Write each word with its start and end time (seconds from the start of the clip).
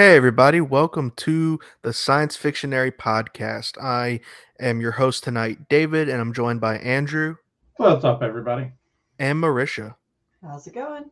Hey, 0.00 0.16
everybody, 0.16 0.62
welcome 0.62 1.12
to 1.16 1.60
the 1.82 1.92
Science 1.92 2.34
Fictionary 2.34 2.90
Podcast. 2.90 3.76
I 3.76 4.20
am 4.58 4.80
your 4.80 4.92
host 4.92 5.22
tonight, 5.22 5.68
David, 5.68 6.08
and 6.08 6.22
I'm 6.22 6.32
joined 6.32 6.58
by 6.58 6.78
Andrew 6.78 7.36
What's 7.76 8.02
up, 8.02 8.22
everybody? 8.22 8.72
and 9.18 9.38
Marisha. 9.38 9.96
How's 10.42 10.66
it 10.66 10.72
going? 10.72 11.10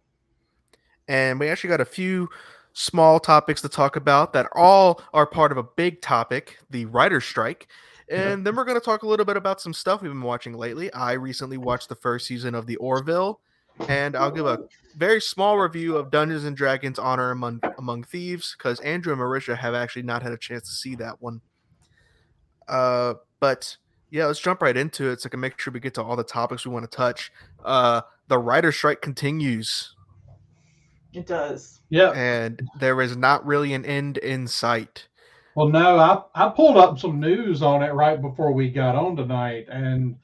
And 1.07 1.39
we 1.39 1.51
actually 1.51 1.69
got 1.69 1.83
a 1.83 1.85
few 1.85 2.31
small 2.73 3.21
topics 3.21 3.61
to 3.61 3.69
talk 3.69 3.97
about 3.97 4.33
that 4.33 4.49
all 4.55 5.03
are 5.13 5.27
part 5.27 5.53
of 5.53 5.59
a 5.59 5.65
big 5.65 6.01
topic 6.01 6.57
the 6.71 6.87
writer's 6.87 7.27
strike. 7.27 7.69
And 8.11 8.47
then 8.47 8.57
we're 8.57 8.65
going 8.65 8.81
to 8.81 8.83
talk 8.83 9.03
a 9.03 9.07
little 9.07 9.27
bit 9.27 9.37
about 9.37 9.61
some 9.61 9.75
stuff 9.75 10.01
we've 10.01 10.11
been 10.11 10.23
watching 10.23 10.55
lately. 10.55 10.91
I 10.95 11.13
recently 11.13 11.59
watched 11.59 11.91
the 11.91 11.95
first 11.95 12.27
season 12.27 12.55
of 12.55 12.67
The 12.67 12.77
Orville, 12.77 13.43
and 13.89 14.17
I'll 14.17 14.31
give 14.31 14.47
a 14.47 14.61
very 14.97 15.21
small 15.21 15.59
review 15.59 15.97
of 15.97 16.11
Dungeons 16.11 16.45
and 16.45 16.57
Dragons 16.57 16.99
Honor 16.99 17.31
Among, 17.31 17.61
Among 17.79 18.03
Thieves 18.03 18.55
because 18.57 18.81
Andrew 18.81 19.13
and 19.13 19.21
Marisha 19.23 19.57
have 19.57 19.75
actually 19.75 20.03
not 20.03 20.23
had 20.23 20.33
a 20.33 20.37
chance 20.39 20.69
to 20.69 20.75
see 20.75 20.95
that 20.97 21.21
one. 21.23 21.41
Uh, 22.67 23.15
but 23.41 23.77
yeah, 24.11 24.27
let's 24.27 24.41
jump 24.41 24.63
right 24.63 24.77
into 24.77 25.09
it 25.11 25.21
so 25.21 25.29
I 25.29 25.31
can 25.31 25.41
make 25.41 25.59
sure 25.61 25.73
we 25.73 25.81
get 25.81 25.95
to 25.95 26.03
all 26.03 26.17
the 26.17 26.25
topics 26.25 26.67
we 26.67 26.73
want 26.73 26.91
to 26.91 26.97
touch. 26.97 27.31
Uh, 27.65 28.01
the 28.29 28.39
writer's 28.39 28.77
strike 28.77 29.01
continues, 29.01 29.95
It 31.15 31.27
does. 31.27 31.81
Yeah. 31.91 32.11
and 32.11 32.61
there 32.81 33.01
is 33.01 33.17
not 33.17 33.47
really 33.47 33.73
an 33.75 33.85
end 33.85 34.19
in 34.19 34.47
sight. 34.47 35.09
Well, 35.55 35.69
no, 35.69 35.99
I, 35.99 36.47
I 36.47 36.51
pulled 36.51 36.77
up 36.77 36.99
some 36.99 37.19
news 37.19 37.63
on 37.63 37.83
it 37.83 37.93
right 37.93 38.21
before 38.21 38.53
we 38.53 38.71
got 38.71 38.95
on 38.95 39.17
tonight. 39.17 39.67
And 39.71 40.17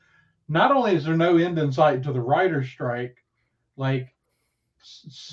not 0.48 0.70
only 0.70 0.94
is 0.94 1.04
there 1.04 1.16
no 1.16 1.36
end 1.38 1.58
in 1.58 1.72
sight 1.72 2.02
to 2.04 2.12
the 2.12 2.20
writer's 2.20 2.68
strike, 2.68 3.16
like 3.76 4.14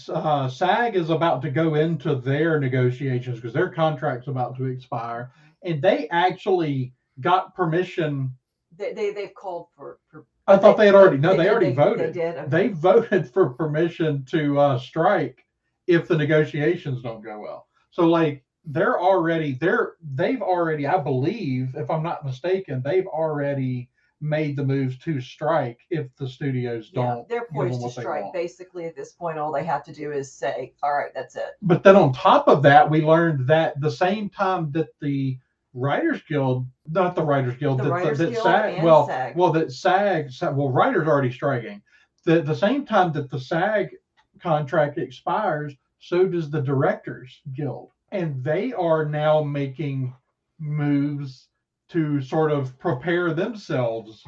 uh, 0.09 0.47
SAG 0.47 0.95
is 0.95 1.09
about 1.09 1.41
to 1.41 1.49
go 1.51 1.75
into 1.75 2.15
their 2.15 2.59
negotiations 2.59 3.37
because 3.37 3.53
their 3.53 3.69
contract's 3.69 4.27
about 4.27 4.55
to 4.57 4.65
expire. 4.65 5.31
And 5.63 5.81
they 5.81 6.07
actually 6.09 6.93
got 7.19 7.53
permission. 7.55 8.31
They, 8.77 8.93
they 8.93 9.11
they've 9.11 9.33
called 9.33 9.67
for. 9.75 9.99
for 10.09 10.25
I 10.47 10.57
thought 10.57 10.75
they 10.77 10.87
had 10.87 10.95
already, 10.95 11.17
no, 11.17 11.31
they 11.37 11.43
did- 11.43 11.51
already 11.51 11.65
They 11.67 11.73
voted. 11.75 12.13
did. 12.13 12.35
Okay. 12.37 12.47
They 12.49 12.67
voted 12.69 13.29
for 13.29 13.49
permission 13.49 14.25
to 14.31 14.59
uh, 14.59 14.79
strike 14.79 15.45
if 15.87 16.07
the 16.07 16.17
negotiations 16.17 17.01
don't 17.03 17.21
go 17.21 17.39
well. 17.39 17.67
So 17.91 18.07
like 18.07 18.43
they're 18.65 18.99
already 18.99 19.53
they're 19.53 19.93
they've 20.13 20.41
already 20.41 20.87
I 20.87 20.97
believe 20.99 21.75
if 21.75 21.89
I'm 21.89 22.03
not 22.03 22.23
mistaken 22.25 22.81
they've 22.85 23.07
already 23.07 23.89
made 24.21 24.55
the 24.55 24.63
moves 24.63 24.97
to 24.99 25.19
strike 25.19 25.79
if 25.89 26.07
the 26.15 26.27
studios 26.27 26.91
yeah, 26.93 27.01
don't. 27.01 27.29
they're 27.29 27.39
give 27.39 27.49
them 27.49 27.69
poised 27.69 27.81
to 27.81 28.01
strike. 28.01 28.31
Basically, 28.33 28.85
at 28.85 28.95
this 28.95 29.13
point, 29.13 29.37
all 29.37 29.51
they 29.51 29.63
have 29.63 29.83
to 29.85 29.93
do 29.93 30.11
is 30.11 30.31
say, 30.31 30.73
"All 30.83 30.93
right, 30.93 31.13
that's 31.13 31.35
it." 31.35 31.57
But 31.61 31.83
then 31.83 31.95
on 31.95 32.13
top 32.13 32.47
of 32.47 32.61
that, 32.63 32.89
we 32.89 33.01
learned 33.01 33.47
that 33.47 33.79
the 33.81 33.91
same 33.91 34.29
time 34.29 34.71
that 34.71 34.89
the 34.99 35.37
Writers 35.73 36.21
Guild, 36.27 36.67
not 36.89 37.15
the 37.15 37.23
Writers 37.23 37.55
Guild, 37.55 37.79
The 37.79 37.85
that, 37.85 37.89
Writers 37.91 38.17
that 38.19 38.31
Guild 38.31 38.43
SAG, 38.43 38.73
and 38.75 38.83
well, 38.83 39.07
SAG. 39.07 39.35
well, 39.35 39.51
that 39.53 39.71
SAG, 39.71 40.31
SAG, 40.31 40.55
well, 40.55 40.69
writers 40.69 41.07
already 41.07 41.31
striking. 41.31 41.81
The 42.25 42.41
the 42.41 42.55
same 42.55 42.85
time 42.85 43.11
that 43.13 43.29
the 43.29 43.39
SAG 43.39 43.95
contract 44.39 44.97
expires, 44.97 45.73
so 45.99 46.27
does 46.27 46.49
the 46.49 46.61
Directors 46.61 47.41
Guild, 47.53 47.91
and 48.11 48.43
they 48.43 48.73
are 48.73 49.05
now 49.05 49.41
making 49.43 50.13
moves 50.59 51.47
to 51.91 52.21
sort 52.21 52.51
of 52.51 52.77
prepare 52.79 53.33
themselves 53.33 54.23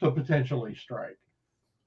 to 0.00 0.10
potentially 0.10 0.74
strike. 0.74 1.18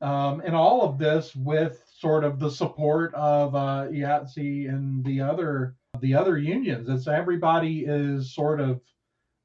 Um, 0.02 0.42
and 0.46 0.56
all 0.56 0.82
of 0.82 0.98
this 0.98 1.36
with 1.36 1.84
sort 1.98 2.24
of 2.24 2.40
the 2.40 2.50
support 2.52 3.14
of 3.14 3.56
uh, 3.56 3.88
IATSE 3.90 4.68
and 4.70 5.04
the 5.06 5.22
other 5.22 5.76
the 6.00 6.14
other 6.16 6.38
unions. 6.38 6.90
It's 6.90 7.08
everybody 7.08 7.86
is 7.86 8.34
sort 8.34 8.60
of. 8.60 8.82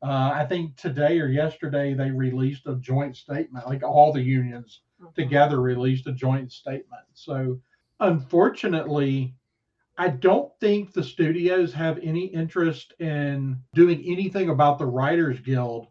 Uh, 0.01 0.31
I 0.33 0.47
think 0.47 0.77
today 0.77 1.19
or 1.21 1.27
yesterday 1.27 1.93
they 1.93 2.11
released 2.11 2.67
a 2.67 2.77
joint 2.77 3.17
statement. 3.17 3.67
Like 3.67 3.83
all 3.83 4.13
the 4.13 4.23
unions 4.23 4.81
Mhm. 5.01 5.15
together 5.15 5.61
released 5.61 6.07
a 6.07 6.13
joint 6.13 6.51
statement. 6.53 7.05
So 7.15 7.61
unfortunately, 8.01 9.35
I 9.99 10.09
don't 10.09 10.53
think 10.61 10.93
the 10.93 11.03
studios 11.03 11.73
have 11.75 11.99
any 11.99 12.27
interest 12.27 12.95
in 13.01 13.59
doing 13.75 14.03
anything 14.07 14.49
about 14.51 14.79
the 14.79 14.87
Writers 14.87 15.41
Guild 15.41 15.89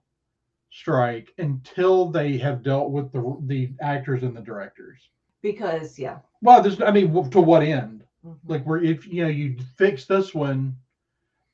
strike 0.72 1.34
until 1.38 2.10
they 2.10 2.38
have 2.38 2.64
dealt 2.64 2.92
with 2.92 3.12
the 3.12 3.38
the 3.48 3.74
actors 3.82 4.24
and 4.24 4.36
the 4.36 4.42
directors. 4.42 5.10
Because 5.42 6.00
yeah, 6.00 6.20
Well, 6.42 6.62
this 6.62 6.82
I 6.82 6.92
mean, 6.92 7.30
to 7.32 7.42
what 7.42 7.64
end? 7.64 8.06
Mhm. 8.26 8.38
Like, 8.48 8.64
where 8.66 8.82
if 8.84 9.08
you 9.08 9.24
know 9.24 9.30
you 9.30 9.58
fix 9.78 10.06
this 10.06 10.34
one, 10.34 10.78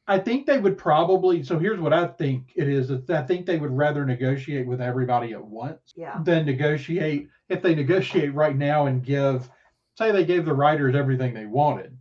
I 0.08 0.20
think 0.20 0.46
they 0.46 0.60
would 0.60 0.78
probably. 0.78 1.44
So 1.44 1.58
here's 1.60 1.80
what 1.80 1.94
I 1.94 2.08
think 2.08 2.52
it 2.56 2.68
is. 2.70 2.92
is 2.92 3.10
I 3.10 3.24
think 3.24 3.46
they 3.46 3.58
would 3.58 3.72
rather 3.76 4.06
negotiate 4.06 4.68
with 4.68 4.82
everybody 4.82 5.34
at 5.34 5.44
once 5.44 5.94
yeah, 5.96 6.22
than 6.24 6.46
negotiate. 6.46 7.30
If 7.50 7.62
they 7.62 7.76
negotiate 7.76 8.34
right 8.34 8.56
now 8.56 8.88
and 8.88 9.04
give, 9.04 9.50
say, 9.98 10.12
they 10.12 10.26
gave 10.26 10.46
the 10.46 10.54
writers 10.54 10.96
everything 10.96 11.34
they 11.34 11.46
wanted, 11.46 11.98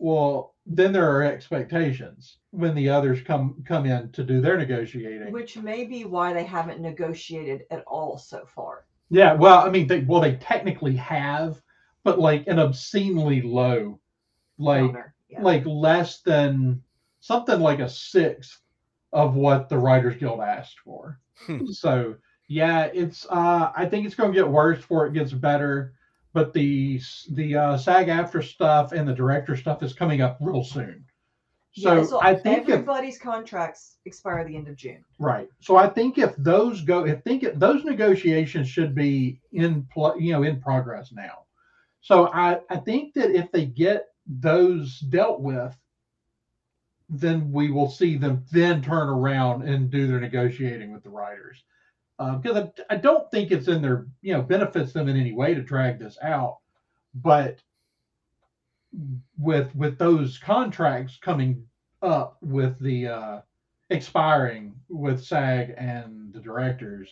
well, 0.00 0.54
then 0.64 0.92
there 0.92 1.14
are 1.14 1.22
expectations 1.22 2.38
when 2.52 2.74
the 2.74 2.88
others 2.88 3.20
come 3.20 3.62
come 3.66 3.84
in 3.84 4.10
to 4.12 4.24
do 4.24 4.40
their 4.40 4.56
negotiating. 4.56 5.30
which 5.30 5.58
may 5.58 5.84
be 5.84 6.04
why 6.04 6.32
they 6.32 6.44
haven't 6.44 6.80
negotiated 6.80 7.64
at 7.70 7.84
all 7.86 8.16
so 8.16 8.46
far. 8.46 8.86
Yeah, 9.10 9.34
well, 9.34 9.58
I 9.58 9.68
mean, 9.68 9.86
they 9.86 10.00
well, 10.00 10.22
they 10.22 10.36
technically 10.36 10.96
have, 10.96 11.60
but 12.02 12.18
like 12.18 12.46
an 12.46 12.58
obscenely 12.58 13.42
low, 13.42 14.00
like 14.58 14.92
yeah. 15.28 15.42
like 15.42 15.66
less 15.66 16.22
than 16.22 16.82
something 17.20 17.60
like 17.60 17.80
a 17.80 17.88
sixth 17.88 18.58
of 19.12 19.34
what 19.34 19.68
the 19.68 19.78
Writers 19.78 20.16
Guild 20.16 20.40
asked 20.40 20.78
for. 20.82 21.20
Hmm. 21.46 21.66
so 21.66 22.16
yeah, 22.48 22.84
it's 22.84 23.26
uh, 23.28 23.70
I 23.76 23.84
think 23.84 24.06
it's 24.06 24.14
going 24.14 24.32
to 24.32 24.38
get 24.38 24.48
worse 24.48 24.78
before 24.78 25.06
it 25.06 25.12
gets 25.12 25.32
better. 25.32 25.92
But 26.32 26.52
the 26.52 27.00
the 27.32 27.56
uh, 27.56 27.76
SAG-AFTRA 27.76 28.44
stuff 28.44 28.92
and 28.92 29.08
the 29.08 29.14
director 29.14 29.56
stuff 29.56 29.82
is 29.82 29.92
coming 29.92 30.20
up 30.20 30.38
real 30.40 30.62
soon. 30.62 31.04
So, 31.72 31.96
Yeah, 31.96 32.04
so 32.04 32.20
I 32.20 32.34
think 32.34 32.68
if 32.68 32.74
everybody's 32.74 33.18
contracts 33.18 33.98
expire 34.04 34.44
the 34.44 34.56
end 34.56 34.68
of 34.68 34.76
June. 34.76 35.04
Right. 35.18 35.48
So 35.60 35.76
I 35.76 35.88
think 35.88 36.18
if 36.18 36.34
those 36.36 36.82
go, 36.82 37.06
I 37.06 37.14
think 37.14 37.44
if 37.44 37.58
those 37.58 37.84
negotiations 37.84 38.68
should 38.68 38.94
be 38.94 39.40
in 39.52 39.86
play, 39.92 40.14
you 40.18 40.32
know, 40.32 40.42
in 40.42 40.60
progress 40.60 41.12
now. 41.12 41.44
So 42.00 42.28
I, 42.28 42.60
I 42.70 42.76
think 42.76 43.14
that 43.14 43.30
if 43.30 43.52
they 43.52 43.66
get 43.66 44.06
those 44.26 45.00
dealt 45.00 45.40
with, 45.40 45.76
then 47.08 47.50
we 47.52 47.70
will 47.70 47.90
see 47.90 48.16
them 48.16 48.44
then 48.50 48.82
turn 48.82 49.08
around 49.08 49.62
and 49.62 49.90
do 49.90 50.06
their 50.06 50.20
negotiating 50.20 50.92
with 50.92 51.02
the 51.02 51.10
writers. 51.10 51.62
Uh, 52.20 52.36
because 52.36 52.68
I, 52.90 52.94
I 52.94 52.96
don't 52.96 53.30
think 53.30 53.50
it's 53.50 53.66
in 53.66 53.80
their, 53.80 54.06
you 54.20 54.34
know, 54.34 54.42
benefits 54.42 54.92
them 54.92 55.08
in 55.08 55.16
any 55.16 55.32
way 55.32 55.54
to 55.54 55.62
drag 55.62 55.98
this 55.98 56.18
out. 56.22 56.58
But 57.14 57.60
with 59.38 59.74
with 59.74 59.96
those 59.96 60.36
contracts 60.36 61.16
coming 61.16 61.66
up 62.02 62.36
with 62.42 62.78
the 62.78 63.08
uh, 63.08 63.40
expiring 63.88 64.74
with 64.90 65.24
SAG 65.24 65.74
and 65.78 66.30
the 66.34 66.40
directors, 66.40 67.08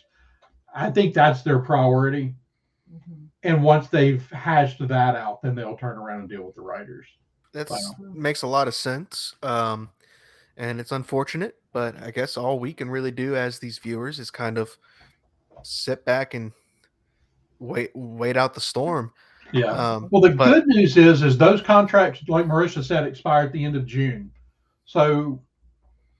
I 0.74 0.90
think 0.90 1.14
that's 1.14 1.40
their 1.42 1.60
priority. 1.60 2.34
Mhm. 2.92 3.28
And 3.44 3.62
once 3.62 3.88
they've 3.88 4.28
hashed 4.30 4.86
that 4.86 5.16
out, 5.16 5.40
then 5.40 5.54
they'll 5.54 5.76
turn 5.76 5.96
around 5.96 6.20
and 6.20 6.28
deal 6.28 6.42
with 6.42 6.54
the 6.54 6.60
writers. 6.60 7.06
That 7.52 7.70
Wow. 7.70 7.78
makes 7.98 8.42
a 8.42 8.46
lot 8.46 8.68
of 8.68 8.74
sense. 8.74 9.36
Um, 9.42 9.88
and 10.54 10.80
it's 10.80 10.92
unfortunate, 10.92 11.56
but 11.72 11.96
I 12.02 12.10
guess 12.10 12.36
all 12.36 12.58
we 12.58 12.74
can 12.74 12.90
really 12.90 13.12
do 13.12 13.36
as 13.36 13.60
these 13.60 13.78
viewers 13.78 14.18
is 14.18 14.30
kind 14.30 14.58
of 14.58 14.76
sit 15.64 16.04
back 16.04 16.34
and 16.34 16.52
wait 17.58 17.90
wait 17.94 18.36
out 18.36 18.54
the 18.54 18.60
storm. 18.60 19.12
Yeah. 19.52 19.66
Um, 19.72 20.08
well, 20.10 20.20
the 20.22 20.30
but- 20.30 20.52
good 20.52 20.66
news 20.66 20.96
is, 20.96 21.22
is 21.22 21.38
those 21.38 21.62
contracts, 21.62 22.22
like 22.28 22.44
Marisha 22.46 22.84
said, 22.84 23.04
expire 23.06 23.46
at 23.46 23.52
the 23.52 23.64
end 23.64 23.76
of 23.76 23.86
June. 23.86 24.30
So 24.84 25.40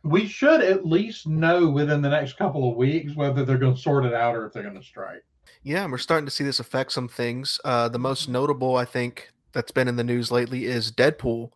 we 0.02 0.26
should 0.26 0.62
at 0.62 0.87
least 0.87 1.26
know 1.26 1.69
within 1.69 2.00
the 2.00 2.08
next 2.08 2.38
couple 2.38 2.70
of 2.70 2.76
weeks 2.76 3.14
whether 3.17 3.44
they're 3.44 3.58
going 3.58 3.75
to 3.75 3.81
sort 3.81 4.05
it 4.06 4.14
out 4.14 4.35
or 4.35 4.46
if 4.46 4.52
they're 4.52 4.62
going 4.62 4.79
to 4.81 4.82
strike. 4.82 5.23
Yeah, 5.62 5.82
and 5.82 5.93
we're 5.93 5.99
starting 5.99 6.25
to 6.25 6.31
see 6.31 6.44
this 6.44 6.61
affect 6.61 6.93
some 6.93 7.08
things. 7.08 7.61
Uh, 7.64 7.88
the 7.88 7.99
most 7.99 8.29
notable, 8.29 8.76
I 8.76 8.84
think, 8.84 9.31
that's 9.52 9.73
been 9.73 9.88
in 9.88 9.96
the 9.96 10.05
news 10.05 10.31
lately 10.31 10.64
is 10.67 10.93
Deadpool. 10.93 11.50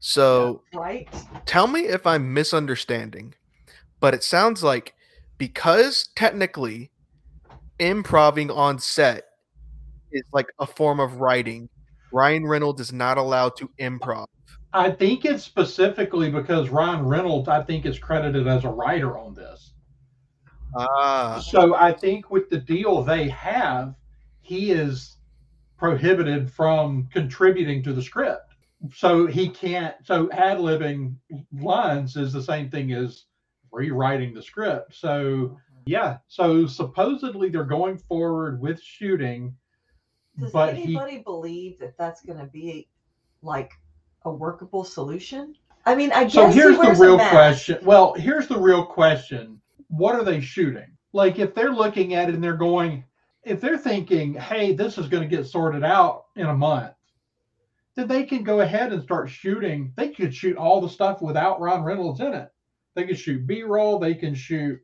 So 0.00 0.62
Right? 0.74 1.08
tell 1.44 1.66
me 1.66 1.80
if 1.82 2.06
I'm 2.06 2.32
misunderstanding, 2.32 3.34
but 4.00 4.14
it 4.14 4.22
sounds 4.24 4.62
like 4.62 4.94
because 5.36 6.08
technically 6.16 6.90
improving 7.78 8.50
on 8.50 8.78
set 8.78 9.24
is 10.12 10.24
like 10.32 10.46
a 10.58 10.66
form 10.66 11.00
of 11.00 11.20
writing, 11.20 11.68
Ryan 12.12 12.46
Reynolds 12.46 12.80
is 12.80 12.92
not 12.92 13.18
allowed 13.18 13.56
to 13.56 13.70
improv. 13.80 14.26
I 14.72 14.90
think 14.90 15.24
it's 15.24 15.44
specifically 15.44 16.30
because 16.30 16.68
Ryan 16.68 17.04
Reynolds, 17.06 17.48
I 17.48 17.62
think, 17.62 17.86
is 17.86 17.98
credited 17.98 18.46
as 18.46 18.64
a 18.64 18.70
writer 18.70 19.18
on 19.18 19.34
this. 19.34 19.72
Ah, 20.76 21.40
So 21.40 21.74
I 21.74 21.92
think 21.92 22.30
with 22.30 22.50
the 22.50 22.58
deal 22.58 23.02
they 23.02 23.28
have, 23.30 23.94
he 24.40 24.70
is 24.70 25.16
prohibited 25.78 26.50
from 26.50 27.08
contributing 27.12 27.82
to 27.84 27.92
the 27.92 28.02
script. 28.02 28.54
so 28.94 29.26
he 29.26 29.48
can't. 29.48 29.94
So 30.04 30.30
ad 30.32 30.58
libbing 30.58 31.14
lines 31.52 32.16
is 32.16 32.32
the 32.32 32.42
same 32.42 32.70
thing 32.70 32.92
as 32.92 33.24
rewriting 33.72 34.34
the 34.34 34.42
script. 34.42 34.94
So 34.94 35.56
yeah. 35.88 36.18
So 36.28 36.66
supposedly 36.66 37.48
they're 37.48 37.64
going 37.64 37.98
forward 37.98 38.60
with 38.60 38.80
shooting, 38.80 39.56
Does 40.38 40.52
but 40.52 40.76
he 40.76 40.82
anybody 40.82 41.18
believe 41.18 41.78
that 41.78 41.96
that's 41.96 42.20
going 42.20 42.38
to 42.38 42.46
be 42.46 42.88
like 43.42 43.72
a 44.24 44.30
workable 44.30 44.84
solution? 44.84 45.54
I 45.86 45.94
mean, 45.94 46.12
I 46.12 46.24
guess 46.24 46.34
So 46.34 46.48
he 46.48 46.54
here's 46.54 46.76
the 46.76 46.82
wears 46.82 47.00
a 47.00 47.02
real 47.02 47.16
question. 47.16 47.78
Well, 47.82 48.12
here's 48.12 48.48
the 48.48 48.58
real 48.58 48.84
question. 48.84 49.60
What 49.88 50.14
are 50.14 50.24
they 50.24 50.40
shooting? 50.42 50.92
Like 51.14 51.38
if 51.38 51.54
they're 51.54 51.72
looking 51.72 52.14
at 52.14 52.28
it 52.28 52.34
and 52.34 52.44
they're 52.44 52.52
going, 52.52 53.04
if 53.42 53.60
they're 53.60 53.78
thinking, 53.78 54.34
hey, 54.34 54.74
this 54.74 54.98
is 54.98 55.08
going 55.08 55.22
to 55.28 55.36
get 55.36 55.46
sorted 55.46 55.82
out 55.82 56.26
in 56.36 56.46
a 56.46 56.54
month, 56.54 56.92
then 57.96 58.08
they 58.08 58.24
can 58.24 58.44
go 58.44 58.60
ahead 58.60 58.92
and 58.92 59.02
start 59.02 59.30
shooting. 59.30 59.92
They 59.96 60.10
could 60.10 60.34
shoot 60.34 60.58
all 60.58 60.82
the 60.82 60.88
stuff 60.88 61.22
without 61.22 61.60
Ryan 61.60 61.82
Reynolds 61.82 62.20
in 62.20 62.34
it. 62.34 62.50
They 62.94 63.06
could 63.06 63.18
shoot 63.18 63.46
B 63.46 63.62
roll. 63.62 63.98
They 63.98 64.14
can 64.14 64.34
shoot. 64.34 64.80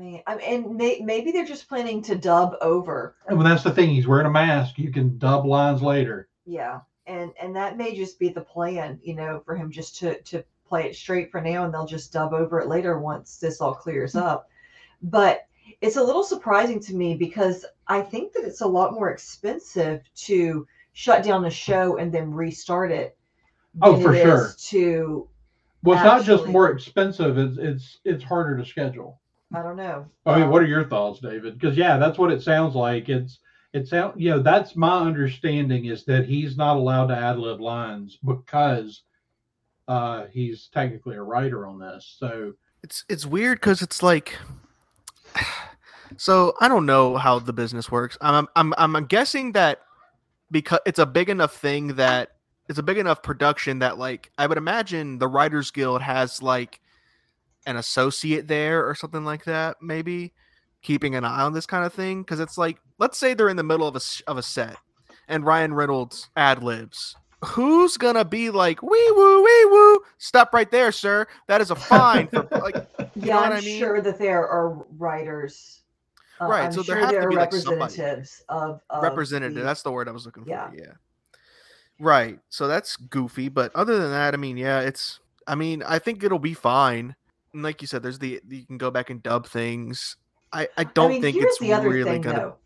Man, 0.00 0.22
I 0.26 0.34
mean, 0.36 0.44
and 0.46 0.76
may, 0.76 1.00
maybe 1.04 1.30
they're 1.30 1.44
just 1.44 1.68
planning 1.68 2.00
to 2.04 2.14
dub 2.14 2.56
over. 2.62 3.16
And 3.28 3.36
when 3.36 3.46
that's 3.46 3.62
the 3.62 3.70
thing, 3.70 3.90
he's 3.90 4.06
wearing 4.06 4.24
a 4.24 4.30
mask. 4.30 4.78
You 4.78 4.90
can 4.90 5.18
dub 5.18 5.44
lines 5.44 5.82
later. 5.82 6.30
Yeah, 6.46 6.80
and 7.06 7.32
and 7.38 7.54
that 7.54 7.76
may 7.76 7.94
just 7.94 8.18
be 8.18 8.30
the 8.30 8.40
plan, 8.40 8.98
you 9.02 9.14
know, 9.14 9.42
for 9.44 9.54
him 9.54 9.70
just 9.70 9.98
to 9.98 10.18
to 10.22 10.42
play 10.66 10.86
it 10.86 10.96
straight 10.96 11.30
for 11.30 11.42
now, 11.42 11.66
and 11.66 11.74
they'll 11.74 11.84
just 11.84 12.14
dub 12.14 12.32
over 12.32 12.60
it 12.60 12.68
later 12.68 12.98
once 12.98 13.36
this 13.36 13.60
all 13.60 13.74
clears 13.74 14.14
hmm. 14.14 14.20
up. 14.20 14.48
But 15.02 15.46
it's 15.82 15.96
a 15.96 16.02
little 16.02 16.24
surprising 16.24 16.80
to 16.80 16.96
me 16.96 17.14
because 17.14 17.66
I 17.86 18.00
think 18.00 18.32
that 18.32 18.44
it's 18.44 18.62
a 18.62 18.66
lot 18.66 18.94
more 18.94 19.10
expensive 19.10 20.00
to 20.14 20.66
shut 20.94 21.22
down 21.22 21.44
a 21.44 21.50
show 21.50 21.98
and 21.98 22.10
then 22.10 22.32
restart 22.32 22.90
it. 22.90 23.18
Oh, 23.82 24.00
for 24.00 24.14
sure. 24.16 24.54
To 24.68 25.28
Well, 25.82 25.98
it's 25.98 26.04
not 26.06 26.24
just 26.24 26.46
more 26.46 26.70
expensive. 26.70 27.36
It's 27.36 27.58
it's 27.58 27.98
it's 28.04 28.24
harder 28.24 28.56
to 28.56 28.64
schedule. 28.64 29.19
I 29.52 29.62
don't 29.62 29.76
know. 29.76 30.06
I 30.26 30.34
mean, 30.36 30.44
Um, 30.44 30.50
what 30.50 30.62
are 30.62 30.66
your 30.66 30.84
thoughts, 30.84 31.20
David? 31.20 31.58
Because 31.58 31.76
yeah, 31.76 31.96
that's 31.96 32.18
what 32.18 32.30
it 32.30 32.42
sounds 32.42 32.74
like. 32.74 33.08
It's 33.08 33.38
it 33.72 33.86
sound 33.88 34.20
you 34.20 34.30
know 34.30 34.40
that's 34.40 34.76
my 34.76 35.00
understanding 35.00 35.86
is 35.86 36.04
that 36.04 36.26
he's 36.26 36.56
not 36.56 36.76
allowed 36.76 37.06
to 37.08 37.16
ad 37.16 37.38
lib 37.38 37.60
lines 37.60 38.18
because 38.24 39.02
uh, 39.88 40.26
he's 40.32 40.68
technically 40.68 41.16
a 41.16 41.22
writer 41.22 41.66
on 41.66 41.78
this. 41.78 42.16
So 42.18 42.54
It's 42.82 43.04
it's 43.08 43.26
weird 43.26 43.60
because 43.60 43.82
it's 43.82 44.02
like, 44.02 44.36
so 46.16 46.54
I 46.60 46.68
don't 46.68 46.86
know 46.86 47.16
how 47.16 47.38
the 47.40 47.52
business 47.52 47.90
works. 47.90 48.16
I'm 48.20 48.46
I'm 48.54 48.72
I'm 48.78 49.06
guessing 49.06 49.52
that 49.52 49.80
because 50.50 50.80
it's 50.86 50.98
a 50.98 51.06
big 51.06 51.28
enough 51.28 51.56
thing 51.56 51.96
that 51.96 52.36
it's 52.68 52.78
a 52.78 52.84
big 52.84 52.98
enough 52.98 53.22
production 53.22 53.80
that 53.80 53.98
like 53.98 54.30
I 54.38 54.46
would 54.46 54.58
imagine 54.58 55.18
the 55.18 55.26
Writers 55.26 55.72
Guild 55.72 56.02
has 56.02 56.40
like 56.40 56.80
an 57.66 57.76
associate 57.76 58.48
there 58.48 58.86
or 58.88 58.94
something 58.94 59.24
like 59.24 59.44
that, 59.44 59.76
maybe 59.82 60.32
keeping 60.82 61.14
an 61.14 61.24
eye 61.24 61.42
on 61.42 61.52
this 61.52 61.66
kind 61.66 61.84
of 61.84 61.92
thing. 61.92 62.22
Because 62.22 62.40
it's 62.40 62.56
like, 62.58 62.78
let's 62.98 63.18
say 63.18 63.34
they're 63.34 63.48
in 63.48 63.56
the 63.56 63.62
middle 63.62 63.86
of 63.86 63.94
a 63.94 63.98
s- 63.98 64.22
of 64.26 64.38
a 64.38 64.42
set, 64.42 64.76
and 65.28 65.44
Ryan 65.44 65.74
Reynolds 65.74 66.30
ad 66.36 66.62
libs. 66.62 67.16
Who's 67.44 67.96
gonna 67.96 68.24
be 68.24 68.50
like 68.50 68.82
wee 68.82 69.12
woo 69.16 69.42
wee 69.42 69.64
woo? 69.66 70.00
Stop 70.18 70.52
right 70.52 70.70
there, 70.70 70.92
sir. 70.92 71.26
That 71.48 71.60
is 71.62 71.70
a 71.70 71.74
fine 71.76 72.28
for 72.28 72.46
like 72.52 72.76
yeah, 73.14 73.34
know 73.34 73.40
what 73.40 73.52
I'm 73.52 73.58
I 73.58 73.60
mean? 73.62 73.78
sure 73.78 74.00
that 74.02 74.18
there 74.18 74.46
are 74.46 74.84
writers. 74.98 75.76
Uh, 76.40 76.46
Right, 76.46 76.64
I'm 76.66 76.72
so 76.72 76.82
there 76.82 76.96
have 76.98 77.10
to 77.10 77.14
there 77.16 77.26
are 77.26 77.30
be, 77.30 77.36
like, 77.36 77.52
somebody. 77.52 77.80
representatives 77.80 78.42
of, 78.48 78.80
of 78.88 79.02
representative. 79.02 79.56
the- 79.56 79.62
That's 79.62 79.82
the 79.82 79.92
word 79.92 80.08
I 80.08 80.12
was 80.12 80.24
looking 80.24 80.44
yeah. 80.46 80.70
for. 80.70 80.76
Yeah. 80.76 80.92
Right. 81.98 82.38
So 82.48 82.66
that's 82.66 82.96
goofy, 82.96 83.48
but 83.50 83.74
other 83.74 83.98
than 83.98 84.10
that, 84.10 84.32
I 84.34 84.36
mean, 84.38 84.56
yeah, 84.56 84.80
it's. 84.80 85.20
I 85.46 85.54
mean, 85.54 85.82
I 85.82 85.98
think 85.98 86.22
it'll 86.22 86.38
be 86.38 86.54
fine. 86.54 87.16
Like 87.54 87.80
you 87.82 87.88
said, 87.88 88.02
there's 88.02 88.18
the 88.18 88.40
you 88.48 88.66
can 88.66 88.78
go 88.78 88.90
back 88.90 89.10
and 89.10 89.22
dub 89.22 89.46
things. 89.46 90.16
I 90.52 90.68
I 90.76 90.84
don't 90.84 91.06
I 91.06 91.08
mean, 91.08 91.22
think 91.22 91.32
here's 91.32 91.40
it's 91.40 91.58
the 91.58 91.72
other 91.72 91.88
really 91.88 91.94
thing, 91.94 92.22
gonna. 92.22 92.40
though. 92.40 92.56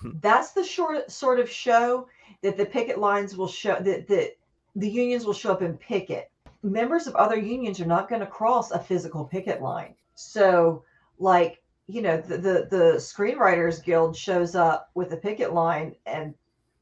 Hmm. 0.00 0.10
That's 0.12 0.52
the 0.52 0.64
short 0.64 1.10
sort 1.10 1.40
of 1.40 1.50
show 1.50 2.08
that 2.42 2.56
the 2.56 2.66
picket 2.66 2.98
lines 2.98 3.36
will 3.36 3.48
show 3.48 3.76
that 3.80 4.06
the 4.08 4.32
the 4.76 4.88
unions 4.90 5.24
will 5.26 5.34
show 5.34 5.52
up 5.52 5.62
and 5.62 5.78
picket. 5.80 6.30
Members 6.62 7.06
of 7.06 7.14
other 7.16 7.36
unions 7.38 7.80
are 7.80 7.86
not 7.86 8.08
going 8.08 8.20
to 8.20 8.26
cross 8.26 8.70
a 8.70 8.78
physical 8.78 9.24
picket 9.24 9.62
line. 9.62 9.94
So, 10.14 10.84
like 11.18 11.62
you 11.86 12.02
know, 12.02 12.18
the, 12.20 12.38
the 12.38 12.68
the 12.70 12.94
screenwriters 12.98 13.82
guild 13.84 14.16
shows 14.16 14.54
up 14.54 14.90
with 14.94 15.12
a 15.12 15.16
picket 15.18 15.52
line, 15.54 15.96
and 16.06 16.34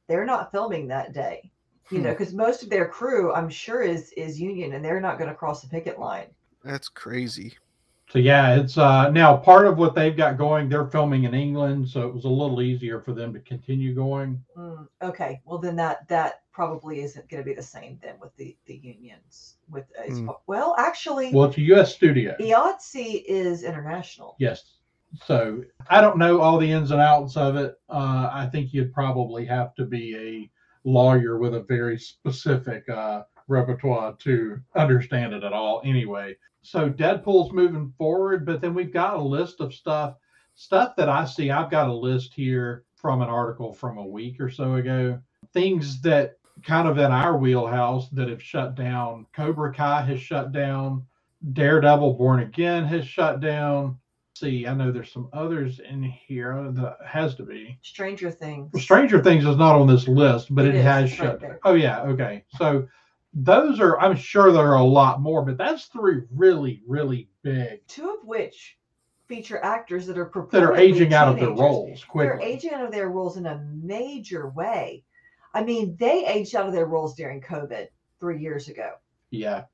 they're 0.08 0.24
not 0.26 0.52
filming 0.52 0.88
that 0.88 1.12
day. 1.12 1.50
You 1.90 2.00
Hmm. 2.00 2.02
know, 2.02 2.10
because 2.12 2.32
most 2.34 2.62
of 2.62 2.70
their 2.70 2.88
crew, 2.88 3.32
I'm 3.34 3.48
sure, 3.50 3.82
is 3.82 4.12
is 4.12 4.40
union, 4.40 4.74
and 4.74 4.84
they're 4.84 5.00
not 5.00 5.18
going 5.18 5.30
to 5.30 5.36
cross 5.36 5.62
the 5.62 5.68
picket 5.68 5.98
line. 5.98 6.28
That's 6.64 6.88
crazy. 6.88 7.54
so 8.10 8.18
yeah, 8.18 8.56
it's 8.56 8.76
uh, 8.78 9.10
now 9.10 9.36
part 9.36 9.66
of 9.66 9.78
what 9.78 9.94
they've 9.94 10.16
got 10.16 10.36
going. 10.38 10.68
They're 10.68 10.86
filming 10.86 11.24
in 11.24 11.34
England, 11.34 11.88
so 11.88 12.06
it 12.06 12.14
was 12.14 12.24
a 12.24 12.28
little 12.28 12.60
easier 12.62 13.00
for 13.00 13.12
them 13.12 13.32
to 13.32 13.40
continue 13.40 13.94
going. 13.94 14.42
Mm, 14.56 14.86
okay, 15.02 15.40
well 15.44 15.58
then 15.58 15.76
that 15.76 16.06
that 16.08 16.40
probably 16.52 17.00
isn't 17.00 17.26
going 17.30 17.42
to 17.42 17.44
be 17.48 17.54
the 17.54 17.62
same 17.62 17.98
then 18.02 18.14
with 18.20 18.34
the 18.36 18.56
the 18.66 18.74
unions. 18.76 19.56
With 19.70 19.86
as 19.98 20.20
Mm. 20.20 20.34
well, 20.46 20.74
actually, 20.78 21.32
Well, 21.32 21.48
it's 21.48 21.56
a 21.56 21.62
U.S. 21.62 21.94
studio. 21.94 22.36
IATSE 22.38 23.24
is 23.26 23.62
international. 23.64 24.36
Yes. 24.38 24.78
So 25.26 25.62
I 25.90 26.00
don't 26.00 26.16
know 26.18 26.40
all 26.40 26.58
the 26.58 26.70
ins 26.70 26.90
and 26.90 27.00
outs 27.00 27.36
of 27.36 27.56
it. 27.56 27.74
Uh, 27.88 28.30
I 28.32 28.46
think 28.52 28.72
you'd 28.72 28.92
probably 28.94 29.44
have 29.46 29.74
to 29.76 29.84
be 29.84 30.16
a 30.16 30.88
lawyer 30.88 31.38
with 31.38 31.54
a 31.54 31.62
very 31.64 31.98
specific 31.98 32.88
uh, 32.88 33.22
repertoire 33.52 34.14
to 34.20 34.60
understand 34.76 35.34
it 35.34 35.44
at 35.44 35.54
all, 35.54 35.82
anyway. 35.84 36.36
So 36.62 36.90
Deadpool's 36.90 37.52
moving 37.52 37.94
forward, 37.98 38.46
but 38.46 38.62
then 38.62 38.74
we've 38.74 38.94
got 38.94 39.16
a 39.16 39.22
list 39.22 39.60
of 39.62 39.74
stuff, 39.74 40.16
stuff 40.56 40.96
that 40.96 41.10
I 41.10 41.26
see. 41.26 41.50
I've 41.52 41.70
got 41.72 41.88
a 41.90 41.94
list 41.94 42.34
here 42.34 42.84
from 42.96 43.22
an 43.22 43.30
article 43.30 43.74
from 43.74 43.98
a 43.98 44.06
week 44.06 44.40
or 44.40 44.50
so 44.50 44.76
ago. 44.76 45.20
Things 45.54 46.02
that 46.02 46.38
kind 46.64 46.88
of 46.88 46.98
in 46.98 47.12
our 47.12 47.38
wheelhouse 47.38 48.10
that 48.10 48.28
have 48.30 48.42
shut 48.42 48.76
down. 48.76 49.26
Cobra 49.34 49.74
Kai 49.74 50.02
has 50.02 50.20
shut 50.20 50.52
down. 50.52 51.06
Daredevil 51.54 52.14
Born 52.14 52.40
Again 52.40 52.84
has 52.86 53.06
shut 53.06 53.40
down. 53.40 53.98
See, 54.36 54.66
I 54.66 54.74
know 54.74 54.92
there's 54.92 55.12
some 55.12 55.30
others 55.34 55.80
in 55.80 56.02
here 56.04 56.54
that 56.72 56.98
has 57.06 57.36
to 57.36 57.44
be. 57.44 57.78
Stranger 57.82 58.30
Things. 58.30 58.70
Stranger 58.82 59.22
Things 59.22 59.44
is 59.46 59.56
not 59.56 59.76
on 59.76 59.88
this 59.88 60.08
list, 60.08 60.54
but 60.54 60.66
It 60.66 60.76
it, 60.76 60.82
has 60.82 61.10
it's 61.10 61.20
right 61.20 61.26
shut. 61.30 61.40
there. 61.40 61.60
oh 61.64 61.74
yeah, 61.74 62.02
okay. 62.02 62.44
So 62.58 62.88
those 63.34 63.80
are. 63.80 63.98
I'm 63.98 64.16
sure 64.16 64.52
there 64.52 64.72
are 64.72 64.76
a 64.76 64.84
lot 64.84 65.20
more, 65.20 65.42
but 65.42 65.56
that's 65.56 65.86
three 65.86 66.22
really, 66.30 66.82
really 66.86 67.28
big 67.42 67.86
Two 67.86 68.10
of 68.10 68.26
which 68.26 68.78
feature 69.26 69.62
actors 69.62 70.06
that 70.06 70.18
are 70.18 70.30
that 70.50 70.62
are 70.62 70.76
aging 70.76 71.14
out 71.14 71.28
of 71.28 71.36
their 71.36 71.48
roles 71.48 71.60
roles 71.60 72.04
They're 72.14 72.40
aging 72.40 72.72
out 72.72 72.84
of 72.84 72.92
their 72.92 73.08
roles 73.08 73.36
in 73.36 73.46
a 73.46 73.64
major 73.82 74.50
way. 74.50 75.04
I 75.54 75.64
mean, 75.64 75.96
they 75.98 76.26
aged 76.26 76.54
out 76.54 76.66
of 76.66 76.72
their 76.72 76.86
roles 76.86 77.14
during 77.14 77.40
COVID 77.40 77.88
three 78.20 78.40
years 78.40 78.68
ago. 78.68 78.92
Yeah. 79.30 79.64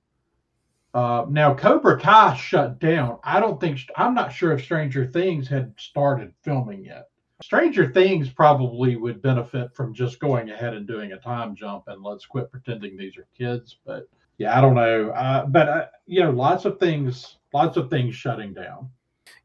Uh, 0.95 1.27
now 1.29 1.55
Cobra 1.55 2.01
Kai 2.01 2.37
shut 2.37 2.79
down. 2.79 3.19
I 3.23 3.41
don't 3.41 3.61
think 3.61 3.81
I'm 3.97 4.15
not 4.15 4.33
sure 4.33 4.53
if 4.53 4.63
Stranger 4.63 5.07
Things 5.07 5.49
had 5.49 5.75
started 5.77 6.33
filming 6.43 6.85
yet. 6.85 7.09
Stranger 7.43 7.91
Things 7.93 8.29
probably 8.29 8.97
would 8.97 9.23
benefit 9.23 9.75
from 9.75 9.95
just 9.95 10.19
going 10.19 10.51
ahead 10.51 10.75
and 10.75 10.87
doing 10.87 11.13
a 11.13 11.19
time 11.19 11.55
jump 11.55 11.85
and 11.87 12.03
let's 12.03 12.27
quit 12.27 12.51
pretending 12.51 12.97
these 12.97 13.17
are 13.17 13.27
kids. 13.37 13.79
But 13.85 14.09
yeah, 14.39 14.57
I 14.57 14.61
don't 14.61 14.75
know. 14.75 15.11
Uh, 15.11 15.47
but 15.47 15.69
uh, 15.69 15.87
you 16.07 16.23
know, 16.23 16.31
lots 16.31 16.65
of 16.65 16.81
things, 16.81 17.37
lots 17.53 17.77
of 17.77 17.91
things 17.91 18.15
shutting 18.15 18.55
down. 18.55 18.91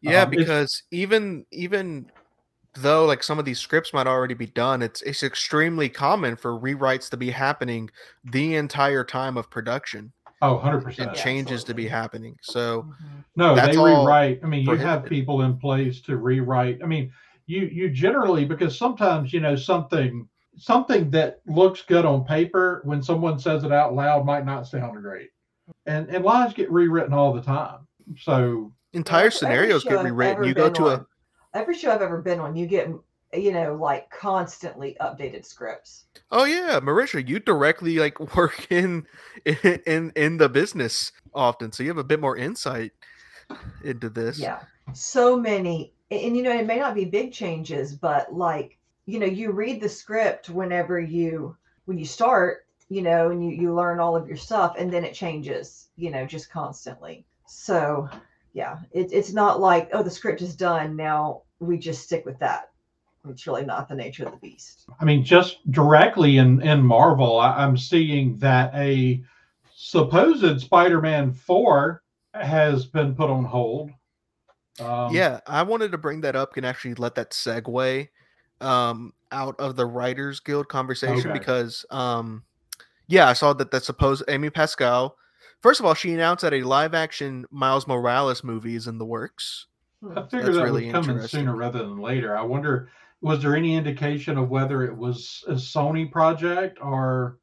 Yeah, 0.02 0.24
Um, 0.24 0.32
because 0.32 0.84
even 0.92 1.46
even 1.52 2.08
though 2.76 3.06
like 3.06 3.22
some 3.22 3.38
of 3.38 3.46
these 3.46 3.60
scripts 3.60 3.94
might 3.94 4.08
already 4.08 4.34
be 4.34 4.48
done, 4.48 4.82
it's 4.82 5.02
it's 5.04 5.22
extremely 5.22 5.88
common 5.88 6.36
for 6.36 6.60
rewrites 6.60 7.10
to 7.12 7.18
be 7.18 7.30
happening 7.30 7.92
the 8.24 8.56
entire 8.56 9.04
time 9.04 9.38
of 9.38 9.50
production 9.52 10.14
Oh, 10.44 10.56
100 10.56 10.76
and 10.76 10.84
percent. 10.84 11.16
Yeah, 11.16 11.24
changes 11.24 11.64
to 11.64 11.74
be 11.74 11.88
happening. 11.88 12.38
So 12.42 12.86
No, 13.38 13.56
That's 13.56 13.70
they 13.70 13.78
all 13.78 14.04
rewrite. 14.04 14.42
I 14.44 14.48
mean, 14.48 14.66
you 14.66 14.76
have 14.76 15.06
people 15.06 15.44
in 15.44 15.58
place 15.58 16.02
to 16.02 16.18
rewrite. 16.18 16.80
I 16.84 16.86
mean, 16.86 17.14
you 17.46 17.62
you 17.72 17.90
generally 17.90 18.46
because 18.46 18.78
sometimes 18.78 19.34
you 19.34 19.40
know 19.40 19.56
something 19.56 20.28
something 20.58 21.10
that 21.12 21.42
looks 21.48 21.82
good 21.82 22.06
on 22.06 22.24
paper 22.24 22.82
when 22.86 23.02
someone 23.02 23.40
says 23.40 23.64
it 23.64 23.72
out 23.72 23.96
loud 23.96 24.26
might 24.26 24.46
not 24.46 24.68
sound 24.68 25.02
great, 25.02 25.30
and 25.86 26.10
and 26.10 26.24
lines 26.24 26.54
get 26.54 26.72
rewritten 26.72 27.14
all 27.14 27.34
the 27.34 27.42
time. 27.42 27.88
So 28.18 28.72
entire 28.94 29.32
scenarios 29.32 29.84
get 29.84 30.04
rewritten. 30.04 30.44
You 30.44 30.54
go 30.54 30.66
been 30.66 30.74
to 30.76 30.88
a 30.88 31.06
every 31.54 31.78
show 31.78 31.92
I've 31.92 32.02
ever 32.02 32.22
been 32.22 32.40
on, 32.40 32.56
you 32.56 32.68
get 32.68 32.90
you 33.34 33.52
know 33.52 33.76
like 33.76 34.10
constantly 34.10 34.96
updated 35.02 35.46
scripts. 35.46 36.06
Oh 36.32 36.46
yeah, 36.46 36.80
Marisha, 36.80 37.28
you 37.28 37.40
directly 37.40 37.98
like 37.98 38.20
work 38.36 38.68
in 38.70 39.06
in 39.46 39.82
in, 39.86 40.12
in 40.16 40.38
the 40.38 40.50
business 40.50 41.12
often, 41.34 41.72
so 41.72 41.84
you 41.84 41.90
have 41.90 41.98
a 41.98 42.04
bit 42.04 42.20
more 42.20 42.38
insight 42.38 42.92
into 43.84 44.10
this. 44.10 44.40
Yeah, 44.40 44.60
so 44.94 45.38
many, 45.38 45.94
and, 46.14 46.38
you 46.38 46.44
know 46.44 46.52
it 46.52 46.66
may 46.66 46.80
not 46.80 46.96
be 46.96 47.06
big 47.06 47.34
changes, 47.34 47.96
but 47.96 48.34
like 48.34 48.78
you 49.06 49.20
know 49.20 49.26
you 49.26 49.52
read 49.52 49.82
the 49.82 49.90
script 49.90 50.50
whenever 50.50 51.00
you 51.00 51.56
when 51.86 51.98
you 51.98 52.06
start. 52.06 52.66
you 52.90 53.02
know, 53.02 53.32
and 53.32 53.44
you, 53.44 53.50
you 53.50 53.74
learn 53.74 54.00
all 54.00 54.16
of 54.16 54.28
your 54.28 54.38
stuff 54.38 54.76
and 54.78 54.92
then 54.94 55.04
it 55.04 55.14
changes, 55.14 55.90
you 55.96 56.12
know, 56.12 56.26
just 56.26 56.52
constantly. 56.52 57.26
So 57.48 58.08
yeah, 58.54 58.80
it, 58.92 59.12
it's 59.12 59.34
not 59.34 59.60
like, 59.60 59.90
oh, 59.94 60.04
the 60.04 60.12
script 60.12 60.42
is 60.42 60.56
done. 60.56 60.96
Now 60.96 61.42
we 61.60 61.78
just 61.78 62.04
stick 62.04 62.24
with 62.26 62.38
that. 62.40 62.70
It's 63.28 63.48
really 63.48 63.66
not 63.66 63.88
the 63.88 63.96
nature 63.96 64.26
of 64.26 64.32
the 64.32 64.38
beast. 64.38 64.86
I 65.00 65.06
mean, 65.06 65.24
just 65.24 65.72
directly 65.72 66.38
in 66.38 66.62
in 66.62 66.84
Marvel, 66.84 67.40
I, 67.40 67.54
I'm 67.64 67.78
seeing 67.78 68.38
that 68.38 68.76
a 68.76 69.24
supposed 69.74 70.62
Spider-Man 70.62 71.32
four 71.32 72.04
has 72.34 72.86
been 72.86 73.16
put 73.16 73.30
on 73.30 73.46
hold. 73.46 73.92
Um, 74.80 75.14
yeah, 75.14 75.40
I 75.48 75.62
wanted 75.64 75.92
to 75.92 75.98
bring 75.98 76.22
that 76.22 76.36
up 76.36 76.58
and 76.58 76.66
actually 76.66 76.96
let 76.96 77.16
that 77.16 77.32
segue 77.32 78.08
um, 78.62 79.14
out 79.32 79.56
of 79.60 79.76
the 79.76 79.86
Writers 79.86 80.40
Guild 80.40 80.68
conversation 80.70 81.30
Okay. 81.30 81.38
because, 81.40 81.86
um, 81.92 82.44
yeah, 83.08 83.28
I 83.30 83.34
saw 83.34 83.54
that 83.54 83.72
that 83.72 83.84
supposed 83.84 84.24
Amy 84.28 84.50
Pascal. 84.50 85.16
First 85.62 85.80
of 85.80 85.86
all, 85.86 85.94
she 85.94 86.14
announced 86.14 86.42
that 86.42 86.54
a 86.54 86.64
live-action 86.64 87.46
Miles 87.52 87.88
Morales 87.88 88.44
movie 88.44 88.76
is 88.76 88.88
in 88.88 88.98
the 88.98 89.06
works. 89.06 89.68
Hmm. 90.02 90.18
I 90.18 90.24
figured 90.24 90.48
That's 90.48 90.58
that 90.58 90.64
really 90.64 90.86
was 90.86 90.92
coming 90.94 91.10
interesting. 91.12 91.42
sooner 91.42 91.56
rather 91.56 91.80
than 91.80 91.98
later. 92.00 92.36
I 92.38 92.42
wonder, 92.42 92.90
was 93.22 93.42
there 93.42 93.56
any 93.56 93.76
indication 93.76 94.38
of 94.38 94.50
whether 94.50 94.84
it 94.84 94.96
was 94.98 95.44
a 95.48 95.54
Sony 95.54 96.12
project 96.12 96.80
or 96.82 97.38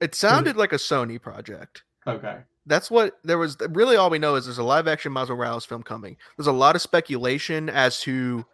It 0.00 0.14
sounded 0.14 0.56
like 0.56 0.72
a 0.72 0.76
Sony 0.76 1.20
project. 1.20 1.82
okay? 2.06 2.38
That's 2.70 2.90
what 2.90 3.18
there 3.24 3.36
was. 3.36 3.56
Really, 3.70 3.96
all 3.96 4.10
we 4.10 4.20
know 4.20 4.36
is 4.36 4.46
there's 4.46 4.58
a 4.58 4.62
live-action 4.62 5.10
Miles 5.10 5.28
Morales 5.28 5.64
film 5.66 5.82
coming. 5.82 6.16
There's 6.38 6.46
a 6.46 6.52
lot 6.52 6.76
of 6.76 6.80
speculation 6.80 7.68
as 7.68 8.00
to 8.02 8.46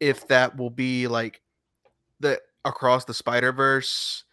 if 0.00 0.26
that 0.26 0.56
will 0.56 0.70
be 0.70 1.06
like 1.06 1.40
the 2.18 2.40
across 2.64 3.04
the 3.04 3.14
Spider 3.14 3.52
Verse. 3.52 4.24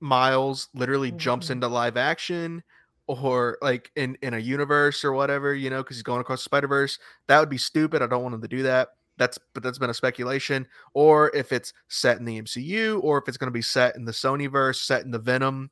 Miles 0.00 0.68
literally 0.74 1.12
jumps 1.12 1.48
Mhm. 1.48 1.50
into 1.50 1.68
live 1.68 1.98
action, 1.98 2.62
or 3.06 3.58
like 3.60 3.90
in 3.94 4.16
in 4.22 4.32
a 4.32 4.38
universe 4.38 5.04
or 5.04 5.12
whatever, 5.12 5.54
you 5.54 5.68
know, 5.68 5.82
because 5.82 5.96
he's 5.98 6.02
going 6.02 6.22
across 6.22 6.40
the 6.40 6.44
Spider 6.44 6.68
Verse. 6.68 6.98
That 7.26 7.40
would 7.40 7.50
be 7.50 7.58
stupid. 7.58 8.00
I 8.00 8.06
don't 8.06 8.22
want 8.22 8.34
him 8.36 8.42
to 8.42 8.48
do 8.48 8.62
that. 8.62 8.94
That's 9.18 9.38
but 9.52 9.62
that's 9.62 9.78
been 9.78 9.90
a 9.90 9.94
speculation. 9.94 10.66
Or 10.94 11.30
if 11.34 11.52
it's 11.52 11.74
set 11.88 12.18
in 12.18 12.24
the 12.24 12.38
MCU, 12.40 13.00
or 13.00 13.18
if 13.18 13.28
it's 13.28 13.36
going 13.36 13.48
to 13.48 13.52
be 13.52 13.60
set 13.60 13.96
in 13.96 14.06
the 14.06 14.12
Sony 14.12 14.50
verse, 14.50 14.80
set 14.80 15.04
in 15.04 15.10
the 15.10 15.18
Venom, 15.18 15.70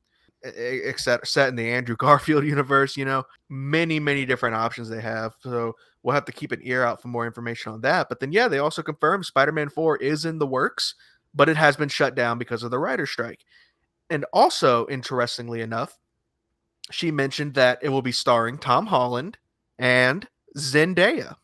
except 0.54 1.28
set 1.28 1.48
in 1.48 1.56
the 1.56 1.70
Andrew 1.70 1.96
Garfield 1.98 2.44
universe. 2.44 2.96
You 2.96 3.04
know, 3.04 3.24
many 3.48 3.98
many 4.00 4.24
different 4.24 4.56
options 4.56 4.88
they 4.88 5.00
have. 5.00 5.34
So 5.40 5.74
we'll 6.02 6.14
have 6.14 6.24
to 6.26 6.32
keep 6.32 6.52
an 6.52 6.60
ear 6.62 6.84
out 6.84 7.02
for 7.02 7.08
more 7.08 7.26
information 7.26 7.72
on 7.72 7.80
that. 7.82 8.08
But 8.08 8.20
then 8.20 8.32
yeah, 8.32 8.48
they 8.48 8.58
also 8.58 8.82
confirmed 8.82 9.26
Spider-Man 9.26 9.68
Four 9.68 9.96
is 9.96 10.24
in 10.24 10.38
the 10.38 10.46
works, 10.46 10.94
but 11.34 11.48
it 11.48 11.56
has 11.56 11.76
been 11.76 11.88
shut 11.88 12.14
down 12.14 12.38
because 12.38 12.62
of 12.62 12.70
the 12.70 12.78
writer's 12.78 13.10
strike. 13.10 13.44
And 14.08 14.24
also, 14.32 14.86
interestingly 14.86 15.60
enough, 15.60 15.98
she 16.90 17.10
mentioned 17.10 17.54
that 17.54 17.78
it 17.82 17.88
will 17.88 18.02
be 18.02 18.12
starring 18.12 18.58
Tom 18.58 18.86
Holland 18.86 19.38
and 19.78 20.28
Zendaya. 20.56 21.36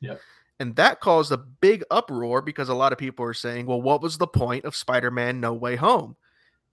Yep. 0.00 0.20
And 0.58 0.76
that 0.76 1.00
caused 1.00 1.32
a 1.32 1.36
big 1.36 1.84
uproar 1.90 2.40
because 2.40 2.68
a 2.68 2.74
lot 2.74 2.92
of 2.92 2.98
people 2.98 3.24
are 3.26 3.34
saying, 3.34 3.66
well, 3.66 3.82
what 3.82 4.00
was 4.00 4.16
the 4.18 4.26
point 4.26 4.64
of 4.64 4.74
Spider 4.74 5.10
Man 5.10 5.40
No 5.40 5.52
Way 5.52 5.76
Home 5.76 6.16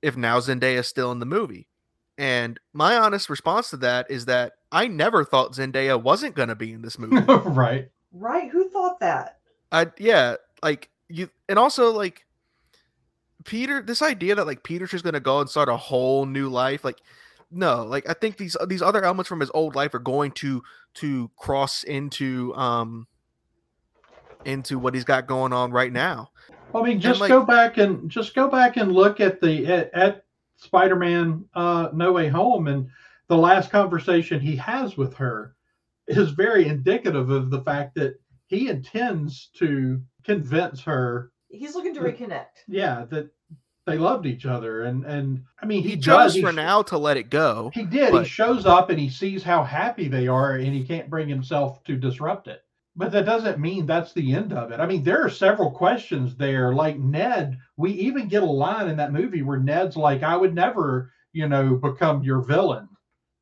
if 0.02 0.16
now 0.16 0.40
Zendaya 0.40 0.80
is 0.80 0.88
still 0.88 1.12
in 1.12 1.20
the 1.20 1.26
movie? 1.26 1.68
And 2.18 2.60
my 2.74 2.96
honest 2.98 3.30
response 3.30 3.72
to 3.72 3.78
that 3.78 4.10
is 4.10 4.26
that 4.26 4.54
I 4.72 4.88
never 4.88 5.24
thought 5.24 5.54
Zendaya 5.54 6.02
wasn't 6.02 6.36
going 6.36 6.50
to 6.50 6.56
be 6.56 6.72
in 6.74 6.82
this 6.82 7.00
movie. 7.00 7.20
right. 7.26 7.90
Right? 8.12 8.50
Who 8.52 8.70
thought 8.70 9.00
that? 9.00 9.40
I 9.72 9.88
yeah, 9.98 10.36
like 10.62 10.90
you 11.10 11.30
and 11.50 11.58
also 11.58 11.92
like 11.92 12.26
Peter 13.44 13.82
this 13.82 14.02
idea 14.04 14.36
that 14.36 14.46
like 14.46 14.64
Peter's 14.64 14.92
just 14.92 15.04
going 15.04 15.16
to 15.16 15.20
go 15.20 15.40
and 15.40 15.50
start 15.50 15.68
a 15.68 15.76
whole 15.76 16.26
new 16.26 16.48
life 16.50 16.84
like 16.84 17.00
no, 17.56 17.84
like 17.84 18.10
I 18.10 18.14
think 18.14 18.38
these 18.38 18.58
these 18.68 18.82
other 18.82 19.04
elements 19.04 19.30
from 19.30 19.40
his 19.40 19.52
old 19.54 19.76
life 19.76 19.94
are 19.94 20.00
going 20.00 20.32
to 20.34 20.64
to 20.96 21.30
cross 21.38 21.84
into 21.84 22.54
um 22.56 23.08
into 24.46 24.78
what 24.80 24.94
he's 24.94 25.04
got 25.04 25.28
going 25.28 25.54
on 25.54 25.72
right 25.72 25.92
now. 25.92 26.30
I 26.76 26.82
mean, 26.82 27.00
just 27.00 27.22
like- 27.22 27.30
go 27.30 27.44
back 27.46 27.78
and 27.78 28.10
just 28.10 28.34
go 28.34 28.48
back 28.48 28.78
and 28.78 28.92
look 28.92 29.20
at 29.20 29.40
the 29.42 29.66
at, 29.68 29.94
at 29.94 30.23
Spider-Man 30.64 31.46
uh, 31.54 31.90
No 31.94 32.12
Way 32.14 32.28
Home 32.30 32.68
and 32.68 32.90
the 33.28 33.38
last 33.38 33.70
conversation 33.72 34.40
he 34.40 34.56
has 34.58 34.98
with 34.98 35.14
her 35.16 35.56
is 36.08 36.32
very 36.32 36.68
indicative 36.68 37.30
of 37.30 37.50
the 37.50 37.62
fact 37.62 37.96
that 37.96 38.16
he 38.48 38.70
intends 38.70 39.50
to 39.56 40.02
convince 40.24 40.82
her, 40.82 41.32
He's 41.50 41.76
looking 41.76 41.94
to 41.96 42.02
Yeah. 42.02 42.08
reconnect. 42.08 42.46
yeah, 42.68 43.06
that 43.10 43.30
they 43.86 43.98
loved 43.98 44.26
each 44.26 44.46
other, 44.46 44.84
and 44.84 45.06
and 45.06 45.44
I 45.62 45.66
mean, 45.66 45.84
He, 45.84 45.90
he, 45.92 45.96
chose 45.98 46.34
does. 46.34 46.38
for 46.42 46.52
sh- 46.52 46.56
now 46.56 46.82
to 46.84 46.98
let 46.98 47.18
it 47.18 47.30
go. 47.30 47.70
He 47.74 47.84
did. 47.84 48.12
but- 48.12 48.24
He 48.24 48.30
shows 48.30 48.66
up 48.66 48.90
and 48.90 49.00
he 49.00 49.10
sees 49.10 49.44
how 49.44 49.64
happy 49.64 50.08
they 50.08 50.28
are, 50.28 50.56
and 50.56 50.74
he 50.74 50.84
can't 50.84 51.10
bring 51.10 51.28
himself 51.28 51.84
to 51.84 51.96
disrupt 51.98 52.48
it. 52.48 52.63
But 52.96 53.12
that 53.12 53.26
doesn't 53.26 53.60
mean 53.60 53.86
that's 53.86 54.14
the 54.14 54.34
end 54.34 54.54
of 54.54 54.72
it. 54.72 54.80
I 54.80 54.86
mean, 54.86 55.04
there 55.04 55.24
are 55.26 55.30
several 55.30 55.72
questions 55.72 56.36
there. 56.36 56.74
Like 56.74 57.00
Ned, 57.00 57.58
we 57.76 57.92
even 57.94 58.28
get 58.28 58.44
a 58.44 58.48
line 58.48 58.88
in 58.88 58.98
that 58.98 59.14
movie 59.14 59.42
where 59.42 59.60
Ned's 59.60 59.98
like, 59.98 60.22
"I 60.22 60.38
would 60.38 60.54
never, 60.54 61.12
you 61.32 61.48
know, 61.48 61.76
become 61.76 62.24
your 62.24 62.42
villain," 62.42 62.88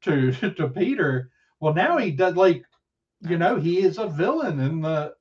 to 0.03 0.31
to 0.57 0.69
Peter. 0.69 1.31
Well, 1.59 1.73
now 1.73 1.97
he 1.97 2.11
does. 2.11 2.35
Like, 2.35 2.63
you 3.21 3.37
know, 3.37 3.57
he 3.57 3.79
is 3.81 3.97
a 3.97 4.07
villain 4.07 4.59
in 4.59 4.81
the. 4.81 5.15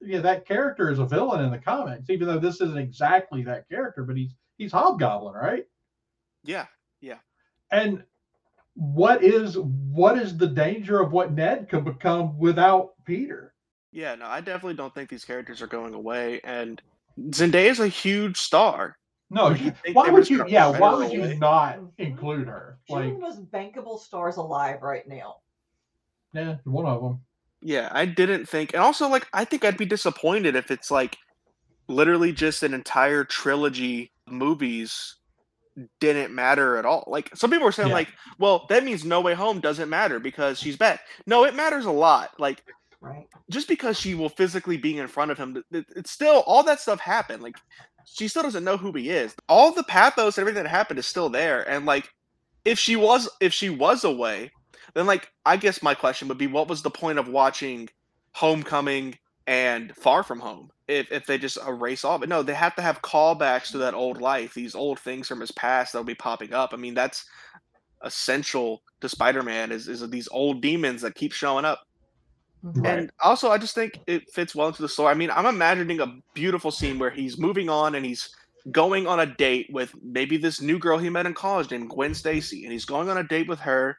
Yeah, 0.00 0.20
that 0.20 0.46
character 0.46 0.90
is 0.90 0.98
a 0.98 1.06
villain 1.06 1.44
in 1.44 1.50
the 1.50 1.58
comics, 1.58 2.10
even 2.10 2.26
though 2.28 2.38
this 2.38 2.60
isn't 2.60 2.78
exactly 2.78 3.42
that 3.44 3.68
character. 3.68 4.04
But 4.04 4.16
he's 4.16 4.34
he's 4.58 4.72
Hobgoblin, 4.72 5.34
right? 5.34 5.64
Yeah. 6.44 6.66
Yeah. 7.00 7.18
And 7.70 8.04
what 8.74 9.22
is 9.24 9.58
what 9.58 10.18
is 10.18 10.36
the 10.36 10.48
danger 10.48 11.00
of 11.00 11.12
what 11.12 11.32
Ned 11.32 11.68
could 11.68 11.84
become 11.84 12.38
without 12.38 12.92
Peter? 13.04 13.53
Yeah, 13.94 14.16
no, 14.16 14.26
I 14.26 14.40
definitely 14.40 14.74
don't 14.74 14.92
think 14.92 15.08
these 15.08 15.24
characters 15.24 15.62
are 15.62 15.68
going 15.68 15.94
away. 15.94 16.40
And 16.42 16.82
Zendaya 17.30 17.70
is 17.70 17.78
a 17.78 17.86
huge 17.86 18.36
star. 18.38 18.98
No, 19.30 19.50
Would 19.50 19.60
you 19.60 19.72
you- 19.86 19.94
why 19.94 20.04
would 20.10 20.12
would 20.14 20.30
you? 20.30 20.44
Yeah, 20.48 20.76
why 20.78 20.94
would 20.94 21.12
you 21.12 21.22
away? 21.22 21.36
not 21.38 21.78
include 21.98 22.48
her? 22.48 22.76
She's 22.86 22.92
one 22.92 23.04
of 23.06 23.12
the 23.14 23.18
most 23.20 23.50
bankable 23.52 23.98
stars 24.00 24.36
alive 24.36 24.82
right 24.82 25.06
now. 25.08 25.36
yeah, 26.32 26.56
one 26.64 26.86
of 26.86 27.00
them. 27.02 27.20
Yeah, 27.62 27.88
I 27.92 28.04
didn't 28.04 28.46
think, 28.48 28.74
and 28.74 28.82
also 28.82 29.08
like 29.08 29.26
I 29.32 29.44
think 29.44 29.64
I'd 29.64 29.78
be 29.78 29.86
disappointed 29.86 30.56
if 30.56 30.70
it's 30.72 30.90
like 30.90 31.16
literally 31.88 32.32
just 32.32 32.62
an 32.64 32.74
entire 32.74 33.22
trilogy 33.24 34.10
of 34.26 34.32
movies 34.32 35.16
didn't 36.00 36.34
matter 36.34 36.76
at 36.76 36.84
all. 36.84 37.04
Like 37.06 37.30
some 37.34 37.50
people 37.50 37.66
are 37.66 37.72
saying, 37.72 37.88
Yeah. 37.88 37.94
like, 37.94 38.08
well, 38.38 38.66
that 38.68 38.84
means 38.84 39.04
No 39.04 39.20
Way 39.20 39.34
Home 39.34 39.60
doesn't 39.60 39.88
matter 39.88 40.18
because 40.20 40.58
she's 40.60 40.76
back. 40.76 41.00
No, 41.26 41.44
it 41.44 41.54
matters 41.54 41.84
a 41.86 41.90
lot. 41.92 42.38
Like 42.38 42.62
Right. 43.04 43.26
just 43.50 43.68
because 43.68 43.98
she 43.98 44.14
will 44.14 44.28
physically 44.30 44.76
be 44.76 44.98
in 44.98 45.06
front 45.08 45.30
of 45.30 45.38
him, 45.38 45.56
it- 45.58 45.76
it- 45.76 45.86
it's 45.96 46.10
still 46.10 46.42
all 46.46 46.62
that 46.64 46.80
stuff 46.80 47.00
happened. 47.00 47.42
Like 47.42 47.56
she 48.06 48.28
still 48.28 48.42
doesn't 48.42 48.64
know 48.64 48.76
who 48.76 48.92
he 48.92 49.10
is. 49.10 49.34
All 49.48 49.72
the 49.72 49.84
pathos 49.84 50.38
and 50.38 50.42
everything 50.42 50.62
that 50.64 50.70
happened 50.70 50.98
is 50.98 51.06
still 51.06 51.28
there. 51.28 51.68
And 51.68 51.84
like 51.86 52.08
if 52.64 52.78
she 52.78 52.96
was 52.96 53.28
if 53.40 53.52
she 53.52 53.68
was 53.70 54.04
away, 54.04 54.50
then 54.94 55.06
like 55.06 55.30
I 55.44 55.56
guess 55.56 55.82
my 55.82 55.94
question 55.94 56.28
would 56.28 56.38
be 56.38 56.46
what 56.46 56.68
was 56.68 56.82
the 56.82 56.90
point 56.90 57.18
of 57.18 57.28
watching 57.28 57.88
Homecoming 58.32 59.18
and 59.46 59.94
Far 59.96 60.22
From 60.22 60.40
Home 60.40 60.70
if 60.88 61.10
if 61.12 61.26
they 61.26 61.36
just 61.38 61.58
erase 61.66 62.04
all 62.04 62.22
it? 62.22 62.28
No, 62.28 62.42
they 62.42 62.54
have 62.54 62.74
to 62.76 62.82
have 62.82 63.02
callbacks 63.02 63.70
to 63.72 63.78
that 63.78 63.94
old 63.94 64.20
life, 64.20 64.54
these 64.54 64.74
old 64.74 64.98
things 64.98 65.28
from 65.28 65.40
his 65.40 65.52
past 65.52 65.92
that'll 65.92 66.04
be 66.04 66.14
popping 66.14 66.52
up. 66.54 66.70
I 66.72 66.76
mean, 66.76 66.94
that's 66.94 67.24
essential 68.02 68.82
to 69.00 69.08
Spider-Man 69.08 69.72
is, 69.72 69.88
is 69.88 70.08
these 70.10 70.28
old 70.30 70.60
demons 70.60 71.02
that 71.02 71.14
keep 71.14 71.32
showing 71.32 71.64
up. 71.64 71.82
Right. 72.64 72.98
And 73.00 73.10
also, 73.20 73.50
I 73.50 73.58
just 73.58 73.74
think 73.74 74.00
it 74.06 74.30
fits 74.30 74.54
well 74.54 74.68
into 74.68 74.80
the 74.80 74.88
story. 74.88 75.10
I 75.10 75.14
mean, 75.14 75.30
I'm 75.30 75.44
imagining 75.44 76.00
a 76.00 76.16
beautiful 76.32 76.70
scene 76.70 76.98
where 76.98 77.10
he's 77.10 77.38
moving 77.38 77.68
on 77.68 77.94
and 77.94 78.06
he's 78.06 78.30
going 78.70 79.06
on 79.06 79.20
a 79.20 79.26
date 79.26 79.66
with 79.70 79.94
maybe 80.02 80.38
this 80.38 80.62
new 80.62 80.78
girl 80.78 80.96
he 80.96 81.10
met 81.10 81.26
in 81.26 81.34
college 81.34 81.70
named 81.70 81.90
Gwen 81.90 82.14
Stacy, 82.14 82.64
and 82.64 82.72
he's 82.72 82.86
going 82.86 83.10
on 83.10 83.18
a 83.18 83.22
date 83.22 83.48
with 83.48 83.60
her, 83.60 83.98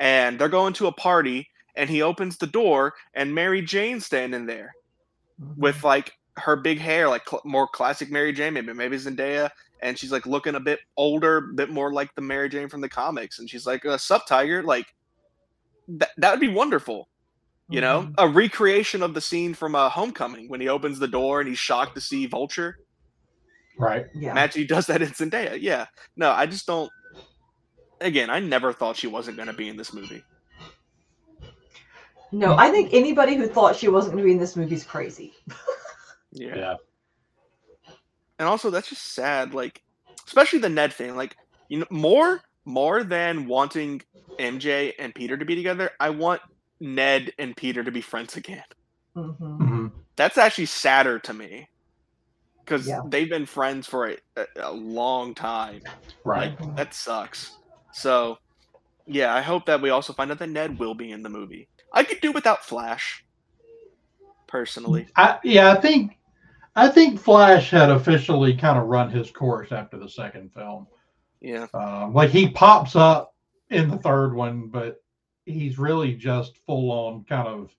and 0.00 0.38
they're 0.38 0.50
going 0.50 0.74
to 0.74 0.86
a 0.88 0.92
party, 0.92 1.48
and 1.74 1.88
he 1.88 2.02
opens 2.02 2.36
the 2.36 2.46
door, 2.46 2.92
and 3.14 3.34
Mary 3.34 3.62
Jane's 3.62 4.04
standing 4.04 4.44
there 4.44 4.74
Mhm. 5.40 5.56
with 5.56 5.82
like 5.82 6.12
her 6.36 6.56
big 6.56 6.78
hair, 6.78 7.08
like 7.08 7.26
cl- 7.26 7.42
more 7.46 7.66
classic 7.68 8.10
Mary 8.10 8.32
Jane, 8.34 8.52
maybe 8.52 8.74
maybe 8.74 8.98
Zendaya, 8.98 9.48
and 9.80 9.98
she's 9.98 10.12
like 10.12 10.26
looking 10.26 10.54
a 10.56 10.60
bit 10.60 10.80
older, 10.98 11.38
a 11.38 11.54
bit 11.54 11.70
more 11.70 11.90
like 11.92 12.14
the 12.14 12.20
Mary 12.22 12.50
Jane 12.50 12.68
from 12.68 12.82
the 12.82 12.88
comics, 12.90 13.38
and 13.38 13.48
she's 13.48 13.66
like, 13.66 13.86
uh, 13.86 13.96
"Sup, 13.96 14.26
Tiger?" 14.26 14.62
Like 14.62 14.94
that 15.88 16.10
that 16.18 16.30
would 16.32 16.40
be 16.40 16.48
wonderful 16.48 17.08
you 17.72 17.80
know 17.80 18.02
Mhm. 18.02 18.14
a 18.18 18.28
recreation 18.28 19.02
of 19.02 19.14
the 19.14 19.20
scene 19.20 19.54
from 19.54 19.74
uh, 19.74 19.88
homecoming 19.90 20.48
when 20.48 20.60
he 20.60 20.68
opens 20.68 20.98
the 20.98 21.08
door 21.08 21.40
and 21.40 21.48
he's 21.48 21.58
shocked 21.58 21.94
to 21.96 22.00
see 22.00 22.26
vulture 22.26 22.78
Right. 23.78 24.06
Yeah. 24.14 24.32
imagine 24.32 24.62
he 24.62 24.66
does 24.68 24.86
that 24.88 25.02
in 25.02 25.08
zendaya 25.10 25.58
yeah 25.60 25.86
no 26.16 26.30
i 26.32 26.46
just 26.46 26.66
don't 26.66 26.92
again 28.00 28.30
i 28.30 28.40
never 28.40 28.72
thought 28.72 28.96
she 28.96 29.06
wasn't 29.08 29.36
going 29.36 29.48
to 29.48 29.54
be 29.54 29.68
in 29.68 29.76
this 29.76 29.92
movie 29.94 30.26
No, 32.34 32.56
I 32.56 32.70
think 32.70 32.94
anybody 32.94 33.36
who 33.36 33.46
thought 33.46 33.76
she 33.76 33.88
wasn't 33.88 34.14
going 34.14 34.24
to 34.24 34.26
be 34.28 34.32
in 34.32 34.38
this 34.38 34.56
movie 34.56 34.74
is 34.74 34.84
crazy. 34.84 35.34
yeah. 36.32 36.56
Yeah. 36.56 36.74
and 38.38 38.48
also 38.48 38.70
that's 38.70 38.88
just 38.88 39.14
sad 39.14 39.54
like 39.54 39.82
especially 40.26 40.58
the 40.60 40.68
ned 40.70 40.92
thing 40.94 41.14
like 41.16 41.36
you 41.68 41.78
know 41.78 41.86
more 41.90 42.40
more 42.64 43.04
than 43.04 43.46
wanting 43.46 44.00
MJ 44.40 44.94
and 44.98 45.14
Peter 45.14 45.36
to 45.36 45.44
be 45.44 45.54
together, 45.56 45.90
I 46.00 46.10
want 46.10 46.40
Ned 46.82 47.32
and 47.38 47.56
Peter 47.56 47.82
to 47.84 47.90
be 47.92 48.00
friends 48.00 48.36
again. 48.36 48.64
Mhm. 49.16 49.38
Mhm. 49.38 49.92
That's 50.16 50.36
actually 50.36 50.66
sadder 50.66 51.18
to 51.20 51.32
me 51.32 51.68
because 52.64 52.86
Yeah. 52.86 53.00
they've 53.06 53.28
been 53.28 53.46
friends 53.46 53.86
for 53.86 54.08
a, 54.10 54.16
a, 54.36 54.46
a 54.62 54.72
long 54.72 55.34
time. 55.34 55.82
Right. 56.24 56.58
Like 56.60 56.76
that 56.76 56.94
sucks. 56.94 57.56
So, 57.92 58.38
yeah, 59.06 59.34
I 59.34 59.40
hope 59.42 59.66
that 59.66 59.80
we 59.80 59.90
also 59.90 60.12
find 60.12 60.30
out 60.30 60.38
that 60.38 60.48
Ned 60.48 60.78
will 60.78 60.94
be 60.94 61.12
in 61.12 61.22
the 61.22 61.28
movie. 61.28 61.68
I 61.92 62.04
could 62.04 62.20
do 62.20 62.32
without 62.32 62.64
Flash, 62.64 63.24
personally. 64.46 65.06
I, 65.16 65.38
yeah, 65.44 65.70
I 65.72 65.80
think 65.80 66.18
I 66.74 66.88
think 66.88 67.20
Flash 67.20 67.70
had 67.70 67.90
officially 67.90 68.54
kind 68.56 68.78
of 68.78 68.86
run 68.88 69.10
his 69.10 69.30
course 69.30 69.72
after 69.72 69.98
the 69.98 70.08
second 70.08 70.52
film. 70.54 70.86
Yeah, 71.40 71.66
Um, 71.74 72.14
like 72.14 72.30
he 72.30 72.48
pops 72.48 72.96
up 72.96 73.34
in 73.68 73.90
the 73.90 73.98
third 73.98 74.32
one, 74.34 74.68
but 74.68 75.01
he's 75.46 75.78
really 75.78 76.14
just 76.14 76.58
full 76.66 76.90
on 76.90 77.24
kind 77.24 77.48
of 77.48 77.70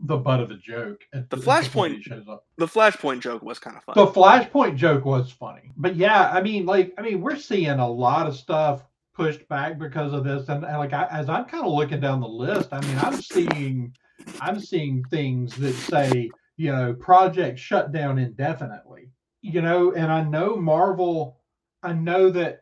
the 0.00 0.16
butt 0.16 0.40
of 0.40 0.48
the 0.48 0.56
joke. 0.56 1.00
The 1.12 1.36
Flashpoint- 1.36 2.02
shows 2.02 2.26
up. 2.28 2.46
the 2.56 2.66
Flashpoint 2.66 3.20
joke 3.20 3.42
was 3.42 3.58
kind 3.58 3.76
of 3.76 3.84
funny. 3.84 4.04
The 4.04 4.12
Flashpoint 4.12 4.76
joke 4.76 5.04
was 5.04 5.30
funny, 5.30 5.72
but 5.76 5.96
yeah, 5.96 6.30
I 6.30 6.40
mean, 6.40 6.64
like, 6.66 6.94
I 6.98 7.02
mean, 7.02 7.20
we're 7.20 7.36
seeing 7.36 7.68
a 7.70 7.88
lot 7.88 8.26
of 8.26 8.36
stuff 8.36 8.86
pushed 9.14 9.46
back 9.48 9.78
because 9.78 10.12
of 10.12 10.24
this, 10.24 10.48
and, 10.48 10.64
and 10.64 10.78
like, 10.78 10.92
I, 10.94 11.06
as 11.10 11.28
I'm 11.28 11.44
kind 11.44 11.66
of 11.66 11.72
looking 11.72 12.00
down 12.00 12.20
the 12.20 12.28
list, 12.28 12.70
I 12.72 12.80
mean, 12.80 12.96
I'm 12.98 13.20
seeing, 13.20 13.92
I'm 14.40 14.58
seeing 14.58 15.04
things 15.10 15.56
that 15.56 15.74
say, 15.74 16.30
you 16.56 16.72
know, 16.72 16.94
project 16.94 17.58
shut 17.58 17.92
down 17.92 18.18
indefinitely, 18.18 19.10
you 19.42 19.60
know, 19.60 19.92
and 19.92 20.10
I 20.10 20.22
know 20.22 20.56
Marvel, 20.56 21.36
I 21.82 21.92
know 21.92 22.30
that 22.30 22.60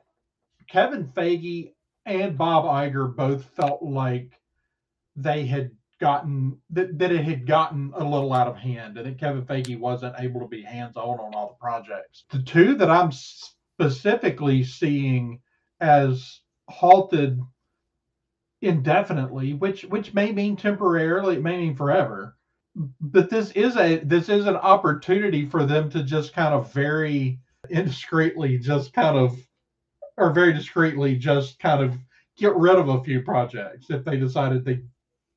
Kevin 0.69 1.07
Feige 1.07 1.73
and 2.07 2.37
Bob 2.37 2.64
Iger 2.64 3.14
both 3.14 3.45
felt 3.55 3.83
like 3.83 4.33
they 5.18 5.46
had 5.46 5.70
gotten 6.00 6.56
that, 6.70 6.96
that 6.98 7.10
it 7.10 7.25
had 7.25 7.46
gotten 7.46 7.92
a 7.96 8.04
little 8.04 8.32
out 8.32 8.46
of 8.46 8.56
hand 8.56 8.96
and 8.96 9.06
that 9.06 9.18
Kevin 9.18 9.44
Feige 9.44 9.78
wasn't 9.78 10.14
able 10.18 10.40
to 10.40 10.46
be 10.46 10.62
hands 10.62 10.96
on 10.96 11.18
on 11.18 11.34
all 11.34 11.48
the 11.48 11.54
projects. 11.54 12.25
The 12.30 12.42
two 12.42 12.76
that 12.76 12.90
I'm 12.90 13.10
specifically 13.12 14.62
seeing 14.62 15.40
as 15.80 16.40
halted 16.68 17.40
indefinitely, 18.62 19.54
which 19.54 19.82
which 19.84 20.14
may 20.14 20.32
mean 20.32 20.56
temporarily, 20.56 21.37
it 21.37 21.42
may 21.42 21.58
mean 21.58 21.76
forever. 21.76 22.37
But 23.00 23.28
this 23.28 23.50
is 23.52 23.76
a 23.76 23.98
this 23.98 24.28
is 24.28 24.46
an 24.46 24.56
opportunity 24.56 25.46
for 25.46 25.66
them 25.66 25.90
to 25.90 26.02
just 26.04 26.32
kind 26.32 26.54
of 26.54 26.72
very 26.72 27.40
indiscreetly 27.70 28.60
just 28.60 28.92
kind 28.92 29.16
of 29.16 29.37
or 30.16 30.32
very 30.32 30.52
discreetly 30.52 31.16
just 31.16 31.58
kind 31.58 31.82
of 31.82 31.98
get 32.37 32.54
rid 32.54 32.76
of 32.76 32.88
a 32.88 33.02
few 33.02 33.20
projects 33.22 33.90
if 33.90 34.04
they 34.04 34.16
decided 34.16 34.64
they 34.64 34.80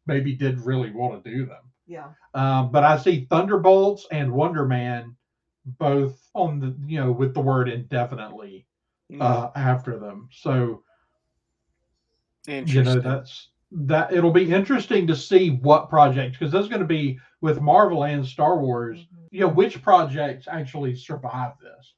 maybe 0.07 0.33
did 0.33 0.59
really 0.65 0.91
want 0.91 1.23
to 1.23 1.31
do 1.31 1.45
them. 1.45 1.61
Yeah. 1.87 2.09
Um, 2.33 2.71
but 2.71 2.83
I 2.83 2.97
see 2.97 3.25
Thunderbolts 3.29 4.07
and 4.11 4.31
Wonder 4.31 4.65
Man 4.65 5.15
both 5.65 6.29
on 6.33 6.59
the 6.59 6.75
you 6.87 6.99
know 6.99 7.11
with 7.11 7.33
the 7.33 7.41
word 7.41 7.69
indefinitely 7.69 8.65
Mm, 9.11 9.21
uh, 9.21 9.51
after 9.55 9.99
them. 9.99 10.29
So 10.31 10.83
you 12.47 12.83
know 12.83 12.99
that's 12.99 13.49
that 13.71 14.13
it'll 14.13 14.31
be 14.31 14.51
interesting 14.51 15.05
to 15.07 15.15
see 15.15 15.49
what 15.49 15.89
projects 15.89 16.37
because 16.37 16.51
there's 16.51 16.69
going 16.69 16.81
to 16.81 16.87
be 16.87 17.19
with 17.41 17.61
Marvel 17.61 18.05
and 18.05 18.25
Star 18.25 18.57
Wars. 18.57 18.99
Mhm. 18.99 19.27
You 19.31 19.39
know 19.41 19.49
which 19.49 19.81
projects 19.81 20.47
actually 20.49 20.95
survive 20.95 21.53
this 21.61 21.93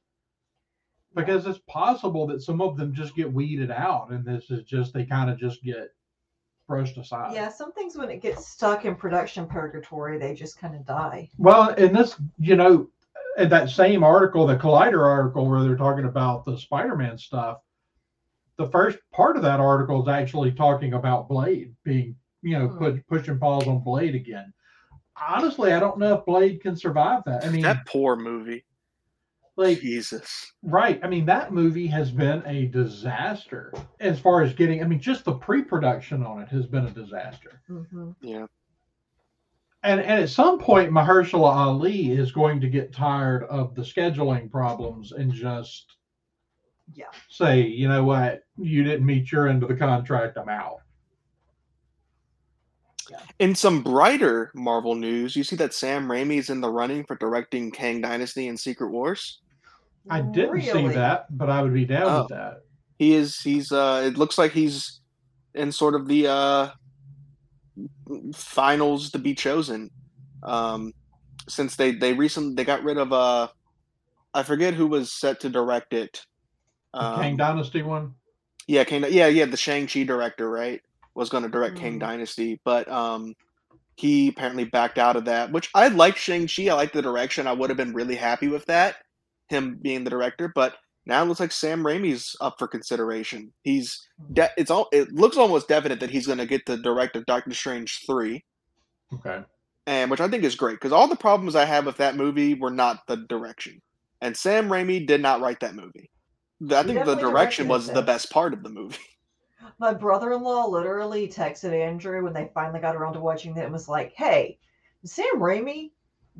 because 1.14 1.46
it's 1.46 1.60
possible 1.68 2.26
that 2.26 2.42
some 2.42 2.60
of 2.60 2.76
them 2.76 2.92
just 2.92 3.14
get 3.14 3.32
weeded 3.32 3.70
out 3.70 4.10
and 4.10 4.24
this 4.24 4.50
is 4.50 4.64
just 4.64 4.92
they 4.92 5.04
kind 5.04 5.30
of 5.30 5.38
just 5.38 5.62
get 5.62 5.90
brushed 6.66 6.96
aside. 6.96 7.34
Yeah, 7.34 7.48
some 7.48 7.72
things 7.72 7.96
when 7.96 8.10
it 8.10 8.20
gets 8.22 8.46
stuck 8.46 8.84
in 8.84 8.94
production 8.94 9.46
purgatory, 9.46 10.18
they 10.18 10.34
just 10.34 10.58
kind 10.58 10.74
of 10.74 10.84
die. 10.86 11.28
Well, 11.38 11.70
and 11.76 11.94
this, 11.94 12.16
you 12.38 12.56
know, 12.56 12.88
in 13.36 13.48
that 13.48 13.70
same 13.70 14.04
article, 14.04 14.46
the 14.46 14.56
Collider 14.56 15.04
article 15.06 15.48
where 15.48 15.62
they're 15.62 15.76
talking 15.76 16.04
about 16.04 16.44
the 16.44 16.56
Spider-Man 16.58 17.18
stuff, 17.18 17.58
the 18.56 18.68
first 18.68 18.98
part 19.12 19.36
of 19.36 19.42
that 19.42 19.60
article 19.60 20.02
is 20.02 20.08
actually 20.08 20.52
talking 20.52 20.94
about 20.94 21.28
Blade 21.28 21.74
being, 21.82 22.14
you 22.42 22.58
know, 22.58 22.68
Hmm. 22.68 22.78
put 22.78 23.06
pushing 23.08 23.38
pause 23.38 23.66
on 23.66 23.80
Blade 23.80 24.14
again. 24.14 24.52
Honestly, 25.20 25.72
I 25.72 25.80
don't 25.80 25.98
know 25.98 26.14
if 26.18 26.24
Blade 26.24 26.60
can 26.60 26.76
survive 26.76 27.22
that. 27.26 27.44
I 27.44 27.50
mean, 27.50 27.62
that 27.62 27.86
poor 27.86 28.16
movie. 28.16 28.64
Like 29.56 29.80
Jesus. 29.80 30.52
Right. 30.62 31.00
I 31.02 31.08
mean, 31.08 31.26
that 31.26 31.52
movie 31.52 31.86
has 31.86 32.10
been 32.10 32.42
a 32.46 32.66
disaster 32.66 33.72
as 34.00 34.18
far 34.18 34.42
as 34.42 34.52
getting, 34.52 34.82
I 34.82 34.86
mean, 34.86 35.00
just 35.00 35.24
the 35.24 35.34
pre 35.34 35.62
production 35.62 36.24
on 36.24 36.42
it 36.42 36.48
has 36.48 36.66
been 36.66 36.86
a 36.86 36.90
disaster. 36.90 37.62
hmm 37.68 38.10
Yeah. 38.20 38.46
And, 39.82 40.00
and 40.00 40.22
at 40.22 40.30
some 40.30 40.58
point, 40.58 40.90
Mahershala 40.90 41.54
Ali 41.54 42.10
is 42.12 42.32
going 42.32 42.60
to 42.62 42.68
get 42.68 42.92
tired 42.92 43.44
of 43.44 43.74
the 43.74 43.82
scheduling 43.82 44.50
problems 44.50 45.12
and 45.12 45.32
just 45.32 45.96
Yeah. 46.94 47.04
say, 47.28 47.60
you 47.60 47.88
know 47.88 48.02
what, 48.02 48.42
you 48.56 48.82
didn't 48.82 49.06
meet 49.06 49.30
your 49.30 49.46
end 49.48 49.62
of 49.62 49.68
the 49.68 49.76
contract, 49.76 50.38
I'm 50.38 50.48
out. 50.48 50.78
In 53.38 53.54
some 53.54 53.82
brighter 53.82 54.50
Marvel 54.54 54.94
news, 54.94 55.36
you 55.36 55.44
see 55.44 55.56
that 55.56 55.74
Sam 55.74 56.08
Raimi 56.08 56.38
is 56.38 56.48
in 56.48 56.62
the 56.62 56.70
running 56.70 57.04
for 57.04 57.16
directing 57.16 57.70
Kang 57.70 58.00
Dynasty 58.00 58.48
and 58.48 58.58
Secret 58.58 58.90
Wars. 58.90 59.42
I 60.10 60.20
didn't 60.20 60.62
see 60.62 60.88
that, 60.88 61.26
but 61.36 61.48
I 61.50 61.62
would 61.62 61.72
be 61.74 61.84
down 61.86 62.02
Oh. 62.04 62.18
with 62.22 62.28
that. 62.30 62.60
He 62.98 63.14
is. 63.14 63.40
He's. 63.40 63.72
Uh. 63.72 64.02
It 64.06 64.16
looks 64.18 64.38
like 64.38 64.52
he's 64.52 65.00
in 65.54 65.72
sort 65.72 65.94
of 65.94 66.06
the 66.08 66.26
uh 66.28 66.68
finals 68.34 69.10
to 69.12 69.18
be 69.18 69.34
chosen. 69.34 69.90
Um, 70.42 70.92
since 71.48 71.76
they 71.76 71.92
they 71.92 72.12
recently 72.12 72.54
they 72.54 72.64
got 72.64 72.82
rid 72.84 72.98
of 72.98 73.12
uh, 73.12 73.48
I 74.32 74.42
forget 74.42 74.74
who 74.74 74.86
was 74.86 75.12
set 75.12 75.40
to 75.40 75.48
direct 75.48 75.92
it. 75.92 76.24
The 76.92 77.02
Um, 77.04 77.20
Kang 77.20 77.36
Dynasty 77.36 77.82
one. 77.82 78.14
Yeah, 78.66 78.84
Kang. 78.84 79.04
Yeah, 79.10 79.26
yeah. 79.26 79.44
The 79.46 79.56
Shang 79.56 79.86
Chi 79.86 80.04
director, 80.04 80.48
right, 80.50 80.80
was 81.14 81.28
going 81.28 81.42
to 81.42 81.48
direct 81.50 81.76
Kang 81.76 81.96
Mhm. 81.96 82.00
Dynasty, 82.00 82.60
but 82.64 82.88
um, 82.90 83.34
he 83.96 84.28
apparently 84.28 84.64
backed 84.64 84.98
out 84.98 85.16
of 85.16 85.24
that. 85.26 85.50
Which 85.52 85.70
I 85.74 85.88
like 85.88 86.16
Shang 86.16 86.46
Chi. 86.48 86.68
I 86.68 86.74
like 86.74 86.92
the 86.92 87.02
direction. 87.02 87.46
I 87.46 87.52
would 87.52 87.70
have 87.70 87.76
been 87.76 87.92
really 87.94 88.16
happy 88.16 88.48
with 88.48 88.64
that, 88.66 88.96
him 89.48 89.78
being 89.82 90.04
the 90.04 90.10
director. 90.10 90.50
But 90.54 90.74
now 91.06 91.22
it 91.22 91.26
looks 91.26 91.40
like 91.40 91.52
Sam 91.52 91.82
Raimi's 91.82 92.34
up 92.40 92.56
for 92.58 92.66
consideration. 92.68 93.52
He's. 93.62 94.08
De- 94.32 94.50
it's 94.56 94.70
all. 94.70 94.88
It 94.92 95.12
looks 95.12 95.36
almost 95.36 95.68
definite 95.68 96.00
that 96.00 96.10
he's 96.10 96.26
going 96.26 96.38
to 96.38 96.46
get 96.46 96.66
the 96.66 96.76
direct 96.78 97.16
of 97.16 97.26
Doctor 97.26 97.52
Strange 97.54 98.02
three, 98.06 98.44
Okay. 99.12 99.42
and 99.86 100.10
which 100.10 100.20
I 100.20 100.28
think 100.28 100.44
is 100.44 100.54
great 100.54 100.76
because 100.76 100.92
all 100.92 101.08
the 101.08 101.16
problems 101.16 101.54
I 101.54 101.64
have 101.64 101.86
with 101.86 101.98
that 101.98 102.16
movie 102.16 102.54
were 102.54 102.70
not 102.70 103.06
the 103.06 103.16
direction, 103.16 103.82
and 104.20 104.36
Sam 104.36 104.68
Raimi 104.68 105.06
did 105.06 105.20
not 105.20 105.40
write 105.40 105.60
that 105.60 105.74
movie. 105.74 106.10
I 106.70 106.82
think 106.84 107.04
the 107.04 107.16
direction 107.16 107.68
was 107.68 107.88
it, 107.88 107.94
the 107.94 108.02
best 108.02 108.30
part 108.30 108.54
of 108.54 108.62
the 108.62 108.70
movie. 108.70 108.96
My 109.78 109.92
brother-in-law 109.92 110.68
literally 110.68 111.26
texted 111.28 111.72
Andrew 111.72 112.22
when 112.22 112.32
they 112.32 112.50
finally 112.54 112.80
got 112.80 112.96
around 112.96 113.14
to 113.14 113.20
watching 113.20 113.56
it 113.56 113.64
and 113.64 113.72
was 113.72 113.88
like, 113.88 114.12
"Hey, 114.16 114.58
Sam 115.04 115.36
Raimi 115.36 115.90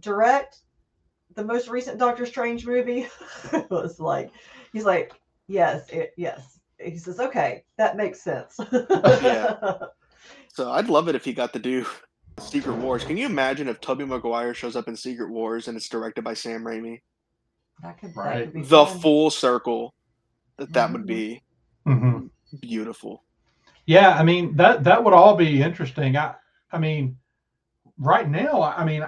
direct 0.01 0.61
the 1.35 1.45
most 1.45 1.69
recent 1.69 1.99
Doctor 1.99 2.27
Strange 2.27 2.67
movie?" 2.67 3.09
it 3.53 3.71
was 3.71 4.01
like, 4.01 4.31
he's 4.73 4.85
like, 4.85 5.13
"Yes, 5.49 5.89
it, 5.91 6.13
yes." 6.17 6.61
He 6.79 6.97
says, 6.99 7.21
"Okay, 7.21 7.65
that 7.79 7.97
makes 7.97 8.23
sense." 8.23 8.59
Yeah. 9.23 9.55
So 10.53 10.71
I'd 10.71 10.89
love 10.89 11.09
it 11.09 11.17
if 11.17 11.25
he 11.25 11.33
got 11.33 11.53
to 11.55 11.59
do 11.59 11.85
Secret 12.39 12.77
Wars. 12.79 13.05
Can 13.05 13.17
you 13.17 13.27
imagine 13.27 13.67
if 13.67 13.81
Tobey 13.81 14.05
Maguire 14.05 14.55
shows 14.55 14.77
up 14.77 14.87
in 14.87 14.95
Secret 14.97 15.29
Wars 15.29 15.67
and 15.67 15.77
it's 15.77 15.89
directed 15.89 16.23
by 16.23 16.35
Sam 16.35 16.63
Raimi? 16.63 17.01
That 17.83 17.99
could, 17.99 18.15
that 18.15 18.45
could 18.45 18.53
be 18.53 18.63
The 18.63 18.87
fun. 18.87 19.01
full 19.01 19.31
circle 19.31 19.95
that 20.59 20.73
that 20.75 20.93
would 20.93 21.03
Mhm. 21.03 21.07
be 21.09 21.43
hmm 21.85 22.27
beautiful. 22.61 23.25
Yeah, 23.87 24.11
I 24.17 24.23
mean 24.23 24.55
that 24.55 24.85
that 24.85 25.03
would 25.03 25.13
all 25.13 25.35
be 25.35 25.61
interesting. 25.61 26.17
I 26.17 26.37
I 26.71 26.79
mean, 26.79 27.19
right 27.99 28.29
now, 28.29 28.63
I 28.63 28.85
mean, 28.85 29.05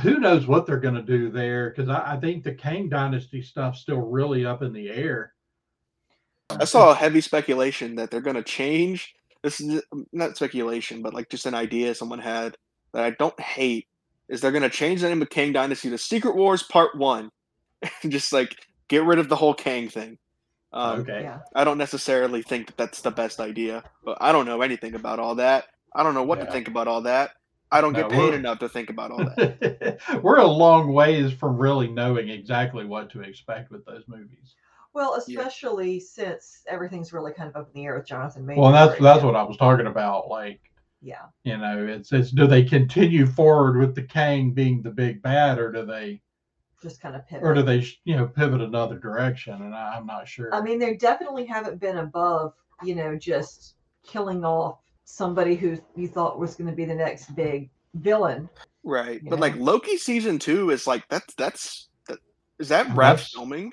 who 0.00 0.18
knows 0.18 0.46
what 0.46 0.66
they're 0.66 0.80
going 0.80 0.94
to 0.94 1.02
do 1.02 1.30
there? 1.30 1.70
Because 1.70 1.88
I, 1.88 2.14
I 2.14 2.16
think 2.20 2.44
the 2.44 2.54
Kang 2.54 2.88
Dynasty 2.88 3.42
stuff's 3.42 3.80
still 3.80 4.00
really 4.00 4.46
up 4.46 4.62
in 4.62 4.72
the 4.72 4.90
air. 4.90 5.34
I 6.50 6.64
saw 6.64 6.90
a 6.90 6.94
heavy 6.94 7.20
speculation 7.20 7.94
that 7.96 8.10
they're 8.10 8.20
going 8.20 8.36
to 8.36 8.42
change. 8.42 9.14
This 9.42 9.60
is 9.60 9.82
not 10.12 10.36
speculation, 10.36 11.02
but 11.02 11.14
like 11.14 11.28
just 11.28 11.46
an 11.46 11.54
idea 11.54 11.94
someone 11.94 12.18
had 12.18 12.56
that 12.92 13.04
I 13.04 13.10
don't 13.10 13.38
hate. 13.40 13.86
Is 14.28 14.40
they're 14.40 14.52
going 14.52 14.62
to 14.62 14.70
change 14.70 15.00
the 15.00 15.08
name 15.08 15.20
of 15.20 15.30
Kang 15.30 15.52
Dynasty 15.52 15.90
to 15.90 15.98
Secret 15.98 16.36
Wars 16.36 16.62
Part 16.62 16.96
One, 16.96 17.30
and 18.02 18.12
just 18.12 18.32
like 18.32 18.54
get 18.88 19.04
rid 19.04 19.18
of 19.18 19.28
the 19.28 19.36
whole 19.36 19.54
Kang 19.54 19.88
thing. 19.88 20.18
Um, 20.72 21.00
okay. 21.00 21.22
Yeah. 21.22 21.40
I 21.54 21.64
don't 21.64 21.76
necessarily 21.76 22.40
think 22.42 22.66
that 22.68 22.76
that's 22.78 23.02
the 23.02 23.10
best 23.10 23.40
idea, 23.40 23.82
but 24.04 24.16
I 24.20 24.32
don't 24.32 24.46
know 24.46 24.62
anything 24.62 24.94
about 24.94 25.18
all 25.18 25.34
that. 25.34 25.66
I 25.94 26.02
don't 26.02 26.14
know 26.14 26.22
what 26.22 26.38
Yeah. 26.38 26.46
to 26.46 26.52
think 26.52 26.68
about 26.68 26.88
all 26.88 27.02
that. 27.02 27.32
I 27.72 27.80
don't 27.80 27.94
No, 27.94 28.02
get 28.02 28.10
paid 28.10 28.34
enough 28.34 28.58
to 28.60 28.68
think 28.68 28.90
about 28.90 29.10
all 29.10 29.24
that. 29.24 29.98
We're 30.22 30.38
a 30.38 30.46
long 30.46 30.92
ways 30.92 31.32
from 31.32 31.56
really 31.56 31.88
knowing 31.88 32.28
exactly 32.28 32.84
what 32.84 33.10
to 33.10 33.22
expect 33.22 33.70
with 33.70 33.84
those 33.86 34.04
movies. 34.08 34.56
Well, 34.94 35.14
especially 35.14 36.00
since 36.00 36.62
everything's 36.68 37.12
really 37.12 37.32
kind 37.32 37.48
of 37.48 37.56
up 37.56 37.68
in 37.68 37.80
the 37.80 37.86
air 37.86 37.96
with 37.96 38.06
Jonathan 38.06 38.44
Major. 38.46 38.60
Well, 38.60 38.68
and 38.68 38.76
that's 38.76 38.92
right 38.92 39.02
that's 39.02 39.20
now. 39.22 39.26
what 39.28 39.36
I 39.36 39.42
was 39.42 39.56
talking 39.56 39.86
about. 39.86 40.28
Like, 40.28 40.60
Yeah. 41.00 41.26
you 41.44 41.56
know, 41.56 41.86
it's 41.86 42.12
it's 42.12 42.30
do 42.30 42.46
they 42.46 42.62
continue 42.64 43.26
forward 43.26 43.78
with 43.78 43.94
the 43.94 44.02
Kang 44.02 44.52
being 44.52 44.82
the 44.82 44.90
big 44.90 45.22
bad, 45.22 45.58
or 45.58 45.72
do 45.72 45.86
they 45.86 46.20
Just 46.82 47.00
kind 47.00 47.16
of 47.16 47.26
pivot. 47.26 47.42
or 47.44 47.54
do 47.54 47.62
they 47.62 47.86
you 48.04 48.16
know 48.16 48.26
pivot 48.28 48.60
another 48.60 48.98
direction? 48.98 49.54
And 49.54 49.74
I, 49.74 49.94
I'm 49.96 50.04
not 50.06 50.28
sure. 50.28 50.54
I 50.54 50.60
mean, 50.60 50.78
they 50.78 50.94
definitely 50.96 51.46
haven't 51.46 51.80
been 51.80 51.96
above, 51.98 52.52
you 52.82 52.94
know, 52.94 53.16
just 53.16 53.76
killing 54.04 54.44
off 54.44 54.78
somebody 55.04 55.54
who 55.54 55.78
you 55.96 56.08
thought 56.08 56.38
was 56.38 56.54
going 56.54 56.70
to 56.70 56.76
be 56.76 56.84
the 56.84 56.94
next 56.94 57.34
big 57.34 57.70
villain. 57.94 58.48
Right. 58.84 59.22
You 59.22 59.30
But 59.30 59.40
like? 59.40 59.56
Loki 59.56 59.96
season 59.96 60.38
two 60.38 60.70
is 60.70 60.86
like 60.86 61.06
that's 61.08 61.34
that's 61.34 61.88
that 62.08 62.18
is 62.58 62.68
that 62.68 62.94
wrap 62.94 63.18
filming? 63.20 63.72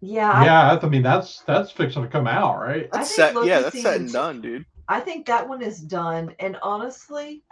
Yeah. 0.00 0.44
Yeah, 0.44 0.62
that's- 0.68 0.84
I 0.84 0.88
mean 0.88 1.02
that's 1.02 1.40
that's 1.42 1.70
fixing 1.70 2.02
to 2.02 2.08
come 2.08 2.26
out, 2.26 2.60
right? 2.60 2.88
I 2.92 2.98
That's 2.98 3.08
think 3.10 3.16
set 3.16 3.34
Loki 3.34 3.48
yeah, 3.48 3.60
that's 3.60 3.74
set 3.82 3.92
season 3.94 4.02
and 4.04 4.12
done, 4.12 4.40
dude. 4.40 4.64
I 4.88 5.00
think 5.00 5.26
that 5.26 5.46
one 5.46 5.60
is 5.60 5.80
done. 5.80 6.34
And 6.38 6.56
honestly, 6.62 7.42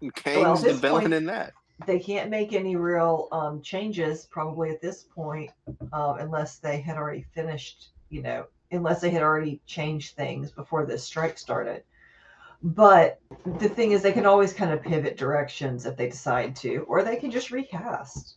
And 0.00 0.14
Kang's 0.14 0.62
this 0.62 0.74
the 0.74 0.80
villain 0.80 1.02
point- 1.02 1.14
in 1.14 1.26
that. 1.26 1.52
they 1.86 1.98
can't 1.98 2.30
make 2.30 2.52
any 2.52 2.76
real 2.76 3.28
um, 3.32 3.60
changes 3.60 4.26
probably 4.30 4.70
at 4.70 4.80
this 4.80 5.06
point 5.14 5.50
uh, 5.92 6.14
unless 6.20 6.58
they 6.58 6.80
had 6.80 6.96
already 6.96 7.26
finished 7.34 7.88
you 8.10 8.22
know 8.22 8.46
unless 8.70 9.00
they 9.00 9.10
had 9.10 9.22
already 9.22 9.60
changed 9.66 10.14
things 10.14 10.50
before 10.52 10.86
this 10.86 11.02
strike 11.04 11.36
started 11.36 11.82
but 12.64 13.20
the 13.60 13.68
thing 13.68 13.92
is 13.92 14.02
they 14.02 14.12
can 14.12 14.26
always 14.26 14.52
kind 14.52 14.72
of 14.72 14.82
pivot 14.82 15.16
directions 15.16 15.84
if 15.86 15.96
they 15.96 16.08
decide 16.08 16.56
to 16.56 16.78
or 16.88 17.02
they 17.02 17.16
can 17.16 17.30
just 17.30 17.50
recast 17.50 18.36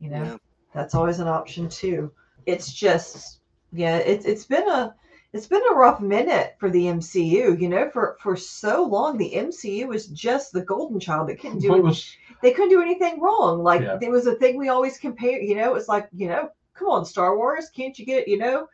you 0.00 0.10
know 0.10 0.24
Yeah. 0.24 0.36
that's 0.74 0.94
always 0.94 1.20
an 1.20 1.28
option 1.28 1.68
too 1.68 2.12
it's 2.46 2.72
just 2.72 3.40
yeah 3.72 3.98
it's 3.98 4.24
it's 4.26 4.44
been 4.44 4.68
a 4.68 4.94
it's 5.32 5.46
been 5.46 5.62
a 5.70 5.74
rough 5.74 6.00
minute 6.00 6.56
for 6.58 6.70
the 6.70 6.84
MCU. 6.84 7.60
You 7.60 7.68
know, 7.68 7.90
for 7.90 8.16
for 8.22 8.34
so 8.34 8.82
long, 8.84 9.18
the 9.18 9.32
MCU 9.34 9.86
was 9.86 10.06
just 10.06 10.52
the 10.52 10.62
golden 10.62 10.98
child 10.98 11.28
that 11.28 11.38
couldn't 11.38 11.58
do 11.58 11.68
What 11.68 11.82
was 11.82 12.16
they 12.40 12.52
couldn't 12.52 12.70
do 12.70 12.80
anything 12.80 13.20
wrong. 13.20 13.62
Like 13.62 13.82
Yeah. 13.82 13.96
there 13.96 14.10
was 14.10 14.26
a 14.26 14.36
thing 14.36 14.56
we 14.56 14.70
always 14.70 14.96
compare, 14.98 15.40
you 15.40 15.54
know, 15.54 15.74
it's 15.74 15.88
like, 15.88 16.08
you 16.14 16.28
know, 16.28 16.48
come 16.72 16.88
on, 16.88 17.04
Star 17.04 17.36
Wars, 17.36 17.68
can't 17.68 17.98
you 17.98 18.06
get 18.06 18.22
it, 18.22 18.28
you 18.28 18.38
know? 18.38 18.68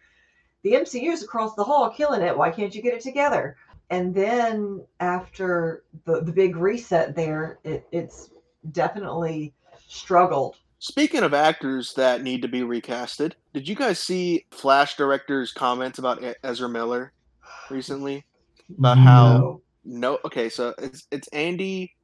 The 0.63 0.75
MCU's 0.75 1.23
across 1.25 1.55
the 1.57 1.65
hall 1.65 1.91
killing 1.91 2.23
it. 2.23 2.37
Why 2.39 2.51
can't 2.51 2.75
you 2.75 2.83
get 2.83 2.95
it 2.95 3.01
together? 3.01 3.57
And 3.91 4.15
then 4.15 4.85
after 5.01 5.85
the, 6.05 6.21
the 6.23 6.33
big 6.33 6.57
reset 6.57 7.15
there, 7.15 7.59
it, 7.65 7.87
it's 7.93 8.31
definitely 8.73 9.53
struggled. 9.87 10.57
Speaking 10.79 11.23
of 11.23 11.33
actors 11.33 11.95
that 11.95 12.23
need 12.23 12.43
to 12.43 12.49
be 12.49 12.61
recasted, 12.61 13.33
did 13.53 13.69
you 13.69 13.75
guys 13.75 13.99
see 13.99 14.47
Flash 14.51 14.97
director's 14.97 15.53
comments 15.53 15.99
about 15.99 16.23
Ezra 16.43 16.69
Miller 16.69 17.13
recently? 17.71 18.25
About 18.79 18.99
how 18.99 19.61
no, 19.85 20.19
okay, 20.25 20.49
so 20.49 20.75
it's 20.79 21.07
it's 21.11 21.29
Andy 21.29 21.95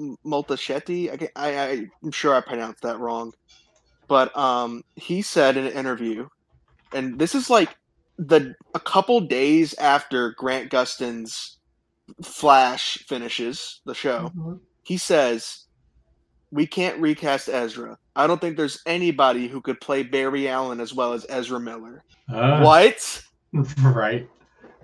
M- 0.00 0.16
I, 0.24 1.16
can- 1.16 1.28
I 1.36 1.58
I- 1.58 1.86
I'm 2.02 2.10
sure 2.10 2.34
I 2.34 2.40
pronounced 2.40 2.82
that 2.82 2.98
wrong, 2.98 3.32
but 4.08 4.36
um, 4.36 4.82
he 4.96 5.22
said 5.22 5.56
in 5.56 5.66
an 5.66 5.72
interview, 5.72 6.28
and 6.92 7.18
this 7.18 7.34
is 7.34 7.48
like 7.48 7.76
the 8.18 8.54
a 8.74 8.80
couple 8.80 9.20
days 9.20 9.74
after 9.74 10.32
Grant 10.32 10.70
Gustin's 10.70 11.58
Flash 12.22 12.98
finishes 13.08 13.80
the 13.84 13.94
show. 13.94 14.30
mhm. 14.36 14.60
He 14.84 14.96
says, 14.96 15.66
"We 16.52 16.66
can't 16.66 17.00
recast 17.00 17.48
Ezra. 17.48 17.98
I 18.14 18.26
don't 18.26 18.40
think 18.40 18.56
there's 18.56 18.80
anybody 18.86 19.48
who 19.48 19.60
could 19.60 19.80
play 19.80 20.02
Barry 20.04 20.48
Allen 20.48 20.80
as 20.80 20.94
well 20.94 21.12
as 21.12 21.26
Ezra 21.28 21.58
Miller." 21.60 22.04
uh, 22.32 22.60
what? 22.60 23.22
right? 23.82 24.28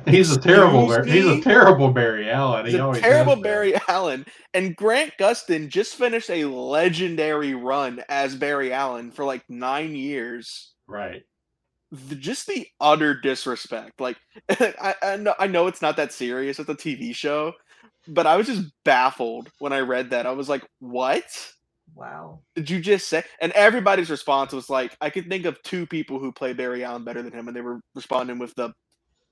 He's 0.09 0.35
a 0.35 0.40
terrible. 0.40 0.88
Bar- 0.88 1.05
he's 1.05 1.25
a 1.27 1.40
terrible 1.40 1.92
Barry 1.92 2.29
Allen. 2.29 2.64
He's 2.64 2.75
He 2.75 2.81
a 2.81 2.85
always 2.85 3.01
terrible. 3.01 3.37
Barry 3.37 3.75
Allen. 3.88 4.27
And 4.53 4.75
Grant 4.75 5.12
Gustin 5.18 5.68
just 5.68 5.95
finished 5.95 6.29
a 6.29 6.45
legendary 6.45 7.55
run 7.55 8.03
as 8.09 8.35
Barry 8.35 8.73
Allen 8.73 9.12
for 9.12 9.25
like 9.25 9.49
nine 9.49 9.95
years. 9.95 10.73
Right. 10.88 11.23
The- 11.92 12.16
just 12.16 12.48
the 12.48 12.66
utter 12.81 13.14
disrespect. 13.14 14.00
Like, 14.00 14.18
I, 14.50 14.96
I, 15.02 15.16
know, 15.18 15.35
I 15.38 15.46
know 15.46 15.68
it's 15.68 15.83
not 15.83 15.96
that 15.98 16.12
serious. 16.12 16.59
It's 16.59 16.68
a 16.68 16.74
TV 16.74 17.14
show. 17.14 17.52
But 18.09 18.26
I 18.26 18.37
was 18.37 18.48
just 18.48 18.64
baffled 18.85 19.50
when 19.61 19.72
I 19.72 19.81
read 19.81 20.11
that. 20.11 20.26
I 20.26 20.33
was 20.33 20.48
like, 20.48 20.66
what? 20.81 21.24
Wow. 21.94 22.40
Did 22.57 22.70
you 22.70 22.81
just 22.81 23.09
say? 23.09 23.22
And 23.40 23.52
everybody's 23.52 24.11
response 24.11 24.52
was 24.52 24.68
like, 24.68 24.96
I 25.00 25.11
could 25.11 25.28
think 25.28 25.44
of 25.46 25.62
two 25.62 25.87
people 25.87 26.18
who 26.18 26.33
play 26.33 26.52
Barry 26.52 26.83
Allen 26.83 27.05
better 27.05 27.22
than 27.22 27.33
him. 27.33 27.46
And 27.46 27.57
they 27.57 27.61
were 27.61 27.81
responding 27.94 28.40
with 28.40 28.55
the 28.57 28.72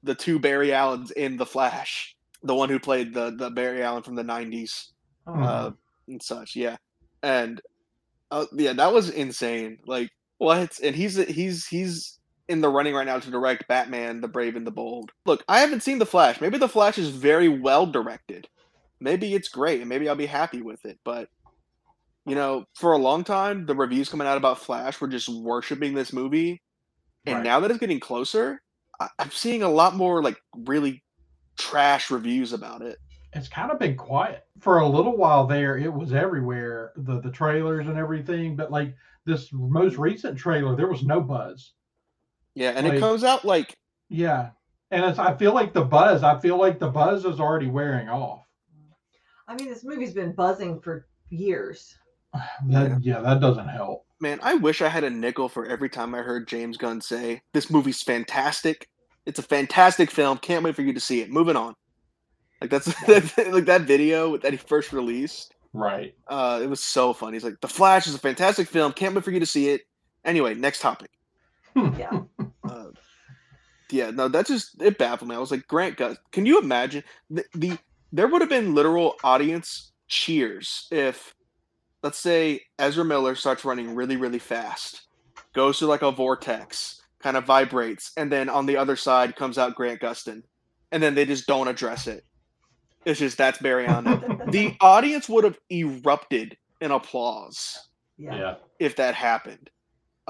the 0.03 0.15
two 0.15 0.39
Barry 0.39 0.73
Allens 0.73 1.11
in 1.11 1.37
The 1.37 1.47
Flash. 1.47 2.17
The 2.43 2.55
one 2.55 2.69
who 2.71 2.79
played 2.79 3.13
the, 3.13 3.33
the 3.37 3.51
Barry 3.51 3.83
Allen 3.83 4.03
from 4.03 4.15
the 4.15 4.23
90s 4.23 4.93
Oh, 5.27 5.43
uh, 5.43 5.71
and 6.09 6.23
such. 6.23 6.57
Yeah, 6.57 6.77
and 7.23 7.61
uh, 8.31 8.47
yeah, 8.53 8.73
that 8.75 8.93
was 8.93 9.11
insane. 9.11 9.79
Like 9.87 10.11
what? 10.39 10.79
And 10.83 10.97
he's 10.97 11.17
he's 11.17 11.67
he's 11.67 12.20
in 12.51 12.61
the 12.61 12.69
running 12.69 12.95
right 12.95 13.07
now 13.07 13.19
to 13.19 13.31
direct 13.31 13.69
Batman: 13.69 14.21
The 14.21 14.29
Brave 14.29 14.57
and 14.57 14.67
the 14.67 14.71
Bold. 14.73 15.13
Look, 15.25 15.45
I 15.49 15.61
haven't 15.61 15.83
seen 15.83 15.99
the 15.99 16.07
Flash. 16.07 16.41
Maybe 16.41 16.59
the 16.59 16.69
Flash 16.69 16.99
is 16.99 17.09
very 17.09 17.49
well 17.49 17.87
directed. 17.87 18.49
Maybe 19.01 19.35
it's 19.35 19.49
great, 19.49 19.81
and 19.81 19.89
maybe 19.89 20.09
I'll 20.09 20.17
be 20.17 20.27
happy 20.27 20.61
with 20.61 20.85
it. 20.85 20.99
But 21.05 21.29
you 22.27 22.35
know, 22.35 22.67
for 22.75 22.93
a 22.93 22.99
long 22.99 23.25
time, 23.25 23.65
the 23.65 23.75
reviews 23.75 24.09
coming 24.11 24.27
out 24.27 24.37
about 24.37 24.59
Flash 24.59 25.01
were 25.01 25.09
just 25.09 25.29
worshiping 25.29 25.95
this 25.95 26.13
movie, 26.13 26.61
and 27.25 27.37
Right. 27.37 27.45
now 27.45 27.61
that 27.61 27.71
it's 27.71 27.81
getting 27.81 28.01
closer, 28.01 28.61
I- 29.01 29.09
I'm 29.19 29.31
seeing 29.31 29.63
a 29.63 29.71
lot 29.71 29.97
more 29.97 30.23
like 30.23 30.39
really 30.67 31.03
trash 31.57 32.11
reviews 32.11 32.53
about 32.53 32.83
it. 32.83 32.99
It's 33.33 33.49
kind 33.49 33.71
of 33.71 33.79
been 33.79 33.97
quiet 33.97 34.45
for 34.59 34.79
a 34.79 34.89
little 34.89 35.17
while 35.17 35.47
there. 35.47 35.79
It 35.79 35.93
was 35.93 36.13
everywhere, 36.13 36.93
the 36.97 37.21
the 37.21 37.31
trailers 37.31 37.87
and 37.87 37.97
everything. 37.97 38.57
But 38.57 38.71
like 38.71 38.95
this 39.25 39.51
most 39.53 39.97
recent 39.97 40.37
trailer, 40.39 40.75
there 40.77 40.89
was 40.89 41.05
no 41.05 41.21
buzz. 41.21 41.73
Yeah, 42.55 42.73
and 42.75 42.87
it 42.87 43.01
comes 43.01 43.25
out 43.25 43.45
like 43.45 43.77
Yeah, 44.09 44.51
and 44.91 45.05
it's 45.05 45.19
I 45.19 45.37
feel 45.37 45.55
like 45.55 45.73
the 45.73 45.85
buzz. 45.85 46.23
I 46.23 46.39
feel 46.39 46.59
like 46.59 46.79
the 46.79 46.89
buzz 46.89 47.25
is 47.25 47.41
already 47.41 47.69
wearing 47.69 48.09
off. 48.09 48.45
I 49.49 49.55
mean, 49.55 49.69
this 49.69 49.85
movie's 49.85 50.15
been 50.15 50.33
buzzing 50.33 50.81
for 50.81 51.07
years. 51.31 51.97
That, 52.69 53.03
yeah, 53.03 53.21
that 53.21 53.41
doesn't 53.41 53.69
help. 53.69 54.05
Man, 54.21 54.39
I 54.43 54.55
wish 54.55 54.83
I 54.83 54.89
had 54.89 55.03
a 55.03 55.11
nickel 55.11 55.49
for 55.49 55.67
every 55.67 55.89
time 55.89 56.15
I 56.15 56.19
heard 56.19 56.47
James 56.47 56.77
Gunn 56.77 57.01
say, 57.01 57.41
This 57.53 57.71
movie's 57.71 58.03
fantastic. 58.03 58.87
It's 59.27 59.39
a 59.39 59.43
fantastic 59.43 60.11
film. 60.11 60.39
Can't 60.39 60.63
wait 60.63 60.77
for 60.77 60.83
you 60.83 60.93
to 60.93 61.01
see 61.01 61.23
it. 61.23 61.31
Moving 61.31 61.57
on. 61.57 61.75
Like 62.61 62.71
that's 62.71 62.87
like 63.09 63.65
that 63.65 63.83
video 63.83 64.37
that 64.37 64.53
he 64.53 64.59
first 64.59 64.93
released. 64.93 65.55
Right. 65.73 66.15
Uh, 66.29 66.61
it 66.63 66.69
was 66.69 66.83
so 66.83 67.13
funny. 67.13 67.37
He's 67.37 67.45
like, 67.45 67.61
The 67.61 67.69
Flash 67.69 68.07
is 68.07 68.15
a 68.15 68.19
fantastic 68.19 68.69
film. 68.69 68.93
Can't 68.93 69.15
wait 69.15 69.25
for 69.25 69.31
you 69.31 69.41
to 69.41 69.47
see 69.47 69.71
it. 69.71 69.83
Anyway, 70.25 70.55
next 70.55 70.81
topic. 70.81 71.11
Yeah. 71.75 72.21
Yeah, 73.93 74.11
no, 74.11 74.29
that 74.29 74.47
just 74.47 74.81
it 74.81 74.99
baffled 74.99 75.29
me. 75.29 75.37
I 75.37 75.39
was 75.39 75.51
like, 75.51 75.67
Grant 75.67 75.97
Gus, 75.97 76.17
can 76.33 76.47
you 76.47 76.61
imagine 76.61 77.03
the, 77.29 77.45
the 77.55 77.79
there 78.13 78.27
would 78.27 78.41
have 78.41 78.51
been 78.51 78.75
literal 78.75 79.17
audience 79.23 79.93
cheers 80.09 80.89
if, 80.91 81.35
let's 82.03 82.19
say, 82.19 82.63
Ezra 82.79 83.05
Miller 83.05 83.35
starts 83.35 83.65
running 83.65 83.95
really, 83.95 84.17
really 84.17 84.39
fast, 84.39 85.07
goes 85.55 85.79
through 85.79 85.89
like 85.89 86.03
a 86.03 86.11
vortex, 86.11 87.01
kind 87.21 87.37
of 87.37 87.45
vibrates, 87.45 88.13
and 88.17 88.31
then 88.31 88.49
on 88.49 88.67
the 88.67 88.77
other 88.77 88.97
side 88.97 89.37
comes 89.37 89.59
out 89.59 89.75
Grant 89.75 90.01
Gustin, 90.01 90.43
and 90.93 91.03
then 91.03 91.15
they 91.15 91.25
just 91.25 91.47
don't 91.47 91.69
address 91.69 92.07
it. 92.07 92.25
It's 93.05 93.21
just 93.21 93.39
that's 93.39 93.59
Barry 93.59 93.87
Allen. 93.87 94.43
the 94.49 94.77
audience 94.81 95.29
would 95.29 95.45
have 95.45 95.59
erupted 95.71 96.57
in 96.81 96.91
applause 96.91 97.89
yeah. 98.19 98.37
Yeah. 98.37 98.55
if 98.79 98.97
that 98.97 99.15
happened. 99.15 99.71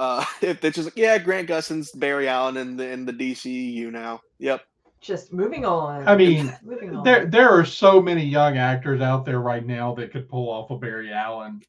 Uh, 0.00 0.24
if 0.40 0.64
it's 0.64 0.76
just 0.76 0.86
like, 0.86 0.96
yeah, 0.96 1.18
Grant 1.18 1.46
Gustin's 1.46 1.92
Barry 1.92 2.26
Allen 2.26 2.56
in 2.56 2.76
the 2.76 2.88
in 2.88 3.04
the 3.04 3.12
DCU 3.12 3.90
now. 3.92 4.20
Yep. 4.38 4.62
Just 5.02 5.32
moving 5.32 5.64
on. 5.66 6.08
I 6.08 6.16
mean, 6.16 6.54
moving 6.62 6.96
on. 6.96 7.04
there 7.04 7.26
there 7.26 7.50
are 7.50 7.64
so 7.66 8.00
many 8.00 8.24
young 8.24 8.56
actors 8.56 9.00
out 9.02 9.24
there 9.26 9.40
right 9.40 9.64
now 9.64 9.94
that 9.94 10.10
could 10.10 10.28
pull 10.28 10.48
off 10.50 10.70
a 10.70 10.76
Barry 10.78 11.12
Allen, 11.12 11.62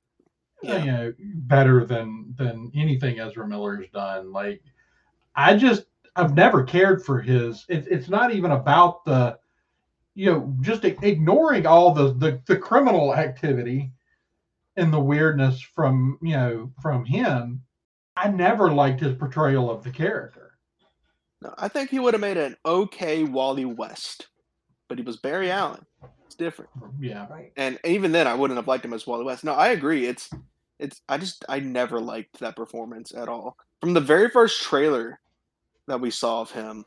Yeah. 0.63 0.77
you 0.83 0.91
know, 0.91 1.13
better 1.19 1.85
than 1.85 2.33
than 2.37 2.71
anything 2.73 3.19
Ezra 3.19 3.45
Miller's 3.47 3.89
done. 3.93 4.31
Like, 4.31 4.61
I 5.35 5.55
just 5.57 5.83
I've 6.15 6.35
never 6.35 6.63
cared 6.63 7.03
for 7.05 7.21
his. 7.21 7.65
It's 7.67 7.87
it's 7.87 8.09
not 8.09 8.33
even 8.33 8.51
about 8.51 9.03
the, 9.05 9.37
you 10.15 10.31
know, 10.31 10.55
just 10.61 10.85
ignoring 10.85 11.65
all 11.65 11.93
the 11.93 12.13
the 12.13 12.41
the 12.47 12.57
criminal 12.57 13.13
activity 13.13 13.91
and 14.77 14.91
the 14.93 14.99
weirdness 14.99 15.61
from 15.61 16.17
you 16.21 16.33
know 16.35 16.71
from 16.81 17.03
him. 17.05 17.61
I 18.15 18.29
never 18.29 18.71
liked 18.71 18.99
his 18.99 19.17
portrayal 19.17 19.69
of 19.69 19.83
the 19.83 19.91
character. 19.91 20.57
No, 21.41 21.53
I 21.57 21.67
think 21.67 21.89
he 21.89 21.99
would 21.99 22.13
have 22.13 22.21
made 22.21 22.37
an 22.37 22.55
okay 22.65 23.23
Wally 23.23 23.65
West, 23.65 24.27
but 24.87 24.97
he 24.97 25.03
was 25.03 25.17
Barry 25.17 25.49
Allen. 25.49 25.85
It's 26.25 26.35
different. 26.35 26.69
Yeah. 26.99 27.27
right. 27.29 27.51
And 27.57 27.79
even 27.83 28.11
then, 28.11 28.27
I 28.27 28.35
wouldn't 28.35 28.57
have 28.57 28.67
liked 28.67 28.85
him 28.85 28.93
as 28.93 29.07
Wally 29.07 29.25
West. 29.25 29.43
No, 29.43 29.53
I 29.53 29.69
agree. 29.69 30.05
It's 30.05 30.29
it's. 30.79 31.01
I 31.09 31.17
just 31.17 31.43
I 31.49 31.59
never 31.59 31.99
liked 31.99 32.39
that 32.39 32.55
performance 32.55 33.13
at 33.13 33.27
all. 33.27 33.57
from 33.79 33.93
the 33.93 33.99
very 33.99 34.29
first 34.29 34.61
trailer 34.61 35.19
that 35.87 35.99
we 35.99 36.11
saw 36.11 36.41
of 36.41 36.51
him, 36.51 36.85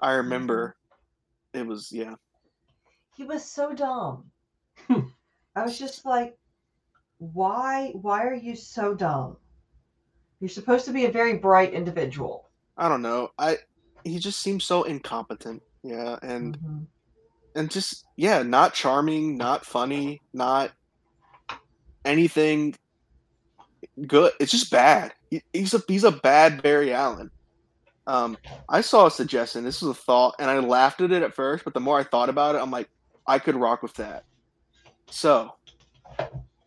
I 0.00 0.08
mm-hmm. 0.08 0.16
remember 0.18 0.76
it 1.52 1.66
was 1.66 1.92
yeah. 1.92 2.14
He 3.16 3.24
was 3.24 3.44
so 3.44 3.74
dumb. 3.74 4.30
I 4.88 5.62
was 5.62 5.78
just 5.78 6.06
like, 6.06 6.38
why? 7.18 7.92
Why 8.00 8.24
are 8.24 8.34
you 8.34 8.56
so 8.56 8.94
dumb? 8.94 9.36
You're 10.42 10.48
supposed 10.48 10.86
to 10.86 10.92
be 10.92 11.04
a 11.04 11.10
very 11.12 11.34
bright 11.38 11.72
individual. 11.72 12.48
I 12.76 12.88
don't 12.88 13.00
know. 13.00 13.30
I 13.38 13.58
he 14.02 14.18
just 14.18 14.40
seems 14.40 14.64
so 14.64 14.82
incompetent. 14.82 15.62
Yeah, 15.84 16.18
and 16.20 16.58
Mhm. 16.58 16.86
and 17.54 17.70
just 17.70 18.06
yeah, 18.16 18.42
not 18.42 18.74
charming, 18.74 19.36
not 19.36 19.64
funny, 19.64 20.20
not 20.32 20.72
anything 22.04 22.74
good. 24.08 24.32
It's 24.40 24.50
just 24.50 24.72
bad. 24.72 25.14
He, 25.30 25.42
he's 25.52 25.74
a 25.74 25.82
he's 25.86 26.02
a 26.02 26.10
bad 26.10 26.60
Barry 26.60 26.92
Allen. 26.92 27.30
Um, 28.08 28.36
I 28.68 28.80
saw 28.80 29.06
a 29.06 29.12
suggestion. 29.12 29.62
This 29.62 29.80
was 29.80 29.96
a 29.96 30.00
thought, 30.00 30.34
and 30.40 30.50
I 30.50 30.58
laughed 30.58 31.02
at 31.02 31.12
it 31.12 31.22
at 31.22 31.34
first, 31.34 31.62
but 31.62 31.72
the 31.72 31.78
more 31.78 32.00
I 32.00 32.02
thought 32.02 32.28
about 32.28 32.56
it, 32.56 32.60
I'm 32.60 32.72
like, 32.72 32.88
I 33.28 33.38
could 33.38 33.54
rock 33.54 33.80
with 33.80 33.94
that. 33.94 34.24
So, 35.08 35.54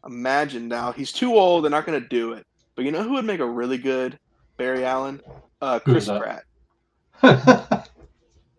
imagine 0.05 0.69
now 0.69 0.93
he's 0.93 1.11
too 1.11 1.35
old. 1.35 1.65
They're 1.65 1.71
not 1.71 1.85
going 1.85 2.01
to 2.01 2.07
do 2.07 2.31
it. 2.31 2.47
But 2.75 2.85
you 2.85 2.91
know 2.91 3.03
who 3.03 3.13
would 3.13 3.25
make 3.25 3.39
a 3.39 3.45
really 3.49 3.77
good 3.77 4.19
Barry 4.57 4.85
Allen? 4.85 5.21
Uh, 5.61 5.79
Chris? 5.79 6.09
Pratt. 6.09 6.43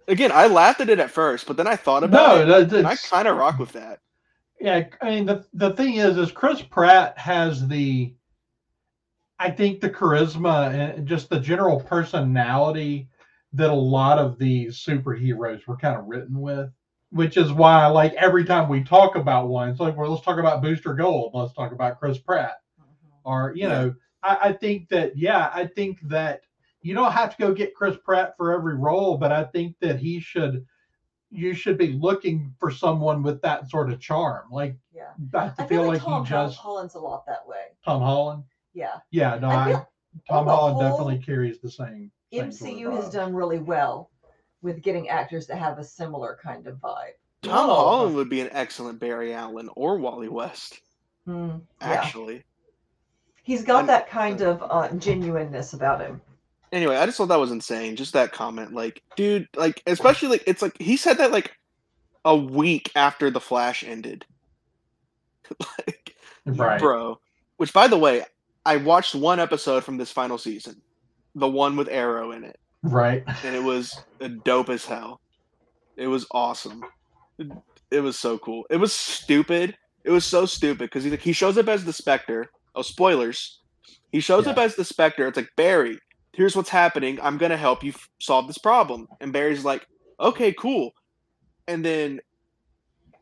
Again, 0.09 0.33
I 0.33 0.47
laughed 0.47 0.81
at 0.81 0.89
it 0.91 0.99
at 0.99 1.11
first, 1.11 1.47
but 1.47 1.57
then 1.57 1.67
I 1.67 1.77
thought 1.77 2.05
about 2.05 2.33
no, 2.33 2.37
it, 2.37 2.49
and 2.77 2.87
I 2.87 2.97
kind 2.97 3.29
of 3.29 3.37
rock 3.37 3.59
with 3.59 3.73
that. 3.73 4.01
Yeah, 4.61 4.85
I 5.03 5.11
mean 5.11 5.27
the 5.27 5.47
the 5.53 5.73
thing 5.73 5.95
is, 5.97 6.17
is 6.19 6.33
Chris 6.33 6.63
Pratt 6.63 7.19
has 7.19 7.67
the, 7.69 8.15
I 9.39 9.51
think 9.51 9.81
the 9.81 9.91
charisma 9.91 10.73
and 10.73 11.07
just 11.07 11.29
the 11.31 11.41
general 11.41 11.81
personality 11.81 13.09
that 13.53 13.71
a 13.71 13.75
lot 13.75 14.19
of 14.19 14.39
these 14.39 14.77
superheroes 14.79 15.67
were 15.67 15.77
kind 15.77 15.97
of 15.99 16.07
written 16.07 16.41
with, 16.41 16.71
which 17.11 17.37
is 17.37 17.53
why 17.53 17.87
like 17.87 18.13
every 18.15 18.45
time 18.45 18.69
we 18.69 18.83
talk 18.83 19.15
about 19.17 19.49
one, 19.49 19.69
it's 19.71 19.81
like 19.81 19.97
well, 19.97 20.11
let's 20.11 20.25
talk 20.25 20.39
about 20.39 20.63
Booster 20.63 20.95
Gold, 20.95 21.33
let's 21.35 21.53
talk 21.55 21.73
about 21.73 21.99
Chris 21.99 22.19
Pratt, 22.19 22.57
or 23.25 23.53
you 23.57 23.69
Yeah. 23.69 23.69
know, 23.69 23.95
I, 24.27 24.49
I 24.49 24.53
think 24.53 24.89
that 24.89 25.17
yeah, 25.17 25.51
I 25.55 25.67
think 25.67 26.01
that 26.09 26.43
you 26.83 26.95
don't 26.95 27.13
have 27.13 27.37
to 27.37 27.43
go 27.43 27.53
get 27.53 27.75
Chris 27.75 27.97
Pratt 28.05 28.37
for 28.37 28.53
every 28.53 28.77
role, 28.77 29.17
but 29.17 29.33
I 29.33 29.45
think 29.45 29.77
that 29.81 29.99
he 29.99 30.21
should. 30.21 30.65
You 31.31 31.55
should 31.55 31.77
be 31.77 31.93
looking 31.95 32.55
for 32.61 32.71
someone 32.71 33.23
with 33.23 33.43
that 33.43 33.69
sort 33.69 33.91
of 33.91 33.99
charm. 34.01 34.49
Like 34.51 34.77
Yeah. 34.95 35.11
I 35.35 35.53
I 35.59 35.67
feel, 35.67 35.85
like, 35.87 36.01
Tom 36.01 36.25
he 36.25 36.33
Hol- 36.33 36.47
just 36.47 36.57
Holland's 36.59 36.95
a 36.95 37.01
lot 37.01 37.27
that 37.27 37.47
way. 37.47 37.75
Tom 37.85 38.01
Holland. 38.01 38.45
Yeah. 38.75 38.99
Yeah, 39.11 39.37
no, 39.39 39.49
I 39.49 39.73
I, 39.73 39.87
Tom 40.29 40.47
on 40.49 40.57
Holland 40.57 40.79
definitely 40.81 41.19
carries 41.19 41.59
the 41.59 41.69
same. 41.71 42.13
same 42.33 42.53
sort 42.53 42.71
of 42.71 42.77
MCU 42.79 42.97
has 42.97 43.11
done 43.11 43.35
really 43.35 43.59
well 43.59 44.11
with 44.63 44.83
getting 44.83 45.09
actors 45.09 45.47
that 45.49 45.57
have 45.59 45.79
a 45.79 45.85
similar 45.85 46.39
kind 46.43 46.67
of 46.69 46.77
vibe. 46.77 47.15
Tom. 47.43 47.53
Holland 47.69 48.15
would 48.15 48.31
be 48.31 48.41
an 48.41 48.49
excellent 48.53 49.01
Barry 49.01 49.35
Allen 49.35 49.69
or 49.75 49.99
Wally 49.99 50.29
West, 50.29 50.81
Hmm, 51.25 51.49
yeah. 51.81 51.87
actually. 51.89 52.45
He's 53.47 53.63
got 53.63 53.81
And- 53.81 53.89
that 53.89 54.11
kind 54.11 54.41
of 54.43 54.61
uh, 54.69 54.89
genuineness 54.97 55.73
about 55.73 56.01
him. 56.01 56.21
Anyway, 56.73 56.97
I 56.97 57.07
just 57.07 57.17
thought 57.17 57.29
that 57.29 57.39
was 57.39 57.53
insane. 57.53 57.95
Just 57.95 58.13
that 58.15 58.33
comment, 58.33 58.75
like, 58.75 59.01
dude, 59.15 59.47
like, 59.55 59.81
especially 59.87 60.29
like 60.31 60.43
it's 60.49 60.63
like 60.63 60.77
he 60.81 60.97
said 60.97 61.19
that 61.19 61.31
like 61.31 61.53
a 62.25 62.37
week 62.37 62.91
after 62.97 63.31
the 63.31 63.39
Flash 63.41 63.85
ended, 63.85 64.27
like, 65.61 66.17
Right. 66.45 66.81
bro. 66.81 67.21
Which, 67.57 67.73
by 67.73 67.87
the 67.87 67.97
way, 67.97 68.25
I 68.65 68.79
watched 68.79 69.15
one 69.15 69.39
episode 69.39 69.85
from 69.85 69.97
this 69.97 70.11
final 70.11 70.39
season, 70.39 70.83
the 71.37 71.49
one 71.49 71.77
with 71.77 71.89
Arrow 71.89 72.33
in 72.33 72.43
it, 72.43 72.59
Right. 72.83 73.23
and 73.45 73.55
it 73.55 73.63
was 73.63 73.97
dope 74.45 74.69
as 74.69 74.85
hell. 74.85 75.21
It 75.97 76.09
was 76.09 76.27
awesome. 76.33 76.83
It, 77.39 77.47
it 77.93 78.01
was 78.01 78.19
so 78.19 78.39
cool. 78.39 78.67
It 78.71 78.77
was 78.77 78.93
stupid. 78.93 79.77
It 80.05 80.11
was 80.11 80.25
so 80.25 80.47
stupid 80.47 80.79
because 80.91 81.05
he 81.05 81.11
like, 81.11 81.21
he 81.21 81.33
shows 81.33 81.57
up 81.57 81.69
as 81.69 81.85
the 81.85 81.93
Spectre. 81.93 82.51
Oh, 82.77 82.83
spoilers! 82.83 83.61
He 84.13 84.21
shows 84.21 84.47
up 84.47 84.59
as 84.59 84.77
the 84.77 84.85
Spectre. 84.85 85.27
It's 85.27 85.37
like 85.37 85.51
Barry. 85.57 85.99
Here's 86.33 86.55
what's 86.55 86.69
happening. 86.69 87.19
I'm 87.23 87.39
gonna 87.39 87.57
help 87.57 87.83
you 87.83 87.93
f- 87.93 88.09
solve 88.21 88.47
this 88.47 88.59
problem. 88.59 89.09
And 89.21 89.33
Barry's 89.33 89.65
like, 89.65 89.87
okay, 90.21 90.53
cool. 90.53 90.93
And 91.67 91.85
then 91.85 92.21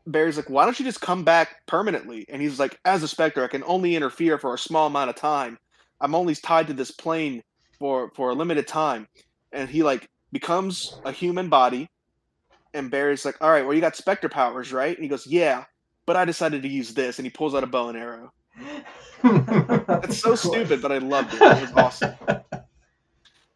Barry's 0.05 0.37
like, 0.37 0.49
why 0.49 0.65
don't 0.65 0.77
you 0.77 0.85
just 0.85 1.01
come 1.01 1.23
back 1.23 1.65
permanently? 1.65 2.25
And 2.29 2.41
he's 2.41 2.59
like, 2.59 2.77
as 2.85 3.01
a 3.01 3.07
Spectre, 3.07 3.43
I 3.43 3.47
can 3.47 3.63
only 3.65 3.95
interfere 3.95 4.37
for 4.37 4.53
a 4.53 4.59
small 4.59 4.87
amount 4.87 5.09
of 5.09 5.15
time. 5.15 5.57
I'm 6.01 6.13
only 6.13 6.35
tied 6.35 6.67
to 6.67 6.73
this 6.73 6.91
plane 6.91 7.41
for 7.79 8.11
for 8.15 8.29
a 8.29 8.33
limited 8.33 8.67
time. 8.67 9.07
And 9.51 9.69
he 9.69 9.81
like 9.81 10.09
becomes 10.31 10.99
a 11.05 11.11
human 11.11 11.49
body. 11.49 11.89
And 12.73 12.91
Barry's 12.91 13.23
like, 13.23 13.37
all 13.39 13.49
right, 13.49 13.65
well, 13.65 13.73
you 13.73 13.79
got 13.79 13.95
Spectre 13.95 14.27
powers, 14.27 14.73
right? 14.73 14.95
And 14.95 15.03
he 15.03 15.09
goes, 15.09 15.25
yeah, 15.25 15.63
but 16.05 16.17
I 16.17 16.25
decided 16.25 16.61
to 16.63 16.67
use 16.67 16.93
this. 16.93 17.17
And 17.17 17.25
he 17.25 17.29
pulls 17.29 17.55
out 17.55 17.63
a 17.63 17.67
bow 17.67 17.87
and 17.87 17.97
arrow. 17.97 18.33
It's 20.03 20.19
so 20.19 20.35
stupid, 20.35 20.81
but 20.81 20.91
I 20.91 20.99
loved 20.99 21.33
it. 21.33 21.41
It 21.41 21.61
was 21.61 21.71
awesome. 21.73 22.13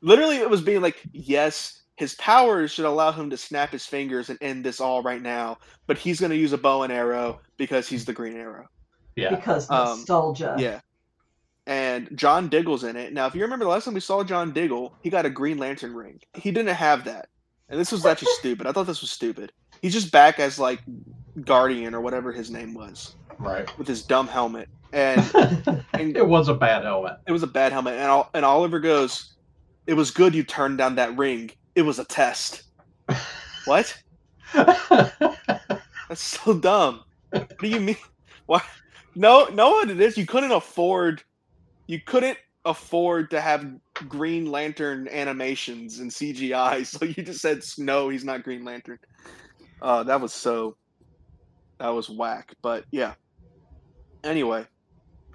Literally, 0.02 0.38
it 0.38 0.50
was 0.50 0.62
being 0.62 0.82
like, 0.82 1.02
yes, 1.12 1.82
his 1.96 2.16
powers 2.16 2.72
should 2.72 2.86
allow 2.86 3.12
him 3.12 3.30
to 3.30 3.38
snap 3.38 3.72
his 3.72 3.86
fingers 3.86 4.30
and 4.30 4.40
end 4.42 4.64
this 4.66 4.80
all 4.80 5.04
right 5.04 5.22
now, 5.22 5.58
but 5.86 5.98
he's 5.98 6.20
going 6.20 6.32
to 6.32 6.38
use 6.38 6.54
a 6.54 6.58
bow 6.58 6.84
and 6.84 6.94
arrow 6.94 7.42
because 7.58 7.88
he's 7.88 8.06
the 8.06 8.14
Green 8.14 8.38
Arrow. 8.38 8.68
Yeah. 9.16 9.36
because 9.36 9.70
Um, 9.70 9.98
nostalgia. 10.00 10.56
Yeah. 10.58 10.80
And 11.68 12.10
John 12.16 12.48
Diggle's 12.48 12.84
in 12.84 12.96
it. 12.96 13.14
Now, 13.14 13.28
if 13.28 13.36
you 13.36 13.42
remember 13.42 13.66
the 13.66 13.72
last 13.72 13.86
time 13.86 13.94
we 13.94 14.00
saw 14.00 14.24
John 14.24 14.54
Diggle, 14.54 14.96
he 15.04 15.10
got 15.10 15.26
a 15.26 15.30
Green 15.30 15.58
Lantern 15.58 15.94
ring. 15.94 16.20
He 16.34 16.52
didn't 16.52 16.74
have 16.74 17.04
that. 17.04 17.28
And 17.68 17.80
this 17.80 17.92
was 17.92 18.06
actually 18.06 18.32
stupid. 18.40 18.66
I 18.66 18.72
thought 18.72 18.88
this 18.88 19.02
was 19.02 19.12
stupid. 19.12 19.52
He's 19.82 19.94
just 19.94 20.12
back 20.12 20.40
as 20.40 20.58
like 20.58 20.80
Guardian 21.46 21.94
or 21.94 22.02
whatever 22.02 22.32
his 22.32 22.50
name 22.50 22.74
was 22.74 23.16
Right. 23.40 23.76
with 23.78 23.88
his 23.88 24.04
dumb 24.04 24.28
helmet. 24.28 24.70
And 24.94 25.20
and 25.94 26.16
it 26.18 26.28
was 26.28 26.48
a 26.50 26.54
bad 26.54 26.84
helmet. 26.84 27.18
it 27.28 27.32
was 27.32 27.44
a 27.44 27.48
bad 27.48 27.72
helmet. 27.72 27.94
And, 27.96 28.10
Ol- 28.12 28.30
and 28.34 28.44
Oliver 28.46 28.80
goes, 28.80 29.34
It 29.88 29.94
was 29.94 30.12
good 30.12 30.36
you 30.36 30.44
turned 30.44 30.78
down 30.78 30.96
that 30.96 31.18
ring. 31.18 31.52
It 31.76 31.84
was 31.84 32.00
a 32.00 32.06
test. 32.06 32.64
What? 33.66 34.02
That's 34.54 36.22
so 36.22 36.58
dumb. 36.58 37.04
What 37.30 37.60
do 37.60 37.68
you 37.68 37.80
mean? 37.80 37.98
Why? 38.48 38.62
No, 39.16 39.46
no, 39.54 39.70
what 39.72 39.90
it 39.92 40.00
is. 40.00 40.18
You 40.18 40.26
couldn't 40.26 40.52
afford. 40.52 41.22
You 41.86 42.00
couldn't 42.00 42.38
afford 42.66 43.30
to 43.32 43.42
have 43.42 43.68
Green 43.94 44.50
Lantern 44.50 45.08
animations 45.10 46.00
and 46.00 46.10
CGI, 46.10 46.86
so 46.86 47.06
you 47.06 47.24
just 47.24 47.42
said 47.42 47.64
no. 47.78 48.10
He's 48.10 48.24
not 48.24 48.44
Green 48.44 48.64
Lantern. 48.66 48.98
Uh, 49.82 50.04
that 50.04 50.20
was 50.20 50.34
so. 50.34 50.76
That 51.80 51.90
was 51.90 52.10
whack. 52.10 52.54
But 52.64 52.86
yeah. 52.92 53.14
Anyway, 54.24 54.66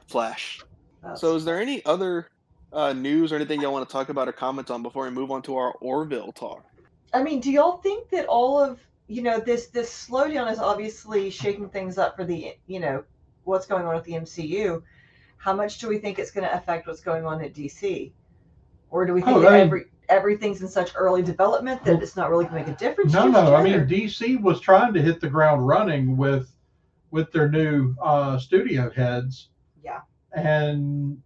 Flash. 0.07 0.61
That's- 1.03 1.20
So, 1.20 1.35
is 1.37 1.44
there 1.44 1.61
any 1.61 1.85
other 1.85 2.29
uh, 2.73 2.92
news 2.92 3.33
or 3.33 3.37
anything 3.37 3.61
y'all 3.61 3.73
want 3.73 3.88
to 3.88 3.92
talk 3.92 4.09
about 4.09 4.29
or 4.29 4.33
comment 4.33 4.70
on 4.70 4.83
before 4.83 5.05
we 5.05 5.11
move 5.11 5.31
on 5.31 5.42
to 5.42 5.57
our 5.57 5.73
Orville 5.81 6.33
talk? 6.33 6.64
I 7.12 7.23
mean, 7.23 7.40
do 7.40 7.51
y'all 7.51 7.77
think 7.79 8.09
that 8.11 8.27
all 8.27 8.59
of 8.62 8.81
you 9.07 9.23
know 9.23 9.38
this 9.38 9.66
this 9.66 10.09
slowdown 10.09 10.51
is 10.51 10.59
obviously 10.59 11.31
shaking 11.31 11.68
things 11.68 11.99
up 11.99 12.16
for 12.16 12.25
the 12.25 12.57
you 12.66 12.81
know 12.81 13.05
what's 13.44 13.66
going 13.66 13.85
on 13.85 13.94
with 13.94 14.05
the 14.05 14.12
MCU? 14.12 14.83
How 15.37 15.53
much 15.53 15.79
do 15.79 15.88
we 15.88 15.99
think 15.99 16.18
it's 16.18 16.31
going 16.31 16.47
to 16.49 16.55
affect 16.57 16.87
what's 16.87 17.01
going 17.03 17.25
on 17.27 17.42
at 17.44 17.53
DC, 17.55 18.11
or 18.90 19.05
do 19.07 19.12
we 19.12 19.20
think 19.20 19.37
Oh, 19.37 19.40
that 19.40 19.49
I 19.53 19.57
mean- 19.59 19.66
every 19.66 19.85
everything's 20.11 20.61
in 20.61 20.68
such 20.68 20.92
early 20.97 21.23
development 21.23 21.83
that 21.85 22.03
it's 22.03 22.14
not 22.16 22.29
really 22.31 22.44
going 22.44 22.62
to 22.64 22.70
make 22.70 22.77
a 22.77 22.79
difference? 22.79 23.12
no, 23.12 23.23
just 23.31 23.33
no. 23.33 23.55
I 23.55 23.62
mean, 23.62 23.87
DC 23.87 24.40
was 24.42 24.61
trying 24.61 24.92
to 24.94 25.01
hit 25.01 25.20
the 25.20 25.29
ground 25.31 25.66
running 25.66 26.16
with 26.16 26.54
with 27.14 27.31
their 27.33 27.48
new 27.48 27.94
uh, 28.03 28.38
studio 28.38 28.90
heads. 28.90 29.50
Yeah. 29.83 30.00
And 30.37 31.22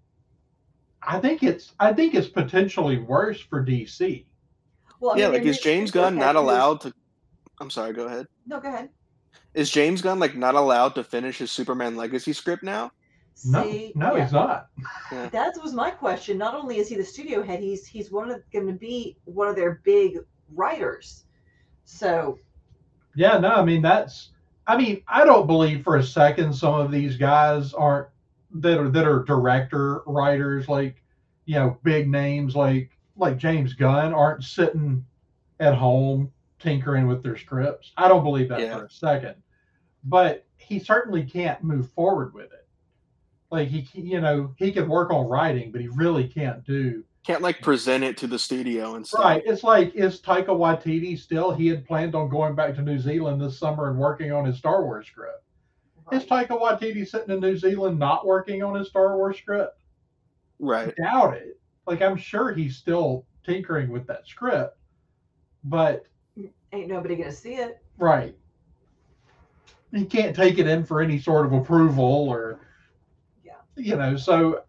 I 1.03 1.19
think 1.19 1.43
it's 1.43 1.73
I 1.81 1.93
think 1.95 2.15
it's 2.15 2.29
potentially 2.29 2.99
worse 2.99 3.41
for 3.41 3.65
DC. 3.65 4.27
well, 5.01 5.15
I 5.15 5.19
yeah, 5.19 5.31
mean, 5.31 5.41
like 5.41 5.47
is 5.47 5.61
James 5.61 5.91
Gunn 5.91 6.17
not 6.17 6.37
allowed 6.37 6.83
to? 6.83 6.93
I'm 7.61 7.71
sorry. 7.71 7.93
Go 7.95 8.07
ahead. 8.07 8.27
No, 8.47 8.61
go 8.61 8.69
ahead. 8.69 8.91
Is 9.55 9.71
James 9.71 10.03
Gunn 10.03 10.21
like 10.21 10.37
not 10.37 10.55
allowed 10.55 10.95
to 10.97 11.03
finish 11.05 11.39
his 11.39 11.51
Superman 11.51 11.97
Legacy 11.97 12.33
script 12.35 12.63
now? 12.63 12.93
No, 13.45 13.63
See, 13.63 13.93
no, 13.95 14.17
yeah. 14.17 14.25
he's 14.25 14.33
not. 14.33 14.69
That 15.11 15.55
was 15.63 15.73
my 15.73 15.91
question. 15.91 16.37
Not 16.39 16.55
only 16.55 16.79
is 16.79 16.89
he 16.89 16.97
the 16.97 17.05
studio 17.05 17.43
head, 17.43 17.61
he's 17.61 17.87
he's 17.87 18.11
one 18.11 18.31
of 18.31 18.43
going 18.53 18.67
to 18.67 18.73
be 18.75 19.17
one 19.25 19.49
of 19.49 19.57
their 19.57 19.81
big 19.85 20.19
writers. 20.55 21.25
So 21.85 22.41
Yeah, 23.15 23.39
no, 23.39 23.51
I 23.55 23.65
mean 23.65 23.81
that's 23.83 24.33
I 24.69 24.77
mean, 24.77 25.03
I 25.09 25.25
don't 25.25 25.47
believe 25.47 25.83
for 25.83 25.97
a 25.97 26.03
second 26.03 26.53
some 26.53 26.75
of 26.75 26.93
these 26.93 27.17
guys 27.17 27.73
aren't 27.73 28.09
that 28.53 28.79
are 28.79 28.89
that 28.91 29.07
are 29.07 29.25
director 29.25 30.03
writers 30.07 30.69
like 30.69 31.03
you 31.47 31.55
know, 31.55 31.79
big 31.83 32.09
names 32.09 32.55
like 32.55 32.91
like 33.17 33.39
James 33.39 33.73
Gunn 33.73 34.13
aren't 34.13 34.45
sitting 34.45 35.05
at 35.59 35.75
home 35.75 36.31
tinkering 36.59 37.07
with 37.07 37.23
their 37.23 37.37
scripts. 37.39 37.93
I 37.97 38.07
don't 38.09 38.23
believe 38.23 38.51
that 38.51 38.61
Yeah. 38.61 38.77
for 38.79 38.85
a 38.85 38.91
second. 38.91 39.37
But 40.05 40.45
he 40.59 40.79
certainly 40.79 41.25
can't 41.25 41.63
move 41.65 41.91
forward 41.93 42.35
with 42.35 42.53
it. 42.53 42.67
Like 43.51 43.69
he, 43.69 43.89
you 43.99 44.21
know, 44.21 44.55
he 44.59 44.71
can 44.71 44.89
work 44.89 45.11
on 45.11 45.27
writing, 45.27 45.73
but 45.73 45.81
he 45.81 45.89
really 45.89 46.29
can't 46.29 46.63
do 46.65 47.03
can't 47.29 47.43
like 47.43 47.61
present 47.61 48.03
it 48.03 48.17
to 48.17 48.27
the 48.27 48.39
studio 48.39 48.95
and 48.95 49.07
stuff. 49.07 49.23
Right. 49.23 49.43
It's 49.45 49.63
like, 49.63 49.95
is 49.95 50.19
Taika 50.19 50.47
Waititi 50.47 51.19
still? 51.19 51.53
He 51.53 51.67
had 51.67 51.87
planned 51.87 52.15
on 52.15 52.31
going 52.31 52.55
back 52.55 52.75
to 52.77 52.83
New 52.83 52.99
Zealand 52.99 53.39
this 53.39 53.59
summer 53.59 53.91
and 53.91 53.99
working 53.99 54.33
on 54.33 54.47
his 54.47 54.57
Star 54.57 54.83
Wars 54.83 55.07
script. 55.07 55.45
Is 56.11 56.27
Right. 56.31 56.49
Taika 56.49 56.59
Waititi 56.59 57.07
sitting 57.07 57.35
in 57.35 57.41
New 57.41 57.55
Zealand 57.59 57.99
not 57.99 58.27
working 58.27 58.63
on 58.63 58.75
his 58.75 58.89
Star 58.89 59.15
Wars 59.15 59.37
script? 59.37 59.79
Right. 60.59 60.95
I 60.99 61.03
doubt 61.03 61.35
it. 61.35 61.61
Like, 61.87 62.01
I'm 62.01 62.17
sure 62.17 62.51
he's 62.55 62.77
still 62.79 63.27
tinkering 63.45 63.91
with 63.91 64.07
that 64.07 64.27
script. 64.27 64.79
But, 65.65 66.07
Ain't 66.73 66.89
nobody 66.89 67.15
gonna 67.17 67.31
see 67.31 67.57
it. 67.57 67.83
right. 67.99 68.35
He 69.93 70.07
can't 70.07 70.35
take 70.35 70.59
it 70.59 70.67
in 70.67 70.83
for 70.83 71.03
any 71.03 71.19
sort 71.19 71.45
of 71.45 71.53
approval 71.53 72.05
or, 72.31 72.61
Yeah. 73.45 73.53
you 73.77 73.97
know, 73.97 74.17
so 74.17 74.63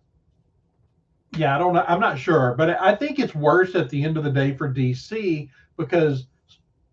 yeah, 1.39 1.55
I 1.55 1.57
don't 1.57 1.73
know. 1.73 1.85
I'm 1.87 1.99
not 2.01 2.19
sure, 2.19 2.53
but 2.57 2.69
I 2.81 2.93
think 2.95 3.17
it's 3.19 3.33
worse 3.33 3.73
at 3.75 3.89
the 3.89 4.03
end 4.03 4.17
of 4.17 4.23
the 4.23 4.31
day 4.31 4.53
for 4.55 4.71
DC 4.71 5.49
because 5.77 6.27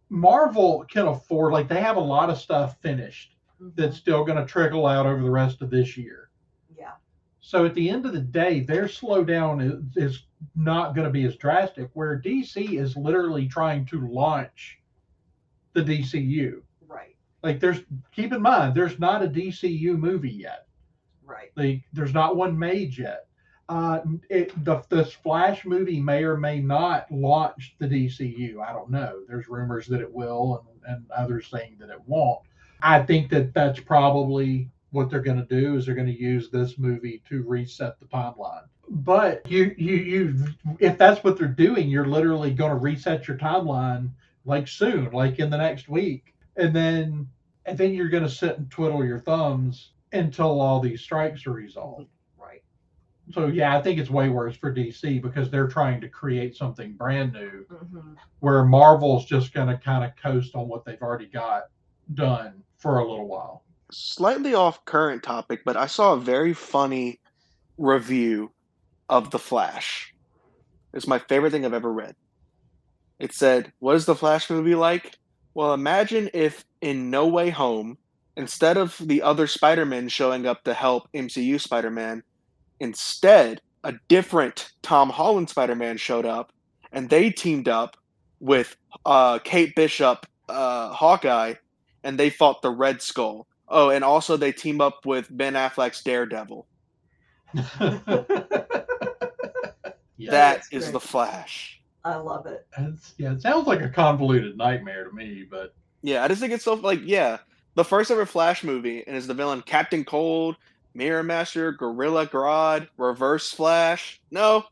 Marvel 0.09 0.85
can 0.89 1.09
afford, 1.09 1.53
like, 1.53 1.69
they 1.69 1.81
have 1.81 1.97
a 1.97 2.01
lot 2.01 2.31
of 2.31 2.39
stuff 2.39 2.81
finished 2.81 3.33
Mhm. 3.61 3.75
that's 3.75 3.97
still 3.97 4.25
going 4.25 4.39
to 4.39 4.45
trickle 4.47 4.87
out 4.87 5.07
over 5.07 5.23
the 5.23 5.31
rest 5.31 5.63
of 5.63 5.71
this 5.71 5.97
year. 5.97 6.31
yeah. 6.77 6.93
So 7.41 7.65
at 7.65 7.75
the 7.75 7.89
end 7.91 8.07
of 8.07 8.13
the 8.13 8.21
day, 8.21 8.61
their 8.61 8.85
slowdown 8.85 9.63
is, 9.63 9.97
is 9.97 10.27
not 10.55 10.95
going 10.95 11.07
to 11.07 11.13
be 11.13 11.25
as 11.25 11.37
drastic, 11.37 11.91
where 11.95 12.21
DC 12.21 12.79
is 12.79 12.97
literally 12.97 13.49
trying 13.49 13.87
to 13.87 14.07
launch 14.07 14.79
the 15.73 15.83
DCU. 15.83 16.63
Right. 16.87 17.17
Like, 17.43 17.59
there's, 17.61 17.81
keep 18.13 18.33
in 18.33 18.43
mind, 18.43 18.75
there's 18.75 18.99
not 18.99 19.23
a 19.25 19.29
DCU 19.29 19.97
movie 19.99 20.31
yet. 20.31 20.67
Right. 21.25 21.51
Like, 21.57 21.83
there's 21.93 22.15
not 22.15 22.37
one 22.37 22.59
made 22.59 22.97
yet. 22.97 23.27
Uh, 23.69 24.01
it, 24.31 24.65
the 24.65 24.83
this 24.89 25.13
Flash 25.13 25.65
movie 25.65 26.01
may 26.01 26.23
or 26.23 26.37
may 26.37 26.61
not 26.61 27.11
launch 27.11 27.75
the 27.79 27.87
DCU. 27.87 28.61
I 28.61 28.73
don't 28.73 28.91
know. 28.91 29.23
There's 29.27 29.49
rumors 29.49 29.87
that 29.89 30.01
it 30.01 30.13
will, 30.13 30.65
and, 30.87 30.97
and 30.97 31.11
others 31.11 31.49
saying 31.51 31.77
that 31.81 31.91
it 31.91 32.01
won't. 32.07 32.41
I 32.81 33.03
think 33.03 33.31
that 33.31 33.55
that's 33.55 33.81
probably 33.81 34.71
what 34.91 35.11
they're 35.11 35.21
going 35.21 35.45
to 35.45 35.61
do 35.61 35.77
is 35.77 35.87
they're 35.87 35.95
going 35.95 36.07
to 36.07 36.21
use 36.21 36.51
this 36.51 36.79
movie 36.79 37.23
to 37.29 37.43
reset 37.43 37.99
the 37.99 38.07
timeline. 38.07 38.65
But 38.89 39.49
you, 39.51 39.75
you, 39.77 39.97
you, 39.97 40.45
if 40.79 40.97
that's 40.97 41.25
what 41.25 41.37
they're 41.37 41.49
doing, 41.49 41.89
you're 41.89 42.07
literally 42.07 42.53
going 42.53 42.71
to 42.71 42.77
reset 42.77 43.27
your 43.27 43.37
timeline 43.37 44.11
like 44.45 44.69
soon, 44.69 45.11
like 45.11 45.39
in 45.41 45.51
the 45.51 45.59
next 45.59 45.89
week, 45.89 46.35
and 46.57 46.75
then, 46.75 47.29
and 47.65 47.77
then 47.77 47.95
you're 47.95 48.09
going 48.09 48.23
to 48.23 48.29
sit 48.29 48.59
and 48.59 48.71
twiddle 48.71 49.05
your 49.05 49.19
thumbs 49.19 49.91
until 50.13 50.61
all 50.61 50.81
these 50.81 51.01
strikes 51.01 51.47
are 51.47 51.53
resolved. 51.53 52.09
Right. 53.27 53.35
So 53.35 53.47
yeah, 53.49 53.77
I 53.77 53.83
think 53.83 53.99
it's 53.99 54.11
way 54.11 54.29
worse 54.29 54.57
for 54.57 54.73
DC 54.73 55.21
because 55.23 55.51
they're 55.51 55.69
trying 55.69 56.01
to 56.01 56.09
create 56.09 56.57
something 56.57 56.93
brand 56.93 57.33
new 57.33 57.67
hmm 57.69 58.15
where 58.41 58.65
Marvel's 58.65 59.25
just 59.25 59.53
going 59.55 59.67
to 59.67 59.79
kind 59.79 60.05
of 60.05 60.15
coast 60.17 60.55
on 60.55 60.69
what 60.69 60.85
they've 60.85 61.01
already 61.01 61.27
got 61.27 61.65
done 62.15 62.63
for 62.77 62.99
a 62.99 63.09
little 63.09 63.27
while. 63.27 63.65
Slightly 63.91 64.55
off 64.55 64.85
current 64.85 65.23
topic, 65.23 65.63
but 65.65 65.77
I 65.77 65.87
saw 65.87 66.13
a 66.13 66.21
very 66.21 66.53
funny 66.53 67.21
review 67.79 68.53
of 69.09 69.31
The 69.31 69.39
Flash. 69.39 70.15
It's 70.93 71.07
my 71.07 71.19
favorite 71.19 71.51
thing 71.51 71.65
I've 71.65 71.75
ever 71.75 71.93
read. 71.93 72.15
It 73.19 73.33
said, 73.33 73.73
What 73.79 73.97
is 73.97 74.07
the 74.07 74.15
Flash 74.15 74.51
movie 74.51 74.75
like? 74.75 75.17
Well, 75.55 75.73
imagine 75.73 76.31
if 76.35 76.65
in 76.83 77.11
No 77.11 77.27
Way 77.27 77.51
Home, 77.51 77.97
instead 78.37 78.77
of 78.77 78.97
the 79.01 79.23
other 79.23 79.47
Spider 79.47 79.87
Man 79.87 80.09
showing 80.09 80.47
up 80.47 80.63
to 80.65 80.75
help 80.75 81.09
MCU 81.15 81.61
Spider 81.61 81.91
Man, 81.91 82.23
instead, 82.81 83.61
a 83.85 83.95
different 84.09 84.73
Tom 84.83 85.11
Holland 85.11 85.49
Spider 85.49 85.75
Man 85.75 85.97
showed 85.97 86.27
up 86.27 86.53
and 86.93 87.09
they 87.11 87.31
teamed 87.31 87.69
up 87.69 87.97
with 88.41 88.77
uh, 89.05 89.39
Kate 89.41 89.75
Bishop, 89.75 90.27
uh, 90.49 90.89
Hawkeye, 90.93 91.55
and 92.03 92.19
they 92.19 92.31
fought 92.31 92.63
the 92.63 92.71
Red 92.71 93.03
Skull. 93.03 93.47
Oh, 93.69 93.91
and 93.91 94.05
also 94.05 94.37
they 94.37 94.53
team 94.53 94.81
up 94.81 95.05
with 95.05 95.29
Ben 95.31 95.55
Affleck's 95.55 96.03
Daredevil. 96.03 96.67
yeah, 100.17 100.31
that's 100.31 100.69
great. 100.69 100.93
the 100.93 101.01
Flash. 101.01 101.81
I 102.05 102.17
love 102.17 102.47
it. 102.47 102.67
it's, 102.79 103.15
yeah, 103.19 103.33
it 103.33 103.43
sounds 103.43 103.67
like 103.67 103.83
a 103.83 103.89
convoluted 103.89 104.57
nightmare 104.57 105.05
to 105.05 105.13
me, 105.13 105.45
but 105.49 105.75
Yeah, 106.03 106.23
I 106.23 106.29
just 106.29 106.41
think 106.41 106.53
it's 106.53 106.65
so 106.65 106.75
like 106.75 107.01
yeah, 107.05 107.39
the 107.75 107.85
first 107.85 108.11
ever 108.11 108.25
Flash 108.25 108.63
movie, 108.63 109.05
and 109.07 109.17
is 109.17 109.27
the 109.27 109.35
villain 109.35 109.63
Captain 109.63 110.05
Cold, 110.05 110.57
Mirror 110.97 111.25
Master, 111.25 111.73
Gorilla 111.73 112.27
Grodd, 112.27 112.89
Reverse 112.97 113.53
Flash? 113.53 114.21
No, 114.31 114.65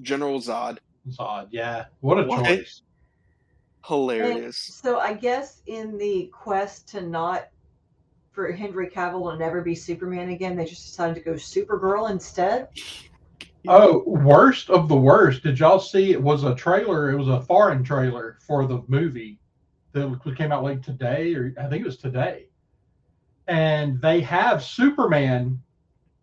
General 0.00 0.40
Zod. 0.40 0.78
Zod. 1.08 1.48
Yeah, 1.50 1.86
what 2.00 2.20
a 2.20 2.24
What? 2.24 2.44
choice. 2.46 2.82
Hilarious. 3.84 4.56
So 4.56 5.00
I 5.00 5.12
guess 5.12 5.60
in 5.66 5.98
the 5.98 6.30
quest 6.32 6.88
to 6.90 7.00
not 7.00 7.48
for 8.30 8.52
Henry 8.52 8.88
Cavill 8.88 9.32
to 9.32 9.38
never 9.38 9.60
be 9.60 9.74
Superman 9.74 10.30
again, 10.30 10.56
they 10.56 10.64
just 10.64 10.86
decided 10.86 11.16
to 11.16 11.20
go 11.20 11.32
Supergirl 11.32 12.10
instead. 12.10 12.68
Oh, 13.66 14.04
worst 14.06 14.70
of 14.70 14.88
the 14.88 14.96
worst. 14.96 15.42
Did 15.42 15.58
y'all 15.58 15.80
see 15.80 16.12
it 16.12 16.22
was 16.22 16.44
a 16.44 16.54
trailer? 16.54 17.10
It 17.10 17.16
was 17.16 17.28
a 17.28 17.42
foreign 17.42 17.82
trailer 17.82 18.38
for 18.46 18.66
the 18.66 18.82
movie 18.86 19.38
that 19.92 20.20
came 20.36 20.52
out 20.52 20.62
like 20.62 20.82
today, 20.82 21.34
or 21.34 21.52
I 21.60 21.68
think 21.68 21.82
it 21.82 21.86
was 21.86 21.98
today. 21.98 22.46
And 23.52 24.00
they 24.00 24.20
have 24.22 24.62
Superman 24.64 25.60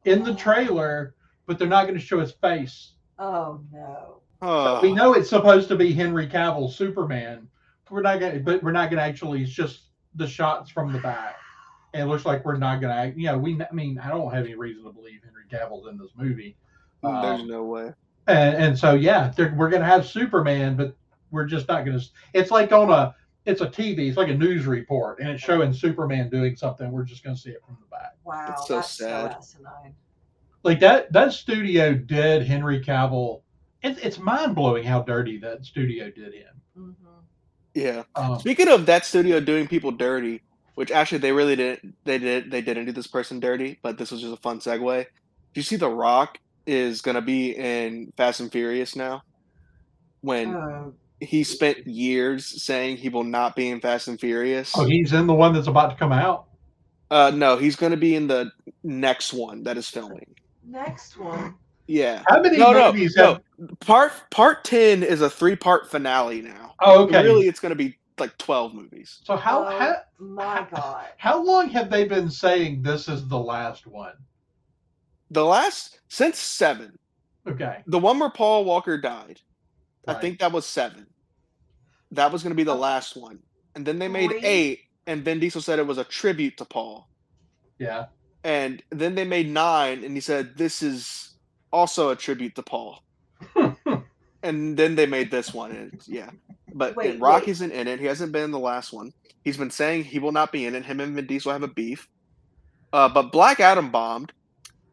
in 0.06 0.24
the 0.24 0.34
trailer, 0.34 1.14
but 1.46 1.60
they're 1.60 1.68
not 1.68 1.84
going 1.86 2.00
to 2.00 2.04
show 2.04 2.20
his 2.20 2.32
face. 2.32 2.94
Oh 3.20 3.62
no. 3.72 4.22
Oh, 4.42 4.80
We 4.82 4.94
know 4.94 5.14
it's 5.14 5.30
supposed 5.30 5.68
to 5.68 5.76
be 5.76 5.92
Henry 5.94 6.28
Cavill 6.28 6.72
Superman. 6.72 7.48
We're 7.92 8.02
not 8.02 8.20
going 8.20 8.34
to, 8.34 8.40
but 8.40 8.64
we're 8.64 8.72
not 8.72 8.90
going 8.90 8.98
to 9.00 9.04
actually. 9.04 9.44
It's 9.44 9.52
just 9.52 9.82
the 10.16 10.28
shots 10.28 10.72
from 10.72 10.92
the 10.94 11.00
back. 11.00 11.36
And 11.94 12.04
it 12.04 12.06
looks 12.08 12.26
like 12.26 12.46
we're 12.46 12.58
not 12.58 12.82
going 12.82 13.12
to. 13.14 13.20
You 13.20 13.28
know, 13.28 13.38
we. 13.38 13.60
I 13.62 13.74
mean, 13.74 14.00
I 14.00 14.10
don't 14.10 14.34
have 14.34 14.46
any 14.46 14.56
reason 14.56 14.84
to 14.86 14.92
believe 14.92 15.20
Henry 15.24 15.44
Cavill's 15.52 15.88
in 15.88 15.98
this 15.98 16.12
movie. 16.16 16.56
there's 17.04 17.42
Um, 17.42 17.48
no 17.48 17.64
way. 17.64 17.94
and, 18.28 18.56
and 18.56 18.80
so 18.80 18.94
yeah, 18.96 19.32
we're 19.56 19.70
gonna 19.70 19.86
have 19.86 20.06
Superman, 20.08 20.76
but 20.76 20.96
we're 21.32 21.46
just 21.46 21.68
not 21.68 21.84
gonna. 21.86 22.00
It's 22.34 22.52
like 22.52 22.72
on 22.72 22.90
a, 22.92 23.14
it's 23.50 23.62
a 23.62 23.68
TV, 23.68 24.08
it's 24.08 24.18
like 24.18 24.30
a 24.30 24.34
news 24.36 24.66
report, 24.66 25.20
and 25.20 25.30
it's 25.30 25.44
showing 25.44 25.74
Superman 25.74 26.30
doing 26.30 26.56
something. 26.56 26.92
We're 26.92 27.04
just 27.04 27.24
gonna 27.24 27.36
see 27.38 27.52
it 27.52 27.62
from 27.66 27.78
the 27.82 27.88
back. 27.88 28.16
Wow. 28.24 28.46
That's 28.48 28.68
so 28.68 28.76
that's 28.76 28.98
sad. 28.98 29.44
so. 29.44 29.60
Like 30.64 30.80
that, 30.82 31.12
that 31.14 31.32
studio 31.34 31.94
did 31.94 32.46
Henry 32.46 32.82
Cavill. 32.84 33.42
It's 33.82 34.00
it's 34.02 34.20
mind 34.20 34.56
blowing 34.56 34.84
how 34.84 35.02
dirty 35.02 35.38
that 35.40 35.66
studio 35.66 36.12
did 36.12 36.34
him. 36.34 36.62
hmm 36.76 36.92
Yeah. 37.74 38.04
Um, 38.16 38.40
Speaking 38.40 38.68
of 38.68 38.86
that 38.88 39.06
studio 39.06 39.40
doing 39.40 39.68
people 39.68 39.92
dirty, 39.92 40.44
which 40.76 40.92
actually 40.92 41.20
they 41.20 41.32
really 41.32 41.56
didn't. 41.56 41.96
They 42.06 42.18
did. 42.20 42.52
They 42.52 42.62
didn't 42.62 42.86
do 42.86 42.92
this 42.92 43.08
person 43.08 43.40
dirty, 43.40 43.80
but 43.84 43.98
this 43.98 44.12
was 44.12 44.22
just 44.22 44.34
a 44.34 44.38
fun 44.38 44.60
segue. 44.60 45.06
Do 45.54 45.60
you 45.60 45.64
see 45.64 45.78
The 45.78 45.90
Rock 45.90 46.38
is 46.68 47.02
gonna 47.02 47.22
be 47.22 47.52
in 47.56 48.12
Fast 48.18 48.42
and 48.42 48.52
Furious 48.52 48.96
now? 48.96 49.24
When 50.22 50.56
Oh, 50.56 50.94
he 51.22 51.44
spent 51.44 51.86
years 51.86 52.64
saying 52.64 52.98
he 52.98 53.10
will 53.10 53.24
not 53.24 53.56
be 53.56 53.70
in 53.70 53.80
Fast 53.82 54.08
and 54.08 54.20
Furious. 54.20 54.74
oh, 54.78 54.86
he's 54.86 55.14
in 55.14 55.28
the 55.28 55.34
one 55.34 55.54
that's 55.54 55.68
about 55.68 55.90
to 55.90 55.96
come 55.96 56.12
out. 56.12 56.46
Uh, 57.12 57.32
no, 57.34 57.58
he's 57.58 57.76
going 57.76 57.92
to 57.92 57.98
be 57.98 58.16
in 58.16 58.28
the 58.28 58.52
next 58.84 59.34
one 59.34 59.64
that 59.64 59.78
is 59.78 59.90
filming. 59.90 60.34
next 60.64 61.18
one. 61.18 61.56
Yeah. 61.88 62.22
How 62.28 62.40
many 62.42 62.58
No, 62.58 62.72
no, 62.72 62.92
movies 62.92 63.16
no. 63.18 63.34
have? 63.60 63.80
Part 63.80 64.12
part 64.30 64.64
ten 64.64 65.02
is 65.02 65.22
a 65.22 65.30
three 65.30 65.56
part 65.56 65.90
finale 65.90 66.42
now. 66.42 66.76
Oh, 66.82 67.04
okay. 67.06 67.24
Really, 67.24 67.48
it's 67.48 67.60
going 67.60 67.72
to 67.72 67.76
be 67.76 67.98
like 68.20 68.38
twelve 68.38 68.76
movies. 68.76 69.20
So 69.24 69.36
how 69.36 69.66
Oh, 69.66 69.80
how 69.80 69.96
my 70.20 70.68
God. 70.72 71.08
how 71.18 71.44
long 71.44 71.68
have 71.70 71.90
they 71.90 72.06
been 72.06 72.30
saying 72.30 72.84
this 72.84 73.10
is 73.10 73.28
the 73.28 73.40
last 73.40 73.88
one? 73.88 74.14
The 75.32 75.44
last 75.44 76.00
since 76.10 76.38
seven, 76.38 76.98
Okay. 77.48 77.82
the 77.88 77.98
one 78.00 78.20
where 78.20 78.30
Paul 78.30 78.66
Walker 78.66 78.98
died. 79.00 79.42
I 80.08 80.14
think 80.16 80.40
that 80.40 80.52
was 80.52 80.66
seven. 80.68 81.08
That 82.12 82.32
was 82.32 82.44
going 82.44 82.52
to 82.52 82.56
be 82.58 82.64
the 82.64 82.76
last 82.76 83.16
one, 83.16 83.40
and 83.76 83.86
then 83.86 84.00
they 84.00 84.08
made 84.08 84.32
Three? 84.32 84.42
eight, 84.44 84.80
and 85.08 85.24
Vin 85.24 85.40
Diesel 85.40 85.62
said 85.62 85.80
it 85.80 85.88
was 85.88 85.98
a 85.98 86.04
tribute 86.04 86.58
to 86.58 86.66
Paul. 86.66 87.08
Yeah. 87.78 88.06
And 88.44 88.82
then 88.92 89.16
they 89.16 89.26
made 89.26 89.50
nine, 89.50 90.04
and 90.04 90.16
he 90.16 90.22
said 90.22 90.58
this 90.58 90.82
is 90.82 91.36
also 91.72 92.10
a 92.10 92.16
tribute 92.16 92.56
to 92.56 92.64
Paul. 92.64 93.04
and 94.44 94.78
then 94.78 94.96
they 94.96 95.06
made 95.06 95.32
this 95.32 95.54
one, 95.54 95.72
and 95.72 96.02
yeah. 96.08 96.30
But 96.74 96.96
Wait, 96.96 97.20
Rock 97.20 97.44
wait. 97.44 97.50
isn't 97.50 97.72
in 97.72 97.88
it. 97.88 98.00
He 98.00 98.06
hasn't 98.06 98.32
been 98.32 98.44
in 98.46 98.52
the 98.52 98.60
last 98.60 98.94
one. 98.94 99.12
He's 99.44 99.58
been 99.58 99.72
saying 99.72 100.04
he 100.04 100.20
will 100.20 100.32
not 100.32 100.52
be 100.52 100.66
in 100.66 100.76
it. 100.76 100.86
Him 100.86 101.00
and 101.00 101.16
Vin 101.16 101.26
Diesel 101.28 101.52
have 101.52 101.64
a 101.64 101.68
beef. 101.68 102.08
Uh, 102.94 103.10
but 103.10 103.32
Black 103.32 103.60
Adam 103.60 103.92
bombed 103.92 104.32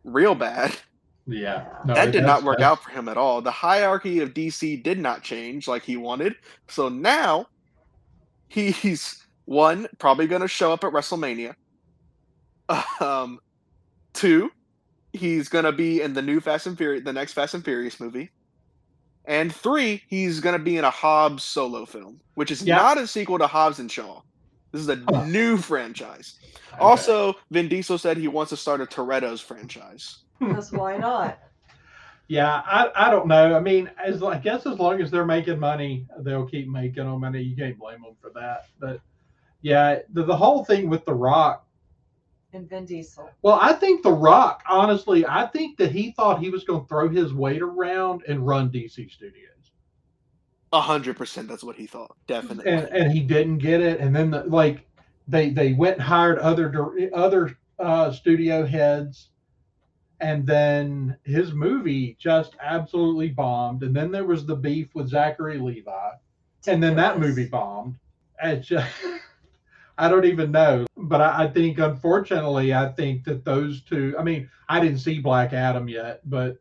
real 0.04 0.34
bad. 0.34 0.74
Yeah. 1.26 1.66
No, 1.84 1.94
that 1.94 2.12
did 2.12 2.24
not 2.24 2.44
work 2.44 2.60
out 2.60 2.82
for 2.82 2.90
him 2.90 3.08
at 3.08 3.16
all. 3.16 3.42
The 3.42 3.50
hierarchy 3.50 4.20
of 4.20 4.32
DC 4.34 4.82
did 4.82 4.98
not 4.98 5.22
change 5.22 5.66
like 5.68 5.82
he 5.82 5.96
wanted. 5.96 6.34
So 6.68 6.88
now 6.88 7.46
he's 8.48 9.26
one 9.46 9.86
probably 9.98 10.26
going 10.26 10.42
to 10.42 10.48
show 10.48 10.72
up 10.72 10.84
at 10.84 10.92
WrestleMania. 10.92 11.54
Um, 13.00 13.38
two, 14.14 14.50
he's 15.12 15.48
going 15.48 15.64
to 15.64 15.72
be 15.72 16.00
in 16.02 16.14
the 16.14 16.22
new 16.22 16.40
Fast 16.40 16.66
and 16.66 16.76
Furious, 16.76 17.04
the 17.04 17.12
next 17.12 17.32
Fast 17.32 17.54
and 17.54 17.64
Furious 17.64 18.00
movie. 18.00 18.30
And 19.24 19.52
three, 19.52 20.02
he's 20.08 20.38
gonna 20.38 20.58
be 20.60 20.76
in 20.76 20.84
a 20.84 20.90
Hobbs 20.90 21.42
solo 21.42 21.84
film, 21.84 22.20
which 22.34 22.52
is 22.52 22.62
Yeah. 22.62 22.76
not 22.76 22.96
a 22.96 23.08
sequel 23.08 23.38
to 23.38 23.48
Hobbs 23.48 23.80
and 23.80 23.90
Shaw. 23.90 24.20
This 24.72 24.82
is 24.82 24.88
a 24.88 25.02
Oh. 25.08 25.24
new 25.24 25.56
franchise. 25.56 26.38
Okay. 26.74 26.78
Also, 26.78 27.34
Vin 27.50 27.68
Diesel 27.68 27.98
said 27.98 28.18
he 28.18 28.28
wants 28.28 28.50
to 28.50 28.56
start 28.56 28.80
a 28.80 28.86
Toretto's 28.86 29.40
franchise. 29.40 30.22
Because 30.38 30.72
why 30.72 30.96
not? 30.96 31.38
Yeah, 32.28 32.62
I, 32.66 32.90
I 32.94 33.10
don't 33.10 33.28
know. 33.28 33.56
I 33.56 33.60
mean, 33.60 33.88
as 34.04 34.22
I 34.22 34.38
guess 34.38 34.66
as 34.66 34.78
long 34.78 35.00
as 35.00 35.10
they're 35.10 35.24
making 35.24 35.60
money, 35.60 36.06
they'll 36.18 36.46
keep 36.46 36.68
making 36.68 37.04
them. 37.04 37.22
I 37.22 37.30
mean, 37.30 37.48
you 37.48 37.56
can't 37.56 37.78
blame 37.78 38.02
them 38.02 38.16
for 38.20 38.30
that. 38.34 38.66
But 38.80 39.00
yeah, 39.62 40.00
the, 40.12 40.24
the 40.24 40.36
whole 40.36 40.64
thing 40.64 40.88
with 40.88 41.04
The 41.04 41.14
Rock. 41.14 41.66
And 42.52 42.68
Vin 42.68 42.84
Diesel. 42.84 43.30
Well, 43.42 43.58
I 43.60 43.72
think 43.74 44.02
The 44.02 44.12
Rock, 44.12 44.62
honestly, 44.68 45.24
I 45.26 45.46
think 45.46 45.76
that 45.78 45.92
he 45.92 46.12
thought 46.12 46.40
he 46.40 46.50
was 46.50 46.64
going 46.64 46.82
to 46.82 46.88
throw 46.88 47.08
his 47.08 47.32
weight 47.32 47.62
around 47.62 48.22
and 48.26 48.46
run 48.46 48.70
DC 48.70 49.10
Studios, 49.10 49.70
A 50.72 50.80
hundred 50.80 51.16
percent, 51.16 51.48
that's 51.48 51.62
what 51.64 51.76
he 51.76 51.86
thought. 51.86 52.16
Definitely. 52.26 52.72
and 52.72 52.88
and 52.88 53.12
he 53.12 53.20
didn't 53.20 53.58
get 53.58 53.80
it. 53.80 54.00
And 54.00 54.14
then 54.14 54.30
the, 54.30 54.44
like 54.44 54.86
they 55.28 55.50
they 55.50 55.74
went 55.74 55.96
and 55.96 56.02
hired 56.04 56.38
other 56.38 57.10
other 57.14 57.56
uh, 57.78 58.10
studio 58.10 58.64
heads, 58.64 59.30
and 60.20 60.46
then 60.46 61.16
his 61.24 61.52
movie 61.52 62.16
just 62.18 62.56
absolutely 62.60 63.28
bombed. 63.28 63.82
And 63.82 63.94
then 63.94 64.10
there 64.10 64.24
was 64.24 64.46
the 64.46 64.56
beef 64.56 64.94
with 64.94 65.08
Zachary 65.08 65.58
Levi. 65.58 66.10
and 66.66 66.82
then 66.82 66.96
that 66.96 67.18
movie 67.18 67.46
bombed. 67.46 67.96
It's 68.42 68.66
just, 68.66 68.90
I 69.98 70.08
don't 70.08 70.24
even 70.24 70.50
know. 70.50 70.86
But 70.96 71.20
I, 71.20 71.44
I 71.44 71.48
think, 71.48 71.78
unfortunately, 71.78 72.74
I 72.74 72.88
think 72.92 73.24
that 73.24 73.44
those 73.44 73.82
two. 73.82 74.14
I 74.18 74.22
mean, 74.22 74.50
I 74.68 74.80
didn't 74.80 74.98
see 74.98 75.20
Black 75.20 75.52
Adam 75.52 75.88
yet, 75.88 76.20
but 76.28 76.58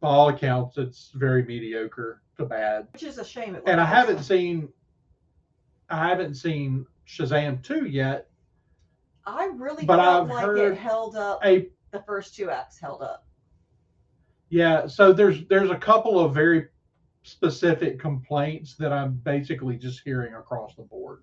by 0.00 0.08
all 0.08 0.28
accounts, 0.28 0.78
it's 0.78 1.10
very 1.14 1.44
mediocre 1.44 2.22
to 2.38 2.44
bad. 2.44 2.88
Which 2.92 3.02
is 3.02 3.18
a 3.18 3.24
shame. 3.24 3.54
It 3.54 3.62
And 3.66 3.80
I 3.80 3.84
haven't 3.84 4.16
awesome. 4.16 4.24
seen, 4.24 4.68
I 5.90 6.08
haven't 6.08 6.34
seen 6.34 6.86
Shazam 7.06 7.62
two 7.62 7.86
yet. 7.86 8.28
I 9.26 9.50
really 9.54 9.84
but 9.84 10.00
I've 10.00 10.28
like 10.28 10.44
heard 10.44 10.72
it 10.72 10.78
held 10.78 11.16
up. 11.16 11.40
A 11.44 11.68
The 11.90 12.02
first 12.06 12.34
two 12.34 12.50
acts 12.50 12.78
held 12.78 13.02
up. 13.02 13.26
Yeah, 14.48 14.86
so 14.86 15.12
there's 15.12 15.46
there's 15.48 15.70
a 15.70 15.76
couple 15.76 16.18
of 16.18 16.34
very 16.34 16.68
specific 17.22 17.98
complaints 17.98 18.74
that 18.76 18.92
I'm 18.92 19.14
basically 19.14 19.76
just 19.76 20.00
hearing 20.04 20.34
across 20.34 20.74
the 20.74 20.82
board 20.82 21.22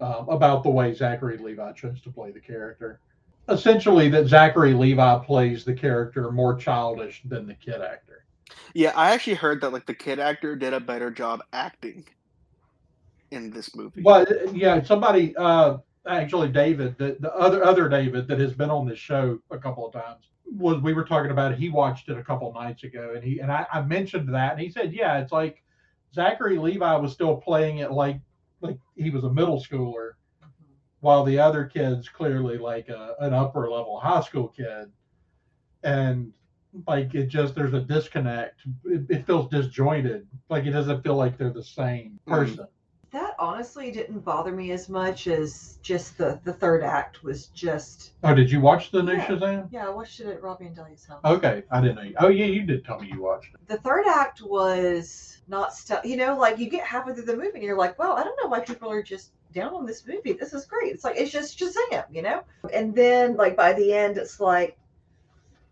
um, 0.00 0.28
about 0.28 0.62
the 0.62 0.70
way 0.70 0.94
Zachary 0.94 1.38
Levi 1.38 1.72
chose 1.72 2.00
to 2.02 2.10
play 2.10 2.30
the 2.30 2.40
character. 2.40 3.00
Essentially, 3.48 4.08
that 4.10 4.26
Zachary 4.28 4.74
Levi 4.74 5.18
plays 5.24 5.64
the 5.64 5.74
character 5.74 6.30
more 6.30 6.54
childish 6.56 7.22
than 7.24 7.46
the 7.46 7.54
kid 7.54 7.80
actor. 7.80 8.24
yeah, 8.74 8.92
I 8.94 9.10
actually 9.10 9.34
heard 9.34 9.60
that 9.62 9.72
like 9.72 9.86
the 9.86 9.94
kid 9.94 10.20
actor 10.20 10.54
did 10.54 10.72
a 10.72 10.80
better 10.80 11.10
job 11.10 11.42
acting 11.52 12.04
in 13.32 13.50
this 13.50 13.74
movie. 13.74 14.02
But 14.02 14.54
yeah, 14.54 14.82
somebody 14.82 15.34
uh, 15.36 15.78
actually 16.06 16.48
David, 16.48 16.96
the, 16.98 17.16
the 17.20 17.32
other 17.34 17.64
other 17.64 17.88
David 17.88 18.26
that 18.28 18.38
has 18.38 18.52
been 18.54 18.70
on 18.70 18.86
this 18.86 18.98
show 18.98 19.38
a 19.50 19.58
couple 19.58 19.86
of 19.86 19.92
times 19.92 20.28
was 20.46 20.80
we 20.82 20.92
were 20.92 21.04
talking 21.04 21.30
about 21.30 21.52
it. 21.52 21.58
He 21.58 21.68
watched 21.68 22.08
it 22.08 22.18
a 22.18 22.24
couple 22.24 22.48
of 22.48 22.54
nights 22.54 22.84
ago, 22.84 23.12
and 23.14 23.24
he 23.24 23.40
and 23.40 23.50
I, 23.50 23.66
I 23.72 23.82
mentioned 23.82 24.32
that, 24.34 24.52
and 24.52 24.60
he 24.60 24.70
said, 24.70 24.92
yeah, 24.92 25.18
it's 25.18 25.32
like 25.32 25.62
Zachary 26.14 26.58
Levi 26.58 26.96
was 26.96 27.12
still 27.12 27.36
playing 27.36 27.78
it 27.78 27.92
like 27.92 28.20
like 28.60 28.78
he 28.96 29.10
was 29.10 29.24
a 29.24 29.32
middle 29.32 29.60
schooler, 29.60 30.12
while 31.00 31.24
the 31.24 31.38
other 31.38 31.64
kid's 31.64 32.08
clearly 32.08 32.58
like 32.58 32.88
a, 32.88 33.14
an 33.20 33.32
upper 33.32 33.70
level 33.70 33.98
high 33.98 34.20
school 34.20 34.48
kid, 34.48 34.90
and 35.82 36.32
like 36.86 37.14
it 37.14 37.28
just 37.28 37.54
there's 37.54 37.74
a 37.74 37.80
disconnect. 37.80 38.62
It, 38.84 39.02
it 39.08 39.26
feels 39.26 39.48
disjointed. 39.50 40.26
Like 40.48 40.64
it 40.64 40.70
doesn't 40.72 41.02
feel 41.02 41.16
like 41.16 41.38
they're 41.38 41.50
the 41.50 41.62
same 41.62 42.18
Mhm. 42.26 42.30
person. 42.30 42.56
That 42.56 42.70
honestly 43.42 43.90
didn't 43.90 44.20
bother 44.20 44.52
me 44.52 44.70
as 44.70 44.88
much 44.88 45.26
as 45.26 45.78
just 45.82 46.16
the 46.16 46.40
the 46.44 46.52
third 46.52 46.82
act 46.84 47.22
was 47.24 47.46
just. 47.48 48.12
Oh, 48.22 48.34
did 48.34 48.50
you 48.50 48.60
watch 48.60 48.90
the 48.92 49.02
new 49.02 49.14
Yeah. 49.14 49.26
Shazam? 49.26 49.68
Yeah, 49.72 49.86
I 49.86 49.90
watched 49.90 50.20
it 50.20 50.28
at 50.28 50.42
Robbie 50.42 50.66
and 50.66 50.76
Delia's 50.76 51.04
house. 51.04 51.20
Okay, 51.24 51.64
I 51.70 51.80
didn't 51.80 51.96
know. 51.96 52.02
You. 52.02 52.14
Oh 52.20 52.28
yeah, 52.28 52.46
you 52.46 52.62
did 52.62 52.84
tell 52.84 53.00
me 53.00 53.08
you 53.12 53.20
watched 53.20 53.52
it. 53.54 53.60
the 53.66 53.78
third 53.78 54.04
act 54.06 54.40
was 54.42 55.38
not 55.48 55.74
stuff 55.74 56.04
you 56.04 56.16
know 56.16 56.38
like 56.38 56.56
you 56.58 56.70
get 56.70 56.86
halfway 56.86 57.12
through 57.12 57.24
the 57.24 57.36
movie 57.36 57.50
and 57.54 57.64
you're 57.64 57.76
like 57.76 57.98
well 57.98 58.12
i 58.12 58.22
don't 58.22 58.38
know 58.40 58.48
why 58.48 58.60
people 58.60 58.88
are 58.88 59.02
just 59.02 59.32
down 59.52 59.74
on 59.74 59.84
this 59.84 60.06
movie 60.06 60.32
this 60.32 60.54
is 60.54 60.64
great 60.66 60.92
it's 60.94 61.02
like 61.02 61.16
it's 61.16 61.32
just 61.32 61.58
shazam 61.58 62.04
you 62.12 62.22
know 62.22 62.44
and 62.72 62.94
then 62.94 63.36
like 63.36 63.56
by 63.56 63.72
the 63.72 63.92
end 63.92 64.16
it's 64.18 64.38
like 64.38 64.78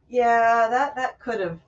yeah 0.08 0.66
that 0.68 0.96
that 0.96 1.20
could 1.20 1.40
have 1.40 1.58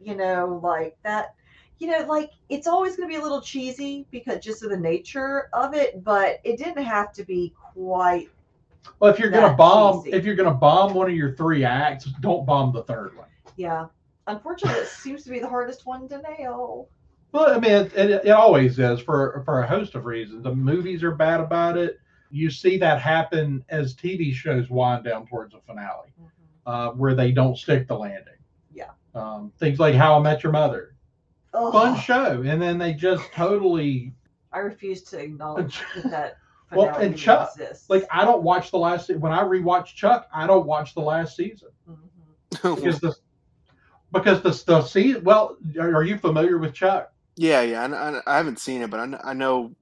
you 0.00 0.16
know 0.16 0.58
like 0.62 0.96
that 1.04 1.34
you 1.78 1.86
know 1.88 2.04
like 2.06 2.30
it's 2.48 2.66
always 2.66 2.96
going 2.96 3.08
to 3.08 3.14
be 3.14 3.20
a 3.20 3.22
little 3.22 3.40
cheesy 3.40 4.06
because 4.10 4.42
just 4.44 4.62
of 4.64 4.70
the 4.70 4.76
nature 4.76 5.48
of 5.52 5.74
it 5.74 6.02
but 6.04 6.40
it 6.44 6.58
didn't 6.58 6.82
have 6.84 7.12
to 7.12 7.24
be 7.24 7.52
quite 7.72 8.28
Well, 9.00 9.12
if 9.12 9.18
you're 9.18 9.30
gonna 9.30 9.54
bomb, 9.54 10.02
cheesy. 10.04 10.16
if 10.16 10.24
you're 10.24 10.34
gonna 10.36 10.54
bomb 10.54 10.94
one 10.94 11.08
of 11.08 11.16
your 11.16 11.34
three 11.34 11.64
acts, 11.64 12.04
don't 12.20 12.44
bomb 12.46 12.72
the 12.72 12.82
third 12.84 13.16
one. 13.16 13.28
yeah 13.56 13.86
unfortunately 14.26 14.80
it 14.80 14.88
seems 14.88 15.22
to 15.24 15.30
be 15.30 15.38
the 15.38 15.48
hardest 15.48 15.86
one 15.86 16.08
to 16.08 16.20
nail 16.38 16.88
Well, 17.32 17.54
I 17.54 17.58
mean, 17.58 17.72
it, 17.72 17.92
it, 17.94 18.24
it 18.26 18.30
always 18.30 18.78
is 18.78 19.00
for 19.00 19.42
for 19.44 19.62
a 19.62 19.66
host 19.66 19.94
of 19.94 20.04
reasons. 20.06 20.42
The 20.42 20.54
movies 20.54 21.02
are 21.02 21.14
bad 21.14 21.40
about 21.40 21.76
it. 21.76 21.98
You 22.30 22.50
see 22.50 22.76
that 22.78 23.00
happen 23.00 23.64
as 23.70 23.94
TV 23.94 24.32
shows 24.34 24.68
wind 24.70 25.04
down 25.04 25.26
towards 25.26 25.54
a 25.54 25.60
finale, 25.66 26.12
uh, 26.66 26.90
where 26.90 27.14
they 27.14 27.32
don't 27.32 27.56
stick 27.56 27.86
the 27.88 27.96
landing. 27.96 28.34
Yeah. 28.74 28.90
Um, 29.14 29.52
things 29.58 29.78
like 29.78 29.94
How 29.94 30.16
I 30.16 30.20
Met 30.20 30.42
Your 30.42 30.52
Mother, 30.52 30.94
Ugh. 31.54 31.72
fun 31.72 31.98
show, 32.00 32.42
and 32.44 32.60
then 32.60 32.78
they 32.78 32.92
just 32.94 33.32
totally 33.32 34.12
I 34.52 34.58
refuse 34.60 35.02
to 35.04 35.18
acknowledge 35.20 35.80
that 35.96 36.10
that 36.10 36.36
Well, 36.76 36.86
finale 36.88 37.06
and 37.06 37.16
Chuck, 37.18 37.52
exists. 37.56 37.88
like 37.90 38.04
I 38.10 38.24
don't 38.24 38.42
watch 38.42 38.70
the 38.70 38.78
last. 38.78 39.06
se- 39.06 39.16
When 39.16 39.32
I 39.32 39.42
rewatch 39.42 39.86
Chuck, 39.94 40.26
I 40.32 40.46
don't 40.46 40.66
watch 40.66 40.94
the 40.94 41.00
last 41.00 41.36
season. 41.36 41.68
Mhm. 41.88 42.76
because 42.76 43.00
the 43.00 43.14
because 44.12 44.40
the 44.42 44.50
the 44.66 44.82
see 44.82 45.16
well 45.16 45.56
are, 45.78 45.96
are 45.96 46.02
you 46.04 46.16
familiar 46.18 46.58
with 46.58 46.72
Chuck? 46.74 47.12
yeah, 47.36 47.60
yeah, 47.62 47.84
I, 47.86 48.16
I, 48.18 48.20
I 48.26 48.36
haven't 48.38 48.58
seen 48.58 48.82
it, 48.82 48.90
but 48.90 49.00
I, 49.00 49.30
I 49.30 49.32
know 49.34 49.72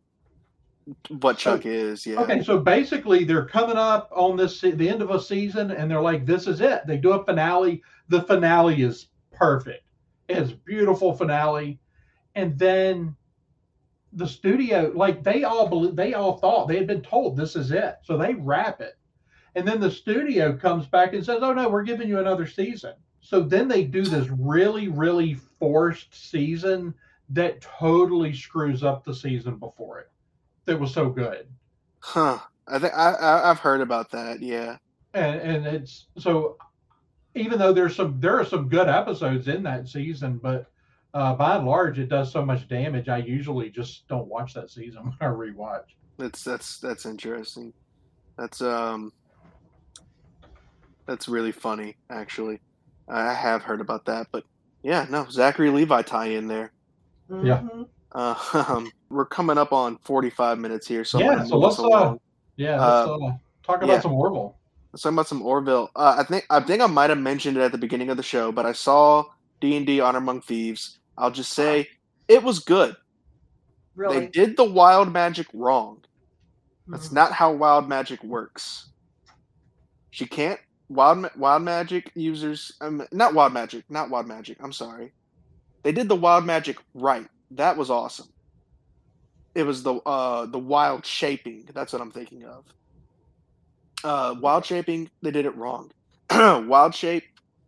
what 1.09 1.41
So- 1.41 1.57
Chuck 1.57 1.67
is. 1.67 2.07
Yeah. 2.07 2.21
Okay, 2.21 2.43
so 2.43 2.59
basically 2.61 3.25
they're 3.25 3.47
coming 3.47 3.77
up 3.77 4.09
on 4.13 4.37
this 4.37 4.61
the 4.61 4.89
end 4.89 5.03
of 5.03 5.11
a 5.11 5.21
season 5.21 5.71
and 5.73 5.91
they're 5.91 6.01
like 6.01 6.27
this 6.27 6.47
is 6.47 6.61
it. 6.61 6.87
They 6.87 6.97
do 6.97 7.13
a 7.13 7.25
finale. 7.25 7.83
The 8.09 8.23
finale 8.23 8.83
is 8.83 9.09
perfect. 9.33 9.83
It's 10.29 10.53
beautiful 10.53 11.13
finale, 11.15 11.79
and 12.35 12.59
then 12.59 13.17
the 14.13 14.27
studio 14.27 14.93
like 14.95 15.23
they 15.23 15.45
all 15.45 15.69
believe 15.69 15.95
they 15.97 16.15
all 16.15 16.39
thought 16.39 16.69
they 16.69 16.77
had 16.77 16.87
been 16.87 17.03
told 17.03 17.37
this 17.37 17.55
is 17.57 17.71
it, 17.71 17.97
so 18.03 18.17
they 18.17 18.35
wrap 18.35 18.81
it, 18.81 18.95
and 19.55 19.67
then 19.67 19.81
the 19.81 19.91
studio 19.91 20.57
comes 20.57 20.87
back 20.87 21.13
and 21.13 21.25
says, 21.25 21.39
"Oh 21.43 21.53
no, 21.53 21.69
we're 21.69 21.83
giving 21.83 22.09
you 22.09 22.19
another 22.19 22.47
season." 22.47 22.95
So 23.21 23.41
then 23.43 23.69
they 23.69 23.85
do 23.85 24.03
this 24.03 24.29
really 24.29 24.89
really 24.89 25.35
forced 25.59 26.15
season 26.31 26.95
that 27.31 27.61
totally 27.61 28.33
screws 28.33 28.83
up 28.85 29.05
the 29.05 29.15
season 29.15 29.57
before 29.59 29.99
it. 30.01 30.11
That 30.67 30.79
was 30.81 30.93
so 30.93 31.09
good. 31.11 31.47
Huh. 32.01 32.39
I 32.69 32.79
think 32.79 32.95
I, 32.95 33.13
I 33.13 33.51
I've 33.51 33.59
heard 33.61 33.81
about 33.81 34.11
that. 34.13 34.41
Yeah. 34.41 34.79
and 35.15 35.41
and 35.41 35.67
it's 35.67 36.07
so 36.19 36.57
even 37.37 37.59
though 37.59 37.73
there's 37.73 37.95
some 37.95 38.19
there 38.21 38.39
are 38.39 38.45
some 38.45 38.69
good 38.69 38.89
episodes 38.89 39.49
in 39.49 39.63
that 39.63 39.89
season 39.89 40.39
but 40.43 40.71
uh, 41.15 41.35
by 41.35 41.57
and 41.57 41.67
large 41.67 41.99
it 41.99 42.09
does 42.09 42.31
so 42.33 42.45
much 42.45 42.69
damage 42.69 43.09
i 43.09 43.19
usually 43.19 43.71
just 43.71 44.07
don't 44.09 44.27
watch 44.27 44.55
that 44.55 44.71
season 44.71 45.03
when 45.05 45.15
i 45.21 45.25
rewatch 45.27 45.95
That's 46.19 46.43
that's 46.43 46.79
that's 46.79 47.05
interesting. 47.07 47.73
That's 48.39 48.61
um 48.63 49.13
that's 51.07 51.29
really 51.29 51.53
funny 51.53 51.97
actually. 52.11 52.61
I 53.09 53.33
have 53.33 53.63
heard 53.63 53.81
about 53.81 54.05
that, 54.07 54.27
but 54.33 54.45
yeah, 54.83 55.07
no, 55.11 55.27
Zachary 55.31 55.71
Levi 55.71 56.03
tie 56.03 56.27
in 56.27 56.49
there. 56.49 56.73
Yeah. 57.31 57.61
Mhm. 57.63 57.87
Uh, 58.13 58.65
um, 58.69 58.91
we're 59.11 59.27
coming 59.27 59.59
up 59.59 59.73
on 59.73 59.99
45 60.05 60.59
minutes 60.59 60.87
here, 60.87 61.05
so 61.05 61.19
I'm 61.19 61.25
Yeah, 61.25 61.45
so 61.45 61.59
let's, 61.59 61.79
uh, 61.79 62.15
yeah 62.57 62.81
Uh, 62.81 63.07
let's 63.07 63.23
uh, 63.23 63.37
talk 63.63 63.83
about 63.83 63.95
yeah. 63.95 64.01
some 64.01 64.13
orville 64.13 64.57
Let's 64.97 65.03
talk 65.03 65.13
about 65.13 65.29
some 65.29 65.43
Orville. 65.43 65.91
Uh, 65.95 66.17
I 66.21 66.23
think 66.23 66.47
I 66.49 66.59
think 66.59 66.81
I 66.81 66.87
might 66.87 67.11
have 67.11 67.19
mentioned 67.19 67.59
it 67.59 67.61
at 67.61 67.71
the 67.71 67.77
beginning 67.77 68.09
of 68.09 68.17
the 68.17 68.23
show, 68.23 68.51
but 68.51 68.65
I 68.65 68.73
saw 68.73 69.27
D 69.61 69.77
and 69.77 69.87
D 69.87 70.01
Honor 70.01 70.17
Among 70.17 70.41
Thieves. 70.41 71.01
I'll 71.19 71.31
just 71.31 71.53
say 71.53 71.91
it 72.29 72.43
was 72.43 72.61
good. 72.61 72.97
Really? 73.95 74.21
They 74.21 74.27
did 74.29 74.57
the 74.57 74.65
wild 74.65 75.13
magic 75.13 75.49
wrong. 75.53 76.03
That's 76.89 77.09
Mhm. 77.09 77.13
not 77.13 77.33
how 77.33 77.53
wild 77.53 77.91
magic 77.91 78.25
works. 78.25 78.89
She 80.13 80.25
can't 80.25 80.61
wild 80.89 81.29
wild 81.37 81.61
magic 81.61 82.11
users. 82.15 82.73
Um, 82.81 83.07
not 83.13 83.35
wild 83.35 83.53
magic. 83.53 83.85
Not 83.91 84.09
wild 84.09 84.27
magic. 84.27 84.57
I'm 84.63 84.73
sorry. 84.73 85.13
They 85.83 85.93
did 85.93 86.09
the 86.09 86.17
wild 86.17 86.47
magic 86.47 86.79
right. 86.95 87.29
That 87.51 87.77
was 87.77 87.91
awesome. 87.91 88.33
It 89.55 89.65
was 89.65 89.83
the 89.83 89.97
uh 90.07 90.47
the 90.47 90.59
wild 90.59 91.05
shaping. 91.05 91.69
That's 91.75 91.93
what 91.93 92.01
I'm 92.01 92.13
thinking 92.13 92.45
of. 92.47 92.65
Uh, 94.07 94.37
wild 94.41 94.65
shaping. 94.65 95.11
They 95.21 95.33
did 95.33 95.47
it 95.47 95.57
wrong. 95.57 95.91
wild 96.31 96.95
shape 96.95 97.25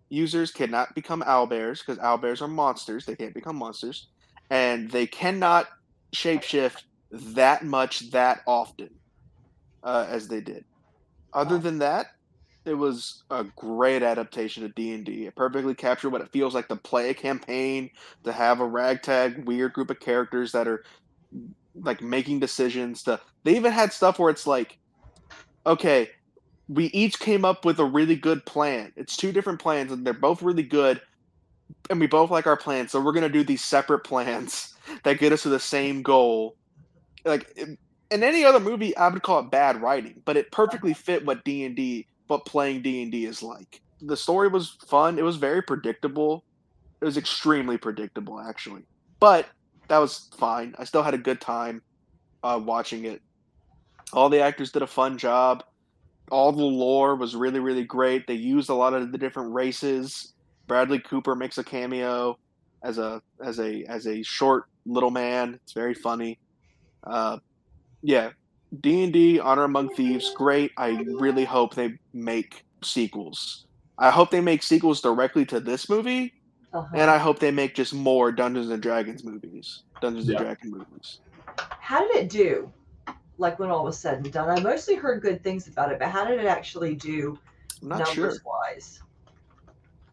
users 0.08 0.52
cannot 0.52 0.94
become 0.94 1.20
owlbears 1.22 1.80
because 1.84 1.98
owlbears 1.98 2.40
are 2.40 2.46
monsters. 2.46 3.04
They 3.04 3.16
can't 3.16 3.34
become 3.34 3.56
monsters, 3.56 4.06
and 4.48 4.88
they 4.88 5.04
cannot 5.04 5.66
shapeshift 6.14 6.84
that 7.10 7.64
much 7.64 8.12
that 8.12 8.42
often 8.46 8.90
uh, 9.82 10.06
as 10.08 10.28
they 10.28 10.40
did. 10.40 10.64
Other 11.32 11.58
than 11.58 11.78
that, 11.80 12.06
it 12.64 12.74
was 12.74 13.24
a 13.30 13.44
great 13.56 14.04
adaptation 14.04 14.64
of 14.64 14.76
D 14.76 14.94
and 14.94 15.04
D. 15.04 15.26
It 15.26 15.34
perfectly 15.34 15.74
captured 15.74 16.10
what 16.10 16.20
it 16.20 16.30
feels 16.30 16.54
like 16.54 16.68
to 16.68 16.76
play 16.76 17.10
a 17.10 17.14
campaign, 17.14 17.90
to 18.22 18.30
have 18.30 18.60
a 18.60 18.64
ragtag 18.64 19.44
weird 19.44 19.72
group 19.72 19.90
of 19.90 19.98
characters 19.98 20.52
that 20.52 20.68
are 20.68 20.84
like 21.74 22.00
making 22.00 22.38
decisions. 22.38 23.02
To 23.02 23.18
they 23.42 23.56
even 23.56 23.72
had 23.72 23.92
stuff 23.92 24.20
where 24.20 24.30
it's 24.30 24.46
like, 24.46 24.78
okay, 25.66 26.10
we 26.68 26.86
each 26.86 27.18
came 27.18 27.44
up 27.44 27.64
with 27.64 27.78
a 27.80 27.84
really 27.84 28.16
good 28.16 28.44
plan. 28.44 28.92
It's 28.96 29.16
two 29.16 29.32
different 29.32 29.60
plans, 29.60 29.90
and 29.90 30.06
they're 30.06 30.12
both 30.12 30.42
really 30.42 30.62
good, 30.62 31.00
and 31.88 31.98
we 31.98 32.06
both 32.06 32.30
like 32.30 32.46
our 32.46 32.56
plans. 32.56 32.92
So 32.92 33.00
we're 33.00 33.12
gonna 33.12 33.28
do 33.28 33.42
these 33.42 33.64
separate 33.64 34.00
plans 34.00 34.74
that 35.04 35.18
get 35.18 35.32
us 35.32 35.42
to 35.42 35.48
the 35.48 35.60
same 35.60 36.02
goal. 36.02 36.56
Like 37.24 37.58
in 38.10 38.22
any 38.22 38.44
other 38.44 38.60
movie, 38.60 38.96
I 38.96 39.08
would 39.08 39.22
call 39.22 39.40
it 39.40 39.50
bad 39.50 39.80
writing, 39.80 40.22
but 40.24 40.36
it 40.36 40.52
perfectly 40.52 40.94
fit 40.94 41.24
what 41.24 41.44
D 41.44 41.64
and 41.64 41.74
D, 41.74 42.06
what 42.26 42.44
playing 42.44 42.82
D 42.82 43.02
and 43.02 43.10
D 43.10 43.24
is 43.24 43.42
like. 43.42 43.80
The 44.00 44.16
story 44.16 44.48
was 44.48 44.76
fun. 44.86 45.18
It 45.18 45.24
was 45.24 45.36
very 45.36 45.62
predictable. 45.62 46.44
It 47.00 47.04
was 47.04 47.16
extremely 47.16 47.78
predictable, 47.78 48.40
actually, 48.40 48.82
but 49.20 49.46
that 49.88 49.98
was 49.98 50.28
fine. 50.36 50.74
I 50.78 50.84
still 50.84 51.02
had 51.02 51.14
a 51.14 51.18
good 51.18 51.40
time 51.40 51.82
uh, 52.42 52.60
watching 52.62 53.04
it. 53.04 53.22
All 54.12 54.28
the 54.28 54.40
actors 54.40 54.72
did 54.72 54.82
a 54.82 54.86
fun 54.86 55.18
job. 55.18 55.64
All 56.30 56.52
the 56.52 56.62
lore 56.62 57.14
was 57.16 57.34
really, 57.34 57.60
really 57.60 57.84
great. 57.84 58.26
They 58.26 58.34
used 58.34 58.68
a 58.70 58.74
lot 58.74 58.94
of 58.94 59.12
the 59.12 59.18
different 59.18 59.52
races. 59.52 60.34
Bradley 60.66 60.98
Cooper 60.98 61.34
makes 61.34 61.58
a 61.58 61.64
cameo 61.64 62.38
as 62.82 62.98
a 62.98 63.20
as 63.44 63.58
a 63.58 63.84
as 63.84 64.06
a 64.06 64.22
short 64.22 64.64
little 64.86 65.10
man. 65.10 65.54
It's 65.62 65.72
very 65.72 65.94
funny. 65.94 66.38
Uh, 67.04 67.38
yeah, 68.02 68.30
D 68.80 69.04
and 69.04 69.12
D 69.12 69.40
Honor 69.40 69.64
Among 69.64 69.88
Thieves, 69.94 70.32
great. 70.34 70.72
I 70.76 70.90
really 71.18 71.44
hope 71.44 71.74
they 71.74 71.94
make 72.12 72.64
sequels. 72.82 73.66
I 73.98 74.10
hope 74.10 74.30
they 74.30 74.40
make 74.40 74.62
sequels 74.62 75.00
directly 75.00 75.44
to 75.46 75.58
this 75.58 75.88
movie, 75.88 76.34
Uh-huh. 76.72 76.86
and 76.94 77.10
I 77.10 77.18
hope 77.18 77.38
they 77.40 77.50
make 77.50 77.74
just 77.74 77.92
more 77.94 78.30
Dungeons 78.30 78.70
and 78.70 78.80
Dragons 78.82 79.24
movies. 79.24 79.82
Dungeons 80.00 80.26
Yeah. 80.28 80.36
and 80.36 80.44
Dragon 80.44 80.70
movies. 80.70 81.20
how 81.80 82.06
did 82.06 82.16
it 82.16 82.28
do? 82.30 82.70
Like 83.38 83.58
when 83.58 83.70
all 83.70 83.84
was 83.84 83.98
said 83.98 84.18
and 84.18 84.32
done, 84.32 84.50
I 84.50 84.60
mostly 84.60 84.96
heard 84.96 85.22
good 85.22 85.42
things 85.42 85.68
about 85.68 85.92
it, 85.92 85.98
but 85.98 86.08
how 86.08 86.24
did 86.24 86.40
it 86.40 86.46
actually 86.46 86.94
do 86.94 87.38
I'm 87.82 87.88
not 87.88 87.98
numbers 87.98 88.14
sure. 88.14 88.42
wise? 88.44 89.00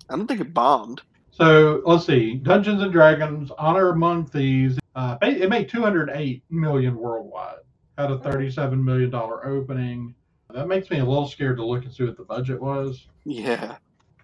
I 0.09 0.15
don't 0.15 0.27
think 0.27 0.41
it 0.41 0.53
bombed. 0.53 1.01
So 1.31 1.81
let's 1.85 2.05
see. 2.05 2.35
Dungeons 2.35 2.81
and 2.81 2.91
Dragons, 2.91 3.51
Honor 3.57 3.89
Among 3.89 4.25
Thieves. 4.25 4.79
Uh, 4.95 5.17
it 5.21 5.41
it 5.41 5.49
made 5.49 5.67
208 5.67 6.43
million 6.49 6.95
worldwide. 6.95 7.57
Had 7.97 8.11
a 8.11 8.19
37 8.19 8.83
million 8.83 9.09
dollar 9.09 9.45
opening. 9.45 10.15
That 10.53 10.67
makes 10.67 10.89
me 10.89 10.99
a 10.99 11.05
little 11.05 11.27
scared 11.27 11.57
to 11.57 11.65
look 11.65 11.83
and 11.83 11.93
see 11.93 12.05
what 12.05 12.15
the 12.15 12.23
budget 12.23 12.61
was. 12.61 13.07
Yeah. 13.25 13.75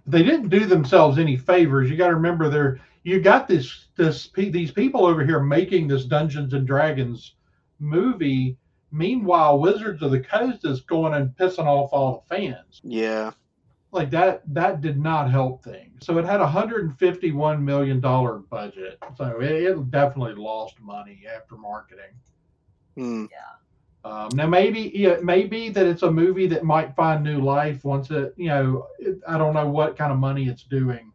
They 0.07 0.23
didn't 0.23 0.49
do 0.49 0.65
themselves 0.65 1.17
any 1.17 1.35
favors. 1.35 1.89
You 1.89 1.97
got 1.97 2.07
to 2.07 2.15
remember, 2.15 2.49
they're 2.49 2.79
you 3.03 3.19
got 3.19 3.47
this 3.47 3.87
this 3.95 4.29
these 4.35 4.71
people 4.71 5.05
over 5.05 5.25
here 5.25 5.39
making 5.39 5.87
this 5.87 6.05
Dungeons 6.05 6.53
and 6.53 6.67
Dragons 6.67 7.35
movie. 7.79 8.57
Meanwhile, 8.91 9.59
Wizards 9.59 10.01
of 10.03 10.11
the 10.11 10.19
Coast 10.19 10.65
is 10.65 10.81
going 10.81 11.13
and 11.13 11.29
pissing 11.29 11.65
off 11.65 11.89
all 11.93 12.25
the 12.29 12.35
fans. 12.35 12.81
Yeah. 12.83 13.31
like 13.93 14.09
that 14.11 14.41
that 14.53 14.81
did 14.81 14.97
not 14.97 15.29
help 15.29 15.61
things 15.63 16.05
so 16.05 16.17
it 16.17 16.23
had 16.25 16.39
a 16.39 16.43
151 16.43 17.63
million 17.65 17.99
dollar 17.99 18.39
budget 18.39 18.97
so 19.17 19.39
it, 19.41 19.51
it 19.51 19.91
definitely 19.91 20.33
lost 20.33 20.79
money 20.79 21.23
after 21.35 21.57
marketing 21.57 22.13
Yeah. 22.95 23.25
um, 24.05 24.29
now 24.33 24.47
maybe 24.47 24.87
it 25.03 25.23
may 25.25 25.43
be 25.43 25.69
that 25.69 25.85
it's 25.85 26.03
a 26.03 26.11
movie 26.11 26.47
that 26.47 26.63
might 26.63 26.95
find 26.95 27.21
new 27.23 27.41
life 27.41 27.83
once 27.83 28.09
it 28.11 28.33
you 28.37 28.47
know 28.47 28.87
it, 28.99 29.19
i 29.27 29.37
don't 29.37 29.53
know 29.53 29.67
what 29.69 29.97
kind 29.97 30.11
of 30.13 30.19
money 30.19 30.47
it's 30.47 30.63
doing 30.63 31.11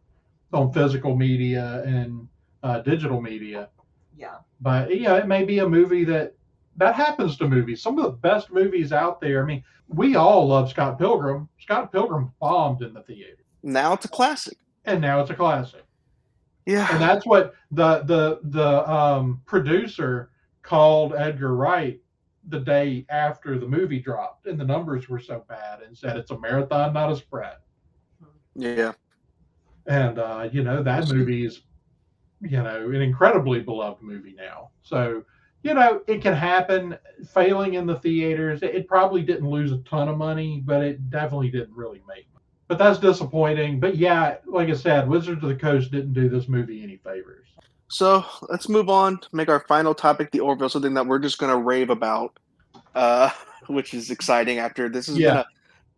on 0.52 0.70
physical 0.72 1.16
media 1.16 1.82
and 1.86 2.28
uh, 2.62 2.80
digital 2.80 3.20
media 3.22 3.68
Yeah. 4.16 4.36
but 4.60 4.94
yeah, 4.98 5.16
it 5.16 5.26
may 5.26 5.44
be 5.44 5.60
a 5.60 5.68
movie 5.68 6.04
that 6.04 6.34
that 6.76 6.94
happens 6.94 7.36
to 7.38 7.48
movies. 7.48 7.82
Some 7.82 7.98
of 7.98 8.04
the 8.04 8.10
best 8.10 8.50
movies 8.52 8.92
out 8.92 9.20
there. 9.20 9.42
I 9.42 9.46
mean, 9.46 9.62
we 9.88 10.16
all 10.16 10.46
love 10.48 10.68
Scott 10.70 10.98
Pilgrim. 10.98 11.48
Scott 11.58 11.92
Pilgrim 11.92 12.32
bombed 12.40 12.82
in 12.82 12.92
the 12.92 13.02
theater, 13.02 13.38
Now 13.62 13.92
it's 13.94 14.04
a 14.04 14.08
classic. 14.08 14.58
and 14.84 15.00
now 15.00 15.20
it's 15.20 15.30
a 15.30 15.34
classic. 15.34 15.84
Yeah. 16.66 16.88
And 16.92 17.00
that's 17.00 17.24
what 17.26 17.54
the 17.70 18.00
the 18.04 18.40
the 18.42 18.90
um, 18.90 19.40
producer 19.46 20.30
called 20.62 21.14
Edgar 21.14 21.54
Wright 21.54 22.00
the 22.48 22.60
day 22.60 23.06
after 23.08 23.58
the 23.58 23.66
movie 23.66 24.00
dropped, 24.00 24.46
and 24.46 24.58
the 24.58 24.64
numbers 24.64 25.08
were 25.08 25.18
so 25.20 25.44
bad, 25.48 25.82
and 25.82 25.96
said 25.96 26.16
it's 26.16 26.30
a 26.32 26.38
marathon, 26.38 26.92
not 26.92 27.10
a 27.10 27.16
sprint. 27.16 27.54
yeah. 28.54 28.92
and 29.86 30.18
uh, 30.18 30.48
you 30.52 30.62
know 30.64 30.82
that 30.82 31.08
movie 31.08 31.44
is 31.44 31.62
you 32.40 32.62
know 32.62 32.88
an 32.90 33.00
incredibly 33.02 33.60
beloved 33.60 34.02
movie 34.02 34.34
now 34.36 34.70
so 34.82 35.22
you 35.66 35.74
know 35.74 36.00
it 36.06 36.22
can 36.22 36.32
happen 36.34 36.96
failing 37.32 37.74
in 37.74 37.86
the 37.86 37.96
theaters 37.96 38.62
it, 38.62 38.86
probably 38.86 39.22
didn't 39.22 39.48
lose 39.48 39.72
a 39.72 39.78
ton 39.78 40.08
of 40.08 40.16
money 40.16 40.62
but 40.64 40.82
it 40.82 41.10
definitely 41.10 41.50
didn't 41.50 41.74
really 41.74 42.00
make 42.06 42.26
money. 42.32 42.44
but 42.68 42.78
that's 42.78 42.98
disappointing 42.98 43.80
but 43.80 43.96
yeah 43.96 44.36
like 44.46 44.68
i 44.68 44.72
said 44.74 45.08
wizards 45.08 45.42
of 45.42 45.48
the 45.48 45.56
coast 45.56 45.90
didn't 45.90 46.12
do 46.12 46.28
this 46.28 46.46
movie 46.48 46.82
any 46.82 46.96
favors 46.98 47.46
So 47.88 48.24
let's 48.48 48.68
move 48.68 48.88
on 48.88 49.18
to 49.18 49.28
make 49.32 49.48
our 49.48 49.60
final 49.60 49.94
topic 49.94 50.30
the 50.32 50.40
Orville, 50.40 50.68
something 50.68 50.94
that 50.94 51.06
we're 51.06 51.20
just 51.20 51.38
gonna 51.38 51.56
rave 51.56 51.90
about, 51.90 52.36
uh, 52.94 53.30
which 53.68 53.94
is 53.94 54.10
exciting. 54.10 54.58
After 54.58 54.88
this 54.88 55.06
has 55.06 55.16
been 55.16 55.36
a 55.36 55.46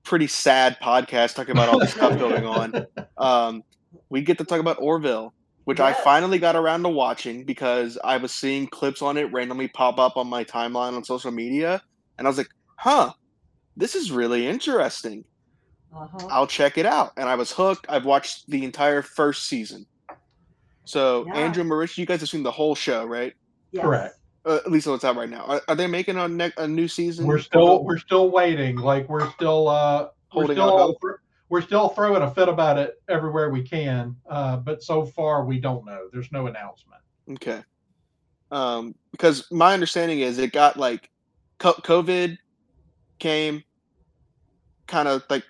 pretty 0.05 0.27
sad 0.27 0.77
podcast 0.83 1.35
talking 1.35 1.53
about 1.53 1.71
all 1.71 1.79
this 1.79 1.93
stuff 1.93 2.19
going 2.27 2.45
on. 2.45 2.87
Um, 3.17 3.65
we 4.11 4.21
get 4.21 4.37
to 4.39 4.45
talk 4.45 4.61
about 4.61 4.77
Orville, 4.81 5.33
which 5.69 5.81
I 5.81 5.93
finally 5.93 6.39
got 6.39 6.57
around 6.57 6.85
to 6.85 6.89
watching 6.89 7.45
because 7.45 7.99
I 8.03 8.17
was 8.17 8.33
seeing 8.33 8.69
clips 8.69 9.03
on 9.03 9.19
it 9.19 9.31
randomly 9.31 9.69
pop 9.69 9.99
up 9.99 10.17
on 10.17 10.27
my 10.27 10.43
timeline 10.43 10.95
on 10.95 11.05
social 11.05 11.31
media, 11.31 11.83
and 12.17 12.27
I 12.27 12.31
was 12.31 12.39
like, 12.39 12.49
"Huh, 12.77 13.13
this 13.77 13.95
is 13.95 14.11
really 14.11 14.47
interesting. 14.47 15.27
Uh-huh. 15.95 16.27
I'll 16.31 16.47
check 16.47 16.79
it 16.79 16.87
out." 16.87 17.13
And 17.19 17.29
I 17.29 17.35
was 17.35 17.53
hooked. 17.53 17.85
I've 17.91 18.07
watched 18.07 18.49
the 18.49 18.65
entire 18.65 19.03
first 19.03 19.45
season. 19.45 19.85
So 20.87 21.27
Yeah. 21.27 21.35
Andrew 21.35 21.65
Marish, 21.65 21.99
you 21.99 22.07
guys 22.07 22.21
have 22.21 22.31
seen 22.31 22.45
the 22.45 22.51
whole 22.51 22.75
show, 22.75 23.05
right? 23.05 23.35
Yes. 23.71 23.85
correct. 23.85 24.15
Uh, 24.47 24.61
at 24.65 24.73
least 24.73 24.87
what's 24.87 25.05
out 25.05 25.17
right 25.17 25.29
now. 25.29 25.45
Are, 25.45 25.61
are 25.69 25.75
they 25.75 25.87
making 25.87 26.17
a, 26.17 26.29
ne- 26.29 26.53
a 26.57 26.67
new 26.67 26.89
season? 26.89 27.27
we're 27.27 27.41
still 27.41 27.85
we're 27.85 27.99
still 27.99 28.31
waiting 28.31 28.77
like 28.77 29.07
we're 29.11 29.31
still 29.33 29.69
uh 29.69 30.09
we're 30.35 30.45
Holding 30.45 30.59
out 30.61 30.69
still 30.69 30.79
hope. 30.79 31.21
We're 31.51 31.63
still 31.63 31.89
throwing 31.89 32.23
a 32.23 32.31
fit 32.31 32.49
about 32.49 32.79
it 32.79 33.01
everywhere 33.09 33.51
we 33.51 33.63
can 33.63 34.15
uh 34.29 34.57
but 34.57 34.83
so 34.83 35.05
far 35.05 35.45
we 35.45 35.59
don't 35.59 35.85
know 35.85 36.09
there's 36.13 36.31
no 36.33 36.47
announcement 36.47 36.99
Okay. 37.31 37.63
Um, 38.51 38.95
because 39.13 39.51
my 39.51 39.75
understanding 39.75 40.21
is 40.21 40.39
it 40.39 40.53
got 40.53 40.77
like 40.77 41.11
COVID 41.59 42.39
came, 43.19 43.63
kind 44.87 45.09
of 45.09 45.23
like 45.29 45.45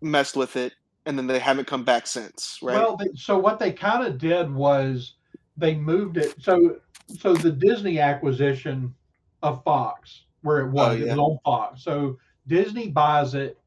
messed 0.00 0.36
with 0.36 0.56
it, 0.56 0.72
and 1.04 1.18
then 1.18 1.26
they 1.26 1.38
haven't 1.38 1.66
come 1.66 1.84
back 1.84 2.06
since, 2.06 2.58
right? 2.62 2.74
Well, 2.76 2.96
they, 2.96 3.08
so 3.14 3.38
what 3.38 3.58
they 3.58 3.72
kind 3.72 4.06
of 4.06 4.18
did 4.18 4.50
was 4.50 5.14
they 5.56 5.74
moved 5.74 6.16
it. 6.16 6.34
So 6.40 6.76
so 7.06 7.34
the 7.34 7.52
Disney 7.52 7.98
acquisition 7.98 8.94
of 9.42 9.62
Fox, 9.64 10.22
where 10.42 10.60
it 10.60 10.70
was, 10.70 10.92
Oh, 10.92 10.92
yeah. 10.92 11.06
it 11.06 11.08
was 11.10 11.18
on 11.18 11.38
Fox. 11.44 11.82
So 11.82 12.18
Disney 12.46 12.88
buys 12.88 13.34
it 13.34 13.58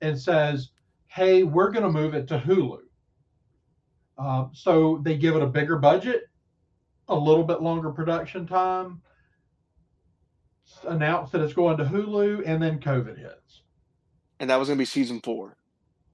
and 0.00 0.18
says, 0.18 0.70
"Hey, 1.16 1.42
we're 1.42 1.70
going 1.70 1.82
to 1.84 1.90
move 1.90 2.14
it 2.14 2.28
to 2.28 2.38
Hulu." 2.38 2.78
Uh, 4.18 4.46
so 4.52 5.00
they 5.02 5.16
give 5.16 5.34
it 5.36 5.42
a 5.42 5.46
bigger 5.46 5.76
budget, 5.78 6.28
a 7.08 7.14
little 7.14 7.44
bit 7.44 7.60
longer 7.62 7.90
production 7.90 8.46
time, 8.46 9.02
announce 10.84 11.30
that 11.30 11.40
it's 11.42 11.52
going 11.52 11.76
to 11.78 11.84
Hulu, 11.84 12.42
and 12.46 12.62
then 12.62 12.78
COVID 12.80 13.18
hits. 13.18 13.62
and 14.40 14.50
that 14.50 14.56
was 14.58 14.68
gonna 14.68 14.78
be 14.78 14.84
season 14.84 15.20
four. 15.20 15.56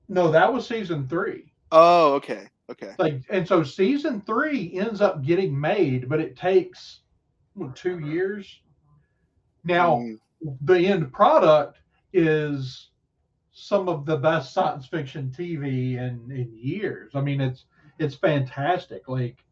No, 0.09 0.31
that 0.31 0.53
was 0.53 0.67
season 0.67 1.09
three. 1.09 1.53
Oh, 1.73 2.15
okay, 2.15 2.49
okay. 2.71 2.93
like 2.99 3.23
and 3.31 3.47
so 3.47 3.63
season 3.63 4.21
three 4.23 4.73
ends 4.79 5.01
up 5.01 5.23
getting 5.25 5.59
made 5.59 6.09
but 6.09 6.21
it 6.21 6.37
takes 6.37 7.01
what, 7.55 7.75
two 7.77 7.99
years 8.01 8.61
now 9.65 9.97
Mm, 9.97 10.19
the 10.63 10.87
end 10.87 11.13
product 11.13 11.79
is 12.13 12.91
some 13.67 13.89
of 13.89 14.05
the 14.07 14.17
best 14.17 14.53
science 14.53 14.87
fiction 14.87 15.33
tv 15.37 15.97
in 15.97 16.31
in 16.31 16.53
years. 16.57 17.13
I 17.15 17.21
mean 17.21 17.41
it's 17.41 17.65
it's 17.99 18.15
fantastic. 18.15 19.09
Like 19.09 19.45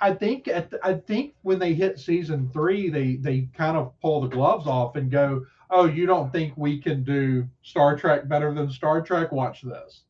i 0.00 0.14
think 0.14 0.46
at 0.46 0.70
the, 0.70 0.78
i 0.84 0.94
think 0.94 1.34
when 1.42 1.58
they 1.58 1.74
hit 1.74 1.98
season 1.98 2.48
three 2.52 2.88
they 2.88 3.16
they 3.16 3.48
kind 3.52 3.76
of 3.76 3.92
pull 4.00 4.20
the 4.20 4.28
gloves 4.28 4.68
off 4.68 4.94
and 4.94 5.10
go 5.10 5.44
oh 5.70 5.86
you 5.86 6.06
don't 6.06 6.32
think 6.32 6.52
we 6.56 6.80
can 6.80 7.02
do 7.02 7.48
star 7.62 7.96
trek 7.96 8.28
better 8.28 8.52
than 8.54 8.70
star 8.70 9.02
trek? 9.02 9.32
Watch 9.32 9.62
this. 9.62 10.02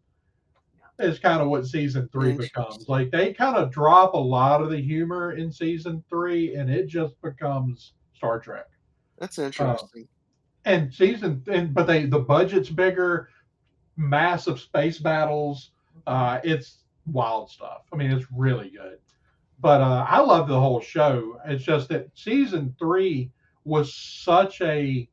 Is 0.99 1.21
kind 1.21 1.41
of 1.41 1.49
what 1.49 1.65
season 1.65 2.09
three 2.11 2.33
becomes. 2.33 2.89
Like 2.89 3.13
they 3.13 3.33
kind 3.33 3.57
of 3.57 3.71
drop 3.71 4.15
a 4.15 4.19
lot 4.19 4.63
of 4.63 4.71
the 4.71 4.81
humor 4.81 5.33
in 5.33 5.53
season 5.53 6.03
three, 6.09 6.57
and 6.57 6.69
it 6.69 6.89
just 6.89 7.21
becomes 7.23 7.93
Star 8.15 8.41
Trek. 8.41 8.67
That's 9.17 9.39
um, 9.39 9.45
interesting. 9.45 10.09
And 10.65 10.93
season, 10.93 11.45
and 11.47 11.73
but 11.73 11.87
they 11.87 12.07
the 12.07 12.19
budget's 12.19 12.69
bigger, 12.69 13.29
massive 13.99 14.61
space 14.61 14.99
battles. 14.99 15.73
Uh, 16.07 16.41
it's 16.43 16.79
wild 17.07 17.51
stuff. 17.51 17.83
I 17.93 17.97
mean, 17.97 18.11
it's 18.11 18.27
really 18.35 18.71
good. 18.71 18.99
But 19.61 19.81
uh, 19.81 20.07
I 20.09 20.21
love 20.21 20.49
the 20.49 20.59
whole 20.59 20.81
show. 20.81 21.41
It's 21.45 21.65
just 21.65 21.89
that 21.89 22.09
season 22.15 22.75
three 22.79 23.31
was 23.65 23.93
such 23.93 24.61
a 24.63 25.09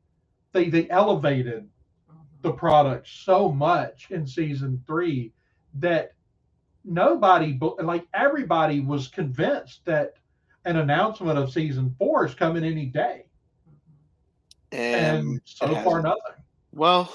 they 0.52 0.70
they 0.70 0.88
elevated 0.88 1.68
the 2.42 2.52
product 2.52 3.08
so 3.08 3.50
much 3.50 4.06
in 4.10 4.26
season 4.26 4.82
three 4.86 5.32
that 5.74 6.12
nobody 6.84 7.58
like 7.82 8.06
everybody 8.14 8.80
was 8.80 9.08
convinced 9.08 9.84
that 9.84 10.14
an 10.64 10.76
announcement 10.76 11.38
of 11.38 11.52
season 11.52 11.94
four 11.98 12.24
is 12.24 12.34
coming 12.34 12.64
any 12.64 12.86
day 12.86 13.26
and, 14.72 15.18
and 15.18 15.40
so 15.44 15.74
far 15.82 16.00
nothing 16.00 16.20
well, 16.76 17.10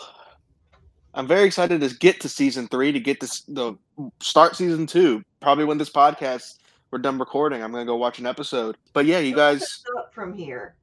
I'm 1.13 1.27
very 1.27 1.43
excited 1.45 1.81
to 1.81 1.89
get 1.97 2.21
to 2.21 2.29
season 2.29 2.67
three 2.67 2.91
to 2.91 2.99
get 2.99 3.19
this 3.19 3.41
the 3.41 3.75
start 4.21 4.55
season 4.55 4.87
two. 4.87 5.23
Probably 5.41 5.65
when 5.65 5.77
this 5.77 5.89
podcast 5.89 6.55
we're 6.91 6.99
done 6.99 7.17
recording, 7.19 7.63
I'm 7.63 7.71
gonna 7.71 7.85
go 7.85 7.95
watch 7.95 8.19
an 8.19 8.25
episode. 8.25 8.77
But 8.93 9.05
yeah, 9.05 9.19
you 9.19 9.35
guys, 9.35 9.83
up 9.97 10.13
from 10.13 10.33
here. 10.33 10.75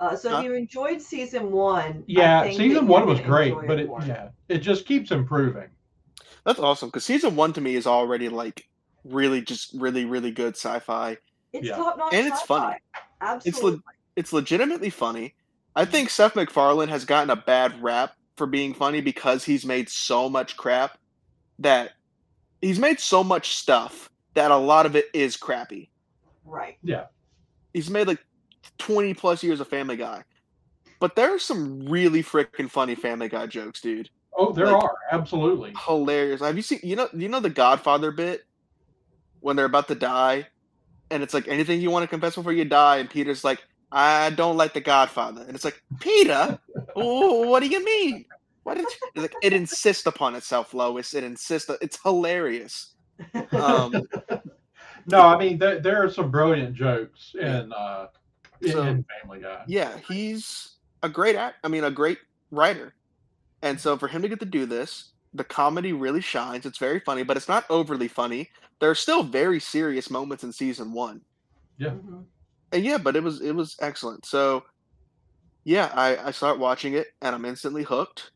Uh, 0.00 0.16
so 0.16 0.30
Huh? 0.30 0.38
if 0.38 0.44
you 0.44 0.54
enjoyed 0.54 1.00
season 1.00 1.52
one, 1.52 2.02
yeah 2.08 2.50
season 2.50 2.86
one 2.88 3.06
was 3.06 3.20
great 3.20 3.54
but 3.68 3.78
it 3.78 3.86
more. 3.86 4.02
yeah 4.02 4.30
it 4.48 4.58
just 4.58 4.84
keeps 4.84 5.12
improving 5.12 5.68
that's 6.44 6.58
awesome 6.58 6.88
because 6.88 7.04
season 7.04 7.36
one 7.36 7.52
to 7.52 7.60
me 7.60 7.76
is 7.76 7.86
already 7.86 8.28
like 8.28 8.68
really 9.04 9.40
just 9.40 9.72
really 9.74 10.04
really 10.04 10.32
good 10.32 10.56
sci-fi. 10.56 11.16
it's 11.52 11.68
Yeah. 11.68 11.76
top 11.76 11.98
notch, 11.98 12.14
And 12.14 12.26
it's 12.26 12.42
funny. 12.42 12.74
Absolutely, 13.20 13.80
It's 14.16 14.32
legitimately 14.32 14.90
funny. 14.90 15.34
I 15.76 15.84
think 15.84 16.10
Seth 16.10 16.34
MacFarlane 16.34 16.88
has 16.88 17.04
gotten 17.04 17.30
a 17.30 17.36
bad 17.36 17.80
rap 17.80 18.16
for 18.36 18.46
being 18.46 18.74
funny 18.74 19.00
because 19.00 19.44
he's 19.44 19.64
made 19.64 19.88
so 19.88 20.28
much 20.28 20.56
crap 20.56 20.98
that 21.58 21.92
he's 22.60 22.78
made 22.78 22.98
so 23.00 23.22
much 23.22 23.54
stuff 23.56 24.10
that 24.34 24.50
a 24.50 24.56
lot 24.56 24.86
of 24.86 24.96
it 24.96 25.06
is 25.12 25.36
crappy. 25.36 25.90
right. 26.44 26.76
Yeah. 26.82 27.04
He's 27.74 27.88
made 27.90 28.06
like 28.06 28.24
20 28.78 29.14
plus 29.14 29.42
years 29.42 29.60
of 29.60 29.68
Family 29.68 29.96
Guy. 29.96 30.22
But 31.00 31.16
there 31.16 31.34
are 31.34 31.38
some 31.38 31.86
really 31.88 32.22
freaking 32.22 32.70
funny 32.70 32.94
Family 32.94 33.28
Guy 33.28 33.46
jokes, 33.46 33.80
dude. 33.80 34.08
oh 34.36 34.52
there 34.52 34.66
Like- 34.66 34.82
are 34.84 34.94
absolutely 35.10 35.74
Hilarious. 35.86 36.40
Have 36.40 36.56
you 36.56 36.62
seen 36.62 36.80
you 36.82 36.96
know 36.96 37.08
you 37.12 37.28
know 37.28 37.40
the 37.40 37.50
Godfather 37.50 38.10
bit 38.10 38.42
when 39.40 39.56
they're 39.56 39.66
about 39.66 39.88
to 39.88 39.94
die 39.94 40.46
and 41.10 41.22
it's 41.22 41.34
like 41.34 41.48
anything 41.48 41.80
you 41.80 41.90
want 41.90 42.02
to 42.04 42.08
confess 42.08 42.34
before 42.36 42.52
you 42.52 42.64
die 42.64 42.98
and 42.98 43.10
Peter's 43.10 43.44
like 43.44 43.62
I 43.94 44.30
don't 44.30 44.56
like 44.56 44.72
the 44.72 44.80
Godfather. 44.80 45.42
And 45.42 45.54
it's 45.54 45.66
like, 45.66 45.82
Peter, 46.00 46.58
what 46.94 47.60
do 47.60 47.68
you 47.68 47.84
mean? 47.84 48.24
What 48.64 48.76
did 48.76 48.86
you? 48.86 49.22
Like 49.22 49.34
it 49.42 49.52
insists 49.52 50.06
upon 50.06 50.34
itself, 50.34 50.72
Lois. 50.74 51.14
It 51.14 51.24
insists. 51.24 51.70
It's 51.80 52.00
hilarious. 52.02 52.94
Um, 53.52 53.92
no 55.06 55.20
i 55.20 55.36
mean 55.36 55.58
there, 55.58 55.80
there 55.80 56.02
are 56.02 56.08
some 56.08 56.30
brilliant 56.30 56.74
jokes 56.74 57.34
in 57.40 57.72
uh 57.72 58.06
in, 58.60 58.70
So- 58.70 58.82
in 58.82 59.04
family 59.20 59.40
guy 59.40 59.64
yeah, 59.66 59.96
he's 60.08 60.76
a 61.02 61.08
great 61.08 61.36
act. 61.36 61.56
I 61.64 61.68
mean, 61.68 61.84
a 61.84 61.90
great 61.90 62.18
writer. 62.50 62.94
And 63.62 63.78
so 63.80 63.96
for 63.96 64.08
him 64.08 64.22
to 64.22 64.28
get 64.28 64.38
to 64.40 64.46
do 64.46 64.66
this, 64.66 65.12
the 65.34 65.44
comedy 65.44 65.92
really 65.92 66.20
shines. 66.20 66.66
It's 66.66 66.78
very 66.78 67.00
funny, 67.00 67.22
but 67.22 67.36
it's 67.36 67.48
not 67.48 67.64
overly 67.70 68.08
funny. 68.08 68.50
There 68.80 68.90
are 68.90 68.94
still 68.94 69.22
very 69.22 69.60
serious 69.60 70.10
moments 70.10 70.44
in 70.44 70.52
season 70.52 70.92
one. 70.92 71.20
Mhm. 71.80 72.24
And 72.72 72.84
yeah, 72.84 72.98
but 72.98 73.16
it 73.16 73.22
was 73.22 73.40
it 73.40 73.52
was 73.52 73.76
excellent. 73.80 74.24
So 74.26 74.64
yeah, 75.64 75.90
I, 75.94 76.28
I 76.28 76.30
start 76.32 76.58
watching 76.58 76.94
it 76.94 77.08
and 77.20 77.34
I'm 77.34 77.44
instantly 77.44 77.82
hooked. 77.82 78.30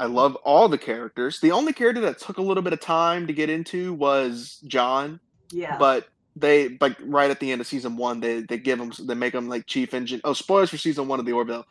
I 0.00 0.06
love 0.06 0.34
all 0.36 0.68
the 0.68 0.78
characters. 0.78 1.40
The 1.40 1.52
only 1.52 1.72
character 1.72 2.00
that 2.02 2.18
took 2.18 2.38
a 2.38 2.42
little 2.42 2.62
bit 2.62 2.72
of 2.72 2.80
time 2.80 3.26
to 3.28 3.32
get 3.32 3.48
into 3.50 3.94
was 3.94 4.60
John, 4.66 5.20
Yeah. 5.52 5.76
but 5.78 6.08
they 6.36 6.76
like 6.80 6.96
right 7.00 7.30
at 7.30 7.38
the 7.38 7.52
end 7.52 7.60
of 7.60 7.66
season 7.68 7.96
one, 7.96 8.18
they 8.18 8.40
they 8.42 8.58
give 8.58 8.80
him 8.80 8.92
they 9.06 9.14
make 9.14 9.32
him 9.34 9.48
like 9.48 9.66
chief 9.66 9.94
engine. 9.94 10.20
Oh, 10.24 10.32
spoilers 10.32 10.70
for 10.70 10.76
season 10.78 11.06
one 11.06 11.20
of 11.20 11.26
the 11.26 11.32
Orville. 11.32 11.64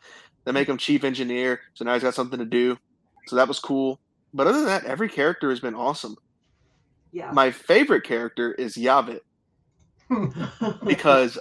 They 0.44 0.52
make 0.52 0.68
him 0.68 0.78
chief 0.78 1.04
engineer, 1.04 1.60
so 1.74 1.84
now 1.84 1.92
he's 1.92 2.02
got 2.02 2.14
something 2.14 2.38
to 2.38 2.46
do. 2.46 2.78
So 3.26 3.36
that 3.36 3.46
was 3.46 3.58
cool. 3.58 4.00
But 4.32 4.46
other 4.46 4.58
than 4.58 4.66
that, 4.68 4.84
every 4.86 5.10
character 5.10 5.50
has 5.50 5.60
been 5.60 5.74
awesome. 5.74 6.16
yeah. 7.12 7.30
My 7.30 7.50
favorite 7.50 8.04
character 8.04 8.52
is 8.52 8.74
Yaphit 8.76 9.20
because 10.84 11.38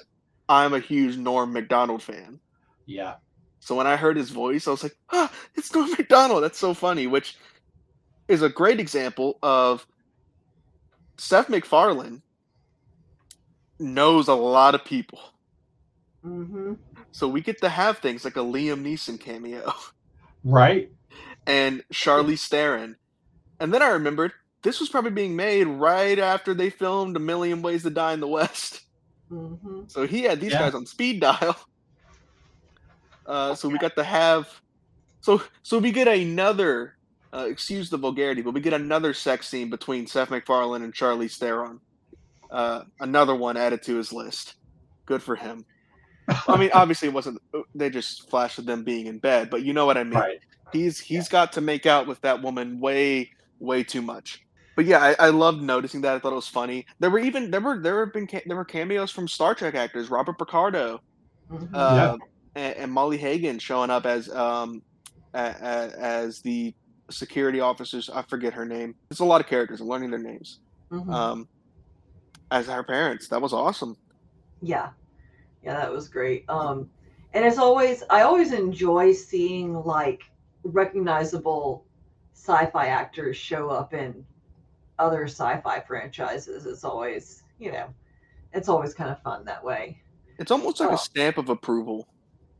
I'm 0.49 0.73
a 0.73 0.79
huge 0.79 1.17
Norm 1.17 1.53
Macdonald 1.53 2.03
fan. 2.03 2.39
yeah 2.85 3.15
So 3.63 3.75
when 3.75 3.87
I 3.87 3.95
heard 3.95 4.17
his 4.17 4.29
voice, 4.31 4.67
I 4.67 4.71
was 4.71 4.83
like, 4.83 4.97
ah, 5.11 5.31
it's 5.55 5.73
Norm 5.73 5.89
Macdonald. 5.91 6.43
That's 6.43 6.59
so 6.59 6.73
funny, 6.73 7.07
which 7.07 7.37
is 8.27 8.41
a 8.41 8.49
great 8.49 8.79
example 8.79 9.39
of 9.43 9.87
Seth 11.17 11.49
MacFarlane 11.49 12.23
knows 13.79 14.27
a 14.27 14.33
lot 14.35 14.75
of 14.75 14.85
people. 14.85 15.19
hmm 16.23 16.73
So 17.11 17.27
we 17.27 17.41
get 17.41 17.61
to 17.61 17.69
have 17.69 17.99
things 17.99 18.25
like 18.25 18.35
a 18.35 18.41
Liam 18.41 18.81
Neeson 18.83 19.19
cameo 19.19 19.73
right 20.43 20.89
and 21.47 21.83
Charlize 21.93 22.47
Theron. 22.47 22.97
And 23.59 23.73
then 23.73 23.81
I 23.81 23.89
remembered 23.89 24.33
this 24.63 24.79
was 24.79 24.89
probably 24.89 25.11
being 25.11 25.35
made 25.35 25.65
right 25.67 26.19
after 26.19 26.53
they 26.53 26.69
filmed 26.69 27.15
A 27.17 27.19
Million 27.19 27.61
Ways 27.61 27.83
to 27.83 27.89
Die 27.89 28.13
in 28.13 28.19
the 28.19 28.27
West. 28.27 28.81
hmm 29.29 29.83
So 29.87 30.07
he 30.07 30.23
had 30.23 30.39
these 30.41 30.53
Yeah. 30.53 30.59
guys 30.59 30.75
on 30.75 30.85
speed 30.85 31.21
dial. 31.21 31.57
Uh, 33.25 33.55
so 33.55 33.69
we 33.69 33.77
got 33.77 33.95
to 33.95 34.03
have, 34.03 34.47
so 35.21 35.41
so 35.61 35.79
we 35.79 35.91
get 35.91 36.07
another. 36.07 36.95
Uh, 37.35 37.47
excuse 37.49 37.89
the 37.89 37.97
vulgarity, 37.97 38.43
but 38.43 38.53
we 38.53 38.61
get 38.61 38.73
another 38.73 39.11
sex 39.11 39.47
scene 39.47 39.67
between 39.67 40.05
Seth 40.05 40.29
MacFarlane 40.29 40.83
and 40.83 40.93
Charlie 40.93 41.27
Theron. 41.27 41.79
Uh, 42.51 42.83
another 42.99 43.33
one 43.33 43.57
added 43.57 43.81
to 43.81 43.95
his 43.95 44.13
list. 44.13 44.53
Good 45.07 45.23
for 45.23 45.35
him. 45.35 45.65
I 46.47 46.57
mean, 46.57 46.69
obviously 46.75 47.07
it 47.07 47.13
wasn't. 47.15 47.41
They 47.73 47.89
just 47.89 48.29
flashed 48.29 48.59
of 48.59 48.67
them 48.67 48.83
being 48.83 49.07
in 49.07 49.17
bed, 49.17 49.49
but 49.49 49.63
you 49.63 49.73
know 49.73 49.87
what 49.87 49.97
I 49.97 50.03
mean. 50.03 50.13
right 50.13 50.39
He's 50.71 50.99
he's 50.99 51.29
got 51.29 51.51
to 51.53 51.61
make 51.61 51.85
out 51.85 52.07
with 52.07 52.19
that 52.21 52.41
woman 52.41 52.79
way 52.79 53.31
way 53.59 53.83
too 53.83 54.01
much. 54.01 54.43
But 54.75 54.85
yeah, 54.85 54.99
I, 54.99 55.27
I 55.27 55.29
loved 55.29 55.61
noticing 55.61 56.01
that. 56.01 56.15
I 56.15 56.19
thought 56.19 56.31
it 56.31 56.35
was 56.35 56.47
funny. 56.47 56.85
There 56.99 57.11
were 57.11 57.19
even 57.19 57.51
there 57.51 57.61
were 57.61 57.79
there 57.79 58.03
have 58.05 58.13
been 58.13 58.27
there 58.45 58.57
were 58.57 58.65
cameos 58.65 59.11
from 59.11 59.27
Star 59.27 59.53
Trek 59.53 59.75
actors, 59.75 60.09
Robert 60.09 60.37
Picardo, 60.37 60.99
hmm 61.49 61.65
uh, 61.73 62.17
and, 62.55 62.75
and 62.77 62.91
Molly 62.91 63.17
Hagan 63.17 63.59
showing 63.59 63.89
up 63.89 64.05
as 64.05 64.29
um 64.29 64.81
a, 65.33 65.39
a, 65.39 65.99
as 65.99 66.41
the 66.41 66.73
security 67.09 67.59
officers. 67.59 68.09
I 68.09 68.21
forget 68.23 68.53
her 68.53 68.65
name. 68.65 68.95
There's 69.09 69.19
a 69.19 69.25
lot 69.25 69.41
of 69.41 69.47
characters. 69.47 69.81
I'm 69.81 69.87
learning 69.87 70.11
their 70.11 70.19
names. 70.19 70.59
hmm 70.89 71.09
Um, 71.11 71.47
as 72.51 72.67
her 72.67 72.83
parents, 72.83 73.27
that 73.29 73.41
was 73.41 73.51
awesome. 73.53 73.97
yeah 74.61 74.89
yeah 75.63 75.73
that 75.73 75.91
was 75.91 76.07
great 76.09 76.43
um 76.49 76.89
and 77.33 77.43
as 77.45 77.57
always 77.57 78.03
i 78.09 78.21
always 78.21 78.51
enjoy 78.53 79.11
seeing 79.13 79.73
like 79.73 80.21
recognizable 80.63 81.85
sci-fi 82.33 82.87
actors 82.87 83.37
show 83.37 83.69
up 83.69 83.93
in 83.93 84.25
other 84.99 85.23
sci-fi 85.25 85.79
franchises 85.81 86.65
it's 86.65 86.83
always 86.83 87.43
you 87.59 87.71
know 87.71 87.87
it's 88.53 88.67
always 88.69 88.93
kind 88.93 89.09
of 89.09 89.21
fun 89.21 89.43
that 89.45 89.63
way 89.63 89.97
It's 90.37 90.51
almost 90.51 90.79
like 90.79 90.89
Oh. 90.91 90.95
a 90.95 90.97
stamp 90.97 91.37
of 91.37 91.49
approval. 91.49 92.07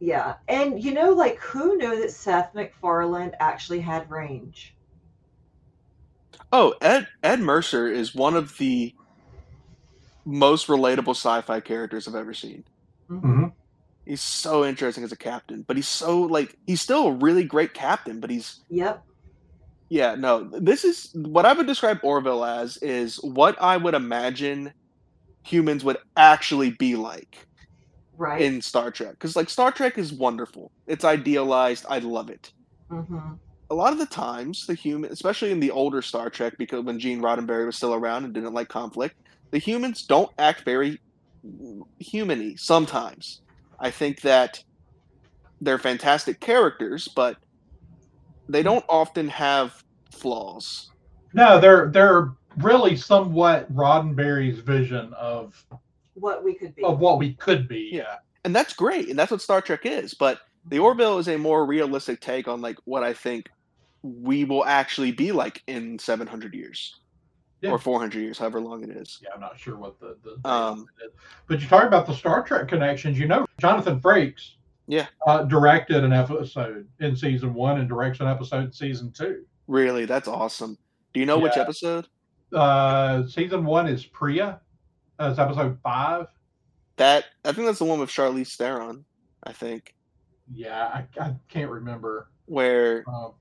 Yeah 0.04 0.36
and 0.50 0.84
you 0.84 0.94
know 0.94 1.12
like 1.12 1.40
who 1.40 1.78
knew 1.78 2.02
that 2.02 2.12
seth 2.12 2.54
macfarlane 2.54 3.32
actually 3.40 3.80
had 3.80 4.10
range 4.12 4.76
Oh, 6.52 6.76
Ed 6.82 7.08
Ed 7.24 7.40
Mercer 7.42 7.88
is 7.88 8.16
one 8.16 8.36
of 8.36 8.58
the 8.58 8.94
most 10.26 10.68
relatable 10.68 11.16
sci-fi 11.16 11.60
characters 11.62 12.08
I've 12.08 12.16
ever 12.16 12.34
seen. 12.34 12.66
hmm 13.10 13.46
He's 14.06 14.22
so 14.22 14.66
interesting 14.66 15.04
as 15.04 15.12
a 15.14 15.18
captain, 15.18 15.64
but 15.68 15.78
he's 15.78 15.88
so 15.88 16.22
like 16.22 16.56
he's 16.68 16.82
still 16.82 17.08
a 17.08 17.14
really 17.14 17.44
great 17.46 17.74
captain, 17.74 18.20
but 18.20 18.30
he's 18.30 18.62
yep 18.70 19.04
yeah, 19.90 20.16
no. 20.16 20.50
This 20.60 20.84
is 20.86 21.10
what 21.14 21.46
I 21.46 21.54
would 21.54 21.68
describe 21.68 22.00
Orville 22.04 22.46
as 22.46 22.78
is 22.78 23.18
what 23.18 23.62
I 23.62 23.78
would 23.78 23.94
imagine 23.94 24.74
humans 25.44 25.84
would 25.84 25.98
actually 26.18 26.72
be 26.72 26.96
like 26.96 27.48
right 28.24 28.44
in 28.44 28.62
Star 28.62 28.92
Trek. 28.92 29.20
Cuz 29.20 29.36
like 29.36 29.50
Star 29.50 29.72
Trek 29.72 29.98
is 30.00 30.14
wonderful. 30.14 30.72
It's 30.88 31.06
idealized. 31.06 31.86
I 31.90 32.00
love 32.00 32.30
it. 32.30 32.52
hmm 32.90 33.34
a 33.72 33.76
lot 33.76 33.94
of 33.94 34.00
the 34.00 34.08
times 34.08 34.66
the 34.68 34.76
human 34.76 35.12
especially 35.12 35.52
in 35.52 35.62
the 35.62 35.72
older 35.72 36.02
star 36.04 36.32
trek 36.32 36.56
because 36.60 36.86
when 36.86 37.00
gene 37.00 37.22
roddenberry 37.22 37.68
was 37.68 37.78
still 37.78 37.96
around 37.96 38.26
and 38.26 38.34
didn't 38.34 38.54
like 38.54 38.70
conflict 38.70 39.16
the 39.52 39.60
humans 39.60 40.06
don't 40.08 40.32
act 40.40 40.64
very 40.66 41.00
humany 42.04 42.60
sometimes 42.60 43.42
i 43.80 43.92
think 43.92 44.22
that 44.22 44.64
they're 45.62 45.80
fantastic 45.80 46.40
characters 46.42 47.10
but 47.16 47.38
they 48.50 48.64
don't 48.64 48.86
often 48.90 49.30
have 49.30 49.74
flaws 50.12 50.92
no 51.34 51.60
they're 51.60 51.90
they're 51.92 52.32
really 52.58 52.96
somewhat 52.98 53.74
Roddenberry's 53.74 54.60
vision 54.60 55.14
of 55.20 55.56
What 56.16 56.44
we 56.44 56.54
could 56.56 56.76
be. 56.76 56.84
of 56.84 57.00
what 57.00 57.18
we 57.20 57.34
could 57.34 57.68
be. 57.68 57.90
Yeah. 57.94 58.16
and 58.46 58.56
that's 58.56 58.74
great, 58.74 59.10
and 59.10 59.18
that's 59.18 59.32
what 59.32 59.42
Star 59.42 59.62
Trek 59.62 59.86
is. 59.86 60.14
But 60.14 60.40
the 60.68 60.80
Orville 60.80 61.18
is 61.20 61.28
a 61.28 61.38
more 61.38 61.66
realistic 61.66 62.22
take 62.22 62.48
on 62.48 62.62
like 62.62 62.78
what 62.86 63.04
I 63.04 63.14
think 63.14 63.50
we 64.02 64.44
will 64.44 64.66
actually 64.66 65.12
be 65.12 65.32
like 65.32 65.62
in 65.68 65.98
700 65.98 66.54
years 66.54 67.00
Yeah. 67.62 67.72
or 67.72 67.80
400 67.80 68.20
years, 68.22 68.38
however 68.38 68.60
long 68.60 68.84
it 68.84 68.90
is. 68.92 69.20
Yeah, 69.24 69.30
I'm 69.34 69.40
not 69.42 69.58
sure 69.58 69.78
what 69.78 70.00
the, 70.00 70.18
the 70.24 70.50
Um, 70.50 70.86
but 71.48 71.62
you 71.62 71.68
talk 71.68 71.84
about 71.86 72.06
the 72.06 72.14
Star 72.14 72.44
Trek 72.44 72.68
connections. 72.68 73.18
You 73.18 73.28
know, 73.28 73.46
Jonathan 73.60 74.00
Frakes, 74.02 74.56
Yeah. 74.88 75.08
uh, 75.26 75.44
directed 75.44 76.04
an 76.04 76.12
episode 76.14 76.86
in 77.00 77.16
season 77.16 77.54
one 77.54 77.80
and 77.80 77.88
directs 77.88 78.20
an 78.20 78.28
episode 78.28 78.66
in 78.66 78.72
season 78.74 79.12
two. 79.12 79.46
Really, 79.68 80.04
that's 80.06 80.28
awesome. 80.28 80.78
Do 81.14 81.22
you 81.22 81.26
know 81.26 81.40
which 81.40 81.56
episode? 81.58 82.08
Uh, 82.52 83.26
season 83.28 83.64
one 83.66 83.88
is 83.88 84.06
Pria. 84.06 84.60
Uh, 85.20 85.30
it's 85.32 85.40
episode 85.40 85.78
five. 85.84 86.28
That 86.98 87.26
I 87.46 87.52
think 87.54 87.68
that's 87.68 87.80
the 87.80 87.86
one 87.86 88.00
with 88.00 88.10
Charlize 88.10 88.56
Theron. 88.56 89.06
I 89.44 89.52
think 89.54 89.94
Yeah, 90.52 90.86
I, 90.86 91.06
I 91.20 91.36
can't 91.50 91.70
remember. 91.70 92.30
where 92.46 93.04
Um, 93.08 93.34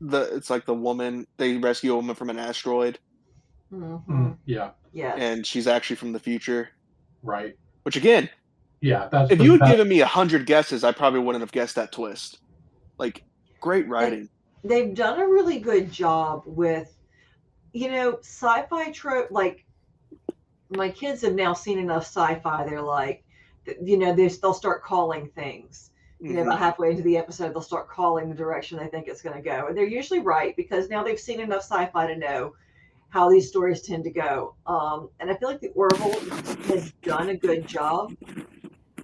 the 0.00 0.34
it's 0.34 0.50
like 0.50 0.64
the 0.64 0.74
woman 0.74 1.26
they 1.36 1.56
rescue 1.56 1.92
a 1.92 1.96
woman 1.96 2.14
from 2.14 2.30
an 2.30 2.38
asteroid 2.38 2.98
Mhm. 3.72 4.06
mm, 4.06 4.36
yeah, 4.46 4.70
and 5.16 5.46
she's 5.46 5.66
actually 5.66 5.96
from 5.96 6.12
the 6.12 6.20
future. 6.20 6.70
right. 7.22 7.56
Which 7.82 7.96
again, 7.96 8.28
Yeah, 8.80 9.08
that's 9.08 9.30
if 9.32 9.40
you 9.40 9.52
had 9.52 9.60
best- 9.60 9.70
given 9.72 9.88
me 9.88 10.00
a 10.00 10.06
hundred 10.06 10.46
guesses, 10.46 10.84
I 10.84 10.92
probably 10.92 11.20
wouldn't 11.20 11.42
have 11.42 11.52
guessed 11.52 11.74
that 11.76 11.92
twist. 11.92 12.38
Like 12.98 13.24
great 13.60 13.88
writing. 13.88 14.28
they've 14.64 14.94
done 14.94 15.20
a 15.20 15.26
really 15.26 15.58
good 15.60 15.90
job 15.92 16.42
with 16.46 16.94
you 17.72 17.90
know 17.90 18.18
sci-fi 18.18 18.90
trope 18.90 19.30
like 19.30 19.64
my 20.70 20.90
kids 20.90 21.22
have 21.22 21.34
now 21.34 21.52
seen 21.52 21.78
enough 21.78 22.04
sci-fi 22.04 22.64
they're 22.64 22.82
like 22.82 23.24
you 23.82 23.98
know 23.98 24.14
they, 24.14 24.28
they'll 24.28 24.54
start 24.54 24.82
calling 24.82 25.28
things. 25.28 25.90
You 26.20 26.32
know 26.32 26.42
about 26.42 26.58
halfway 26.58 26.90
into 26.90 27.02
the 27.02 27.16
episode 27.16 27.54
they'll 27.54 27.62
start 27.62 27.88
calling 27.88 28.28
the 28.28 28.34
direction 28.34 28.76
they 28.76 28.88
think 28.88 29.06
it's 29.06 29.22
going 29.22 29.36
to 29.36 29.42
go. 29.42 29.66
And 29.68 29.76
they're 29.76 29.86
usually 29.86 30.18
right 30.18 30.56
because 30.56 30.88
now 30.88 31.04
they've 31.04 31.18
seen 31.18 31.40
enough 31.40 31.62
sci-fi 31.62 32.08
to 32.08 32.16
know 32.16 32.54
how 33.10 33.30
these 33.30 33.48
stories 33.48 33.82
tend 33.82 34.04
to 34.04 34.10
go. 34.10 34.54
Um, 34.66 35.10
and 35.20 35.30
i 35.30 35.34
feel 35.34 35.48
like 35.48 35.60
the 35.60 35.70
orville 35.70 36.18
has 36.66 36.92
done 37.02 37.28
a 37.28 37.36
good 37.36 37.66
job 37.66 38.14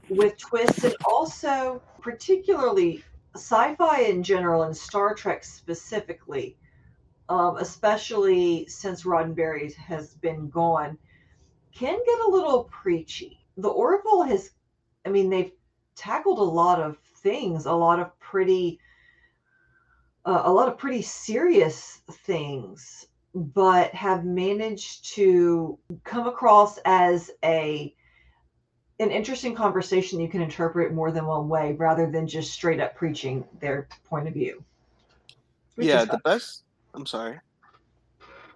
with 0.08 0.36
twists 0.38 0.84
and 0.84 0.96
also 1.04 1.80
particularly 2.00 3.02
sci-fi 3.36 4.02
in 4.02 4.22
general 4.22 4.64
and 4.64 4.76
star 4.76 5.14
trek 5.14 5.44
specifically 5.44 6.56
um, 7.28 7.56
especially 7.56 8.66
since 8.66 9.04
roddenberry 9.04 9.74
has 9.76 10.14
been 10.14 10.50
gone 10.50 10.98
can 11.74 11.98
get 12.06 12.18
a 12.26 12.30
little 12.30 12.64
preachy 12.64 13.40
the 13.56 13.68
orville 13.68 14.22
has 14.22 14.50
i 15.04 15.08
mean 15.08 15.28
they've 15.28 15.52
tackled 15.96 16.38
a 16.38 16.42
lot 16.42 16.80
of 16.80 16.96
things 17.18 17.66
a 17.66 17.72
lot 17.72 17.98
of 17.98 18.18
pretty 18.20 18.78
uh, 20.24 20.42
a 20.44 20.52
lot 20.52 20.68
of 20.68 20.78
pretty 20.78 21.02
serious 21.02 22.00
things 22.10 23.06
but 23.34 23.92
have 23.92 24.24
managed 24.24 25.04
to 25.14 25.78
come 26.04 26.26
across 26.26 26.78
as 26.84 27.30
a 27.44 27.94
an 29.00 29.10
interesting 29.10 29.54
conversation 29.54 30.20
you 30.20 30.28
can 30.28 30.40
interpret 30.40 30.94
more 30.94 31.10
than 31.10 31.26
one 31.26 31.48
way 31.48 31.74
rather 31.78 32.10
than 32.10 32.26
just 32.26 32.52
straight 32.52 32.80
up 32.80 32.94
preaching 32.94 33.44
their 33.60 33.88
point 34.04 34.28
of 34.28 34.34
view 34.34 34.62
Which 35.74 35.88
yeah, 35.88 36.04
the 36.04 36.20
best. 36.24 36.62
I'm 36.94 37.06
sorry. 37.06 37.40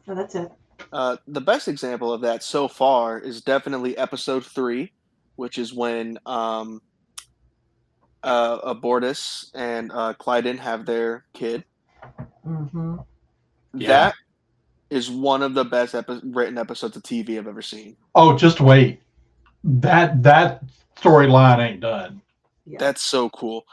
no, 0.07 0.15
that's 0.15 0.37
it 0.37 0.53
Uh, 0.93 1.17
the 1.27 1.41
best 1.41 1.69
example 1.69 2.13
of 2.13 2.23
that 2.23 2.43
so 2.43 2.69
far 2.69 3.19
is 3.19 3.43
definitely 3.43 3.97
episode 3.97 4.45
three, 4.45 4.93
which 5.37 5.59
is 5.59 5.75
when 5.75 6.19
um, 6.25 6.81
uh, 8.23 8.59
uh, 8.63 8.75
Bortus 8.75 9.51
and 9.55 9.93
uh, 9.93 10.15
Klyden 10.19 10.59
have 10.59 10.87
their 10.87 11.25
kid. 11.35 11.65
hmm 12.45 12.97
Yeah. 13.75 13.89
That 13.89 14.15
is 14.91 15.11
one 15.11 15.43
of 15.43 15.55
the 15.55 15.65
best 15.65 15.95
epi- 15.95 16.21
written 16.25 16.57
episodes 16.57 16.97
of 16.97 17.03
TV 17.03 17.39
I've 17.39 17.47
ever 17.47 17.63
seen. 17.63 17.97
Oh, 18.15 18.37
just 18.37 18.61
wait. 18.61 19.03
That 19.65 20.23
that 20.23 20.63
storyline 20.97 21.59
ain't 21.59 21.81
done. 21.81 22.23
yeah 22.65 22.79
That's 22.79 23.03
so 23.03 23.29
cool. 23.31 23.65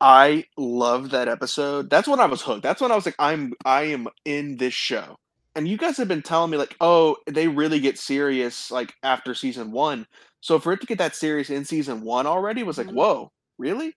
I 0.00 0.46
love 0.56 1.10
that 1.10 1.28
episode. 1.28 1.90
That's 1.90 2.08
when 2.08 2.20
I 2.20 2.26
was 2.26 2.42
hooked. 2.42 2.62
That's 2.62 2.80
when 2.80 2.92
I 2.92 2.94
was 2.94 3.06
like, 3.06 3.16
I'm 3.18 3.54
I 3.64 3.84
am 3.84 4.08
in 4.24 4.56
this 4.56 4.74
show. 4.74 5.18
And 5.56 5.68
you 5.68 5.76
guys 5.76 5.96
have 5.98 6.08
been 6.08 6.22
telling 6.22 6.50
me 6.50 6.56
like, 6.58 6.76
oh, 6.80 7.16
they 7.26 7.46
really 7.48 7.78
get 7.80 7.98
serious 7.98 8.70
like 8.70 8.94
after 9.02 9.34
season 9.34 9.70
one. 9.70 10.06
So 10.40 10.58
for 10.58 10.72
it 10.72 10.80
to 10.80 10.86
get 10.86 10.98
that 10.98 11.14
serious 11.14 11.48
in 11.50 11.64
season 11.64 12.02
one 12.02 12.26
already 12.26 12.62
was 12.64 12.76
like, 12.78 12.88
Mhm. 12.88 12.92
whoa, 12.92 13.30
really? 13.58 13.94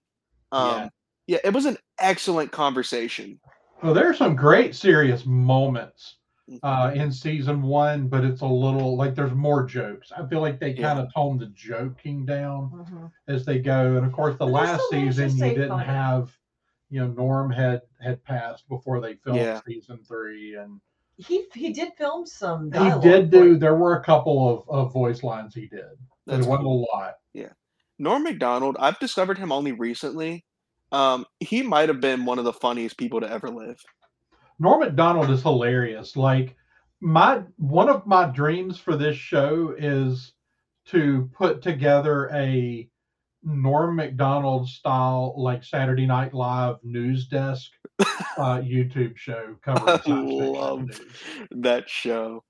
Um 0.52 0.68
Yeah. 0.68 0.90
yeah, 1.28 1.40
it 1.44 1.54
was 1.54 1.66
an 1.66 1.78
excellent 2.00 2.52
conversation. 2.52 3.40
Well, 3.84 3.94
there 3.94 4.10
are 4.10 4.14
some 4.14 4.36
great 4.36 4.76
serious 4.76 5.26
moments 5.26 6.18
Mhm. 6.48 6.60
uh, 6.64 6.92
in 6.96 7.12
season 7.12 7.62
one, 7.62 8.08
but 8.08 8.24
it's 8.24 8.42
a 8.42 8.46
little 8.48 8.96
like 8.98 9.16
there's 9.16 9.34
more 9.34 9.64
jokes. 9.66 10.12
I 10.12 10.26
feel 10.28 10.42
like 10.42 10.60
they 10.60 10.74
Yeah. 10.76 10.94
kind 10.96 11.00
of 11.00 11.14
toned 11.14 11.40
the 11.42 11.48
joking 11.48 12.26
down 12.26 12.72
Mhm. 12.72 13.12
as 13.28 13.46
they 13.46 13.60
go. 13.60 13.98
And 13.98 14.06
of 14.06 14.12
course, 14.14 14.38
the 14.38 14.46
But 14.46 14.52
last 14.54 14.86
still 14.86 15.02
managed 15.02 15.18
to 15.18 15.30
season 15.30 15.38
you 15.38 15.54
didn't 15.54 15.70
funny. 15.70 15.86
have, 15.86 16.38
you 16.90 17.00
know, 17.02 17.08
Norm 17.08 17.52
had 17.52 17.82
had 18.00 18.24
passed 18.24 18.68
before 18.70 19.00
they 19.02 19.16
filmed 19.16 19.40
Yeah. 19.44 19.62
season 19.68 20.04
three, 20.04 20.56
and 20.56 20.82
he 21.18 21.46
he 21.54 21.74
did 21.74 21.94
film 21.98 22.26
some 22.26 22.72
he 22.72 22.92
did 23.02 23.30
do. 23.32 23.56
it. 23.56 23.60
There 23.60 23.76
were 23.76 23.96
a 23.96 24.04
couple 24.04 24.50
of, 24.50 24.70
of 24.70 24.94
voice 24.94 25.24
lines 25.24 25.54
he 25.54 25.68
did. 25.68 25.86
But 26.26 26.36
That's 26.36 26.46
it 26.46 26.50
wasn't 26.50 26.66
cool. 26.66 26.88
a 26.94 26.96
lot. 26.96 27.14
Yeah, 27.34 27.50
Norm 28.00 28.24
Macdonald, 28.24 28.78
I've 28.80 29.00
discovered 29.00 29.38
him 29.38 29.52
only 29.52 29.72
recently. 29.72 30.46
Um, 30.92 31.26
he 31.40 31.62
might 31.64 31.90
have 31.90 32.00
been 32.00 32.26
one 32.26 32.40
of 32.40 32.46
the 32.46 32.54
funniest 32.54 32.98
people 32.98 33.20
to 33.20 33.30
ever 33.30 33.50
live. 33.50 33.82
Norm 34.60 34.80
Macdonald 34.80 35.30
is 35.30 35.42
hilarious. 35.42 36.16
Like 36.16 36.56
my 37.02 37.42
one 37.58 37.90
of 37.90 38.06
my 38.06 38.26
dreams 38.30 38.80
for 38.80 38.96
this 38.96 39.18
show 39.18 39.76
is 39.78 40.34
to 40.86 41.30
put 41.34 41.62
together 41.62 42.30
a 42.34 42.90
Norm 43.44 43.96
Macdonald 43.96 44.68
style 44.68 45.34
like 45.38 45.64
Saturday 45.64 46.06
Night 46.06 46.34
Live 46.34 46.78
news 46.84 47.28
desk 47.28 47.72
uh, 48.00 48.60
YouTube 48.60 49.18
show 49.18 49.56
covering 49.62 50.00
I 50.06 50.60
love 50.60 51.02
that 51.52 51.90
show. 51.90 52.44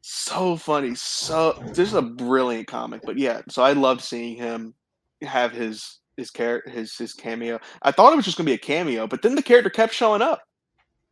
So 0.00 0.56
funny, 0.56 0.94
so 0.94 1.60
this 1.74 1.88
is 1.88 1.94
a 1.94 2.02
brilliant 2.02 2.68
comic. 2.68 3.02
But 3.04 3.18
yeah, 3.18 3.42
so 3.48 3.62
I 3.62 3.72
loved 3.72 4.00
seeing 4.00 4.36
him 4.36 4.74
have 5.22 5.52
his 5.52 5.98
his 6.16 6.30
character 6.30 6.70
his 6.70 6.96
his 6.96 7.12
cameo. 7.12 7.58
I 7.82 7.90
thought 7.90 8.12
it 8.12 8.16
was 8.16 8.24
just 8.24 8.36
gonna 8.36 8.46
be 8.46 8.54
a 8.54 8.58
cameo, 8.58 9.06
but 9.06 9.22
then 9.22 9.34
the 9.34 9.42
character 9.42 9.70
kept 9.70 9.94
showing 9.94 10.22
up. 10.22 10.42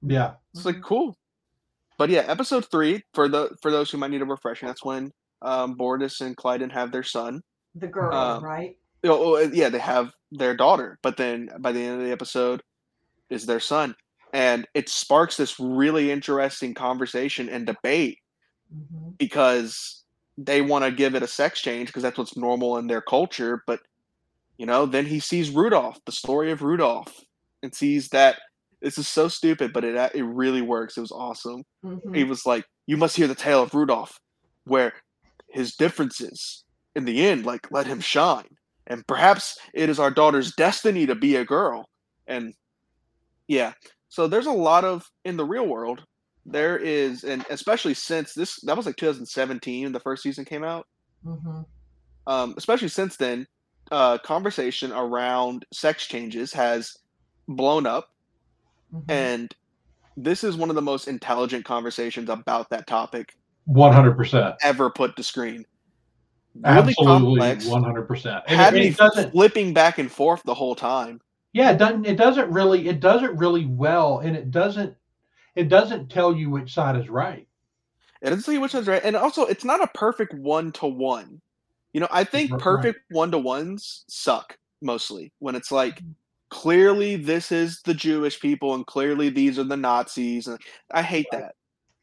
Yeah, 0.02 0.34
It's 0.54 0.64
like 0.64 0.82
cool. 0.82 1.16
But 1.98 2.10
yeah, 2.10 2.22
episode 2.22 2.70
three 2.70 3.02
for 3.14 3.28
the 3.28 3.56
for 3.62 3.70
those 3.70 3.90
who 3.90 3.98
might 3.98 4.10
need 4.10 4.22
a 4.22 4.26
refreshing. 4.26 4.68
That's 4.68 4.84
when 4.84 5.10
um, 5.42 5.76
Bortus 5.76 6.20
and 6.20 6.36
Klyden 6.36 6.72
have 6.72 6.92
their 6.92 7.02
son. 7.02 7.42
The 7.74 7.88
girl 7.88 8.36
um, 8.36 8.40
right 8.40 8.76
Oh, 9.04 9.38
yeah, 9.40 9.68
they 9.68 9.78
have 9.80 10.12
their 10.32 10.56
daughter, 10.56 10.98
but 11.02 11.16
then 11.18 11.50
by 11.60 11.72
the 11.72 11.80
end 11.80 12.00
of 12.00 12.06
the 12.06 12.12
episode, 12.12 12.62
is 13.30 13.46
their 13.46 13.60
son, 13.60 13.94
and 14.32 14.66
it 14.74 14.88
sparks 14.88 15.36
this 15.36 15.60
really 15.60 16.10
interesting 16.10 16.74
conversation 16.74 17.48
and 17.48 17.66
debate 17.66 18.18
hmm 18.70 19.16
because 19.18 20.04
they 20.36 20.60
want 20.62 20.84
to 20.84 20.90
give 20.90 21.14
it 21.14 21.22
a 21.22 21.26
sex 21.28 21.60
change 21.60 21.88
because 21.88 22.02
that's 22.02 22.18
what's 22.18 22.36
normal 22.36 22.76
in 22.78 22.86
their 22.86 23.00
culture. 23.02 23.62
But 23.66 23.80
you 24.58 24.66
know, 24.66 24.86
then 24.86 25.06
he 25.06 25.20
sees 25.20 25.50
Rudolph, 25.50 25.98
the 26.06 26.12
story 26.12 26.52
of 26.52 26.62
Rudolph, 26.62 27.14
and 27.62 27.74
sees 27.74 28.08
that 28.10 28.40
this 28.82 28.98
is 28.98 29.08
so 29.08 29.28
stupid, 29.28 29.72
but 29.72 29.84
it 29.84 29.96
it 30.14 30.24
really 30.24 30.62
works. 30.62 30.96
It 30.96 31.02
was 31.02 31.12
awesome. 31.12 31.64
hmm 31.82 32.14
He 32.14 32.24
was 32.24 32.46
like, 32.46 32.64
"You 32.86 32.96
must 32.96 33.16
hear 33.16 33.28
the 33.28 33.34
tale 33.36 33.62
of 33.62 33.74
Rudolph, 33.74 34.18
where 34.64 34.94
his 35.50 35.76
differences 35.76 36.63
in 36.96 37.04
the 37.04 37.26
end, 37.26 37.46
like, 37.46 37.70
let 37.70 37.86
him 37.86 38.00
shine, 38.00 38.48
and 38.86 39.06
perhaps 39.06 39.58
it 39.74 39.88
is 39.90 39.98
our 39.98 40.10
daughter's 40.10 40.54
destiny 40.54 41.06
to 41.06 41.14
be 41.14 41.36
a 41.36 41.44
girl." 41.44 41.88
And 42.26 42.54
yeah, 43.48 43.72
so 44.08 44.26
there's 44.26 44.46
a 44.46 44.52
lot 44.52 44.84
of 44.84 45.04
in 45.24 45.36
the 45.36 45.44
real 45.44 45.66
world. 45.66 46.04
There 46.46 46.76
is, 46.78 47.24
and 47.24 47.44
especially 47.50 47.94
since 47.94 48.34
this, 48.34 48.60
that 48.62 48.76
was 48.76 48.86
like 48.86 48.96
2017, 48.96 49.92
the 49.92 50.00
first 50.00 50.22
season 50.22 50.44
came 50.44 50.64
out. 50.64 50.86
hmm 51.24 51.62
Um, 52.26 52.54
especially 52.56 52.88
since 52.88 53.16
then, 53.16 53.46
uh, 53.90 54.18
conversation 54.18 54.92
around 54.92 55.64
sex 55.72 56.06
changes 56.06 56.52
has 56.52 56.92
blown 57.48 57.86
up 57.86 58.08
hmm 58.92 59.00
and 59.08 59.54
this 60.16 60.44
is 60.44 60.56
one 60.56 60.70
of 60.70 60.76
the 60.76 60.82
most 60.82 61.08
intelligent 61.08 61.64
conversations 61.64 62.30
about 62.30 62.70
that 62.70 62.86
topic 62.86 63.34
one 63.66 63.92
hundred 63.92 64.16
percent, 64.16 64.54
ever 64.62 64.90
put 64.90 65.16
to 65.16 65.22
screen. 65.22 65.64
Really 66.62 66.94
complex. 66.94 67.66
one 67.66 67.82
hundred 67.82 68.04
percent. 68.04 68.48
Had 68.48 68.74
it, 68.74 68.78
me 68.78 68.90
doesn't. 68.90 69.32
flipping 69.32 69.74
back 69.74 69.98
and 69.98 70.10
forth 70.10 70.42
the 70.44 70.54
whole 70.54 70.74
time. 70.74 71.20
Yeah, 71.52 71.70
it 71.72 71.78
doesn't. 71.78 72.06
It 72.06 72.16
doesn't 72.16 72.50
really. 72.50 72.88
It 72.88 73.00
does 73.00 73.22
it 73.22 73.34
really 73.36 73.66
well, 73.66 74.20
and 74.20 74.36
it 74.36 74.50
doesn't. 74.50 74.94
It 75.56 75.68
doesn't 75.68 76.10
tell 76.10 76.34
you 76.34 76.50
which 76.50 76.72
side 76.74 76.96
is 76.96 77.08
right. 77.08 77.46
It 78.22 78.30
doesn't 78.30 78.44
tell 78.44 78.54
you 78.54 78.60
which 78.60 78.74
one's 78.74 78.88
right, 78.88 79.04
and 79.04 79.16
also 79.16 79.44
it's 79.44 79.64
not 79.64 79.82
a 79.82 79.90
perfect 79.94 80.34
one 80.34 80.72
to 80.72 80.86
one. 80.86 81.40
You 81.92 82.00
know, 82.00 82.08
I 82.10 82.24
think 82.24 82.50
perfect 82.58 83.00
one 83.10 83.30
to 83.30 83.38
ones 83.38 84.04
suck 84.08 84.56
mostly 84.82 85.32
when 85.38 85.54
it's 85.54 85.70
like 85.70 86.02
clearly 86.50 87.16
this 87.16 87.52
is 87.52 87.80
the 87.84 87.94
Jewish 87.94 88.40
people 88.40 88.74
and 88.74 88.84
clearly 88.86 89.28
these 89.28 89.58
are 89.58 89.64
the 89.64 89.76
Nazis. 89.76 90.46
And 90.46 90.58
I 90.90 91.02
hate 91.02 91.26
that. 91.32 91.54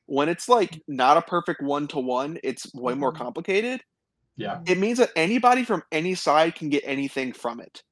When 0.05 0.29
it's 0.29 0.47
like 0.47 0.81
not 0.87 1.17
a 1.17 1.21
perfect 1.21 1.61
one 1.61 1.87
to 1.89 1.99
one, 1.99 2.37
it's 2.43 2.73
way 2.73 2.93
more 2.93 3.11
Mhm. 3.13 3.17
complicated. 3.17 3.83
Yeah. 4.37 4.59
It 4.65 4.77
means 4.77 4.97
that 4.97 5.11
anybody 5.15 5.63
from 5.63 5.83
any 5.91 6.15
side 6.15 6.55
can 6.55 6.69
get 6.69 6.83
anything 6.85 7.33
from 7.33 7.59
it. 7.59 7.83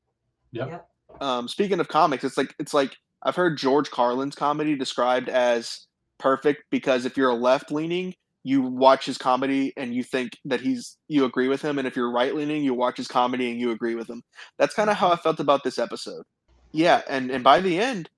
Yep. 0.51 0.69
Yep. 0.69 0.89
Um, 1.21 1.47
speaking 1.47 1.79
of 1.79 1.87
comics, 1.87 2.23
it's 2.23 2.37
like 2.37 2.55
it's 2.59 2.73
like 2.73 2.95
I've 3.23 3.35
heard 3.35 3.57
George 3.57 3.91
Carlin's 3.91 4.35
comedy 4.35 4.75
described 4.75 5.29
as 5.29 5.87
perfect 6.17 6.63
because 6.69 7.05
if 7.05 7.17
you're 7.17 7.29
a 7.29 7.35
left 7.35 7.71
leaning, 7.71 8.15
you 8.43 8.61
watch 8.61 9.05
his 9.05 9.17
comedy 9.17 9.73
and 9.75 9.93
you 9.93 10.03
think 10.03 10.37
that 10.45 10.61
he's 10.61 10.97
you 11.07 11.25
agree 11.25 11.47
with 11.47 11.61
him, 11.61 11.77
and 11.77 11.87
if 11.87 11.95
you're 11.95 12.11
right 12.11 12.33
leaning, 12.33 12.63
you 12.63 12.73
watch 12.73 12.97
his 12.97 13.07
comedy 13.07 13.51
and 13.51 13.59
you 13.59 13.71
agree 13.71 13.95
with 13.95 14.09
him. 14.09 14.23
That's 14.57 14.73
kind 14.73 14.89
of 14.89 14.95
how 14.95 15.11
I 15.11 15.17
felt 15.17 15.39
about 15.39 15.63
this 15.63 15.77
episode. 15.77 16.23
Yeah, 16.71 17.01
and 17.09 17.29
and 17.31 17.43
by 17.43 17.59
the 17.59 17.79
end, 17.79 18.09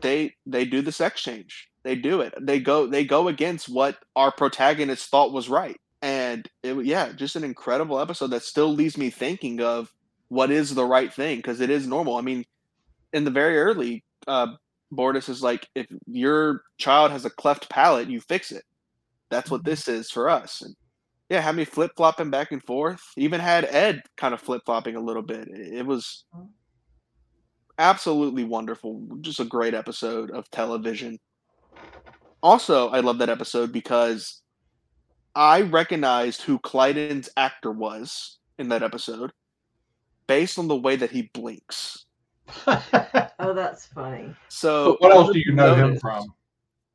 they 0.00 0.34
they 0.46 0.64
do 0.64 0.82
the 0.82 0.92
sex 0.92 1.22
change. 1.22 1.68
They 1.84 1.94
do 1.94 2.20
it. 2.20 2.34
They 2.40 2.58
go 2.58 2.86
they 2.86 3.04
go 3.04 3.28
against 3.28 3.68
what 3.68 3.98
our 4.16 4.32
protagonist 4.32 5.08
thought 5.08 5.32
was 5.32 5.48
right. 5.48 5.80
And 6.32 6.48
it 6.62 6.84
yeah, 6.84 7.12
just 7.12 7.36
an 7.36 7.44
incredible 7.44 8.00
episode 8.00 8.28
that 8.28 8.42
still 8.42 8.72
leaves 8.72 8.98
me 8.98 9.10
thinking 9.10 9.60
of 9.60 9.92
what 10.28 10.50
is 10.50 10.74
the 10.74 10.84
right 10.84 11.12
thing 11.12 11.38
because 11.38 11.60
it 11.60 11.70
is 11.70 11.86
normal. 11.86 12.16
I 12.16 12.20
mean, 12.20 12.44
in 13.12 13.24
the 13.24 13.30
very 13.30 13.58
early, 13.58 14.04
uh, 14.26 14.48
Bortus 14.92 15.28
is 15.28 15.42
like, 15.42 15.68
if 15.74 15.86
your 16.06 16.62
child 16.78 17.10
has 17.12 17.24
a 17.24 17.30
cleft 17.30 17.70
palate, 17.70 18.08
you 18.08 18.20
fix 18.20 18.52
it. 18.52 18.64
That's 19.30 19.50
what 19.50 19.64
this 19.64 19.88
is 19.88 20.10
for 20.10 20.28
us. 20.28 20.62
And 20.62 20.74
yeah, 21.30 21.40
had 21.40 21.56
me 21.56 21.64
flip 21.64 21.92
flopping 21.96 22.30
back 22.30 22.52
and 22.52 22.62
forth. 22.62 23.02
Even 23.16 23.40
had 23.40 23.64
Ed 23.64 24.02
kind 24.16 24.34
of 24.34 24.40
flip 24.40 24.62
flopping 24.64 24.96
a 24.96 25.00
little 25.00 25.22
bit. 25.22 25.48
It, 25.48 25.78
it 25.78 25.86
was 25.86 26.24
absolutely 27.78 28.44
wonderful. 28.44 29.06
Just 29.20 29.40
a 29.40 29.44
great 29.44 29.74
episode 29.74 30.30
of 30.30 30.50
television. 30.50 31.18
Also, 32.42 32.88
I 32.90 33.00
love 33.00 33.18
that 33.18 33.28
episode 33.28 33.72
because 33.72 34.42
I 35.38 35.60
recognized 35.60 36.42
who 36.42 36.58
Klyden's 36.58 37.28
actor 37.36 37.70
was 37.70 38.38
in 38.58 38.70
that 38.70 38.82
episode 38.82 39.30
based 40.26 40.58
on 40.58 40.66
the 40.66 40.74
way 40.74 40.96
that 40.96 41.12
he 41.12 41.30
blinks. 41.32 42.04
Oh, 43.40 43.54
that's 43.54 43.86
funny. 43.86 44.34
So 44.48 44.96
what 44.98 45.12
else 45.12 45.32
do 45.32 45.38
you 45.38 45.52
know 45.54 45.72
him 45.76 45.96
from? 46.00 46.26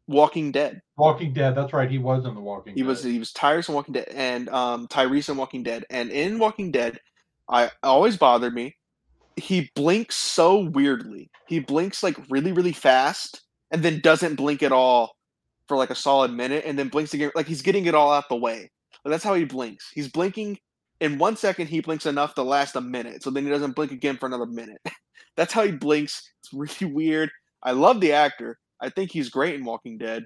Walking 0.08 0.52
Dead. 0.52 0.82
Walking 0.98 1.32
Dead. 1.32 1.56
That's 1.56 1.72
right. 1.72 1.90
He 1.90 1.98
was 1.98 2.26
in 2.26 2.36
the 2.36 2.42
Walking. 2.42 2.74
Dead. 2.74 2.78
He 2.78 2.82
Dead. 2.82 2.88
was 2.90 3.04
he 3.04 3.18
was 3.18 3.32
Tyrese 3.32 3.70
in 3.70 3.76
Walking 3.76 3.94
Dead 3.94 4.10
and 4.14 4.50
um 4.50 4.88
Tyrese 4.90 5.30
in 5.30 5.38
Walking 5.38 5.64
Dead. 5.64 5.86
And 5.90 6.12
in 6.12 6.38
Walking 6.40 6.70
Dead, 6.70 7.00
I 7.48 7.72
always 7.82 8.18
bothered 8.18 8.54
me. 8.54 8.76
He 9.38 9.72
blinks 9.74 10.18
so 10.18 10.70
weirdly. 10.70 11.32
He 11.48 11.60
blinks 11.60 12.04
like 12.04 12.18
really, 12.30 12.52
really 12.52 12.74
fast 12.74 13.42
and 13.72 13.82
then 13.82 14.02
doesn't 14.02 14.36
blink 14.36 14.62
at 14.64 14.74
all 14.74 15.16
for 15.68 15.78
like 15.78 15.90
a 15.90 15.96
solid 15.96 16.32
minute 16.32 16.64
and 16.66 16.78
then 16.78 16.90
blinks 16.90 17.14
again 17.14 17.32
like 17.36 17.48
he's 17.48 17.62
getting 17.62 17.86
it 17.86 17.96
all 17.96 18.12
out 18.12 18.30
the 18.30 18.36
way. 18.36 18.70
But 19.04 19.10
that's 19.12 19.24
how 19.24 19.34
he 19.34 19.46
blinks. 19.46 19.90
He's 19.94 20.10
blinking 20.10 20.60
in 21.00 21.18
one 21.18 21.36
second 21.36 21.68
he 21.68 21.82
blinks 21.82 22.06
enough 22.06 22.36
to 22.36 22.44
last 22.44 22.76
a 22.76 22.82
minute. 22.82 23.24
So 23.24 23.30
then 23.30 23.44
he 23.44 23.50
doesn't 23.50 23.76
blink 23.76 23.92
again 23.92 24.18
for 24.18 24.26
another 24.28 24.46
minute. 24.46 24.82
that's 25.36 25.54
how 25.54 25.64
he 25.64 25.72
blinks. 25.72 26.32
It's 26.42 26.54
really 26.54 26.94
weird. 26.94 27.30
I 27.62 27.72
love 27.72 28.02
the 28.02 28.14
actor. 28.14 28.58
I 28.82 28.90
think 28.90 29.12
he's 29.12 29.30
great 29.30 29.56
in 29.56 29.66
Walking 29.66 29.98
Dead 29.98 30.26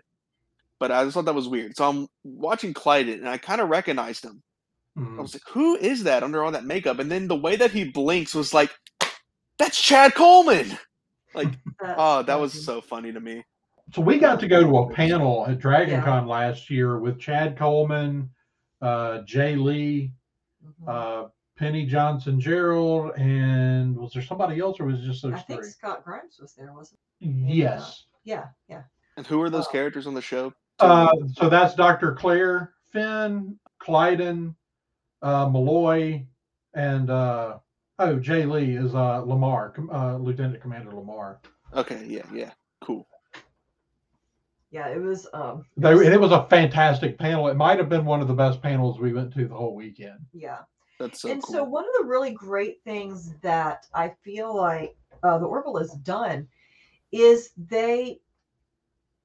but 0.79 0.91
I 0.91 1.03
just 1.03 1.15
thought 1.15 1.25
that 1.25 1.33
was 1.33 1.47
weird. 1.47 1.75
So 1.75 1.89
I'm 1.89 2.07
watching 2.23 2.71
Klyden, 2.71 3.15
and 3.15 3.27
I 3.27 3.39
kind 3.39 3.61
of 3.61 3.69
recognized 3.69 4.23
him. 4.23 4.43
I 4.95 4.99
Mhm. 4.99 5.17
was 5.17 5.33
like, 5.33 5.41
"Who 5.49 5.75
is 5.75 6.03
that 6.03 6.21
under 6.21 6.43
all 6.43 6.51
that 6.51 6.65
makeup?" 6.65 6.99
And 6.99 7.09
then 7.09 7.27
the 7.27 7.35
way 7.35 7.55
that 7.55 7.71
he 7.71 7.85
blinks 7.85 8.35
was 8.35 8.53
like, 8.53 8.71
"That's 9.57 9.81
Chad 9.81 10.13
Coleman." 10.13 10.77
Like, 11.33 11.49
oh, 11.97 12.21
that 12.21 12.39
was 12.39 12.63
so 12.63 12.81
funny 12.81 13.11
to 13.11 13.19
me. 13.19 13.43
So 13.93 14.01
we 14.01 14.17
got 14.19 14.39
to 14.41 14.47
go 14.47 14.61
to 14.61 14.77
a 14.79 14.89
panel 14.93 15.45
at 15.47 15.59
Dragon 15.59 15.95
Yeah. 15.95 16.03
Con 16.03 16.27
last 16.27 16.69
year 16.69 16.99
with 16.99 17.19
Chad 17.19 17.57
Coleman, 17.57 18.29
uh, 18.81 19.19
Jay 19.21 19.55
Lee, 19.55 20.11
Mhm. 20.63 20.87
uh, 20.87 21.29
Penny 21.55 21.85
Johnson 21.85 22.39
Jerald, 22.39 23.15
and 23.17 23.95
was 23.97 24.13
there 24.13 24.21
somebody 24.21 24.59
else 24.59 24.79
or 24.79 24.85
was 24.85 24.99
it 25.01 25.05
just 25.05 25.23
those 25.23 25.33
I 25.33 25.39
think? 25.39 25.63
Scott 25.63 26.03
Grimes 26.03 26.37
was 26.39 26.53
there, 26.53 26.71
wasn't 26.73 26.99
Yes. 27.19 28.05
Yeah, 28.23 28.49
yeah. 28.67 28.83
And 29.15 29.25
who 29.25 29.41
are 29.41 29.49
those 29.49 29.67
Oh. 29.67 29.71
characters 29.71 30.05
on 30.05 30.13
the 30.13 30.21
show? 30.21 30.53
Uh, 30.79 31.09
so 31.33 31.49
that's 31.49 31.73
Dr. 31.73 32.13
Claire 32.13 32.73
Finn, 32.91 33.57
Klyden, 33.81 34.53
uh, 35.23 35.49
Malloy, 35.49 36.27
and 36.75 37.09
uh, 37.09 37.57
oh, 37.97 38.19
Jay 38.19 38.45
Lee 38.45 38.75
is 38.75 38.93
uh, 38.93 39.21
Lamar, 39.21 39.73
uh, 39.91 40.17
Lieutenant 40.17 40.61
Commander 40.61 40.91
Lamar. 40.91 41.39
Okay, 41.73 42.05
yeah, 42.05 42.25
yeah, 42.31 42.51
cool. 42.81 43.07
Yeah, 44.77 44.89
it 44.89 45.01
was 45.01 45.27
um 45.33 45.65
it 45.75 45.81
They, 45.81 45.95
was- 45.95 46.05
and 46.05 46.13
it 46.13 46.21
was 46.21 46.31
a 46.31 46.45
fantastic 46.49 47.17
panel. 47.17 47.47
It 47.47 47.55
might 47.55 47.79
have 47.79 47.89
been 47.89 48.05
one 48.05 48.21
of 48.21 48.27
the 48.27 48.35
best 48.35 48.61
panels 48.61 48.99
we 48.99 49.11
went 49.11 49.33
to 49.33 49.47
the 49.47 49.55
whole 49.55 49.73
weekend. 49.73 50.19
yeah. 50.33 50.59
That's 50.99 51.21
so 51.21 51.31
and 51.31 51.41
cool. 51.41 51.55
so 51.55 51.63
one 51.63 51.83
of 51.85 51.91
the 51.99 52.05
really 52.05 52.31
great 52.31 52.83
things 52.83 53.33
that 53.41 53.87
I 53.93 54.13
feel 54.23 54.55
like 54.55 54.95
uh, 55.23 55.39
the 55.39 55.45
Orville 55.45 55.77
has 55.77 55.93
done 55.93 56.47
is 57.11 57.51
they 57.57 58.19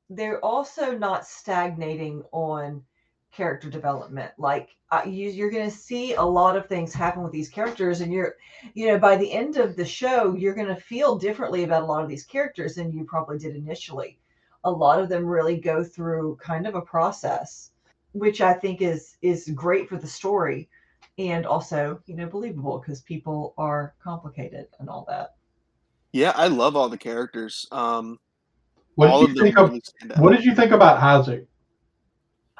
they're 0.08 0.42
also 0.42 0.96
not 0.96 1.26
stagnating 1.26 2.22
on 2.32 2.82
character 3.30 3.68
development. 3.68 4.32
Like 4.38 4.70
uh, 4.90 5.02
you, 5.06 5.28
you're 5.30 5.50
going 5.50 5.70
to 5.70 5.76
see 5.76 6.14
a 6.14 6.22
lot 6.22 6.56
of 6.56 6.66
things 6.66 6.94
happen 6.94 7.22
with 7.22 7.32
these 7.32 7.48
characters, 7.48 8.00
and 8.00 8.12
you're, 8.12 8.36
you 8.74 8.86
know, 8.88 8.98
by 8.98 9.16
the 9.16 9.32
end 9.32 9.56
of 9.58 9.76
the 9.76 9.84
show, 9.86 10.34
you're 10.34 10.54
going 10.54 10.74
to 10.74 10.76
feel 10.76 11.16
differently 11.18 11.64
about 11.64 11.82
a 11.82 11.86
lot 11.86 12.02
of 12.02 12.08
these 12.08 12.24
characters 12.24 12.74
than 12.74 12.92
you 12.92 13.04
probably 13.04 13.38
did 13.38 13.56
initially. 13.56 14.18
A 14.64 14.70
lot 14.70 15.00
of 15.00 15.08
them 15.08 15.26
really 15.26 15.56
go 15.56 15.82
through 15.82 16.36
kind 16.36 16.66
of 16.66 16.74
a 16.74 16.80
process, 16.80 17.70
which 18.12 18.40
I 18.40 18.52
think 18.52 18.80
is 18.82 19.16
is 19.22 19.50
great 19.54 19.88
for 19.88 19.96
the 19.96 20.06
story 20.06 20.68
and 21.18 21.44
also 21.46 22.00
you 22.06 22.16
know 22.16 22.26
believable 22.26 22.78
because 22.78 23.02
people 23.02 23.54
are 23.58 23.94
complicated 24.02 24.66
and 24.78 24.88
all 24.88 25.04
that 25.08 25.34
yeah, 26.12 26.32
I 26.36 26.48
love 26.48 26.76
all 26.76 26.90
the 26.90 26.98
characters. 26.98 27.66
Um, 27.72 28.18
What 28.96 29.08
all 29.10 29.20
did 29.22 29.30
of 29.30 29.36
you 29.36 29.42
think 29.42 29.58
of? 29.58 29.70
really. 29.70 29.82
What 30.18 30.32
did 30.36 30.44
you 30.44 30.54
think 30.54 30.70
about 30.72 30.98
Isaac? 31.02 31.46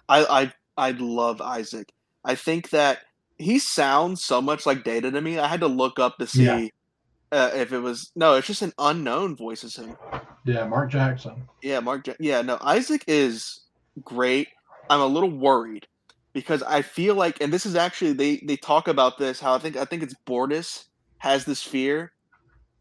I 0.09 0.53
I 0.77 0.89
I 0.89 0.91
love 0.93 1.41
Isaac. 1.43 1.93
I 2.25 2.35
think 2.35 2.71
that 2.71 3.01
he 3.39 3.59
sounds 3.59 4.25
so 4.25 4.41
much 4.41 4.65
like 4.65 4.85
Data 4.85 5.11
to 5.11 5.21
me. 5.21 5.39
I 5.39 5.49
had 5.49 5.61
to 5.61 5.67
look 5.67 5.99
up 5.99 6.17
to 6.19 6.27
see 6.27 6.45
Yeah. 6.45 6.69
uh, 7.31 7.51
if 7.55 7.73
it 7.73 7.81
was 7.81 8.11
no. 8.17 8.35
It's 8.35 8.47
just 8.47 8.63
an 8.63 8.73
unknown 8.79 9.37
voice 9.37 9.65
as 9.65 9.77
him. 9.77 9.97
Yeah, 10.45 10.67
Mark 10.67 10.91
Jackson. 10.91 11.49
Yeah, 11.63 11.81
Mark. 11.81 12.07
Ja- 12.07 12.15
Yeah, 12.19 12.43
no, 12.43 12.59
Isaac 12.61 13.05
is 13.07 13.61
great. 14.03 14.49
I'm 14.91 15.01
a 15.01 15.07
little 15.07 15.31
worried 15.31 15.87
because 16.35 16.63
I 16.63 16.83
feel 16.83 17.15
like, 17.15 17.41
and 17.41 17.53
this 17.53 17.67
is 17.67 17.77
actually 17.77 18.13
they 18.15 18.43
they 18.47 18.57
talk 18.57 18.89
about 18.89 19.19
this. 19.19 19.41
How 19.41 19.55
I 19.55 19.59
think 19.59 19.77
I 19.77 19.85
think 19.85 20.03
it's 20.03 20.15
Bortus 20.27 20.85
has 21.19 21.45
this 21.45 21.63
fear, 21.63 22.13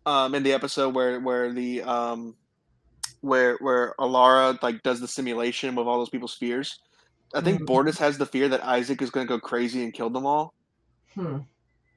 um, 0.06 0.36
in 0.36 0.44
the 0.44 0.54
episode 0.54 0.96
where 0.96 1.20
where 1.20 1.54
the 1.54 1.84
um, 1.84 2.36
where 3.22 3.58
where 3.60 3.94
Alara 4.00 4.62
like 4.64 4.84
does 4.84 5.00
the 5.00 5.08
simulation 5.08 5.76
with 5.76 5.88
all 5.88 6.00
those 6.00 6.10
people's 6.10 6.36
fears. 6.36 6.80
I 7.34 7.42
think 7.42 7.62
Mhm. 7.62 7.68
Bortus 7.68 7.98
has 8.00 8.18
the 8.18 8.26
fear 8.26 8.50
that 8.50 8.64
Isaac 8.66 9.02
is 9.02 9.10
going 9.12 9.28
to 9.28 9.34
go 9.34 9.40
crazy 9.40 9.84
and 9.84 9.94
kill 9.94 10.10
them 10.10 10.26
all. 10.26 10.54
hmm. 11.16 11.40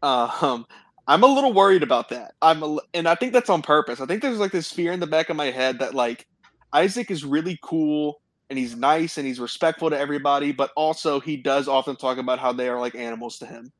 Um, 0.02 0.66
I'm 1.06 1.22
a 1.22 1.26
little 1.26 1.52
worried 1.52 1.82
about 1.82 2.08
that. 2.10 2.34
I'm, 2.40 2.62
a, 2.62 2.78
and 2.94 3.08
I 3.08 3.14
think 3.14 3.32
that's 3.32 3.50
on 3.50 3.62
purpose. 3.62 4.00
I 4.00 4.06
think 4.06 4.22
there's 4.22 4.38
like 4.38 4.52
this 4.52 4.72
fear 4.72 4.92
in 4.92 5.00
the 5.00 5.06
back 5.06 5.28
of 5.28 5.36
my 5.36 5.50
head 5.50 5.78
that 5.80 5.94
like 5.94 6.26
Isaac 6.72 7.10
is 7.10 7.24
really 7.24 7.58
cool 7.62 8.20
and 8.50 8.58
he's 8.58 8.76
nice 8.76 9.18
and 9.18 9.26
he's 9.26 9.40
respectful 9.40 9.90
to 9.90 9.98
everybody, 9.98 10.52
but 10.52 10.70
also 10.76 11.20
he 11.20 11.36
does 11.36 11.68
often 11.68 11.96
talk 11.96 12.18
about 12.18 12.38
how 12.38 12.52
they 12.52 12.68
are 12.68 12.80
like 12.80 12.94
animals 12.94 13.38
to 13.38 13.46
him. 13.46 13.72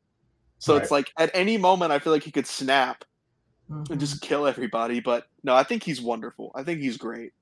So 0.59 0.77
it's 0.77 0.91
like 0.91 1.13
at 1.19 1.31
any 1.35 1.59
moment 1.59 1.93
I 1.93 1.99
feel 1.99 2.13
like 2.13 2.23
he 2.23 2.31
could 2.31 2.47
snap 2.47 3.05
Mhm. 3.71 3.91
and 3.91 4.01
just 4.01 4.21
kill 4.21 4.47
everybody. 4.47 5.01
But 5.01 5.27
no, 5.43 5.55
I 5.55 5.63
think 5.63 5.83
he's 5.83 6.01
wonderful. 6.01 6.53
I 6.55 6.63
think 6.63 6.81
he's 6.81 6.97
great. 6.99 7.33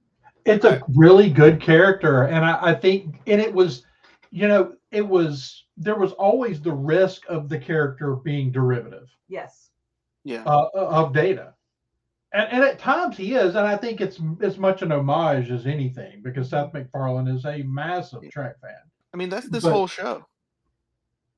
It's 0.44 0.64
a 0.64 0.80
really 0.94 1.30
good 1.30 1.60
character, 1.60 2.24
and 2.24 2.44
I, 2.44 2.58
I 2.70 2.74
think, 2.74 3.20
and 3.28 3.40
it 3.40 3.52
was, 3.52 3.84
you 4.30 4.48
know, 4.48 4.74
it 4.90 5.06
was 5.06 5.64
there 5.76 5.96
was 5.96 6.12
always 6.12 6.60
the 6.60 6.72
risk 6.72 7.22
of 7.28 7.48
the 7.48 7.58
character 7.58 8.14
being 8.16 8.52
derivative 8.52 9.08
yes 9.28 9.61
Yeah. 10.24 10.42
uh, 10.44 10.68
of 10.74 11.12
Data, 11.12 11.54
and 12.32 12.48
and 12.52 12.64
at 12.64 12.78
times 12.78 13.16
he 13.16 13.34
is, 13.34 13.54
and 13.56 13.66
I 13.66 13.76
think 13.76 14.00
it's 14.00 14.20
as 14.40 14.58
much 14.58 14.82
an 14.82 14.92
homage 14.92 15.50
as 15.50 15.66
anything 15.66 16.22
because 16.22 16.50
Seth 16.50 16.72
MacFarlane 16.72 17.28
is 17.28 17.44
a 17.44 17.62
massive 17.64 18.22
Trek 18.30 18.60
fan. 18.60 18.74
I 19.12 19.16
mean, 19.16 19.28
that's 19.28 19.48
this 19.48 19.64
But- 19.64 19.72
whole 19.72 19.86
show. 19.86 20.26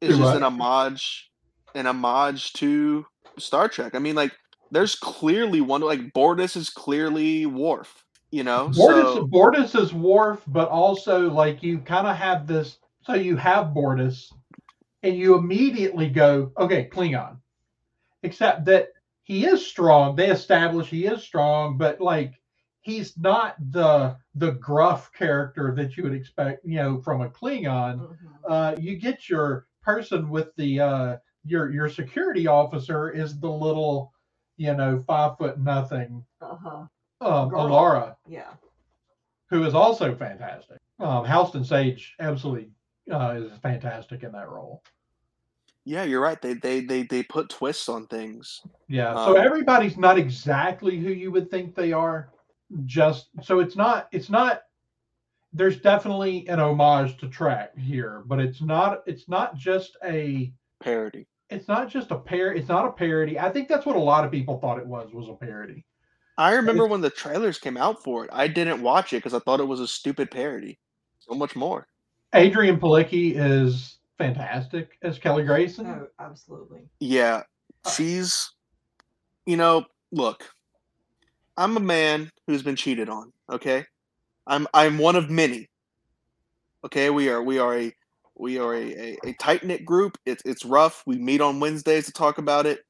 It's 0.00 0.10
just 0.18 0.20
what? 0.20 0.36
an 0.36 0.42
homage, 0.42 1.30
an 1.74 1.86
homage 1.86 2.52
to 2.54 3.06
Star 3.38 3.68
Trek. 3.68 3.94
I 3.94 3.98
mean, 3.98 4.14
like, 4.14 4.32
there's 4.70 4.96
clearly 4.96 5.62
one 5.62 5.80
like 5.80 6.12
Bortus 6.12 6.56
is 6.56 6.68
clearly 6.68 7.46
Worf. 7.46 8.04
You 8.30 8.42
know, 8.42 8.68
Bortus, 8.68 9.68
so 9.68 9.80
is 9.80 9.94
Worf, 9.94 10.42
but 10.48 10.68
also 10.68 11.30
like 11.30 11.62
you 11.62 11.78
kind 11.78 12.06
of 12.06 12.16
have 12.16 12.46
this. 12.46 12.78
So 13.02 13.14
you 13.14 13.36
have 13.36 13.66
Bortus, 13.68 14.32
and 15.02 15.16
you 15.16 15.36
immediately 15.36 16.08
go, 16.10 16.50
okay, 16.58 16.88
Klingon. 16.92 17.38
Except 18.24 18.64
that 18.64 18.88
he 19.22 19.46
is 19.46 19.64
strong. 19.66 20.16
They 20.16 20.28
establish 20.30 20.88
he 20.88 21.06
is 21.06 21.22
strong, 21.22 21.76
but 21.78 22.00
like 22.00 22.40
he's 22.80 23.16
not 23.18 23.56
the 23.70 24.16
the 24.34 24.52
gruff 24.52 25.12
character 25.12 25.72
that 25.76 25.96
you 25.96 26.02
would 26.04 26.14
expect, 26.14 26.64
you 26.64 26.76
know, 26.76 27.00
from 27.00 27.20
a 27.22 27.30
Klingon. 27.30 28.00
Mhm. 28.00 28.16
Uh, 28.48 28.76
you 28.78 28.96
get 28.96 29.28
your 29.28 29.66
person 29.82 30.28
with 30.30 30.54
the 30.56 30.80
uh, 30.80 31.16
your 31.44 31.70
your 31.70 31.88
security 31.88 32.46
officer 32.46 33.10
is 33.10 33.38
the 33.38 33.50
little, 33.50 34.12
you 34.56 34.74
know, 34.74 35.02
five 35.06 35.36
foot 35.38 35.58
nothing, 35.58 36.24
Uh-huh. 36.40 36.86
um. 37.20 37.50
Alara 37.50 38.16
Yeah. 38.26 38.54
who 39.50 39.64
is 39.64 39.74
also 39.74 40.14
fantastic. 40.14 40.78
Um, 40.98 41.24
Halston 41.26 41.64
Sage 41.64 42.14
absolutely 42.20 42.70
uh, 43.10 43.34
is 43.38 43.58
fantastic 43.60 44.22
in 44.22 44.32
that 44.32 44.48
role. 44.48 44.82
Yeah, 45.86 46.04
you're 46.04 46.20
right. 46.20 46.40
They 46.40 46.54
they 46.54 46.80
they 46.80 47.02
they 47.02 47.22
put 47.22 47.50
twists 47.50 47.88
on 47.88 48.06
things. 48.06 48.62
Yeah. 48.88 49.12
so 49.14 49.36
Um, 49.38 49.44
everybody's 49.44 49.96
not 49.98 50.18
exactly 50.18 50.98
who 50.98 51.10
you 51.10 51.30
would 51.30 51.50
think 51.50 51.74
they 51.74 51.92
are. 51.92 52.30
Just 52.86 53.28
so 53.42 53.60
it's 53.60 53.76
not 53.76 54.08
it's 54.12 54.30
not 54.30 54.62
there's 55.52 55.80
definitely 55.80 56.48
an 56.48 56.58
homage 56.58 57.16
to 57.18 57.28
Trek 57.28 57.76
here, 57.78 58.22
but 58.26 58.40
it's 58.40 58.62
not 58.62 59.02
it's 59.06 59.28
not 59.28 59.56
just 59.56 59.96
a 60.04 60.52
Parody. 60.80 61.26
it's 61.50 61.68
not 61.68 61.88
just 61.88 62.10
a 62.10 62.16
pair 62.18 62.52
it's 62.54 62.68
not 62.68 62.86
a 62.86 62.92
parody. 62.92 63.38
I 63.38 63.50
think 63.50 63.68
that's 63.68 63.86
what 63.86 63.96
a 63.96 64.00
lot 64.00 64.24
of 64.24 64.30
people 64.30 64.58
thought 64.58 64.78
it 64.78 64.86
was 64.86 65.12
was 65.12 65.28
a 65.28 65.34
parody. 65.34 65.84
I 66.38 66.52
remember 66.54 66.84
It's- 66.84 66.90
when 66.90 67.00
the 67.02 67.10
trailers 67.10 67.58
came 67.58 67.76
out 67.76 68.02
for 68.02 68.24
it. 68.24 68.30
I 68.32 68.48
didn't 68.48 68.82
watch 68.82 69.12
it 69.12 69.18
because 69.18 69.34
I 69.34 69.38
thought 69.40 69.60
it 69.60 69.68
was 69.68 69.80
a 69.80 69.86
stupid 69.86 70.30
parody. 70.30 70.78
So 71.20 71.34
much 71.34 71.54
more. 71.54 71.86
Adrianne 72.34 72.80
Palicki 72.80 73.34
is 73.36 73.93
fantastic 74.18 74.98
as 75.02 75.18
Kelly 75.18 75.44
Grayson. 75.44 75.86
Oh, 75.86 76.06
absolutely. 76.18 76.82
Yeah, 77.00 77.42
Uh, 77.84 77.90
she's, 77.90 78.50
you 79.46 79.56
know, 79.56 79.84
look, 80.12 80.44
I'm 81.56 81.76
a 81.76 81.80
man 81.80 82.30
who's 82.46 82.62
been 82.62 82.76
cheated 82.76 83.08
on. 83.08 83.32
Okay, 83.50 83.84
I'm 84.46 84.66
I'm 84.74 84.98
one 84.98 85.16
of 85.16 85.30
many. 85.30 85.68
Okay, 86.84 87.10
we 87.10 87.28
are 87.28 87.42
we 87.42 87.58
are 87.58 87.76
a 87.78 87.94
we 88.36 88.58
are 88.58 88.74
a, 88.74 88.92
a, 88.92 89.18
a 89.26 89.32
tight 89.34 89.64
knit 89.64 89.84
group. 89.84 90.18
It's 90.26 90.42
it's 90.44 90.64
rough. 90.64 91.02
We 91.06 91.16
meet 91.16 91.40
on 91.40 91.60
Wednesdays 91.60 92.06
to 92.06 92.12
talk 92.12 92.38
about 92.38 92.66
it. 92.66 92.80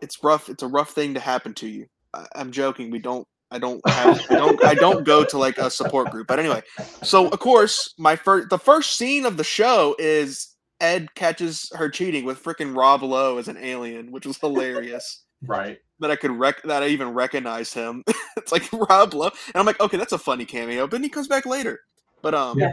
It's 0.00 0.22
rough. 0.22 0.48
It's 0.48 0.62
a 0.62 0.68
rough 0.68 0.90
thing 0.90 1.14
to 1.14 1.20
happen 1.20 1.54
to 1.54 1.68
you. 1.68 1.86
I, 2.14 2.26
I'm 2.36 2.52
joking. 2.52 2.90
We 2.90 2.98
don't. 2.98 3.26
I 3.50 3.58
don't 3.58 3.80
have. 3.88 4.20
I 4.30 4.34
don't. 4.34 4.64
I 4.64 4.74
don't 4.74 5.04
go 5.04 5.24
to 5.24 5.38
like 5.38 5.58
a 5.58 5.70
support 5.70 6.10
group. 6.10 6.26
But 6.26 6.38
anyway, 6.38 6.62
so 7.02 7.28
of 7.28 7.38
course, 7.40 7.94
my 7.98 8.14
first 8.14 8.50
the 8.50 8.58
first 8.58 8.96
scene 8.96 9.24
of 9.26 9.36
the 9.36 9.44
show 9.44 9.96
is 9.98 10.54
Ed 10.80 11.14
catches 11.14 11.70
her 11.74 11.88
cheating 11.88 12.24
with 12.24 12.42
freaking 12.42 12.76
Rob 12.76 13.02
Lowe 13.02 13.38
as 13.38 13.48
an 13.48 13.56
alien, 13.56 14.12
which 14.12 14.26
was 14.26 14.38
hilarious. 14.38 15.24
Right. 15.42 15.78
that 16.00 16.10
I 16.10 16.16
could 16.16 16.30
rec 16.32 16.62
that 16.62 16.82
I 16.82 16.88
even 16.88 17.08
recognize 17.10 17.72
him. 17.72 18.04
it's 18.36 18.52
like 18.52 18.68
Rob 18.72 19.14
Lowe, 19.14 19.26
and 19.46 19.56
I'm 19.56 19.66
like, 19.66 19.80
okay, 19.80 19.96
that's 19.96 20.12
a 20.12 20.18
funny 20.18 20.44
cameo. 20.44 20.84
But 20.86 20.92
then 20.92 21.02
he 21.02 21.08
comes 21.08 21.26
back 21.28 21.46
later. 21.46 21.80
But 22.22 22.34
um, 22.34 22.58
Yeah. 22.58 22.72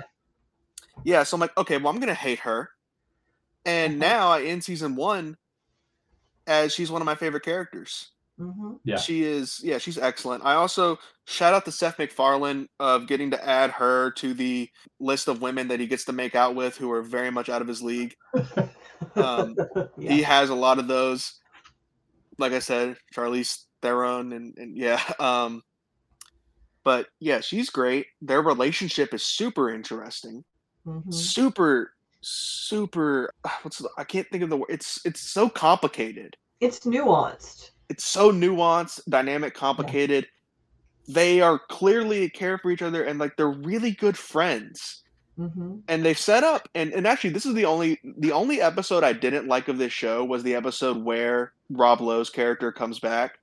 yeah. 1.04 1.24
So 1.24 1.36
I'm 1.36 1.42
like, 1.42 1.56
okay, 1.58 1.78
well, 1.78 1.94
I'm 1.94 2.00
gonna 2.00 2.14
hate 2.14 2.40
her. 2.40 2.70
And 3.66 3.96
Mhm. 3.96 3.98
now 3.98 4.28
I 4.30 4.44
end 4.44 4.64
season 4.64 4.96
one 4.96 5.38
as 6.48 6.72
she's 6.74 6.92
one 6.92 7.02
of 7.02 7.06
my 7.08 7.16
favorite 7.16 7.44
characters. 7.44 8.12
Hmm 8.38 8.74
Yeah. 8.84 8.98
She 8.98 9.24
is, 9.24 9.60
yeah, 9.64 9.78
she's 9.78 9.98
excellent. 9.98 10.46
I 10.46 10.56
also 10.56 10.98
shout 11.26 11.54
out 11.54 11.66
to 11.66 11.72
Seth 11.72 11.98
MacFarlane 12.00 12.68
of 12.80 13.08
getting 13.08 13.32
to 13.32 13.46
add 13.48 13.72
her 13.72 14.12
to 14.12 14.34
the 14.34 14.70
list 15.00 15.28
of 15.28 15.42
women 15.42 15.68
that 15.70 15.80
he 15.80 15.88
gets 15.88 16.06
to 16.06 16.14
make 16.14 16.36
out 16.36 16.56
with 16.56 16.78
who 16.78 16.92
are 16.92 17.02
very 17.02 17.32
much 17.32 17.50
out 17.50 17.62
of 17.62 17.68
his 17.68 17.82
league. 17.82 18.16
Um, 19.16 19.56
yeah. 19.98 20.12
He 20.12 20.22
has 20.24 20.50
a 20.50 20.56
lot 20.56 20.80
of 20.80 20.88
those. 20.88 21.40
Like 22.38 22.52
I 22.52 22.60
said, 22.60 22.98
Charlize 23.16 23.64
Theron, 23.82 24.34
and, 24.34 24.58
and 24.58 24.78
yeah. 24.78 25.02
Um, 25.20 25.62
but 26.84 27.08
yeah, 27.20 27.40
she's 27.42 27.70
great. 27.70 28.06
Their 28.22 28.42
relationship 28.42 29.14
is 29.14 29.26
super 29.26 29.74
interesting. 29.74 30.44
Mhm. 30.86 31.12
Super, 31.12 31.94
super. 32.22 33.32
What's 33.64 33.80
the, 33.80 33.90
I 33.98 34.04
can't 34.04 34.28
think 34.32 34.44
of 34.44 34.50
the 34.50 34.58
word. 34.58 34.70
It's 34.70 35.00
it's 35.06 35.22
so 35.22 35.50
complicated. 35.50 36.36
It's 36.62 36.82
nuanced. 36.82 37.72
It's 37.90 38.04
so 38.06 38.32
nuanced, 38.32 39.00
dynamic, 39.10 39.54
complicated. 39.54 40.28
They 41.08 41.42
are 41.42 41.60
clearly 41.60 42.30
care 42.30 42.58
for 42.58 42.72
each 42.72 42.82
other, 42.82 43.04
and 43.04 43.20
like 43.20 43.38
they're 43.38 43.48
really 43.50 43.92
good 43.92 44.18
friends. 44.18 45.04
hmm 45.38 45.80
and 45.90 46.06
they've 46.06 46.18
set 46.18 46.46
up 46.46 46.70
and, 46.76 46.94
and 46.94 47.06
actually 47.06 47.30
this 47.32 47.46
is 47.46 47.54
the 47.56 47.66
only 47.66 48.00
the 48.20 48.32
only 48.32 48.62
episode 48.62 49.04
I 49.04 49.12
didn't 49.12 49.48
like 49.50 49.68
of 49.68 49.78
this 49.78 49.92
show 49.92 50.24
was 50.24 50.44
the 50.44 50.56
episode 50.56 51.04
where 51.04 51.52
Rob 51.70 52.00
Lowe's 52.00 52.30
character 52.30 52.72
comes 52.72 53.00
back 53.00 53.38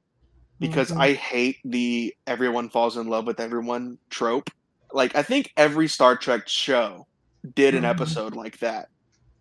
because 0.58 0.90
Mhm. 0.90 0.96
I 1.00 1.12
hate 1.12 1.58
the 1.66 2.14
everyone 2.26 2.70
falls 2.70 2.96
in 2.96 3.08
love 3.08 3.26
with 3.26 3.40
everyone 3.40 3.98
trope. 4.08 4.48
Like 4.94 5.14
I 5.14 5.22
think 5.22 5.52
every 5.58 5.86
Star 5.86 6.16
Trek 6.16 6.48
show 6.48 7.06
did 7.54 7.74
an 7.74 7.82
Mhm. 7.82 7.90
episode 7.90 8.34
like 8.34 8.58
that, 8.60 8.88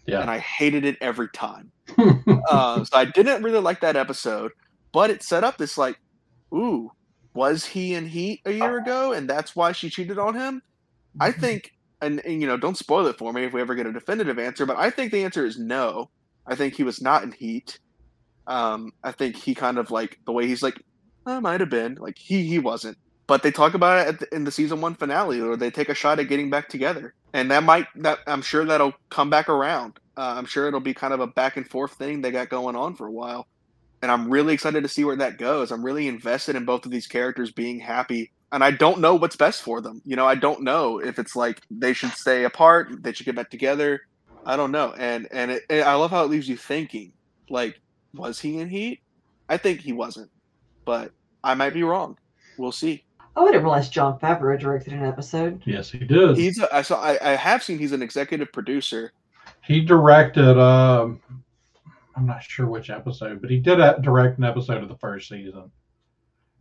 Yeah. 0.06 0.20
and 0.20 0.30
I 0.30 0.40
hated 0.40 0.84
it 0.84 0.98
every 1.02 1.30
time. 1.30 1.72
Uh, 2.50 2.84
so 2.84 2.98
I 2.98 3.06
didn't 3.06 3.44
really 3.44 3.60
like 3.62 3.80
that 3.82 3.96
episode, 3.96 4.52
but 4.94 5.10
it 5.10 5.24
set 5.24 5.44
up 5.44 5.58
this 5.58 5.78
like, 5.78 5.98
ooh, 6.54 6.92
was 7.34 7.66
he 7.66 7.94
in 7.96 8.08
Heat 8.08 8.42
a 8.46 8.52
year 8.52 8.78
ago, 8.78 9.14
and 9.14 9.30
that's 9.30 9.56
why 9.56 9.72
she 9.72 9.90
cheated 9.90 10.20
on 10.20 10.36
him? 10.36 10.62
I 11.20 11.32
Mhm. 11.32 11.40
think, 11.40 11.72
and, 12.02 12.20
and 12.26 12.42
you 12.42 12.48
know, 12.48 12.58
don't 12.58 12.78
spoil 12.78 13.08
it 13.08 13.18
for 13.18 13.32
me 13.34 13.44
if 13.46 13.54
we 13.54 13.62
ever 13.62 13.76
get 13.76 13.88
a 13.88 13.94
definitive 13.94 14.40
answer, 14.40 14.66
but 14.66 14.78
I 14.78 14.90
think 14.90 15.12
the 15.12 15.24
answer 15.24 15.46
is 15.46 15.60
no. 15.60 16.10
I 16.48 16.56
think 16.56 16.76
he 16.76 16.84
was 16.84 17.02
not 17.02 17.24
in 17.24 17.32
Heat. 17.34 17.80
Um, 18.48 18.92
I 19.04 19.12
think 19.12 19.36
he 19.36 19.56
kind 19.56 19.78
of 19.78 19.92
like 19.92 20.18
the 20.26 20.32
way 20.34 20.48
he's 20.48 20.64
like, 20.64 20.82
I 21.26 21.40
might 21.40 21.60
have 21.60 21.70
been 21.70 21.96
like 22.00 22.16
he 22.18 22.46
he 22.48 22.60
wasn't. 22.60 22.98
But 23.28 23.44
they 23.44 23.52
talk 23.52 23.74
about 23.76 24.00
it 24.00 24.08
at 24.10 24.20
the, 24.20 24.36
in 24.36 24.44
the 24.44 24.52
season 24.52 24.82
one 24.82 24.96
finale, 24.96 25.40
or 25.40 25.56
they 25.56 25.72
take 25.72 25.90
a 25.90 25.94
shot 25.96 26.20
at 26.20 26.28
getting 26.28 26.50
back 26.50 26.68
together, 26.70 27.14
and 27.34 27.50
that 27.52 27.64
might 27.64 27.88
that 27.98 28.20
I'm 28.28 28.42
sure 28.42 28.66
that'll 28.66 28.94
come 29.12 29.30
back 29.30 29.48
around. 29.50 29.98
Uh, 30.18 30.34
I'm 30.38 30.46
sure 30.46 30.68
it'll 30.68 30.80
be 30.82 30.94
kind 30.94 31.14
of 31.14 31.20
a 31.22 31.28
back 31.28 31.56
and 31.58 31.70
forth 31.70 31.94
thing 31.94 32.22
they 32.22 32.32
got 32.32 32.50
going 32.50 32.76
on 32.76 32.96
for 32.96 33.08
a 33.08 33.12
while, 33.12 33.48
and 34.02 34.12
I'm 34.12 34.30
really 34.30 34.54
excited 34.54 34.84
to 34.84 34.90
see 34.90 35.04
where 35.04 35.16
that 35.18 35.38
goes. 35.38 35.72
I'm 35.72 35.84
really 35.84 36.08
invested 36.08 36.56
in 36.56 36.66
both 36.66 36.86
of 36.86 36.92
these 36.92 37.08
characters 37.08 37.52
being 37.52 37.80
happy 37.80 38.32
and 38.52 38.64
I 38.64 38.72
don't 38.72 39.00
know 39.00 39.16
what's 39.16 39.36
best 39.36 39.62
for 39.62 39.82
them. 39.82 40.02
You 40.06 40.16
know, 40.16 40.28
I 40.28 40.36
don't 40.36 40.62
know 40.64 41.00
if 41.00 41.20
it's 41.20 41.36
like 41.36 41.62
they 41.72 41.94
should 41.94 42.12
stay 42.12 42.44
apart, 42.44 43.02
they 43.02 43.14
should 43.14 43.26
get 43.26 43.36
back 43.36 43.50
together. 43.50 44.02
I 44.46 44.56
don't 44.56 44.72
know, 44.72 44.94
and 44.98 45.28
and 45.32 45.52
it, 45.52 45.64
I 45.70 45.94
love 45.96 46.12
how 46.12 46.24
it 46.24 46.30
leaves 46.30 46.50
you 46.50 46.58
thinking. 46.58 47.14
Like, 47.50 47.80
was 48.14 48.40
he 48.40 48.58
in 48.58 48.70
Heat? 48.70 49.02
I 49.50 49.58
think 49.58 49.82
he 49.82 49.94
wasn't, 49.94 50.32
but 50.84 51.12
I 51.44 51.54
might 51.54 51.74
be 51.74 51.84
wrong. 51.84 52.18
We'll 52.58 52.72
see. 52.72 53.04
Oh, 53.36 53.44
I 53.48 53.52
didn't 53.52 53.64
realize 53.64 53.88
Jon 53.88 54.20
Favreau 54.20 54.60
directed 54.60 54.94
an 54.94 55.06
episode. 55.06 55.62
yes, 55.66 55.92
he 55.92 56.00
did. 56.00 56.38
He's 56.38 56.60
a, 56.60 56.74
I 56.76 56.82
saw 56.82 57.02
I, 57.02 57.18
I 57.22 57.36
have 57.36 57.64
seen 57.64 57.78
he's 57.78 57.92
an 57.94 58.02
executive 58.02 58.52
producer. 58.52 59.14
he 59.62 59.80
directed 59.80 60.58
um 60.60 61.22
i'm 62.22 62.28
not 62.28 62.44
sure 62.44 62.68
which 62.68 62.90
episode 62.90 63.42
but 63.42 63.50
he 63.50 63.58
did 63.60 63.80
a- 63.80 64.00
direct 64.02 64.38
an 64.38 64.44
episode 64.44 64.84
of 64.84 64.90
the 64.90 64.98
first 64.98 65.28
season 65.28 65.72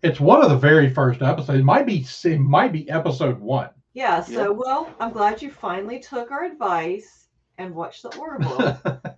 it's 0.03 0.19
one 0.19 0.43
of 0.43 0.49
the 0.51 0.57
very 0.57 0.89
first 0.89 1.21
episodes 1.21 1.59
it 1.61 1.65
might 1.65 1.85
be 1.87 2.07
it 2.25 2.39
might 2.39 2.73
be 2.73 2.89
episode 2.91 3.39
one 3.39 3.69
Yeah, 3.93 4.23
so 4.23 4.33
Yeah. 4.33 4.49
well, 4.49 4.89
I'm 5.01 5.13
glad 5.13 5.43
you 5.43 5.51
finally 5.51 5.99
took 6.01 6.31
our 6.31 6.45
advice 6.45 7.27
and 7.59 7.75
watched 7.75 8.03
the 8.05 8.17
Orville. 8.17 8.81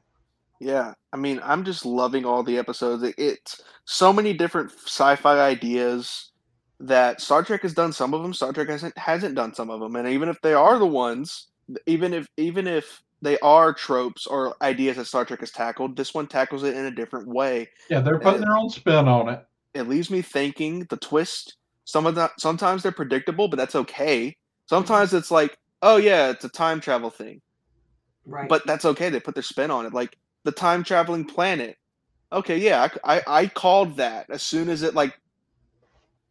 Yeah, 0.61 0.95
I 1.13 1.17
mean, 1.17 1.41
I'm 1.43 1.65
just 1.65 1.85
loving 1.85 2.25
all 2.25 2.45
the 2.45 2.57
episodes. 2.57 3.03
It, 3.03 3.17
it's 3.19 3.61
so 3.85 4.13
many 4.13 4.33
different 4.33 4.71
sci-fi 4.71 5.41
ideas 5.41 6.31
that 6.79 7.21
Star 7.21 7.43
Trek 7.43 7.63
has 7.63 7.75
done 7.75 7.93
some 7.93 8.15
of 8.15 8.23
them. 8.23 8.33
Star 8.33 8.53
Trek 8.53 8.69
hasn't 8.69 8.97
hasn't 8.97 9.35
done 9.35 9.55
some 9.55 9.71
of 9.71 9.81
them, 9.81 9.97
and 9.97 10.07
even 10.09 10.29
if 10.29 10.41
they 10.41 10.55
are 10.55 10.79
the 10.79 10.87
ones, 10.87 11.49
even 11.87 12.15
if 12.15 12.29
even 12.37 12.69
if 12.69 13.03
they 13.23 13.39
are 13.39 13.73
tropes 13.73 14.27
or 14.27 14.57
ideas 14.61 14.97
that 14.97 15.07
Star 15.07 15.25
Trek 15.25 15.41
has 15.41 15.53
tackled, 15.53 15.97
this 15.97 16.13
one 16.13 16.27
tackles 16.27 16.65
it 16.65 16.77
in 16.77 16.87
a 16.87 16.91
different 16.91 17.29
way. 17.29 17.69
yeah 17.89 18.01
they're 18.01 18.19
putting 18.19 18.43
their 18.43 18.57
own 18.57 18.69
spin 18.69 19.09
on 19.09 19.29
it 19.29 19.47
It 19.75 19.89
leaves 19.89 20.11
me 20.11 20.21
thinking. 20.21 20.81
The 20.91 20.97
twist, 20.97 21.57
some 21.85 22.05
of 22.07 22.17
that, 22.17 22.33
sometimes 22.39 22.83
they're 22.83 22.93
predictable, 22.93 23.49
but 23.49 23.57
that's 23.57 23.77
okay. 23.77 24.37
Sometimes 24.67 25.15
it's 25.15 25.31
like, 25.31 25.57
oh 25.83 25.97
yeah, 25.97 26.31
it's 26.31 26.45
a 26.45 26.49
time 26.49 26.81
travel 26.81 27.11
thing. 27.11 27.41
right. 28.27 28.49
but 28.49 28.67
that's 28.67 28.85
okay. 28.85 29.09
They 29.09 29.21
put 29.21 29.35
their 29.35 29.43
spin 29.43 29.71
on 29.71 29.87
it, 29.87 29.95
like 29.95 30.19
the 30.45 30.53
time 30.53 30.83
traveling 30.83 31.25
planet. 31.25 31.77
Okay, 32.33 32.59
yeah, 32.59 32.89
I, 33.05 33.17
I 33.17 33.23
I 33.27 33.47
called 33.47 33.97
that 33.99 34.27
as 34.31 34.43
soon 34.43 34.69
as 34.69 34.83
it 34.83 34.95
like 34.95 35.17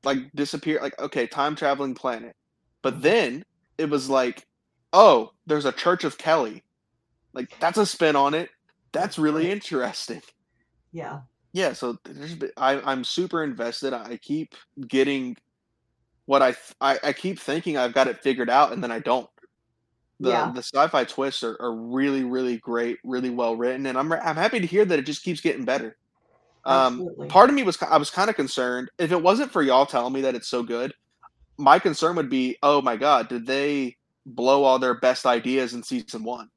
like 0.03 0.17
disappeared. 0.35 0.81
Like 0.81 0.99
okay, 0.99 1.27
time 1.27 1.55
traveling 1.55 1.95
planet, 1.95 2.35
but 2.81 2.95
mm-hmm. 2.95 3.03
then 3.03 3.45
it 3.77 3.89
was 3.89 4.09
like, 4.09 4.45
oh, 4.93 5.31
there's 5.45 5.65
a 5.65 5.71
Church 5.71 6.03
of 6.03 6.17
Kelly. 6.17 6.63
Like 7.33 7.57
that's 7.59 7.77
a 7.77 7.85
spin 7.85 8.15
on 8.15 8.33
it. 8.33 8.49
That's 8.91 9.17
really 9.17 9.49
interesting. 9.51 10.21
yeah. 10.91 11.21
Yeah, 11.53 11.73
so 11.73 11.97
there's 12.05 12.37
I 12.57 12.79
I'm 12.81 13.03
super 13.03 13.43
invested. 13.43 13.93
I 13.93 14.17
keep 14.17 14.55
getting 14.87 15.35
what 16.25 16.41
I, 16.41 16.55
I 16.79 16.99
I 17.03 17.13
keep 17.13 17.39
thinking 17.39 17.77
I've 17.77 17.93
got 17.93 18.07
it 18.07 18.23
figured 18.23 18.49
out, 18.49 18.71
and 18.71 18.81
then 18.83 18.91
I 18.91 18.99
don't. 18.99 19.29
The 20.19 20.29
Yeah. 20.29 20.51
the 20.53 20.61
sci-fi 20.61 21.03
twists 21.05 21.43
are, 21.43 21.57
are 21.59 21.73
really 21.73 22.23
really 22.23 22.57
great, 22.57 22.99
really 23.03 23.31
well 23.31 23.55
written, 23.55 23.85
and 23.87 23.97
I'm 23.97 24.11
I'm 24.13 24.35
happy 24.35 24.59
to 24.59 24.67
hear 24.67 24.85
that 24.85 24.99
it 24.99 25.05
just 25.05 25.23
keeps 25.23 25.41
getting 25.41 25.65
better. 25.65 25.97
Um, 26.63 27.09
part 27.27 27.49
of 27.49 27.55
me 27.55 27.63
was 27.63 27.81
I 27.81 27.97
was 27.97 28.11
kind 28.11 28.29
of 28.29 28.35
concerned 28.35 28.91
if 28.99 29.11
it 29.11 29.21
wasn't 29.21 29.51
for 29.51 29.63
y'all 29.63 29.87
telling 29.87 30.13
me 30.13 30.21
that 30.21 30.35
it's 30.35 30.47
so 30.47 30.61
good. 30.63 30.93
My 31.57 31.79
concern 31.79 32.15
would 32.17 32.29
be, 32.29 32.57
oh 32.61 32.81
my 32.83 32.97
god, 32.97 33.29
did 33.29 33.47
they 33.47 33.97
blow 34.27 34.63
all 34.63 34.77
their 34.77 34.93
best 34.99 35.25
ideas 35.25 35.73
in 35.73 35.81
season 35.81 36.23
one? 36.23 36.50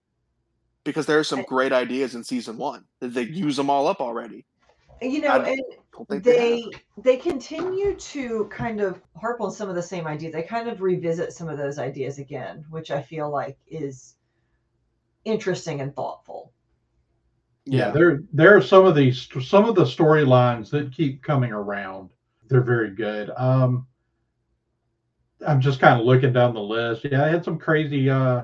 Because 0.84 1.06
there 1.06 1.18
are 1.18 1.24
some 1.24 1.42
great 1.42 1.72
ideas 1.72 2.14
in 2.14 2.22
season 2.22 2.58
one. 2.58 2.84
They 3.00 3.22
use 3.22 3.56
them 3.56 3.70
all 3.70 3.88
up 3.88 4.00
already? 4.00 4.44
you 5.02 5.20
know, 5.20 5.28
I 5.28 5.48
and 5.48 5.60
they, 6.08 6.18
they 6.18 6.64
they 6.98 7.16
continue 7.16 7.94
to 7.94 8.46
kind 8.50 8.80
of 8.80 9.00
harp 9.20 9.40
on 9.40 9.50
some 9.50 9.68
of 9.68 9.74
the 9.74 9.82
same 9.82 10.06
ideas. 10.06 10.32
They 10.32 10.42
kind 10.42 10.68
of 10.68 10.80
revisit 10.80 11.32
some 11.32 11.48
of 11.48 11.58
those 11.58 11.78
ideas 11.78 12.18
again, 12.18 12.64
which 12.70 12.90
I 12.90 13.02
feel 13.02 13.30
like 13.30 13.58
is 13.66 14.14
interesting 15.24 15.80
and 15.80 15.94
thoughtful. 15.94 16.52
yeah, 17.64 17.90
there 17.90 18.22
there 18.32 18.56
are 18.56 18.62
some 18.62 18.86
of 18.86 18.94
these 18.94 19.28
some 19.42 19.64
of 19.66 19.74
the 19.74 19.84
storylines 19.84 20.70
that 20.70 20.92
keep 20.92 21.22
coming 21.22 21.52
around. 21.52 22.10
They're 22.48 22.60
very 22.60 22.90
good. 22.90 23.30
Um, 23.36 23.86
I'm 25.46 25.60
just 25.60 25.80
kind 25.80 25.98
of 25.98 26.06
looking 26.06 26.32
down 26.32 26.54
the 26.54 26.60
list. 26.60 27.04
Yeah, 27.04 27.24
I 27.24 27.28
had 27.28 27.44
some 27.44 27.58
crazy 27.58 28.10
uh 28.10 28.42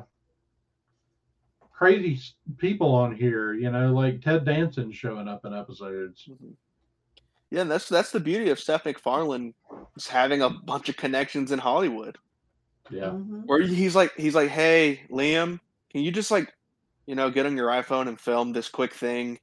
crazy 1.81 2.21
people 2.59 2.95
on 2.95 3.17
here. 3.17 3.55
You 3.55 3.71
know, 3.71 3.93
like 3.95 4.21
Ted 4.21 4.45
Danson 4.45 4.93
showing 4.93 5.27
up 5.27 5.47
in 5.47 5.55
episodes. 5.55 6.29
Mhm. 6.29 6.53
Yeah, 7.51 7.63
and 7.63 7.71
that's 7.71 7.89
that's 7.89 8.13
the 8.13 8.21
beauty 8.21 8.51
of 8.51 8.61
Seth 8.61 8.85
MacFarlane 8.85 9.55
is 9.97 10.07
having 10.07 10.43
a 10.43 10.51
bunch 10.51 10.91
of 10.91 10.99
connections 10.99 11.51
in 11.53 11.59
Hollywood. 11.59 12.19
Yeah, 12.91 13.11
Mhm. 13.11 13.47
Where 13.47 13.63
he's 13.63 13.97
like 13.97 14.13
he's 14.17 14.35
like, 14.35 14.51
Hey, 14.51 15.07
Liam, 15.11 15.59
can 15.91 16.03
you 16.03 16.13
just 16.13 16.31
like, 16.31 16.53
you 17.07 17.15
know, 17.15 17.31
get 17.31 17.47
on 17.47 17.57
your 17.57 17.71
iPhone 17.71 18.09
and 18.09 18.21
film 18.21 18.53
this 18.53 18.69
quick 18.69 18.93
thing? 18.93 19.41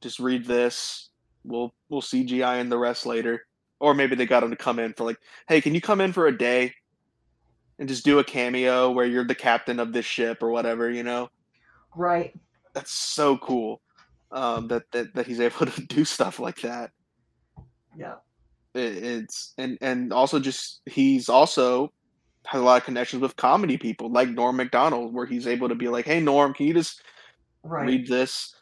Just 0.00 0.18
read 0.18 0.46
this. 0.46 1.10
We'll 1.44 1.74
we'll 1.90 2.00
CGI 2.00 2.60
in 2.60 2.70
the 2.70 2.78
rest 2.78 3.04
later. 3.04 3.46
Or 3.78 3.92
maybe 3.94 4.16
they 4.16 4.26
got 4.26 4.42
him 4.42 4.50
to 4.50 4.56
come 4.56 4.78
in 4.78 4.94
for 4.94 5.04
like, 5.04 5.18
hey, 5.48 5.60
can 5.60 5.74
you 5.74 5.80
come 5.82 6.00
in 6.00 6.12
for 6.14 6.26
a 6.28 6.36
day 6.36 6.74
and 7.78 7.88
just 7.88 8.04
do 8.04 8.18
a 8.20 8.24
cameo 8.24 8.90
where 8.90 9.06
you're 9.06 9.24
the 9.24 9.34
captain 9.34 9.78
of 9.78 9.92
this 9.92 10.06
ship 10.06 10.42
or 10.42 10.50
whatever, 10.50 10.90
you 10.90 11.04
know? 11.04 11.30
Right. 11.98 12.32
That's 12.74 12.92
so 12.92 13.36
cool. 13.38 13.80
Um, 14.30 14.68
that, 14.68 14.84
that 14.92 15.14
that 15.14 15.26
he's 15.26 15.40
able 15.40 15.66
to 15.66 15.80
do 15.86 16.04
stuff 16.04 16.38
like 16.38 16.60
that. 16.60 16.90
Yeah. 17.96 18.14
it, 18.74 19.02
it's 19.04 19.54
and 19.58 19.76
and 19.80 20.12
also 20.12 20.38
just 20.38 20.80
he's 20.86 21.28
also 21.28 21.92
has 22.46 22.60
a 22.60 22.64
lot 22.64 22.78
of 22.78 22.84
connections 22.84 23.20
with 23.20 23.36
comedy 23.36 23.76
people 23.76 24.10
like 24.12 24.28
Norm 24.30 24.56
Macdonald, 24.56 25.12
where 25.12 25.26
he's 25.26 25.46
able 25.46 25.68
to 25.68 25.74
be 25.74 25.88
like, 25.88 26.04
"Hey 26.06 26.20
Norm, 26.20 26.54
can 26.54 26.66
you 26.66 26.74
just 26.74 27.02
Right. 27.64 27.86
read 27.86 28.06
this?" 28.06 28.54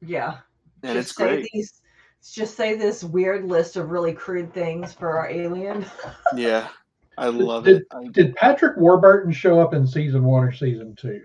Yeah. 0.00 0.38
And 0.82 0.94
just 0.94 1.10
it's 1.10 1.16
say 1.16 1.26
great. 1.28 1.48
these 1.52 1.80
just 2.22 2.56
say 2.56 2.76
this 2.76 3.02
weird 3.04 3.44
list 3.46 3.76
of 3.76 3.90
really 3.90 4.12
crude 4.12 4.52
things 4.54 4.92
for 4.94 5.18
our 5.18 5.28
alien. 5.30 5.84
Yeah, 6.36 6.68
I 7.18 7.28
love 7.28 7.64
did- 7.64 7.78
it. 7.82 7.86
I, 7.92 8.06
did 8.12 8.34
Patrick 8.36 8.76
Warburton 8.78 9.32
show 9.32 9.60
up 9.60 9.74
in 9.74 9.86
season 9.86 10.22
one 10.24 10.44
or 10.44 10.52
season 10.52 10.94
two? 10.96 11.20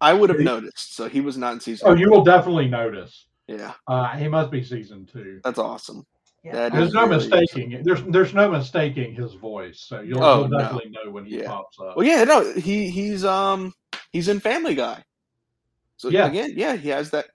I 0.00 0.12
would 0.14 0.30
have 0.30 0.38
he- 0.38 0.44
noticed. 0.44 0.94
So 0.94 1.08
he 1.08 1.20
was 1.20 1.36
not 1.36 1.54
in 1.54 1.60
season. 1.60 1.86
Oh, 1.88 1.90
one. 1.90 1.98
you 1.98 2.10
will 2.10 2.24
definitely 2.24 2.68
notice. 2.68 3.26
Yeah, 3.46 3.72
Uh, 3.86 4.08
he 4.16 4.28
must 4.28 4.50
be 4.50 4.62
season 4.62 5.06
two. 5.10 5.40
that's 5.42 5.58
awesome. 5.58 6.06
Yeah. 6.44 6.52
That 6.52 6.72
There's 6.72 6.92
no 6.92 7.06
really 7.06 7.16
mistaking 7.28 7.72
it. 7.72 7.84
There's 7.84 8.02
there's 8.04 8.32
no 8.34 8.50
mistaking 8.50 9.14
his 9.14 9.34
voice, 9.34 9.80
so 9.80 10.00
you'll, 10.00 10.22
Oh, 10.22 10.40
you'll 10.40 10.48
no. 10.50 10.58
definitely 10.58 10.90
know 10.90 11.10
when 11.10 11.24
he 11.24 11.38
Yeah. 11.40 11.48
pops 11.48 11.78
up. 11.80 11.96
Well, 11.96 12.06
yeah, 12.06 12.24
no, 12.24 12.52
he 12.54 12.90
he's 12.90 13.24
um 13.24 13.72
he's 14.12 14.28
in 14.28 14.38
Family 14.38 14.74
Guy. 14.74 15.02
So 15.96 16.10
Yeah. 16.10 16.26
again, 16.26 16.52
yeah, 16.56 16.76
he 16.76 16.90
has 16.90 17.10
that 17.10 17.26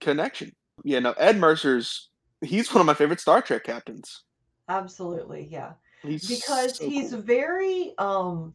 connection. 0.00 0.52
Yeah, 0.84 0.98
no, 0.98 1.12
Ed 1.12 1.36
Mercer's 1.38 2.10
he's 2.42 2.72
one 2.72 2.80
of 2.80 2.86
my 2.86 2.94
favorite 2.94 3.20
Star 3.20 3.40
Trek 3.40 3.64
captains. 3.64 4.24
Absolutely. 4.68 5.48
Yeah. 5.50 5.72
He's 6.02 6.26
because 6.28 6.78
so 6.78 6.88
he's 6.88 7.10
cool. 7.12 7.22
very 7.22 7.94
um 7.98 8.54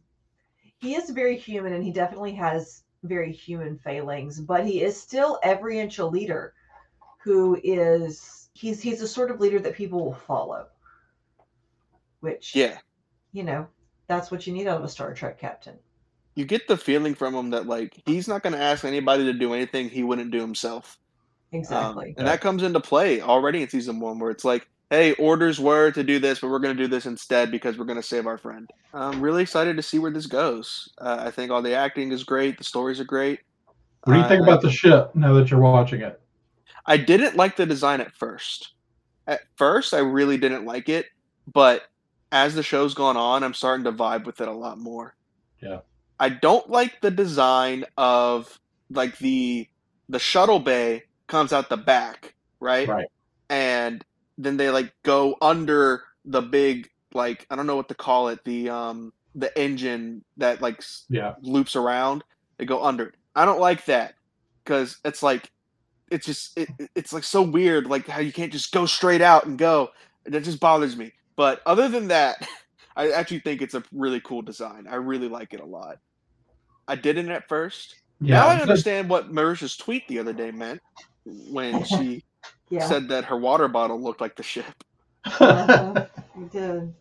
he 0.78 0.94
is 0.94 1.10
very 1.10 1.36
human 1.36 1.72
and 1.72 1.82
he 1.82 1.90
definitely 1.92 2.32
has 2.34 2.82
very 3.06 3.32
human 3.32 3.78
failings 3.78 4.40
but 4.40 4.64
he 4.66 4.82
is 4.82 5.00
still 5.00 5.38
every 5.42 5.78
inch 5.78 5.98
a 5.98 6.06
leader 6.06 6.54
who 7.22 7.58
is 7.62 8.48
he's 8.52 8.80
he's 8.80 9.02
a 9.02 9.08
sort 9.08 9.30
of 9.30 9.40
leader 9.40 9.58
that 9.58 9.74
people 9.74 10.04
will 10.04 10.14
follow 10.14 10.66
which 12.20 12.54
yeah. 12.54 12.78
you 13.32 13.42
know 13.42 13.66
that's 14.06 14.30
what 14.30 14.46
you 14.46 14.52
need 14.52 14.66
out 14.66 14.78
of 14.78 14.84
a 14.84 14.88
star 14.88 15.12
trek 15.14 15.38
captain 15.38 15.78
you 16.36 16.44
get 16.44 16.68
the 16.68 16.76
feeling 16.76 17.14
from 17.14 17.34
him 17.34 17.50
that 17.50 17.66
like 17.66 18.00
he's 18.06 18.28
not 18.28 18.42
going 18.42 18.52
to 18.52 18.62
ask 18.62 18.84
anybody 18.84 19.24
to 19.24 19.32
do 19.32 19.54
anything 19.54 19.88
he 19.88 20.04
wouldn't 20.04 20.30
do 20.30 20.40
himself. 20.40 20.98
Um, 21.52 21.60
exactly 21.60 22.14
and 22.18 22.26
that 22.26 22.42
comes 22.42 22.62
into 22.62 22.80
play 22.80 23.22
already 23.22 23.62
in 23.62 23.68
season 23.68 23.98
one, 23.98 24.18
where 24.18 24.30
it's 24.30 24.44
like, 24.44 24.68
hey, 24.90 25.12
orders 25.14 25.58
were 25.58 25.90
to 25.90 26.02
do 26.02 26.18
this, 26.18 26.40
but 26.40 26.50
we're 26.50 26.58
going 26.58 26.76
to 26.76 26.82
do 26.82 26.88
this 26.88 27.06
instead 27.06 27.50
because 27.50 27.76
we're 27.76 27.84
going 27.84 28.00
to 28.00 28.06
save 28.06 28.26
our 28.26 28.38
friend. 28.38 28.70
I'm 28.94 29.20
really 29.20 29.42
excited 29.42 29.76
to 29.76 29.82
see 29.82 29.98
where 29.98 30.10
this 30.10 30.26
goes. 30.26 30.88
Uh, 30.98 31.16
I 31.20 31.30
think 31.30 31.50
all 31.50 31.62
the 31.62 31.74
acting 31.74 32.12
is 32.12 32.24
great, 32.24 32.58
the 32.58 32.64
stories 32.64 33.00
are 33.00 33.04
great. 33.04 33.40
What 34.04 34.14
do 34.14 34.20
you 34.20 34.28
think 34.28 34.42
I- 34.42 34.44
about 34.44 34.62
the 34.62 34.70
ship 34.70 35.10
now 35.14 35.32
that 35.34 35.50
you're 35.50 35.60
watching 35.60 36.02
it? 36.02 36.20
I 36.86 36.96
didn't 36.96 37.36
like 37.36 37.56
the 37.56 37.66
design 37.66 38.00
at 38.00 38.12
first. 38.12 38.74
At 39.26 39.40
first, 39.56 39.92
I 39.92 39.98
really 39.98 40.38
didn't 40.38 40.64
like 40.64 40.88
it, 40.88 41.06
but 41.52 41.82
as 42.30 42.54
the 42.54 42.62
show's 42.62 42.94
gone 42.94 43.16
on, 43.16 43.42
I'm 43.42 43.54
starting 43.54 43.84
to 43.84 43.92
vibe 43.92 44.24
with 44.24 44.40
it 44.40 44.46
a 44.46 44.52
lot 44.52 44.78
more. 44.78 45.16
Yeah. 45.60 45.80
I 46.20 46.28
don't 46.28 46.68
like 46.70 47.00
the 47.00 47.10
design 47.10 47.84
of 47.96 48.58
like 48.90 49.18
the 49.18 49.68
the 50.08 50.18
shuttle 50.20 50.60
bay 50.60 51.02
comes 51.26 51.52
out 51.52 51.68
the 51.68 51.76
back, 51.76 52.34
right? 52.60 52.86
Right. 52.86 53.06
And 53.50 54.04
then 54.38 54.56
they 54.56 54.70
like 54.70 54.92
go 55.04 55.36
under 55.40 56.04
the 56.24 56.42
big 56.42 56.88
like 57.14 57.46
I 57.50 57.56
don't 57.56 57.66
know 57.66 57.76
what 57.76 57.88
to 57.88 57.94
call 57.94 58.28
it, 58.28 58.44
the 58.44 58.68
um 58.70 59.12
the 59.34 59.56
engine 59.58 60.24
that 60.38 60.60
like 60.62 60.82
Yeah, 61.08 61.34
loops 61.42 61.76
around. 61.76 62.24
They 62.58 62.64
go 62.64 62.82
under 62.84 63.06
it. 63.06 63.14
I 63.34 63.44
don't 63.44 63.60
like 63.60 63.84
that 63.86 64.14
because 64.64 64.98
it's 65.04 65.22
like 65.22 65.50
it's 66.10 66.26
just 66.26 66.56
it, 66.58 66.68
it- 66.78 66.90
it's 66.94 67.12
like 67.12 67.24
so 67.24 67.42
weird, 67.42 67.86
like 67.86 68.06
how 68.06 68.20
you 68.20 68.32
can't 68.32 68.52
just 68.52 68.72
go 68.72 68.86
straight 68.86 69.22
out 69.22 69.46
and 69.46 69.58
go. 69.58 69.90
That 70.26 70.42
just 70.44 70.60
bothers 70.60 70.96
me. 70.96 71.12
But 71.36 71.60
other 71.66 71.88
than 71.88 72.08
that, 72.08 72.36
I 72.96 73.10
actually 73.10 73.40
think 73.40 73.60
it's 73.62 73.74
a 73.74 73.82
really 73.92 74.20
cool 74.20 74.42
design. 74.42 74.86
I 74.88 74.96
really 74.96 75.28
like 75.28 75.52
it 75.52 75.60
a 75.60 75.66
lot. 75.66 75.98
I 76.88 76.96
didn't 76.96 77.30
at 77.30 77.48
first. 77.48 77.94
yeah. 78.20 78.36
now 78.36 78.48
I 78.48 78.60
understand 78.60 79.08
what 79.10 79.30
Marisha's 79.32 79.76
tweet 79.76 80.06
the 80.08 80.18
other 80.18 80.32
day 80.32 80.50
meant 80.50 80.80
when 81.24 81.84
she 81.84 82.24
yeah 82.70 82.86
said 82.86 83.08
that 83.08 83.24
her 83.24 83.36
water 83.36 83.68
bottle 83.68 84.00
looked 84.00 84.20
like 84.20 84.36
the 84.36 84.42
ship. 84.42 84.84
uh-huh. 85.26 86.06
you 86.38 86.46
did 86.52 86.94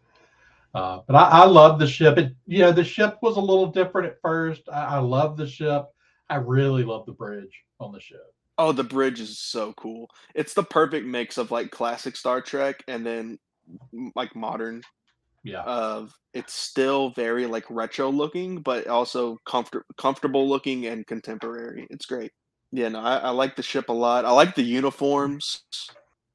Uh, 0.73 0.99
but 1.07 1.15
I, 1.15 1.43
I 1.43 1.45
love 1.45 1.79
the 1.79 1.87
ship. 1.87 2.17
It, 2.17 2.33
you 2.47 2.59
know, 2.59 2.71
the 2.71 2.83
ship 2.83 3.17
was 3.21 3.37
a 3.37 3.41
little 3.41 3.67
different 3.67 4.07
at 4.07 4.21
first. 4.21 4.63
I, 4.71 4.95
I 4.95 4.99
love 4.99 5.37
the 5.37 5.47
ship. 5.47 5.85
I 6.29 6.35
really 6.37 6.83
love 6.83 7.05
the 7.05 7.13
bridge 7.13 7.63
on 7.79 7.91
the 7.91 7.99
ship. 7.99 8.33
Oh, 8.57 8.71
the 8.71 8.83
bridge 8.83 9.19
is 9.19 9.39
so 9.39 9.73
cool. 9.73 10.09
It's 10.33 10.53
the 10.53 10.63
perfect 10.63 11.05
mix 11.05 11.37
of 11.37 11.51
like 11.51 11.71
classic 11.71 12.15
Star 12.15 12.41
Trek 12.41 12.83
and 12.87 13.05
then 13.05 13.37
like 14.15 14.35
modern 14.35 14.81
Yeah, 15.43 15.63
of 15.63 16.13
it's 16.33 16.53
still 16.53 17.11
very 17.11 17.47
like 17.47 17.65
retro 17.69 18.09
looking, 18.09 18.61
but 18.61 18.87
also 18.87 19.37
comfort 19.45 19.85
comfortable 19.97 20.47
looking 20.47 20.85
and 20.87 21.05
contemporary. 21.07 21.87
It's 21.89 22.05
great. 22.05 22.31
Yeah, 22.75 22.89
no, 22.89 22.99
I, 22.99 23.17
I 23.17 23.29
like 23.29 23.55
the 23.55 23.63
ship 23.63 23.87
a 23.87 23.93
lot. 23.93 24.25
I 24.25 24.31
like 24.31 24.53
the 24.53 24.61
uniforms. 24.61 25.63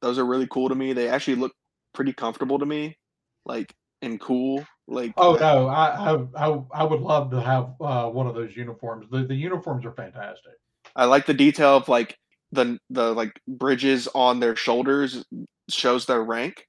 Those 0.00 0.18
are 0.18 0.24
really 0.24 0.46
cool 0.46 0.70
to 0.70 0.74
me. 0.74 0.94
They 0.94 1.06
actually 1.06 1.34
look 1.34 1.52
pretty 1.92 2.14
comfortable 2.14 2.58
to 2.58 2.64
me, 2.64 2.96
like 3.44 3.74
and 4.00 4.18
cool. 4.18 4.64
Like 4.88 5.12
Oh 5.18 5.34
no, 5.34 5.68
I, 5.68 6.14
I 6.14 6.48
I 6.48 6.62
I 6.72 6.84
would 6.84 7.02
love 7.02 7.30
to 7.32 7.42
have 7.42 7.74
uh, 7.78 8.08
one 8.08 8.26
of 8.26 8.34
those 8.34 8.56
uniforms. 8.56 9.06
The 9.10 9.24
the 9.24 9.34
uniforms 9.34 9.84
are 9.84 9.92
fantastic. 9.92 10.54
I 10.96 11.04
like 11.04 11.26
the 11.26 11.34
detail 11.34 11.76
of 11.76 11.90
like 11.90 12.16
the 12.52 12.78
the 12.88 13.12
like 13.12 13.38
bridges 13.46 14.08
on 14.14 14.40
their 14.40 14.56
shoulders 14.56 15.22
shows 15.68 16.06
their 16.06 16.24
rank. 16.24 16.66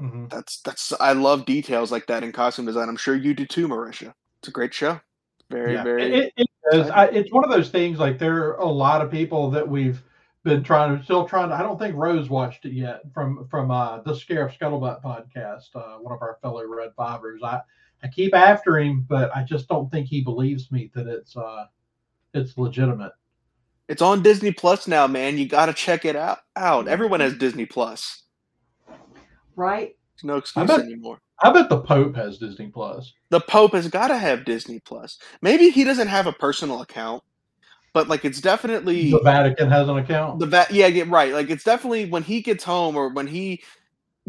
Mhm. 0.00 0.28
That's 0.30 0.60
that's 0.62 0.92
I 0.98 1.12
love 1.12 1.46
details 1.46 1.92
like 1.92 2.08
that 2.08 2.24
in 2.24 2.32
costume 2.32 2.66
design. 2.66 2.88
I'm 2.88 2.96
sure 2.96 3.14
you 3.14 3.34
do 3.34 3.46
too, 3.46 3.68
Marisha. 3.68 4.12
It's 4.40 4.48
a 4.48 4.50
great 4.50 4.74
show. 4.74 5.00
Very 5.48 5.74
Yeah, 5.74 5.84
very. 5.84 6.12
It, 6.12 6.32
it 6.36 6.45
is. 6.72 6.90
I, 6.90 7.06
it's 7.06 7.32
one 7.32 7.44
of 7.44 7.50
those 7.50 7.70
things. 7.70 7.98
Like 7.98 8.18
there 8.18 8.36
are 8.36 8.56
a 8.56 8.66
lot 8.66 9.02
of 9.02 9.10
people 9.10 9.50
that 9.50 9.66
we've 9.66 10.02
been 10.44 10.62
trying 10.62 10.96
to 10.96 11.04
still 11.04 11.26
trying 11.26 11.48
to. 11.50 11.54
I 11.54 11.62
don't 11.62 11.78
think 11.78 11.96
Rose 11.96 12.28
watched 12.30 12.64
it 12.64 12.72
yet 12.72 13.02
from 13.12 13.46
from 13.48 13.70
uh, 13.70 14.00
the 14.00 14.14
Scare 14.14 14.46
of 14.46 14.52
Scuttlebutt 14.52 15.02
podcast. 15.02 15.74
Uh, 15.74 15.98
one 15.98 16.14
of 16.14 16.22
our 16.22 16.38
fellow 16.42 16.64
Red 16.66 16.90
Fivers. 16.96 17.42
I 17.42 17.60
I 18.02 18.08
keep 18.08 18.34
after 18.34 18.78
him, 18.78 19.04
but 19.08 19.34
I 19.34 19.42
just 19.42 19.68
don't 19.68 19.90
think 19.90 20.06
he 20.06 20.22
believes 20.22 20.70
me 20.70 20.90
that 20.94 21.06
it's 21.06 21.36
uh 21.36 21.66
it's 22.34 22.56
legitimate. 22.56 23.12
It's 23.88 24.02
on 24.02 24.22
Disney 24.22 24.52
Plus 24.52 24.88
now, 24.88 25.06
man. 25.06 25.38
You 25.38 25.48
got 25.48 25.66
to 25.66 25.72
check 25.72 26.04
it 26.04 26.16
out. 26.16 26.38
Out. 26.56 26.88
Everyone 26.88 27.20
has 27.20 27.36
Disney 27.36 27.66
Plus. 27.66 28.24
right 29.54 29.96
There's 30.16 30.24
no 30.24 30.36
excuse 30.36 30.66
bet- 30.66 30.80
anymore. 30.80 31.18
I 31.42 31.52
bet 31.52 31.68
the 31.68 31.80
Pope 31.80 32.16
has 32.16 32.38
Disney 32.38 32.68
Plus. 32.68 33.12
The 33.28 33.40
Pope 33.40 33.74
has 33.74 33.88
got 33.88 34.08
to 34.08 34.16
have 34.16 34.44
Disney 34.46 34.80
Plus. 34.80 35.18
Maybe 35.42 35.68
he 35.70 35.84
doesn't 35.84 36.08
have 36.08 36.26
a 36.26 36.32
personal 36.32 36.80
account, 36.80 37.22
but 37.92 38.08
like 38.08 38.24
it's 38.24 38.40
definitely 38.40 39.10
The 39.10 39.20
Vatican 39.20 39.68
has 39.70 39.88
an 39.88 39.98
account. 39.98 40.38
the 40.38 40.46
va- 40.46 40.66
yeah, 40.70 40.88
get 40.90 41.08
right. 41.08 41.32
Like 41.34 41.50
it's 41.50 41.64
definitely 41.64 42.06
when 42.06 42.22
he 42.22 42.40
gets 42.40 42.64
home 42.64 42.96
or 42.96 43.10
when 43.10 43.26
he 43.26 43.62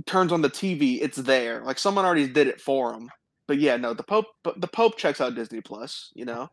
turns 0.05 0.31
on 0.34 0.41
the 0.41 0.49
TV, 0.49 0.99
it's 1.01 1.18
there. 1.18 1.64
Like 1.64 1.80
someone 1.80 2.03
already 2.05 2.27
did 2.27 2.47
it 2.47 2.59
for 2.59 2.93
him. 2.93 3.09
But 3.47 3.59
yeah, 3.59 3.77
no, 3.77 3.93
the 3.93 4.03
Pope 4.03 4.26
but 4.43 4.59
the 4.59 4.68
Pope 4.68 4.97
checks 4.97 5.22
out 5.22 5.34
Disney 5.35 5.61
Plus, 5.61 6.11
you 6.14 6.26
know. 6.26 6.49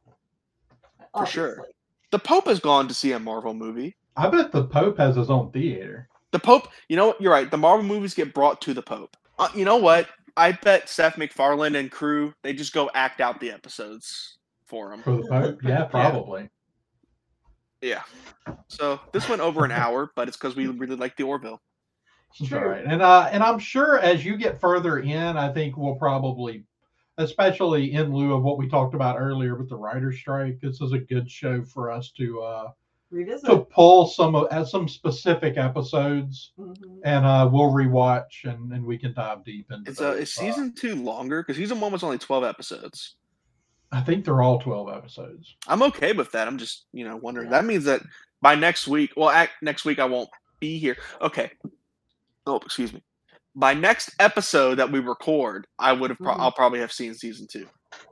For 1.16 1.26
sure. 1.26 1.64
The 2.12 2.18
Pope 2.20 2.46
has 2.46 2.60
gone 2.60 2.86
to 2.88 2.94
see 2.94 3.10
a 3.12 3.18
Marvel 3.18 3.54
movie. 3.54 3.96
I 4.16 4.28
bet 4.28 4.52
the 4.52 4.64
Pope 4.64 4.98
has 4.98 5.16
his 5.16 5.30
own 5.30 5.50
theater. 5.50 6.08
The 6.30 6.38
Pope, 6.38 6.68
you 6.88 6.96
know 6.96 7.08
what? 7.08 7.20
You're 7.20 7.32
right. 7.32 7.50
The 7.50 7.56
Marvel 7.56 7.84
movies 7.84 8.14
get 8.14 8.34
brought 8.34 8.60
to 8.62 8.74
the 8.74 8.82
Pope. 8.82 9.16
Uh, 9.38 9.48
you 9.54 9.64
know 9.64 9.76
what? 9.76 10.08
I 10.36 10.52
bet 10.52 10.88
Seth 10.88 11.16
MacFarlane 11.16 11.76
and 11.76 11.90
crew 11.90 12.34
they 12.42 12.52
just 12.52 12.72
go 12.72 12.90
act 12.94 13.20
out 13.20 13.40
the 13.40 13.50
episodes 13.50 14.38
for 14.64 14.92
him. 14.92 15.02
For 15.02 15.16
the 15.16 15.26
Pope? 15.28 15.60
Yeah, 15.64 15.84
probably. 15.84 16.48
Yeah. 17.80 18.02
So 18.68 18.98
this 19.12 19.28
went 19.28 19.42
over 19.42 19.64
an 19.64 19.70
hour, 19.72 20.10
but 20.16 20.28
it's 20.28 20.36
because 20.36 20.56
we 20.56 20.66
really 20.66 20.96
like 20.96 21.16
the 21.16 21.24
Orville. 21.24 21.60
It's 22.30 22.38
That's 22.40 22.48
true. 22.50 22.70
right. 22.70 22.84
And 22.84 23.02
uh 23.02 23.28
and 23.30 23.42
I'm 23.42 23.58
sure 23.58 23.98
as 24.00 24.24
you 24.24 24.36
get 24.36 24.60
further 24.60 24.98
in, 24.98 25.36
I 25.36 25.52
think 25.52 25.76
we'll 25.76 25.94
probably 25.96 26.64
especially 27.18 27.92
in 27.92 28.12
lieu 28.12 28.32
of 28.34 28.42
what 28.42 28.58
we 28.58 28.68
talked 28.68 28.94
about 28.94 29.20
earlier 29.20 29.54
with 29.54 29.68
the 29.68 29.76
writer's 29.76 30.18
strike, 30.18 30.58
this 30.60 30.80
is 30.80 30.90
a 30.92 30.98
good 30.98 31.30
show 31.30 31.62
for 31.62 31.92
us 31.92 32.10
to 32.12 32.40
uh 32.42 32.70
Revisit. 33.14 33.48
to 33.48 33.58
pull 33.60 34.06
some 34.06 34.34
of 34.34 34.48
at 34.50 34.66
some 34.68 34.88
specific 34.88 35.56
episodes 35.56 36.52
Mhm. 36.58 37.00
and 37.04 37.24
uh 37.24 37.48
we'll 37.52 37.70
rewatch 37.70 38.44
and, 38.44 38.72
and 38.72 38.84
we 38.84 38.98
can 38.98 39.14
dive 39.14 39.44
deep 39.44 39.70
into 39.70 39.90
It's 39.90 40.00
uh, 40.00 40.10
those. 40.12 40.20
is 40.22 40.34
season 40.34 40.74
two 40.74 40.96
longer? 40.96 41.42
Because 41.42 41.56
season 41.56 41.80
one 41.80 41.92
was 41.92 42.02
only 42.02 42.18
twelve 42.18 42.44
episodes. 42.44 43.16
I 43.92 44.00
think 44.00 44.24
they're 44.24 44.42
all 44.42 44.58
12 44.58 44.88
episodes. 44.92 45.54
I'm 45.68 45.80
okay 45.84 46.12
with 46.12 46.32
that. 46.32 46.48
I'm 46.48 46.58
just 46.58 46.86
you 46.92 47.04
know 47.08 47.16
wondering. 47.16 47.50
That 47.50 47.64
means 47.64 47.84
that 47.84 48.00
by 48.42 48.56
next 48.56 48.88
week, 48.88 49.12
well, 49.16 49.28
act, 49.30 49.52
next 49.62 49.84
week 49.84 49.98
I 50.00 50.04
won't 50.04 50.28
be 50.58 50.78
here. 50.78 50.96
Okay. 51.22 51.52
Oh, 52.46 52.56
excuse 52.56 52.92
me. 52.92 53.02
By 53.54 53.72
next 53.72 54.10
episode 54.18 54.74
that 54.76 54.90
we 54.90 54.98
record, 54.98 55.66
I 55.78 55.92
would 55.92 56.10
have. 56.10 56.18
Pro- 56.18 56.34
Mhm. 56.34 56.40
I'll 56.40 56.50
probably 56.52 56.80
have 56.80 56.90
seen 56.92 57.14
season 57.14 57.46
two. 57.46 57.68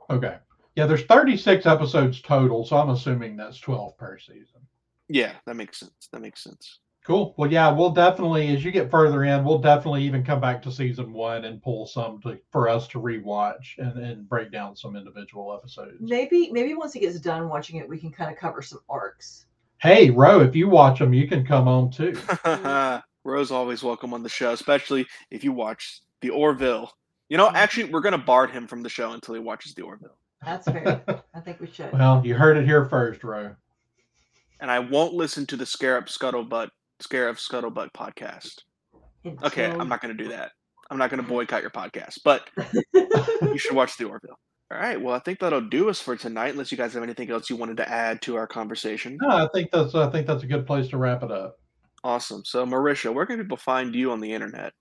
Okay. 0.09 0.37
Yeah, 0.75 0.85
there's 0.87 1.03
36 1.05 1.65
episodes 1.65 2.21
total, 2.21 2.65
so 2.65 2.77
I'm 2.77 2.89
assuming 2.89 3.35
that's 3.35 3.59
12 3.59 3.95
per 3.97 4.17
season. 4.17 4.61
Yeah, 5.13 5.33
that 5.45 5.55
makes 5.55 5.79
sense. 5.79 6.09
That 6.11 6.21
makes 6.21 6.43
sense. 6.43 6.79
Cool. 7.05 7.35
Well, 7.37 7.51
yeah, 7.51 7.69
we'll 7.69 7.91
definitely, 7.91 8.55
as 8.55 8.65
you 8.65 8.71
get 8.71 8.89
further 8.89 9.25
in, 9.25 9.43
we'll 9.43 9.59
definitely 9.59 10.03
even 10.05 10.23
come 10.23 10.41
back 10.41 10.59
to 10.63 10.71
season 10.71 11.13
one 11.13 11.45
and 11.45 11.61
pull 11.61 11.85
some 11.85 12.19
to, 12.21 12.39
for 12.51 12.67
us 12.67 12.87
to 12.87 12.99
rewatch 12.99 13.77
and, 13.77 14.03
and 14.03 14.27
break 14.27 14.51
down 14.51 14.75
some 14.75 14.95
individual 14.95 15.53
episodes. 15.53 15.97
Maybe 15.99 16.49
maybe 16.51 16.73
once 16.73 16.93
he 16.93 17.01
gets 17.01 17.19
done 17.19 17.47
watching 17.47 17.75
it, 17.75 17.87
we 17.87 17.99
can 17.99 18.11
kind 18.11 18.31
of 18.31 18.37
cover 18.39 18.63
some 18.63 18.79
arcs. 18.89 19.45
Hey, 19.79 20.09
Ro, 20.09 20.39
if 20.39 20.55
you 20.55 20.67
watch 20.67 20.97
them, 20.97 21.13
you 21.13 21.27
can 21.27 21.45
come 21.45 21.67
on 21.67 21.91
too. 21.91 22.13
Mm-hmm. 22.43 22.99
Rose 23.29 23.51
always 23.51 23.83
welcome 23.83 24.13
on 24.13 24.23
the 24.23 24.29
show, 24.29 24.51
especially 24.51 25.05
if 25.29 25.43
you 25.43 25.51
watch 25.53 26.01
the 26.21 26.29
Orville. 26.29 26.91
You 27.29 27.37
know, 27.37 27.49
actually, 27.53 27.85
we're 27.91 28.01
gonna 28.01 28.17
bar 28.17 28.47
him 28.47 28.65
from 28.67 28.81
the 28.81 28.89
show 28.89 29.11
until 29.11 29.35
he 29.35 29.39
watches 29.39 29.73
the 29.75 29.83
Orville, 29.83 30.17
That's 30.43 30.65
fair. 30.65 31.03
I 31.35 31.39
think 31.41 31.59
we 31.59 31.67
should. 31.67 31.93
well, 31.93 32.21
you 32.25 32.33
heard 32.33 32.57
it 32.57 32.65
here 32.65 32.85
first, 32.85 33.23
Ro. 33.23 33.55
And 34.63 34.71
I 34.71 34.79
won't 34.79 35.13
listen 35.13 35.45
to 35.47 35.57
the 35.57 35.65
Scarab 35.65 36.05
Scuttlebutt 36.05 36.69
Scarab 37.01 37.35
Scuttlebutt 37.35 37.89
podcast. 37.95 38.61
Okay, 39.43 39.69
I'm 39.69 39.89
not 39.89 40.01
gonna 40.01 40.13
do 40.13 40.29
that. 40.29 40.51
I'm 40.89 40.97
not 40.97 41.09
gonna 41.09 41.21
boycott 41.21 41.61
your 41.61 41.69
podcast, 41.69 42.19
but 42.23 42.49
you 43.41 43.57
should 43.57 43.75
watch 43.75 43.97
the 43.97 44.05
Orville. 44.05 44.39
All 44.71 44.79
right. 44.79 44.99
Well, 44.99 45.13
I 45.13 45.19
think 45.19 45.39
that'll 45.39 45.61
do 45.61 45.89
us 45.89 45.99
for 45.99 46.15
tonight. 46.15 46.53
Unless 46.53 46.71
you 46.71 46.77
guys 46.77 46.93
have 46.93 47.03
anything 47.03 47.29
else 47.29 47.49
you 47.49 47.57
wanted 47.57 47.77
to 47.77 47.89
add 47.89 48.21
to 48.23 48.37
our 48.37 48.47
conversation. 48.47 49.17
No, 49.21 49.29
I 49.29 49.47
think 49.53 49.69
that's 49.69 49.93
I 49.95 50.09
think 50.09 50.25
that's 50.25 50.43
a 50.43 50.47
good 50.47 50.65
place 50.65 50.87
to 50.89 50.97
wrap 50.97 51.23
it 51.23 51.31
up. 51.31 51.59
Awesome. 52.05 52.43
So, 52.45 52.65
Marisha, 52.65 53.13
where 53.13 53.25
can 53.25 53.37
people 53.37 53.57
find 53.57 53.93
you 53.93 54.11
on 54.11 54.21
the 54.21 54.31
internet? 54.31 54.73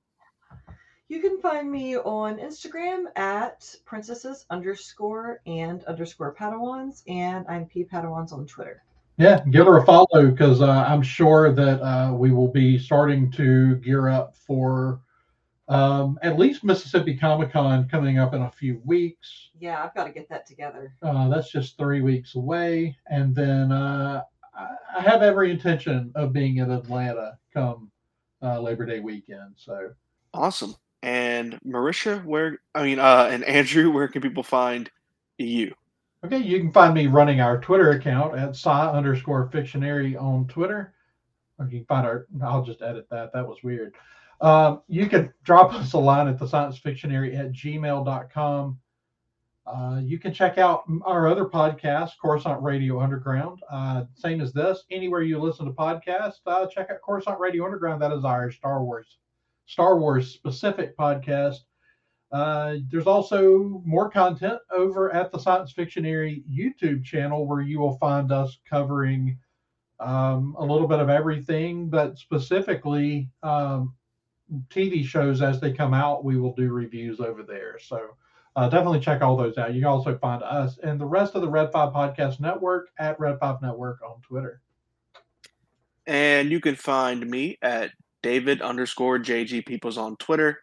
You 1.09 1.21
can 1.21 1.41
find 1.41 1.71
me 1.71 1.97
on 1.99 2.39
Instagram 2.39 3.07
at 3.17 3.69
princesses 3.85 4.47
underscore 4.49 5.41
and 5.47 5.85
underscore 5.85 6.35
padawans, 6.35 7.03
and 7.09 7.45
I'm 7.49 7.67
P 7.67 7.85
Padawans 7.85 8.33
on 8.33 8.47
Twitter. 8.47 8.83
Yeah, 9.19 9.45
give 9.51 9.67
her 9.67 9.79
a 9.79 9.85
follow 9.85 10.31
because 10.31 10.63
uh, 10.63 10.85
I'm 10.89 11.03
sure 11.03 11.53
that 11.53 11.83
uh, 11.83 12.13
we 12.15 12.33
will 12.33 12.49
be 12.49 12.79
starting 12.79 13.31
to 13.33 13.77
gear 13.77 14.09
up 14.09 14.35
for 14.35 15.01
um, 15.69 16.19
at 16.23 16.39
least 16.39 16.65
Mississippi 16.65 17.17
Comic 17.17 17.53
Con 17.53 17.89
coming 17.89 18.19
up 18.19 18.35
in 18.35 18.43
a 18.43 18.51
few 18.51 18.81
weeks. 18.85 19.51
Yeah, 19.59 19.83
I've 19.83 19.95
got 19.95 20.05
to 20.05 20.13
get 20.13 20.29
that 20.29 20.47
together. 20.47 20.95
Uh, 21.03 21.29
that's 21.29 21.51
just 21.51 21.79
three 21.79 22.01
weeks 22.01 22.35
away, 22.35 22.97
and 23.07 23.35
then 23.35 23.71
uh, 23.71 24.23
I, 24.55 24.69
I 24.97 25.01
have 25.01 25.23
every 25.23 25.51
intention 25.51 26.11
of 26.15 26.33
being 26.33 26.57
in 26.57 26.71
Atlanta 26.71 27.39
come 27.53 27.91
uh, 28.43 28.61
Labor 28.61 28.87
Day 28.87 29.01
weekend. 29.01 29.55
So 29.57 29.93
Awesome. 30.35 30.75
And 31.03 31.59
Marisha, 31.67 32.25
where 32.25 32.59
I 32.75 32.83
mean, 32.85 32.99
uh, 32.99 33.29
and 33.31 33.45
Andrew, 33.45 33.91
where 33.91 34.09
can 34.09 34.23
people 34.23 34.43
find 34.43 34.91
you? 35.39 35.75
Okay, 36.25 36.39
you 36.39 36.61
can 36.61 36.73
find 36.73 36.95
me 36.95 37.09
running 37.09 37.41
our 37.41 37.61
Twitter 37.61 37.91
account 37.91 38.39
at 38.39 38.51
sci 38.51 38.71
underscore 38.71 39.49
fictionary 39.51 40.17
on 40.17 40.47
Twitter. 40.47 40.95
Or 41.59 41.67
you 41.67 41.79
can 41.79 41.87
find 41.87 42.07
our, 42.07 42.27
I'll 42.43 42.65
just 42.65 42.81
edit 42.81 43.09
that. 43.11 43.33
That 43.33 43.47
was 43.47 43.63
weird. 43.65 43.95
Um, 44.41 44.83
you 44.89 45.09
can 45.09 45.33
drop 45.43 45.73
us 45.75 45.93
a 45.93 45.99
line 45.99 46.29
at 46.29 46.39
the 46.39 46.47
science 46.47 46.79
fictionary 46.79 47.37
at 47.37 47.53
gmail.com. 47.53 48.79
Uh, 49.65 50.01
you 50.03 50.19
can 50.19 50.33
check 50.33 50.59
out 50.59 50.85
our 51.05 51.29
other 51.29 51.45
podcast, 51.45 52.11
Coruscant 52.21 52.63
Radio 52.63 53.01
Underground. 53.01 53.61
Uh, 53.71 54.05
same 54.15 54.41
as 54.41 54.53
this. 54.53 54.85
Anywhere 54.91 55.23
you 55.23 55.41
listen 55.41 55.67
to 55.67 55.73
podcasts, 55.73 56.41
uh, 56.47 56.67
check 56.67 56.91
out 56.91 57.01
Coruscant 57.05 57.39
Radio 57.39 57.65
Underground. 57.65 58.03
That 58.03 58.13
is 58.13 58.25
our 58.25 58.51
Star 58.51 58.83
Wars, 58.83 59.19
Star 59.67 59.99
Wars 59.99 60.33
specific 60.33 60.97
podcast. 60.97 61.59
Uh, 62.33 62.77
there's 62.91 63.07
also 63.07 63.83
more 63.85 64.09
content 64.09 64.59
over 64.75 65.13
at 65.13 65.31
the 65.31 65.39
Science 65.39 65.73
Fictionary 65.73 66.43
YouTube 66.51 67.05
channel 67.05 67.47
where 67.47 67.61
you 67.61 67.79
will 67.79 67.99
find 67.99 68.33
us 68.33 68.59
covering 68.69 69.39
um, 70.01 70.57
a 70.59 70.65
little 70.65 70.89
bit 70.89 70.99
of 70.99 71.11
everything, 71.11 71.89
but 71.89 72.17
specifically 72.17 73.29
um, 73.43 73.95
TV 74.71 75.05
shows 75.05 75.43
as 75.43 75.61
they 75.61 75.73
come 75.73 75.93
out. 75.93 76.25
We 76.25 76.39
will 76.39 76.55
do 76.55 76.73
reviews 76.73 77.21
over 77.21 77.43
there. 77.43 77.79
So 77.79 78.17
uh, 78.57 78.69
definitely 78.69 79.01
check 79.01 79.21
all 79.21 79.37
those 79.37 79.59
out. 79.59 79.75
You 79.75 79.81
can 79.81 79.89
also 79.89 80.17
find 80.19 80.43
us 80.43 80.79
and 80.83 80.99
the 80.99 81.07
rest 81.07 81.35
of 81.35 81.43
the 81.43 81.49
Red 81.49 81.71
5 81.71 81.93
Podcast 81.93 82.41
Network 82.41 82.89
at 82.99 83.21
Red 83.21 83.39
5 83.41 83.61
Network 83.63 84.01
on 84.03 84.21
Twitter. 84.23 84.63
And 86.07 86.51
you 86.51 86.61
can 86.61 86.77
find 86.77 87.29
me 87.29 87.59
at 87.63 87.93
David 88.23 88.61
underscore 88.61 89.19
JG 89.19 89.67
Peoples 89.67 89.99
on 89.99 90.17
Twitter. 90.17 90.59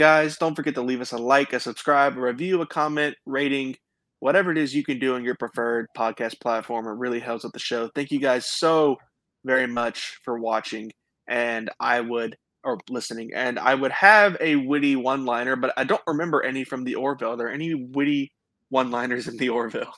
Guys, 0.00 0.38
don't 0.38 0.54
forget 0.54 0.74
to 0.76 0.80
leave 0.80 1.02
us 1.02 1.12
a 1.12 1.18
like, 1.18 1.52
a 1.52 1.60
subscribe, 1.60 2.16
a 2.16 2.20
review, 2.22 2.62
a 2.62 2.66
comment, 2.66 3.14
rating, 3.26 3.76
whatever 4.20 4.50
it 4.50 4.56
is 4.56 4.74
you 4.74 4.82
can 4.82 4.98
do 4.98 5.14
on 5.14 5.22
your 5.22 5.34
preferred 5.34 5.88
podcast 5.94 6.40
platform. 6.40 6.86
It 6.86 6.92
really 6.92 7.20
helps 7.20 7.44
with 7.44 7.52
the 7.52 7.58
show. 7.58 7.90
Thank 7.94 8.10
you 8.10 8.18
guys 8.18 8.46
so 8.46 8.96
very 9.44 9.66
much 9.66 10.18
for 10.24 10.38
watching. 10.38 10.90
And 11.28 11.68
I 11.80 12.00
would, 12.00 12.34
or 12.64 12.78
listening, 12.88 13.32
and 13.34 13.58
I 13.58 13.74
would 13.74 13.92
have 13.92 14.38
a 14.40 14.56
witty 14.56 14.96
one 14.96 15.26
liner, 15.26 15.54
but 15.54 15.74
I 15.76 15.84
don't 15.84 16.00
remember 16.06 16.42
any 16.42 16.64
from 16.64 16.84
the 16.84 16.94
Orville. 16.94 17.32
Are 17.32 17.36
there 17.36 17.52
any 17.52 17.74
witty 17.74 18.32
one 18.70 18.90
liners 18.90 19.28
in 19.28 19.36
the 19.36 19.50
Orville 19.50 19.92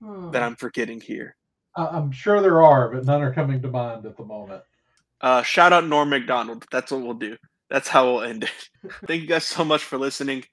Hmm. 0.00 0.30
that 0.30 0.44
I'm 0.44 0.54
forgetting 0.54 1.00
here? 1.00 1.34
I- 1.74 1.88
I'm 1.88 2.12
sure 2.12 2.40
there 2.40 2.62
are, 2.62 2.90
but 2.92 3.04
none 3.04 3.22
are 3.22 3.34
coming 3.34 3.60
to 3.62 3.68
mind 3.68 4.06
at 4.06 4.16
the 4.16 4.24
moment. 4.24 4.62
Uh, 5.20 5.42
shout 5.42 5.72
out 5.72 5.84
Norm 5.84 6.10
Macdonald. 6.10 6.64
That's 6.70 6.92
what 6.92 7.00
we'll 7.02 7.14
do. 7.14 7.36
That's 7.68 7.88
how 7.88 8.04
we'll 8.06 8.22
end 8.22 8.44
it. 8.44 8.90
Thank 9.06 9.22
you 9.22 9.28
guys 9.28 9.44
so 9.44 9.64
much 9.64 9.82
for 9.82 9.98
listening. 9.98 10.44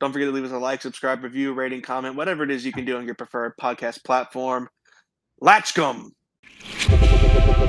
Don't 0.00 0.12
forget 0.12 0.28
to 0.28 0.32
leave 0.32 0.44
us 0.44 0.52
a 0.52 0.58
like, 0.58 0.80
subscribe, 0.80 1.22
review, 1.22 1.52
rating, 1.52 1.82
comment, 1.82 2.16
whatever 2.16 2.42
it 2.42 2.50
is 2.50 2.64
you 2.64 2.72
can 2.72 2.86
do 2.86 2.96
on 2.96 3.04
your 3.04 3.14
preferred 3.14 3.56
podcast 3.58 4.02
platform. 4.02 4.70
Latchcom. 5.42 6.12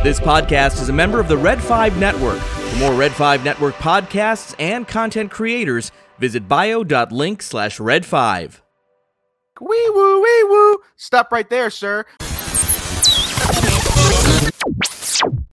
This 0.03 0.19
podcast 0.19 0.81
is 0.81 0.89
a 0.89 0.93
member 0.93 1.19
of 1.19 1.27
the 1.27 1.37
Red 1.37 1.61
5 1.61 1.97
Network. 1.99 2.39
For 2.39 2.77
more 2.77 2.93
Red 2.93 3.11
5 3.11 3.43
Network 3.43 3.75
podcasts 3.75 4.55
and 4.57 4.87
content 4.87 5.29
creators, 5.29 5.91
visit 6.19 6.47
bio.link 6.47 7.41
slash 7.41 7.79
red 7.79 8.05
5. 8.05 8.61
Wee 9.59 9.89
woo, 9.93 10.21
wee 10.21 10.43
woo. 10.45 10.77
Stop 10.95 11.31
right 11.31 11.49
there, 11.49 11.69
sir. 11.69 12.05